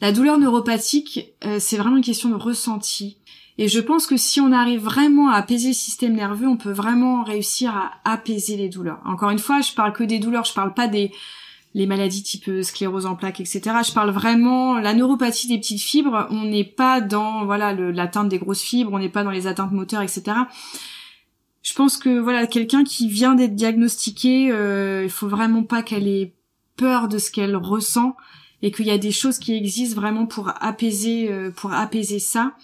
La 0.00 0.10
douleur 0.10 0.36
neuropathique, 0.36 1.32
euh, 1.44 1.58
c'est 1.60 1.76
vraiment 1.76 1.98
une 1.98 2.02
question 2.02 2.28
de 2.28 2.34
ressenti. 2.34 3.18
Et 3.58 3.68
je 3.68 3.78
pense 3.78 4.08
que 4.08 4.16
si 4.16 4.40
on 4.40 4.50
arrive 4.50 4.80
vraiment 4.80 5.30
à 5.30 5.36
apaiser 5.36 5.68
le 5.68 5.74
système 5.74 6.14
nerveux, 6.14 6.48
on 6.48 6.56
peut 6.56 6.72
vraiment 6.72 7.22
réussir 7.22 7.76
à 7.76 7.92
apaiser 8.04 8.56
les 8.56 8.68
douleurs. 8.68 8.98
Encore 9.04 9.30
une 9.30 9.38
fois, 9.38 9.60
je 9.60 9.70
parle 9.70 9.92
que 9.92 10.02
des 10.02 10.18
douleurs, 10.18 10.44
je 10.44 10.52
parle 10.52 10.74
pas 10.74 10.88
des 10.88 11.12
les 11.74 11.86
maladies 11.86 12.22
type 12.22 12.50
sclérose 12.62 13.06
en 13.06 13.14
plaques, 13.14 13.38
etc. 13.38 13.60
Je 13.86 13.92
parle 13.92 14.10
vraiment 14.10 14.78
la 14.78 14.94
neuropathie 14.94 15.46
des 15.46 15.58
petites 15.58 15.82
fibres. 15.82 16.26
On 16.30 16.44
n'est 16.44 16.64
pas 16.64 17.00
dans 17.02 17.44
voilà 17.44 17.72
l'atteinte 17.72 18.30
des 18.30 18.38
grosses 18.38 18.62
fibres, 18.62 18.92
on 18.94 18.98
n'est 18.98 19.10
pas 19.10 19.22
dans 19.22 19.30
les 19.30 19.46
atteintes 19.46 19.72
moteurs, 19.72 20.02
etc 20.02 20.34
je 21.66 21.74
pense 21.74 21.96
que 21.96 22.20
voilà 22.20 22.46
quelqu'un 22.46 22.84
qui 22.84 23.08
vient 23.08 23.34
d'être 23.34 23.56
diagnostiqué, 23.56 24.52
euh, 24.52 25.02
il 25.02 25.10
faut 25.10 25.26
vraiment 25.26 25.64
pas 25.64 25.82
qu'elle 25.82 26.06
ait 26.06 26.32
peur 26.76 27.08
de 27.08 27.18
ce 27.18 27.32
qu'elle 27.32 27.56
ressent 27.56 28.14
et 28.62 28.70
qu'il 28.70 28.86
y 28.86 28.92
a 28.92 28.98
des 28.98 29.10
choses 29.10 29.40
qui 29.40 29.52
existent 29.52 30.00
vraiment 30.00 30.26
pour 30.26 30.52
apaiser 30.60 31.28
euh, 31.28 31.50
pour 31.50 31.72
apaiser 31.72 32.20
ça. 32.20 32.54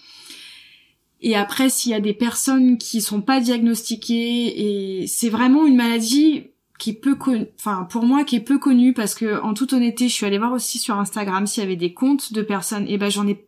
Et 1.19 1.35
après, 1.35 1.69
s'il 1.69 1.91
y 1.91 1.95
a 1.95 1.99
des 1.99 2.13
personnes 2.13 2.77
qui 2.77 3.01
sont 3.01 3.19
pas 3.19 3.41
diagnostiquées 3.41 5.01
et 5.01 5.07
c'est 5.07 5.29
vraiment 5.29 5.65
une 5.65 5.75
maladie 5.75 6.47
qui 6.79 6.91
est 6.91 6.93
peu 6.93 7.17
enfin 7.59 7.85
pour 7.89 8.05
moi 8.05 8.23
qui 8.23 8.37
est 8.37 8.41
peu 8.41 8.57
connue 8.57 8.93
parce 8.93 9.15
que 9.15 9.41
en 9.41 9.53
toute 9.53 9.73
honnêteté, 9.73 10.07
je 10.07 10.13
suis 10.13 10.25
allée 10.25 10.37
voir 10.37 10.53
aussi 10.53 10.79
sur 10.79 10.97
Instagram 10.97 11.45
s'il 11.45 11.61
y 11.61 11.65
avait 11.65 11.75
des 11.75 11.93
comptes 11.93 12.31
de 12.31 12.41
personnes 12.41 12.87
et 12.87 12.97
ben 12.97 13.11
j'en 13.11 13.27
ai 13.27 13.45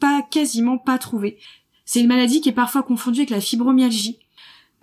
pas 0.00 0.22
quasiment 0.30 0.78
pas 0.78 0.96
trouvé. 0.96 1.36
C'est 1.84 2.00
une 2.00 2.08
maladie 2.08 2.40
qui 2.40 2.48
est 2.48 2.52
parfois 2.52 2.82
confondue 2.82 3.20
avec 3.20 3.30
la 3.30 3.42
fibromyalgie. 3.42 4.23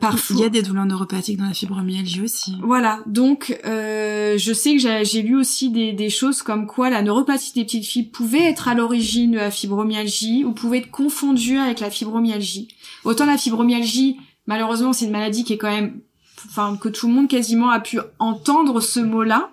Parfois. 0.02 0.36
Il 0.36 0.41
y 0.41 0.45
a 0.45 0.49
des 0.49 0.64
douleurs 0.64 0.86
neuropathiques 0.86 1.38
dans 1.38 1.45
la 1.45 1.53
fibromyalgie 1.53 2.22
aussi. 2.22 2.57
Voilà, 2.64 3.02
donc 3.06 3.60
euh, 3.65 4.36
je 4.36 4.52
sais 4.52 4.76
que 4.76 5.03
j'ai 5.03 5.22
lu 5.22 5.38
aussi 5.38 5.69
des, 5.69 5.94
des, 5.94 6.10
choses 6.10 6.41
comme 6.41 6.65
quoi 6.65 6.90
la 6.90 7.03
neuropathie 7.03 7.53
des 7.53 7.64
petites 7.64 7.86
filles 7.86 8.10
pouvait 8.10 8.41
être 8.41 8.68
à 8.68 8.73
l'origine 8.73 9.34
de 9.34 9.38
la 9.38 9.52
fibromyalgie 9.52 10.44
ou 10.44 10.53
pouvait 10.53 10.80
être 10.80 10.90
confondue 10.90 11.60
avec 11.60 11.80
la 11.80 11.91
fibromyalgie. 11.91 12.69
Autant 13.03 13.28
la 13.28 13.38
fibromyalgie, 13.38 14.18
malheureusement, 14.48 14.91
c'est 14.91 15.06
une 15.06 15.11
maladie 15.11 15.44
qui 15.44 15.53
est 15.53 15.60
quand 15.60 15.69
même, 15.69 16.02
enfin 16.48 16.78
que 16.82 16.90
tout 16.90 17.07
le 17.07 17.14
monde 17.14 17.28
quasiment 17.28 17.69
a 17.69 17.80
pu 17.80 17.99
entendre 18.18 18.82
ce 18.82 18.99
mot-là. 18.99 19.52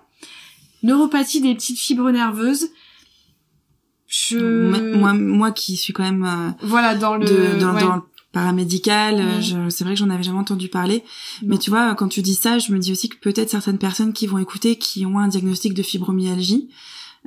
Neuropathie 0.83 1.43
des 1.43 1.55
petites 1.55 1.79
fibres 1.79 2.11
nerveuses. 2.11 2.71
Je... 4.07 4.95
Moi, 4.97 5.13
moi, 5.13 5.53
qui 5.53 5.77
suis 5.77 5.93
quand 5.93 6.05
même 6.05 6.25
euh, 6.25 6.51
voilà 6.63 6.95
dans 6.95 7.17
le 7.17 7.59
dans, 7.61 7.75
dans 7.75 8.03
paramédical. 8.39 9.21
Euh, 9.21 9.71
c'est 9.71 9.85
vrai 9.85 9.95
que 9.95 9.99
j'en 9.99 10.11
avais 10.11 10.23
jamais 10.23 10.39
entendu 10.39 10.69
parler. 10.69 11.03
Mais 11.43 11.59
tu 11.59 11.71
vois, 11.71 11.95
quand 11.95 12.09
tu 12.09 12.23
dis 12.23 12.35
ça, 12.35 12.59
je 12.59 12.73
me 12.73 12.79
dis 12.79 12.93
aussi 12.93 13.09
que 13.09 13.17
peut-être 13.17 13.51
certaines 13.51 13.79
personnes 13.79 14.13
qui 14.13 14.27
vont 14.27 14.39
écouter, 14.39 14.77
qui 14.77 15.05
ont 15.07 15.19
un 15.19 15.29
diagnostic 15.29 15.75
de 15.75 15.83
fibromyalgie, 15.83 16.69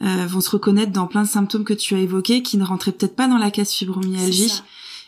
euh, 0.01 0.25
vont 0.27 0.41
se 0.41 0.49
reconnaître 0.49 0.91
dans 0.91 1.07
plein 1.07 1.23
de 1.23 1.27
symptômes 1.27 1.65
que 1.65 1.73
tu 1.73 1.95
as 1.95 1.99
évoqués, 1.99 2.41
qui 2.43 2.57
ne 2.57 2.63
rentraient 2.63 2.93
peut-être 2.93 3.15
pas 3.15 3.27
dans 3.27 3.37
la 3.37 3.51
case 3.51 3.71
fibromyalgie, 3.71 4.61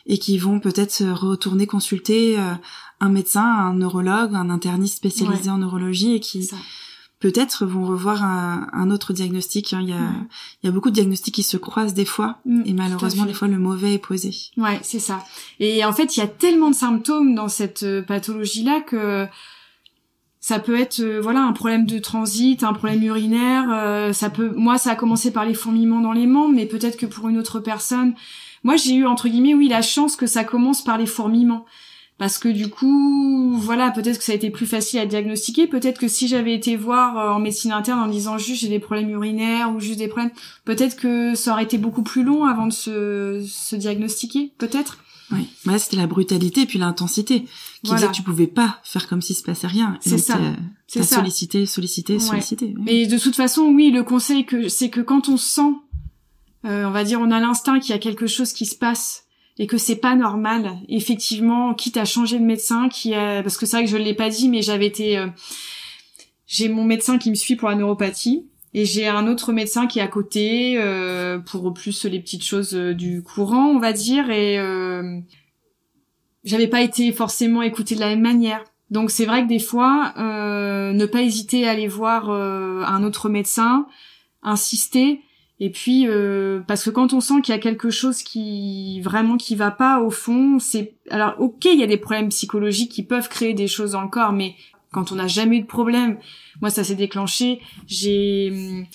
et 0.05 0.17
qui 0.17 0.37
vont 0.37 0.59
peut-être 0.59 0.91
se 0.91 1.05
retourner 1.05 1.67
consulter 1.67 2.37
euh, 2.37 2.53
un 2.99 3.09
médecin, 3.09 3.45
un 3.45 3.73
neurologue, 3.73 4.35
un 4.35 4.49
interniste 4.49 4.97
spécialisé 4.97 5.49
en 5.49 5.59
neurologie, 5.59 6.15
et 6.15 6.19
qui 6.19 6.49
peut-être 7.23 7.65
vont 7.65 7.85
revoir 7.85 8.21
un, 8.21 8.91
autre 8.91 9.13
diagnostic. 9.13 9.71
Hein. 9.71 9.79
Il, 9.81 9.89
y 9.89 9.93
a, 9.93 10.09
il 10.61 10.65
y 10.65 10.69
a 10.69 10.71
beaucoup 10.73 10.89
de 10.89 10.95
diagnostics 10.95 11.33
qui 11.33 11.43
se 11.43 11.55
croisent 11.55 11.93
des 11.93 12.03
fois, 12.03 12.39
mm, 12.43 12.63
et 12.65 12.73
malheureusement 12.73 13.23
des 13.23 13.33
fois 13.33 13.47
le 13.47 13.57
mauvais 13.57 13.93
est 13.93 13.97
posé. 13.97 14.31
Ouais, 14.57 14.77
c'est 14.83 14.99
ça. 14.99 15.23
Et 15.61 15.85
en 15.85 15.93
fait, 15.93 16.17
il 16.17 16.19
y 16.19 16.23
a 16.23 16.27
tellement 16.27 16.69
de 16.69 16.75
symptômes 16.75 17.33
dans 17.33 17.47
cette 17.47 17.83
euh, 17.83 18.01
pathologie-là 18.01 18.81
que 18.81 19.25
ça 20.41 20.59
peut 20.59 20.77
être 20.77 20.99
euh, 20.99 21.21
voilà 21.21 21.43
un 21.43 21.53
problème 21.53 21.85
de 21.85 21.97
transit, 21.97 22.61
un 22.61 22.73
problème 22.73 23.01
urinaire. 23.01 23.69
Euh, 23.71 24.11
ça 24.11 24.29
peut, 24.29 24.51
moi, 24.57 24.77
ça 24.77 24.91
a 24.91 24.95
commencé 24.95 25.31
par 25.31 25.45
les 25.45 25.53
fourmillements 25.53 26.01
dans 26.01 26.11
les 26.11 26.27
membres, 26.27 26.53
mais 26.53 26.65
peut-être 26.65 26.97
que 26.97 27.05
pour 27.05 27.29
une 27.29 27.37
autre 27.37 27.61
personne, 27.61 28.15
moi, 28.65 28.75
j'ai 28.75 28.95
eu 28.95 29.05
entre 29.05 29.29
guillemets, 29.29 29.53
oui, 29.53 29.69
la 29.69 29.81
chance 29.81 30.17
que 30.17 30.27
ça 30.27 30.43
commence 30.43 30.83
par 30.83 30.97
les 30.97 31.05
fourmillements 31.05 31.65
parce 32.17 32.37
que 32.37 32.47
du 32.47 32.69
coup, 32.69 33.57
voilà, 33.57 33.91
peut-être 33.91 34.17
que 34.17 34.23
ça 34.23 34.31
a 34.33 34.35
été 34.35 34.49
plus 34.49 34.65
facile 34.65 34.99
à 34.99 35.05
diagnostiquer. 35.05 35.67
Peut-être 35.67 35.99
que 35.99 36.07
si 36.07 36.27
j'avais 36.27 36.53
été 36.53 36.75
voir 36.75 37.17
euh, 37.17 37.33
en 37.33 37.39
médecine 37.39 37.71
interne 37.71 37.99
en 37.99 38.07
disant 38.07 38.37
juste 38.37 38.61
j'ai 38.61 38.69
des 38.69 38.79
problèmes 38.79 39.09
urinaires 39.09 39.73
ou 39.73 39.79
juste 39.79 39.99
des 39.99 40.07
problèmes, 40.07 40.31
peut-être 40.65 40.95
que 40.95 41.35
ça 41.35 41.53
aurait 41.53 41.63
été 41.63 41.77
beaucoup 41.77 42.03
plus 42.03 42.23
long 42.23 42.45
avant 42.45 42.67
de 42.67 42.73
se, 42.73 43.45
se 43.47 43.75
diagnostiquer, 43.75 44.53
peut-être. 44.57 44.99
Oui, 45.31 45.47
ouais, 45.65 45.79
c'était 45.79 45.97
la 45.97 46.05
brutalité 46.05 46.61
et 46.61 46.65
puis 46.65 46.77
l'intensité 46.77 47.45
qui 47.83 47.93
disait 47.93 48.07
que 48.07 48.11
tu 48.11 48.21
pouvais 48.21 48.47
pas 48.47 48.79
faire 48.83 49.07
comme 49.07 49.21
s'il 49.21 49.35
se 49.35 49.41
passait 49.41 49.67
rien. 49.67 49.97
C'est 50.01 50.17
ça. 50.17 50.37
C'est 50.85 51.01
ça. 51.01 51.15
Solliciter, 51.17 51.65
solliciter, 51.65 52.19
solliciter. 52.19 52.75
Mais 52.77 53.07
de 53.07 53.17
toute 53.17 53.35
façon, 53.35 53.63
oui, 53.63 53.89
le 53.89 54.03
conseil 54.03 54.45
que 54.45 54.67
c'est 54.67 54.89
que 54.89 55.01
quand 55.01 55.29
on 55.29 55.37
sent, 55.37 55.73
euh, 56.65 56.85
on 56.85 56.91
va 56.91 57.03
dire, 57.03 57.19
on 57.19 57.31
a 57.31 57.39
l'instinct 57.39 57.79
qu'il 57.79 57.91
y 57.91 57.95
a 57.95 57.99
quelque 57.99 58.27
chose 58.27 58.53
qui 58.53 58.65
se 58.65 58.75
passe 58.75 59.22
et 59.57 59.67
que 59.67 59.77
c'est 59.77 59.97
pas 59.97 60.15
normal. 60.15 60.77
Effectivement, 60.89 61.73
quitte 61.73 61.97
à 61.97 62.05
changer 62.05 62.39
de 62.39 62.45
médecin, 62.45 62.89
qui 62.89 63.13
a, 63.13 63.43
parce 63.43 63.57
que 63.57 63.65
c'est 63.65 63.77
vrai 63.77 63.85
que 63.85 63.91
je 63.91 63.97
l'ai 63.97 64.15
pas 64.15 64.29
dit, 64.29 64.49
mais 64.49 64.61
j'avais 64.61 64.87
été, 64.87 65.17
euh, 65.17 65.27
j'ai 66.47 66.69
mon 66.69 66.83
médecin 66.83 67.17
qui 67.17 67.29
me 67.29 67.35
suit 67.35 67.55
pour 67.55 67.69
la 67.69 67.75
neuropathie 67.75 68.47
et 68.73 68.85
j'ai 68.85 69.07
un 69.07 69.27
autre 69.27 69.53
médecin 69.53 69.85
qui 69.85 69.99
est 69.99 70.01
à 70.03 70.07
côté 70.07 70.75
euh, 70.77 71.37
pour 71.39 71.73
plus 71.73 72.05
les 72.05 72.19
petites 72.19 72.43
choses 72.43 72.75
euh, 72.75 72.93
du 72.93 73.21
courant, 73.21 73.67
on 73.67 73.79
va 73.79 73.93
dire, 73.93 74.31
et 74.31 74.59
euh, 74.59 75.19
j'avais 76.43 76.67
pas 76.67 76.81
été 76.81 77.11
forcément 77.11 77.61
écoutée 77.61 77.95
de 77.95 77.99
la 77.99 78.09
même 78.09 78.21
manière. 78.21 78.63
Donc 78.89 79.11
c'est 79.11 79.25
vrai 79.25 79.43
que 79.43 79.47
des 79.47 79.59
fois, 79.59 80.13
ne 80.17 81.05
pas 81.07 81.23
hésiter 81.23 81.67
à 81.67 81.71
aller 81.71 81.87
voir 81.87 82.29
un 82.29 83.03
autre 83.03 83.27
médecin, 83.27 83.87
insister 84.43 85.21
et 85.59 85.69
puis 85.69 86.07
euh, 86.07 86.61
parce 86.67 86.83
que 86.83 86.89
quand 86.89 87.13
on 87.13 87.21
sent 87.21 87.41
qu'il 87.43 87.53
y 87.53 87.57
a 87.57 87.61
quelque 87.61 87.89
chose 87.89 88.23
qui 88.23 89.01
vraiment 89.01 89.37
qui 89.37 89.55
va 89.55 89.71
pas 89.71 90.01
au 90.01 90.09
fond, 90.09 90.59
c'est 90.59 90.95
alors 91.09 91.35
ok 91.39 91.65
il 91.65 91.79
y 91.79 91.83
a 91.83 91.87
des 91.87 91.97
problèmes 91.97 92.29
psychologiques 92.29 92.91
qui 92.91 93.03
peuvent 93.03 93.29
créer 93.29 93.53
des 93.53 93.67
choses 93.67 93.91
dans 93.91 94.01
le 94.01 94.09
corps, 94.09 94.33
mais 94.33 94.55
quand 94.91 95.11
on 95.11 95.15
n'a 95.15 95.27
jamais 95.27 95.57
eu 95.57 95.61
de 95.61 95.67
problème, 95.67 96.17
moi 96.61 96.69
ça 96.69 96.83
s'est 96.83 96.95
déclenché, 96.95 97.61
j'ai 97.87 98.85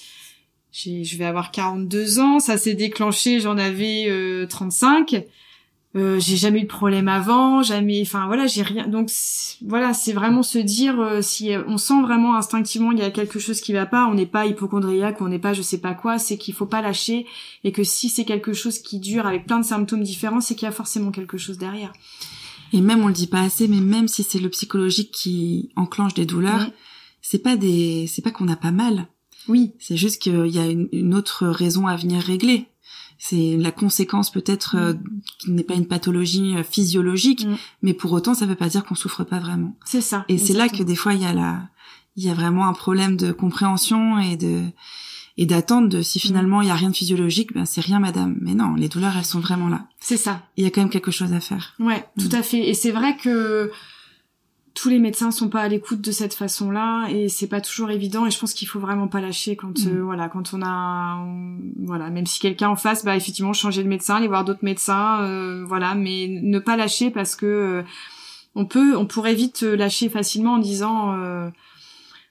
je 0.72 1.16
vais 1.16 1.24
avoir 1.24 1.51
42 1.51 2.20
ans, 2.20 2.39
ça 2.39 2.56
s'est 2.56 2.74
déclenché, 2.74 3.40
j'en 3.40 3.59
avais 3.59 4.47
35. 4.48 5.24
Euh, 5.97 5.98
euh, 5.98 6.20
j'ai 6.20 6.36
jamais 6.36 6.60
eu 6.60 6.62
de 6.62 6.69
problème 6.69 7.09
avant, 7.09 7.62
jamais, 7.62 8.02
enfin 8.02 8.27
voilà, 8.27 8.47
j'ai 8.47 8.62
rien. 8.62 8.86
Donc 8.86 9.10
voilà, 9.66 9.94
c'est 9.94 10.12
vraiment 10.12 10.43
se 10.43 10.59
dire 10.59 11.01
euh, 11.01 11.23
si 11.23 11.51
on 11.66 11.78
sent 11.78 12.02
vraiment 12.02 12.36
instinctivement 12.36 12.93
il 12.93 12.98
y 12.98 13.02
a 13.02 13.10
quelque 13.10 13.39
chose 13.39 13.60
qui 13.60 13.73
va 13.73 13.86
pas, 13.86 14.06
on 14.06 14.15
n'est 14.15 14.27
pas 14.27 14.47
hypochondriaque, 14.47 15.20
on 15.20 15.28
n'est 15.28 15.39
pas 15.39 15.55
je 15.55 15.62
sais 15.62 15.78
pas 15.78 15.94
quoi, 15.94 16.19
c'est 16.19 16.36
qu'il 16.36 16.55
faut 16.55 16.66
pas 16.66 16.82
lâcher 16.82 17.27
et 17.65 17.73
que 17.73 17.85
si 17.85 18.09
c'est 18.09 18.24
quelque 18.24 18.52
chose 18.52 18.78
qui 18.78 18.98
dure 18.98 19.27
avec 19.27 19.47
plein 19.47 19.60
de 19.60 19.65
symptômes 19.65 20.02
différents, 20.02 20.40
c'est 20.40 20.55
qu'il 20.55 20.66
y 20.66 20.69
a 20.69 20.73
forcément 20.73 21.10
quelque 21.10 21.39
chose 21.39 21.59
derrière. 21.59 21.93
Et 22.73 22.81
même 22.81 23.02
on 23.02 23.09
le 23.09 23.15
dit 23.15 23.27
pas 23.27 23.40
assez, 23.40 23.66
mais 23.66 23.81
même 23.81 24.09
si 24.09 24.23
c'est 24.23 24.40
le 24.40 24.51
psychologique 24.51 25.10
qui 25.10 25.70
enclenche 25.77 26.15
des 26.15 26.27
douleurs, 26.27 26.70
c'est 27.23 27.43
pas 27.43 27.56
des, 27.56 28.06
c'est 28.06 28.23
pas 28.23 28.31
qu'on 28.31 28.48
a 28.48 28.56
pas 28.56 28.73
mal. 28.73 29.09
Oui. 29.48 29.73
C'est 29.78 29.97
juste 29.97 30.20
qu'il 30.20 30.48
y 30.48 30.59
a 30.59 30.66
une 30.66 31.15
autre 31.15 31.47
raison 31.47 31.86
à 31.86 31.97
venir 31.97 32.20
régler 32.20 32.66
c'est 33.19 33.57
la 33.57 33.73
conséquence 33.73 34.31
peut-être 34.31 34.77
euh, 34.77 34.95
mm. 34.95 35.20
qui 35.39 35.51
n'est 35.51 35.65
pas 35.65 35.74
une 35.74 35.86
pathologie 35.86 36.57
euh, 36.57 36.62
physiologique, 36.62 37.47
mm. 37.47 37.57
mais 37.82 37.93
pour 37.93 38.12
autant 38.12 38.35
ça 38.35 38.47
veut 38.47 38.55
pas 38.55 38.69
dire 38.69 38.85
qu'on 38.85 38.95
souffre 38.95 39.24
pas 39.24 39.40
vraiment. 39.40 39.77
C'est 39.85 40.01
ça. 40.01 40.24
Et 40.28 40.39
c'est 40.39 40.55
là 40.55 40.69
que 40.69 40.82
des 40.82 40.97
fois 40.97 41.15
il 41.15 41.23
y 41.23 41.27
a 41.27 41.32
la, 41.32 41.69
il 42.16 42.24
y 42.24 42.31
a 42.31 42.35
vraiment 42.35 42.66
un 42.69 42.73
problème 42.73 43.16
de 43.16 43.32
compréhension 43.32 44.19
et 44.19 44.36
de 44.36 44.62
et 45.36 45.47
d'attente 45.47 45.89
de 45.89 46.03
si 46.03 46.19
mm. 46.19 46.23
finalement 46.23 46.62
il 46.62 46.69
y 46.69 46.70
a 46.70 46.74
rien 46.74 46.90
de 46.90 46.97
physiologique, 46.97 47.53
ben 47.53 47.65
c'est 47.65 47.81
rien 47.81 47.99
madame. 47.99 48.39
Mais 48.40 48.55
non, 48.55 48.74
les 48.74 48.89
douleurs 48.89 49.16
elles 49.16 49.24
sont 49.24 49.40
vraiment 49.40 49.69
là. 49.69 49.86
C'est 49.99 50.16
ça. 50.16 50.43
Il 50.57 50.65
y 50.65 50.66
a 50.66 50.70
quand 50.70 50.81
même 50.81 50.90
quelque 50.90 51.11
chose 51.11 51.32
à 51.32 51.40
faire. 51.40 51.74
Ouais, 51.81 52.05
tout 52.19 52.35
à 52.35 52.43
fait. 52.43 52.69
Et 52.69 52.74
c'est 52.74 52.93
vrai 52.93 53.16
que 53.16 53.70
tous 54.80 54.88
les 54.88 55.00
médecins 55.00 55.32
sont 55.32 55.48
pas 55.48 55.62
à 55.62 55.68
l'écoute 55.68 56.00
de 56.00 56.12
cette 56.12 56.34
façon-là 56.34 57.09
et 57.09 57.28
c'est 57.28 57.48
pas 57.48 57.60
toujours 57.60 57.90
évident 57.90 58.26
et 58.26 58.30
je 58.30 58.38
pense 58.38 58.55
qu'il 58.55 58.68
faut 58.68 58.78
vraiment 58.78 59.09
pas 59.09 59.20
lâcher 59.20 59.56
quand 59.56 59.76
mm. 59.76 59.88
euh, 59.88 60.02
voilà 60.05 60.28
quand 60.28 60.55
on 60.55 60.62
a 60.62 61.26
voilà 61.82 62.10
même 62.10 62.26
si 62.26 62.38
quelqu'un 62.38 62.68
en 62.68 62.76
face 62.76 63.05
bah 63.05 63.16
effectivement 63.16 63.52
changer 63.52 63.82
de 63.82 63.88
médecin 63.88 64.16
aller 64.16 64.28
voir 64.28 64.44
d'autres 64.44 64.64
médecins 64.64 65.22
euh, 65.22 65.64
voilà 65.66 65.96
mais 65.96 66.28
ne 66.28 66.59
pas 66.60 66.76
lâcher 66.76 67.10
parce 67.10 67.34
que 67.34 67.46
euh, 67.46 67.82
on 68.55 68.66
peut 68.66 68.96
on 68.96 69.05
pourrait 69.05 69.34
vite 69.34 69.62
lâcher 69.62 70.09
facilement 70.09 70.55
en 70.55 70.59
disant 70.59 71.12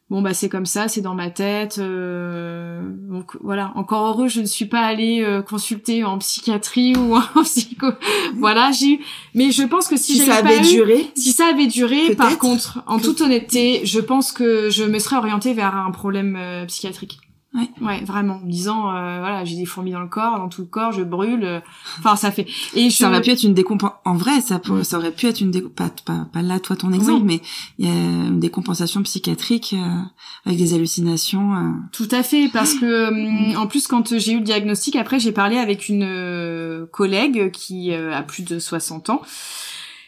bon 0.09 0.21
bah 0.21 0.33
c'est 0.33 0.49
comme 0.49 0.65
ça, 0.65 0.87
c'est 0.87 1.01
dans 1.01 1.15
ma 1.15 1.29
tête. 1.29 1.77
Euh, 1.79 2.81
donc 3.09 3.35
voilà, 3.41 3.71
encore 3.75 4.07
heureux, 4.07 4.27
je 4.27 4.41
ne 4.41 4.45
suis 4.45 4.65
pas 4.65 4.81
allée 4.81 5.21
euh, 5.21 5.41
consulter 5.41 6.03
en 6.03 6.17
psychiatrie 6.17 6.95
ou 6.95 7.15
en 7.35 7.43
psycho. 7.43 7.87
voilà, 8.35 8.71
j'ai. 8.71 8.99
Mais 9.33 9.51
je 9.51 9.63
pense 9.63 9.87
que 9.87 9.97
si, 9.97 10.13
si 10.13 10.25
ça 10.25 10.35
avait 10.35 10.61
duré, 10.61 11.11
si 11.15 11.31
ça 11.31 11.47
avait 11.47 11.67
duré, 11.67 12.15
par 12.15 12.37
contre, 12.37 12.83
en 12.87 12.99
toute 12.99 13.21
honnêteté, 13.21 13.81
je 13.83 13.99
pense 13.99 14.31
que 14.31 14.69
je 14.69 14.83
me 14.83 14.99
serais 14.99 15.17
orientée 15.17 15.53
vers 15.53 15.75
un 15.75 15.91
problème 15.91 16.35
euh, 16.37 16.65
psychiatrique. 16.65 17.19
Ouais. 17.53 17.69
ouais, 17.81 18.03
vraiment, 18.03 18.35
en 18.43 18.45
disant 18.45 18.89
euh, 18.89 19.19
voilà, 19.19 19.45
j'ai 19.45 19.55
des 19.55 19.65
fourmis 19.65 19.91
dans 19.91 20.01
le 20.01 20.09
corps, 20.09 20.37
dans 20.37 20.49
tout 20.49 20.61
le 20.61 20.67
corps, 20.67 20.91
je 20.91 21.01
brûle. 21.01 21.43
Euh, 21.43 21.59
enfin, 21.99 22.15
ça 22.15 22.29
fait. 22.29 22.45
Et 22.75 22.89
ça 22.89 23.07
aurait 23.07 23.21
pu 23.21 23.31
être 23.31 23.43
une 23.43 23.53
décompensation. 23.53 23.99
En 24.05 24.15
vrai, 24.15 24.41
ça, 24.41 24.61
ça 24.83 24.97
aurait 24.97 25.11
pu 25.11 25.27
être 25.27 25.39
une 25.39 25.51
décompensation. 25.51 26.03
Pas, 26.05 26.27
pas, 26.31 26.41
là, 26.41 26.59
toi, 26.59 26.75
ton 26.75 26.91
exemple, 26.91 27.25
mais 27.25 27.41
il 27.77 27.87
y 27.87 27.89
a 27.89 27.93
une 27.93 28.39
décompensation 28.39 29.01
psychiatrique 29.03 29.75
euh, 29.77 30.01
avec 30.45 30.57
des 30.57 30.73
hallucinations. 30.73 31.73
Tout 31.93 32.09
à 32.11 32.21
fait, 32.21 32.49
parce 32.51 32.73
que 32.73 33.55
en 33.55 33.67
plus, 33.67 33.87
quand 33.87 34.17
j'ai 34.17 34.33
eu 34.33 34.39
le 34.39 34.43
diagnostic, 34.43 34.95
après, 34.95 35.19
j'ai 35.19 35.31
parlé 35.31 35.57
avec 35.57 35.87
une 35.89 36.87
collègue 36.91 37.51
qui 37.51 37.93
a 37.93 38.21
plus 38.23 38.43
de 38.43 38.59
60 38.59 39.09
ans 39.09 39.21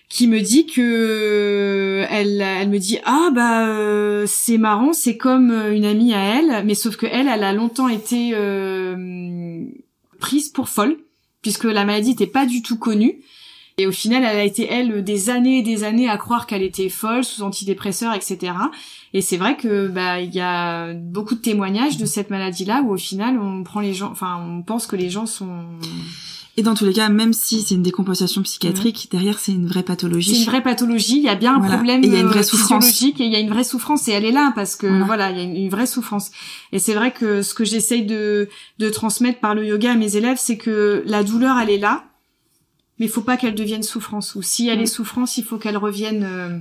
qui 0.09 0.27
me 0.27 0.41
dit 0.41 0.65
que 0.65 2.05
elle, 2.09 2.41
elle 2.41 2.69
me 2.69 2.79
dit 2.79 2.97
ah 3.05 3.29
bah 3.33 3.67
euh, 3.67 4.25
c'est 4.27 4.57
marrant 4.57 4.91
c'est 4.91 5.17
comme 5.17 5.51
euh, 5.51 5.73
une 5.73 5.85
amie 5.85 6.15
à 6.15 6.39
elle 6.39 6.65
mais 6.65 6.73
sauf 6.73 6.97
que 6.97 7.05
elle 7.05 7.27
elle 7.27 7.43
a 7.43 7.53
longtemps 7.53 7.87
été 7.87 8.31
euh, 8.33 9.63
prise 10.19 10.49
pour 10.49 10.67
folle 10.67 10.97
puisque 11.43 11.65
la 11.65 11.85
maladie 11.85 12.09
n'était 12.09 12.27
pas 12.27 12.45
du 12.45 12.61
tout 12.61 12.77
connue. 12.77 13.21
Et 13.77 13.87
au 13.87 13.93
final 13.93 14.23
elle 14.25 14.37
a 14.37 14.43
été 14.43 14.67
elle 14.69 15.03
des 15.05 15.29
années 15.29 15.59
et 15.59 15.61
des 15.61 15.85
années 15.85 16.09
à 16.09 16.17
croire 16.17 16.47
qu'elle 16.47 16.63
était 16.63 16.89
folle 16.89 17.23
sous 17.23 17.43
antidépresseurs 17.43 18.13
etc 18.13 18.53
et 19.13 19.21
c'est 19.21 19.37
vrai 19.37 19.55
que 19.55 19.87
bah 19.87 20.19
il 20.19 20.33
y 20.35 20.41
a 20.41 20.93
beaucoup 20.93 21.35
de 21.35 21.39
témoignages 21.39 21.97
de 21.97 22.05
cette 22.05 22.29
maladie 22.29 22.65
là 22.65 22.81
où 22.81 22.91
au 22.91 22.97
final 22.97 23.39
on 23.39 23.63
prend 23.63 23.79
les 23.79 23.93
gens 23.93 24.11
enfin 24.11 24.43
on 24.45 24.63
pense 24.63 24.85
que 24.85 24.97
les 24.97 25.09
gens 25.09 25.25
sont 25.25 25.63
et 26.59 26.61
dans 26.61 26.75
tous 26.75 26.83
les 26.83 26.91
cas, 26.91 27.07
même 27.07 27.31
si 27.31 27.61
c'est 27.61 27.75
une 27.75 27.83
décompensation 27.83 28.41
psychiatrique, 28.41 29.07
derrière 29.11 29.39
c'est 29.39 29.53
une 29.53 29.65
vraie 29.65 29.81
pathologie. 29.81 30.35
C'est 30.35 30.41
une 30.41 30.45
vraie 30.45 30.61
pathologie. 30.61 31.15
Il 31.15 31.23
y 31.23 31.29
a 31.29 31.35
bien 31.35 31.55
un 31.55 31.61
problème 31.61 32.03
il 32.03 32.11
y 32.11 32.17
a 32.17 32.19
une 32.19 32.27
vraie 32.27 32.43
souffrance. 32.43 33.01
et 33.01 33.13
il 33.17 33.31
y 33.31 33.35
a 33.37 33.39
une 33.39 33.47
vraie 33.47 33.63
souffrance 33.63 34.09
et 34.09 34.11
elle 34.11 34.25
est 34.25 34.33
là 34.33 34.51
parce 34.53 34.75
que 34.75 34.87
voilà, 35.05 35.31
il 35.31 35.37
y 35.37 35.39
a 35.39 35.43
une, 35.43 35.69
vraie 35.69 35.85
souffrance. 35.85 36.31
Et 36.73 36.79
c'est 36.79 36.93
vrai 36.93 37.13
que 37.13 37.43
ce 37.43 37.53
que 37.53 37.63
j'essaye 37.63 38.05
de 38.05 38.49
de 38.77 38.89
transmettre 38.89 39.39
par 39.39 39.55
le 39.55 39.65
yoga 39.65 39.93
à 39.93 39.95
mes 39.95 40.17
élèves, 40.17 40.35
c'est 40.37 40.57
que 40.57 41.01
la 41.05 41.23
douleur 41.23 41.57
elle 41.59 41.69
est 41.69 41.77
là, 41.77 42.03
mais 42.99 43.05
il 43.05 43.09
faut 43.09 43.21
pas 43.21 43.37
qu'elle 43.37 43.55
devienne 43.55 43.83
souffrance. 43.83 44.35
Ou 44.35 44.41
si 44.41 44.67
elle 44.67 44.81
est 44.81 44.85
souffrance, 44.85 45.37
il 45.37 45.45
faut 45.45 45.59
qu'elle 45.59 45.77
revienne. 45.77 46.23
Euh, 46.25 46.59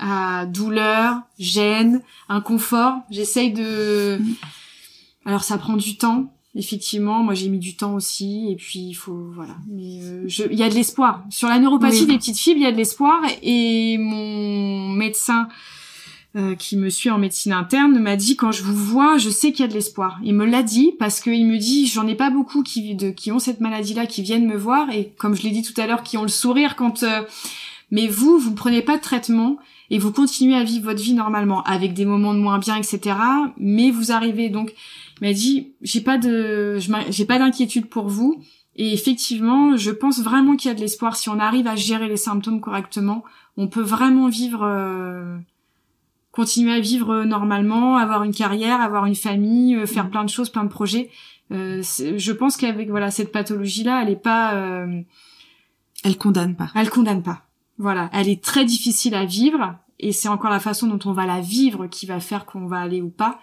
à 0.00 0.46
douleur, 0.46 1.20
gêne, 1.38 2.02
inconfort. 2.28 2.94
J'essaye 3.08 3.52
de. 3.52 4.18
Alors 5.24 5.44
ça 5.44 5.58
prend 5.58 5.76
du 5.76 5.96
temps, 5.96 6.32
Effectivement, 6.56 7.22
moi 7.22 7.34
j'ai 7.34 7.48
mis 7.48 7.60
du 7.60 7.76
temps 7.76 7.94
aussi, 7.94 8.48
et 8.50 8.56
puis 8.56 8.80
il 8.80 8.94
faut 8.94 9.30
voilà. 9.34 9.56
Mais 9.68 10.02
euh, 10.02 10.28
il 10.50 10.58
y 10.58 10.64
a 10.64 10.68
de 10.68 10.74
l'espoir 10.74 11.24
sur 11.30 11.48
la 11.48 11.60
neuropathie 11.60 12.06
des 12.06 12.16
petites 12.16 12.38
fibres, 12.38 12.58
il 12.58 12.64
y 12.64 12.66
a 12.66 12.72
de 12.72 12.76
l'espoir. 12.76 13.20
Et 13.42 13.98
mon 13.98 14.88
médecin 14.88 15.46
euh, 16.34 16.56
qui 16.56 16.76
me 16.76 16.90
suit 16.90 17.10
en 17.10 17.18
médecine 17.18 17.52
interne 17.52 17.98
m'a 18.00 18.16
dit 18.16 18.34
quand 18.34 18.50
je 18.50 18.64
vous 18.64 18.74
vois, 18.74 19.16
je 19.16 19.30
sais 19.30 19.52
qu'il 19.52 19.60
y 19.60 19.64
a 19.64 19.68
de 19.68 19.74
l'espoir. 19.74 20.18
Il 20.24 20.34
me 20.34 20.44
l'a 20.44 20.64
dit 20.64 20.92
parce 20.98 21.20
qu'il 21.20 21.46
me 21.46 21.56
dit 21.56 21.86
j'en 21.86 22.06
ai 22.08 22.16
pas 22.16 22.30
beaucoup 22.30 22.64
qui 22.64 22.96
de, 22.96 23.10
qui 23.10 23.30
ont 23.30 23.38
cette 23.38 23.60
maladie-là, 23.60 24.06
qui 24.06 24.22
viennent 24.22 24.46
me 24.46 24.56
voir 24.56 24.90
et 24.90 25.12
comme 25.18 25.36
je 25.36 25.42
l'ai 25.42 25.50
dit 25.50 25.62
tout 25.62 25.80
à 25.80 25.86
l'heure, 25.86 26.02
qui 26.02 26.16
ont 26.16 26.22
le 26.22 26.28
sourire 26.28 26.74
quand. 26.74 27.04
Euh, 27.04 27.22
mais 27.92 28.08
vous, 28.08 28.38
vous 28.38 28.54
prenez 28.54 28.82
pas 28.82 28.96
de 28.96 29.02
traitement 29.02 29.56
et 29.90 29.98
vous 29.98 30.12
continuez 30.12 30.56
à 30.56 30.64
vivre 30.64 30.84
votre 30.84 31.02
vie 31.02 31.14
normalement 31.14 31.62
avec 31.64 31.94
des 31.94 32.04
moments 32.04 32.34
de 32.34 32.38
moins 32.38 32.58
bien, 32.58 32.76
etc. 32.76 33.16
Mais 33.58 33.90
vous 33.90 34.12
arrivez 34.12 34.48
donc 34.48 34.72
m'a 35.20 35.32
dit 35.32 35.74
j'ai 35.82 36.00
pas 36.00 36.18
de 36.18 36.78
j'ai 37.08 37.24
pas 37.24 37.38
d'inquiétude 37.38 37.88
pour 37.88 38.08
vous. 38.08 38.42
Et 38.76 38.92
effectivement 38.92 39.76
je 39.76 39.90
pense 39.90 40.20
vraiment 40.20 40.56
qu'il 40.56 40.68
y 40.68 40.72
a 40.72 40.74
de 40.74 40.80
l'espoir. 40.80 41.16
Si 41.16 41.28
on 41.28 41.38
arrive 41.38 41.66
à 41.66 41.76
gérer 41.76 42.08
les 42.08 42.16
symptômes 42.16 42.60
correctement 42.60 43.24
on 43.56 43.68
peut 43.68 43.82
vraiment 43.82 44.28
vivre 44.28 44.62
euh, 44.62 45.36
continuer 46.32 46.72
à 46.72 46.80
vivre 46.80 47.24
normalement 47.24 47.96
avoir 47.96 48.22
une 48.22 48.34
carrière 48.34 48.80
avoir 48.80 49.06
une 49.06 49.16
famille 49.16 49.76
euh, 49.76 49.86
faire 49.86 50.10
plein 50.10 50.24
de 50.24 50.30
choses 50.30 50.50
plein 50.50 50.64
de 50.64 50.68
projets. 50.70 51.10
Euh, 51.52 51.82
je 51.82 52.32
pense 52.32 52.56
qu'avec 52.56 52.90
voilà 52.90 53.10
cette 53.10 53.32
pathologie 53.32 53.82
là 53.82 54.02
elle 54.02 54.10
est 54.10 54.22
pas 54.22 54.54
euh, 54.54 55.02
elle 56.04 56.16
condamne 56.16 56.54
pas. 56.56 56.70
elle 56.74 56.90
condamne 56.90 57.22
pas. 57.22 57.42
Voilà. 57.80 58.10
Elle 58.12 58.28
est 58.28 58.44
très 58.44 58.66
difficile 58.66 59.14
à 59.14 59.24
vivre 59.24 59.74
et 59.98 60.12
c'est 60.12 60.28
encore 60.28 60.50
la 60.50 60.60
façon 60.60 60.86
dont 60.86 60.98
on 61.08 61.12
va 61.12 61.24
la 61.24 61.40
vivre 61.40 61.86
qui 61.86 62.04
va 62.04 62.20
faire 62.20 62.44
qu'on 62.44 62.66
va 62.66 62.78
aller 62.78 63.00
ou 63.00 63.08
pas 63.08 63.40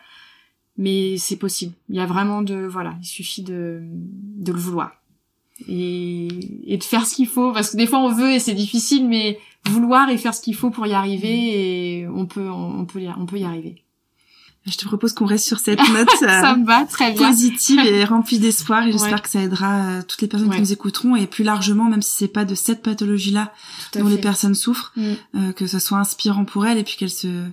mais 0.77 1.17
c'est 1.17 1.37
possible. 1.37 1.73
Il 1.89 1.95
y 1.95 1.99
a 1.99 2.05
vraiment 2.05 2.41
de 2.41 2.65
voilà, 2.65 2.95
il 3.01 3.05
suffit 3.05 3.43
de 3.43 3.81
de 3.83 4.51
le 4.51 4.59
vouloir 4.59 4.91
et 5.67 6.27
et 6.65 6.77
de 6.77 6.83
faire 6.83 7.05
ce 7.05 7.15
qu'il 7.15 7.27
faut 7.27 7.51
parce 7.51 7.71
que 7.71 7.77
des 7.77 7.87
fois 7.87 7.99
on 7.99 8.13
veut 8.13 8.31
et 8.31 8.39
c'est 8.39 8.53
difficile, 8.53 9.07
mais 9.07 9.39
vouloir 9.65 10.09
et 10.09 10.17
faire 10.17 10.33
ce 10.33 10.41
qu'il 10.41 10.55
faut 10.55 10.69
pour 10.69 10.87
y 10.87 10.93
arriver 10.93 11.99
et 11.99 12.07
on 12.07 12.25
peut 12.25 12.49
on 12.49 12.85
peut 12.85 13.01
y, 13.01 13.09
on 13.09 13.25
peut 13.25 13.39
y 13.39 13.43
arriver. 13.43 13.83
Je 14.65 14.75
te 14.75 14.85
propose 14.85 15.13
qu'on 15.13 15.25
reste 15.25 15.45
sur 15.45 15.59
cette 15.59 15.79
note 15.79 16.09
ça 16.19 16.55
me 16.57 16.65
va, 16.65 16.85
très 16.85 17.13
bien. 17.13 17.29
positive 17.29 17.79
et 17.79 18.03
remplie 18.03 18.37
d'espoir 18.37 18.85
et 18.85 18.91
j'espère 18.91 19.21
que 19.21 19.29
ça 19.29 19.41
aidera 19.41 19.75
euh, 19.75 20.01
toutes 20.05 20.21
les 20.21 20.27
personnes 20.27 20.49
qui 20.49 20.59
nous 20.59 20.73
écouteront 20.73 21.15
et 21.15 21.25
plus 21.25 21.45
largement, 21.45 21.85
même 21.85 22.01
si 22.01 22.11
c'est 22.11 22.27
pas 22.27 22.43
de 22.43 22.53
cette 22.53 22.81
pathologie-là 22.83 23.53
dont 23.95 24.09
les 24.09 24.17
personnes 24.17 24.55
souffrent, 24.55 24.91
mm. 24.97 25.13
euh, 25.35 25.51
que 25.53 25.67
ce 25.67 25.79
soit 25.79 25.99
inspirant 25.99 26.43
pour 26.43 26.65
elles 26.65 26.77
et 26.77 26.83
puis 26.83 26.97
qu'elles 26.97 27.09
se 27.09 27.45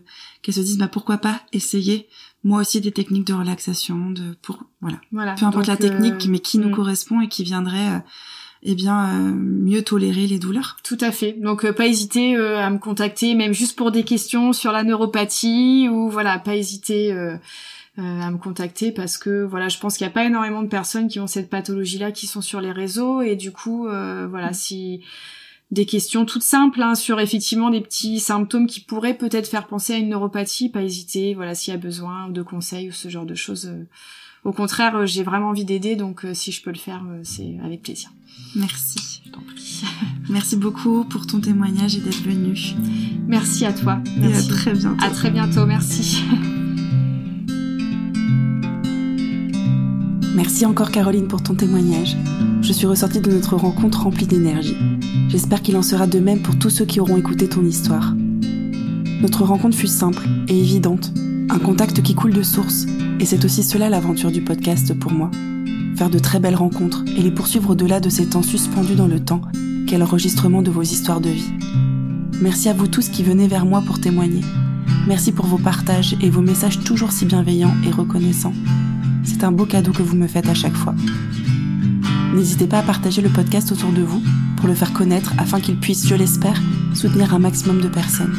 qu'elles 0.42 0.56
se 0.56 0.60
disent 0.60 0.78
bah 0.78 0.88
pourquoi 0.88 1.18
pas 1.18 1.40
essayer 1.52 2.08
moi 2.44 2.60
aussi 2.60 2.80
des 2.80 2.92
techniques 2.92 3.26
de 3.26 3.32
relaxation, 3.32 4.10
de 4.10 4.34
pour 4.42 4.64
voilà, 4.80 4.98
voilà 5.10 5.34
peu 5.34 5.46
importe 5.46 5.66
la 5.66 5.76
technique, 5.76 6.26
euh, 6.26 6.30
mais 6.30 6.38
qui 6.38 6.58
nous 6.58 6.68
mm. 6.68 6.74
correspond 6.74 7.20
et 7.22 7.28
qui 7.28 7.42
viendrait 7.42 7.88
euh, 7.88 7.98
eh 8.62 8.74
bien 8.74 9.08
euh, 9.08 9.32
mieux 9.34 9.82
tolérer 9.82 10.26
les 10.26 10.38
douleurs. 10.38 10.76
Tout 10.84 10.98
à 11.00 11.10
fait. 11.10 11.32
Donc 11.32 11.68
pas 11.72 11.86
hésiter 11.86 12.36
à 12.36 12.68
me 12.70 12.78
contacter, 12.78 13.34
même 13.34 13.54
juste 13.54 13.76
pour 13.76 13.90
des 13.90 14.04
questions 14.04 14.52
sur 14.52 14.72
la 14.72 14.84
neuropathie 14.84 15.88
ou 15.90 16.10
voilà, 16.10 16.38
pas 16.38 16.54
hésiter 16.54 17.12
à 17.96 18.30
me 18.30 18.38
contacter 18.38 18.92
parce 18.92 19.16
que 19.16 19.44
voilà, 19.44 19.68
je 19.68 19.78
pense 19.78 19.96
qu'il 19.96 20.06
n'y 20.06 20.10
a 20.10 20.14
pas 20.14 20.24
énormément 20.24 20.62
de 20.62 20.68
personnes 20.68 21.08
qui 21.08 21.20
ont 21.20 21.26
cette 21.26 21.48
pathologie-là 21.48 22.12
qui 22.12 22.26
sont 22.26 22.42
sur 22.42 22.60
les 22.60 22.72
réseaux 22.72 23.22
et 23.22 23.36
du 23.36 23.52
coup 23.52 23.84
voilà, 23.84 24.50
mm. 24.50 24.54
si 24.54 25.00
des 25.74 25.86
questions 25.86 26.24
toutes 26.24 26.44
simples 26.44 26.80
hein, 26.80 26.94
sur 26.94 27.20
effectivement 27.20 27.68
des 27.68 27.80
petits 27.80 28.20
symptômes 28.20 28.66
qui 28.66 28.80
pourraient 28.80 29.18
peut-être 29.18 29.48
faire 29.48 29.66
penser 29.66 29.92
à 29.92 29.98
une 29.98 30.08
neuropathie, 30.08 30.68
pas 30.70 30.82
hésiter, 30.82 31.34
voilà, 31.34 31.54
s'il 31.54 31.74
y 31.74 31.76
a 31.76 31.80
besoin 31.80 32.28
de 32.28 32.42
conseils 32.42 32.88
ou 32.88 32.92
ce 32.92 33.08
genre 33.08 33.26
de 33.26 33.34
choses. 33.34 33.66
Euh. 33.66 33.84
Au 34.44 34.52
contraire, 34.52 34.96
euh, 34.96 35.06
j'ai 35.06 35.24
vraiment 35.24 35.48
envie 35.48 35.64
d'aider, 35.64 35.96
donc 35.96 36.24
euh, 36.24 36.32
si 36.32 36.52
je 36.52 36.62
peux 36.62 36.70
le 36.70 36.78
faire, 36.78 37.04
c'est 37.24 37.56
avec 37.62 37.82
plaisir. 37.82 38.10
Merci. 38.54 39.22
Merci 40.30 40.56
beaucoup 40.56 41.04
pour 41.04 41.26
ton 41.26 41.40
témoignage 41.40 41.96
et 41.96 42.00
d'être 42.00 42.22
venu. 42.22 42.56
Merci 43.26 43.66
à 43.66 43.72
toi. 43.72 43.98
Merci. 44.16 44.48
Et 44.48 44.52
à 44.52 44.56
très 44.56 44.72
bientôt. 44.74 45.04
À 45.04 45.10
très 45.10 45.30
bientôt, 45.30 45.66
merci. 45.66 46.22
Merci 50.34 50.66
encore 50.66 50.90
Caroline 50.90 51.28
pour 51.28 51.44
ton 51.44 51.54
témoignage. 51.54 52.16
je 52.60 52.72
suis 52.72 52.86
ressortie 52.86 53.20
de 53.20 53.30
notre 53.30 53.54
rencontre 53.54 54.02
remplie 54.02 54.26
d'énergie. 54.26 54.76
J'espère 55.28 55.62
qu'il 55.62 55.76
en 55.76 55.82
sera 55.82 56.08
de 56.08 56.18
même 56.18 56.42
pour 56.42 56.58
tous 56.58 56.70
ceux 56.70 56.84
qui 56.84 56.98
auront 56.98 57.16
écouté 57.16 57.48
ton 57.48 57.64
histoire. 57.64 58.14
Notre 59.22 59.44
rencontre 59.44 59.76
fut 59.76 59.86
simple 59.86 60.26
et 60.48 60.58
évidente, 60.58 61.12
un 61.50 61.60
contact 61.60 62.02
qui 62.02 62.16
coule 62.16 62.32
de 62.32 62.42
source, 62.42 62.86
et 63.20 63.26
c'est 63.26 63.44
aussi 63.44 63.62
cela 63.62 63.88
l'aventure 63.88 64.32
du 64.32 64.42
podcast 64.42 64.92
pour 64.98 65.12
moi. 65.12 65.30
Faire 65.96 66.10
de 66.10 66.18
très 66.18 66.40
belles 66.40 66.56
rencontres 66.56 67.04
et 67.16 67.22
les 67.22 67.30
poursuivre 67.30 67.70
au-delà 67.70 68.00
de 68.00 68.08
ces 68.08 68.26
temps 68.26 68.42
suspendus 68.42 68.96
dans 68.96 69.06
le 69.06 69.20
temps 69.20 69.42
qu'est 69.86 69.98
l'enregistrement 69.98 70.62
de 70.62 70.70
vos 70.72 70.82
histoires 70.82 71.20
de 71.20 71.30
vie. 71.30 71.52
Merci 72.40 72.68
à 72.68 72.72
vous 72.72 72.88
tous 72.88 73.08
qui 73.08 73.22
venez 73.22 73.46
vers 73.46 73.66
moi 73.66 73.82
pour 73.86 74.00
témoigner. 74.00 74.42
Merci 75.06 75.30
pour 75.30 75.46
vos 75.46 75.58
partages 75.58 76.16
et 76.20 76.28
vos 76.28 76.42
messages 76.42 76.80
toujours 76.80 77.12
si 77.12 77.24
bienveillants 77.24 77.74
et 77.86 77.92
reconnaissants. 77.92 78.54
C'est 79.24 79.44
un 79.44 79.52
beau 79.52 79.66
cadeau 79.66 79.92
que 79.92 80.02
vous 80.02 80.16
me 80.16 80.26
faites 80.26 80.48
à 80.48 80.54
chaque 80.54 80.76
fois. 80.76 80.94
N'hésitez 82.34 82.66
pas 82.66 82.78
à 82.78 82.82
partager 82.82 83.22
le 83.22 83.28
podcast 83.28 83.72
autour 83.72 83.92
de 83.92 84.02
vous 84.02 84.22
pour 84.56 84.68
le 84.68 84.74
faire 84.74 84.92
connaître 84.92 85.32
afin 85.38 85.60
qu'il 85.60 85.78
puisse, 85.78 86.06
je 86.06 86.14
l'espère, 86.14 86.60
soutenir 86.94 87.34
un 87.34 87.38
maximum 87.38 87.80
de 87.80 87.88
personnes. 87.88 88.34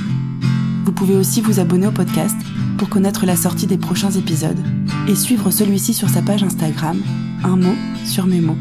Vous 0.86 0.92
pouvez 0.92 1.16
aussi 1.16 1.42
vous 1.42 1.60
abonner 1.60 1.88
au 1.88 1.92
podcast 1.92 2.36
pour 2.78 2.90
connaître 2.90 3.26
la 3.26 3.36
sortie 3.36 3.68
des 3.68 3.78
prochains 3.78 4.12
épisodes 4.12 4.60
et 5.08 5.16
suivre 5.16 5.52
celui-ci 5.52 5.94
sur 5.94 6.10
sa 6.10 6.22
page 6.22 6.44
Instagram, 6.44 6.98
un 7.44 7.56
mot 7.56 7.76
sur 8.06 8.28
mes 8.28 8.42
mots. 8.42 8.58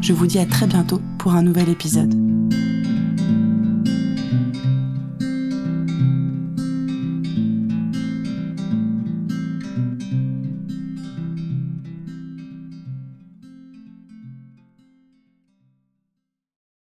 Je 0.00 0.12
vous 0.12 0.26
dis 0.26 0.38
à 0.38 0.46
très 0.46 0.66
bientôt 0.66 1.00
pour 1.18 1.34
un 1.34 1.42
nouvel 1.42 1.68
épisode. 1.68 2.29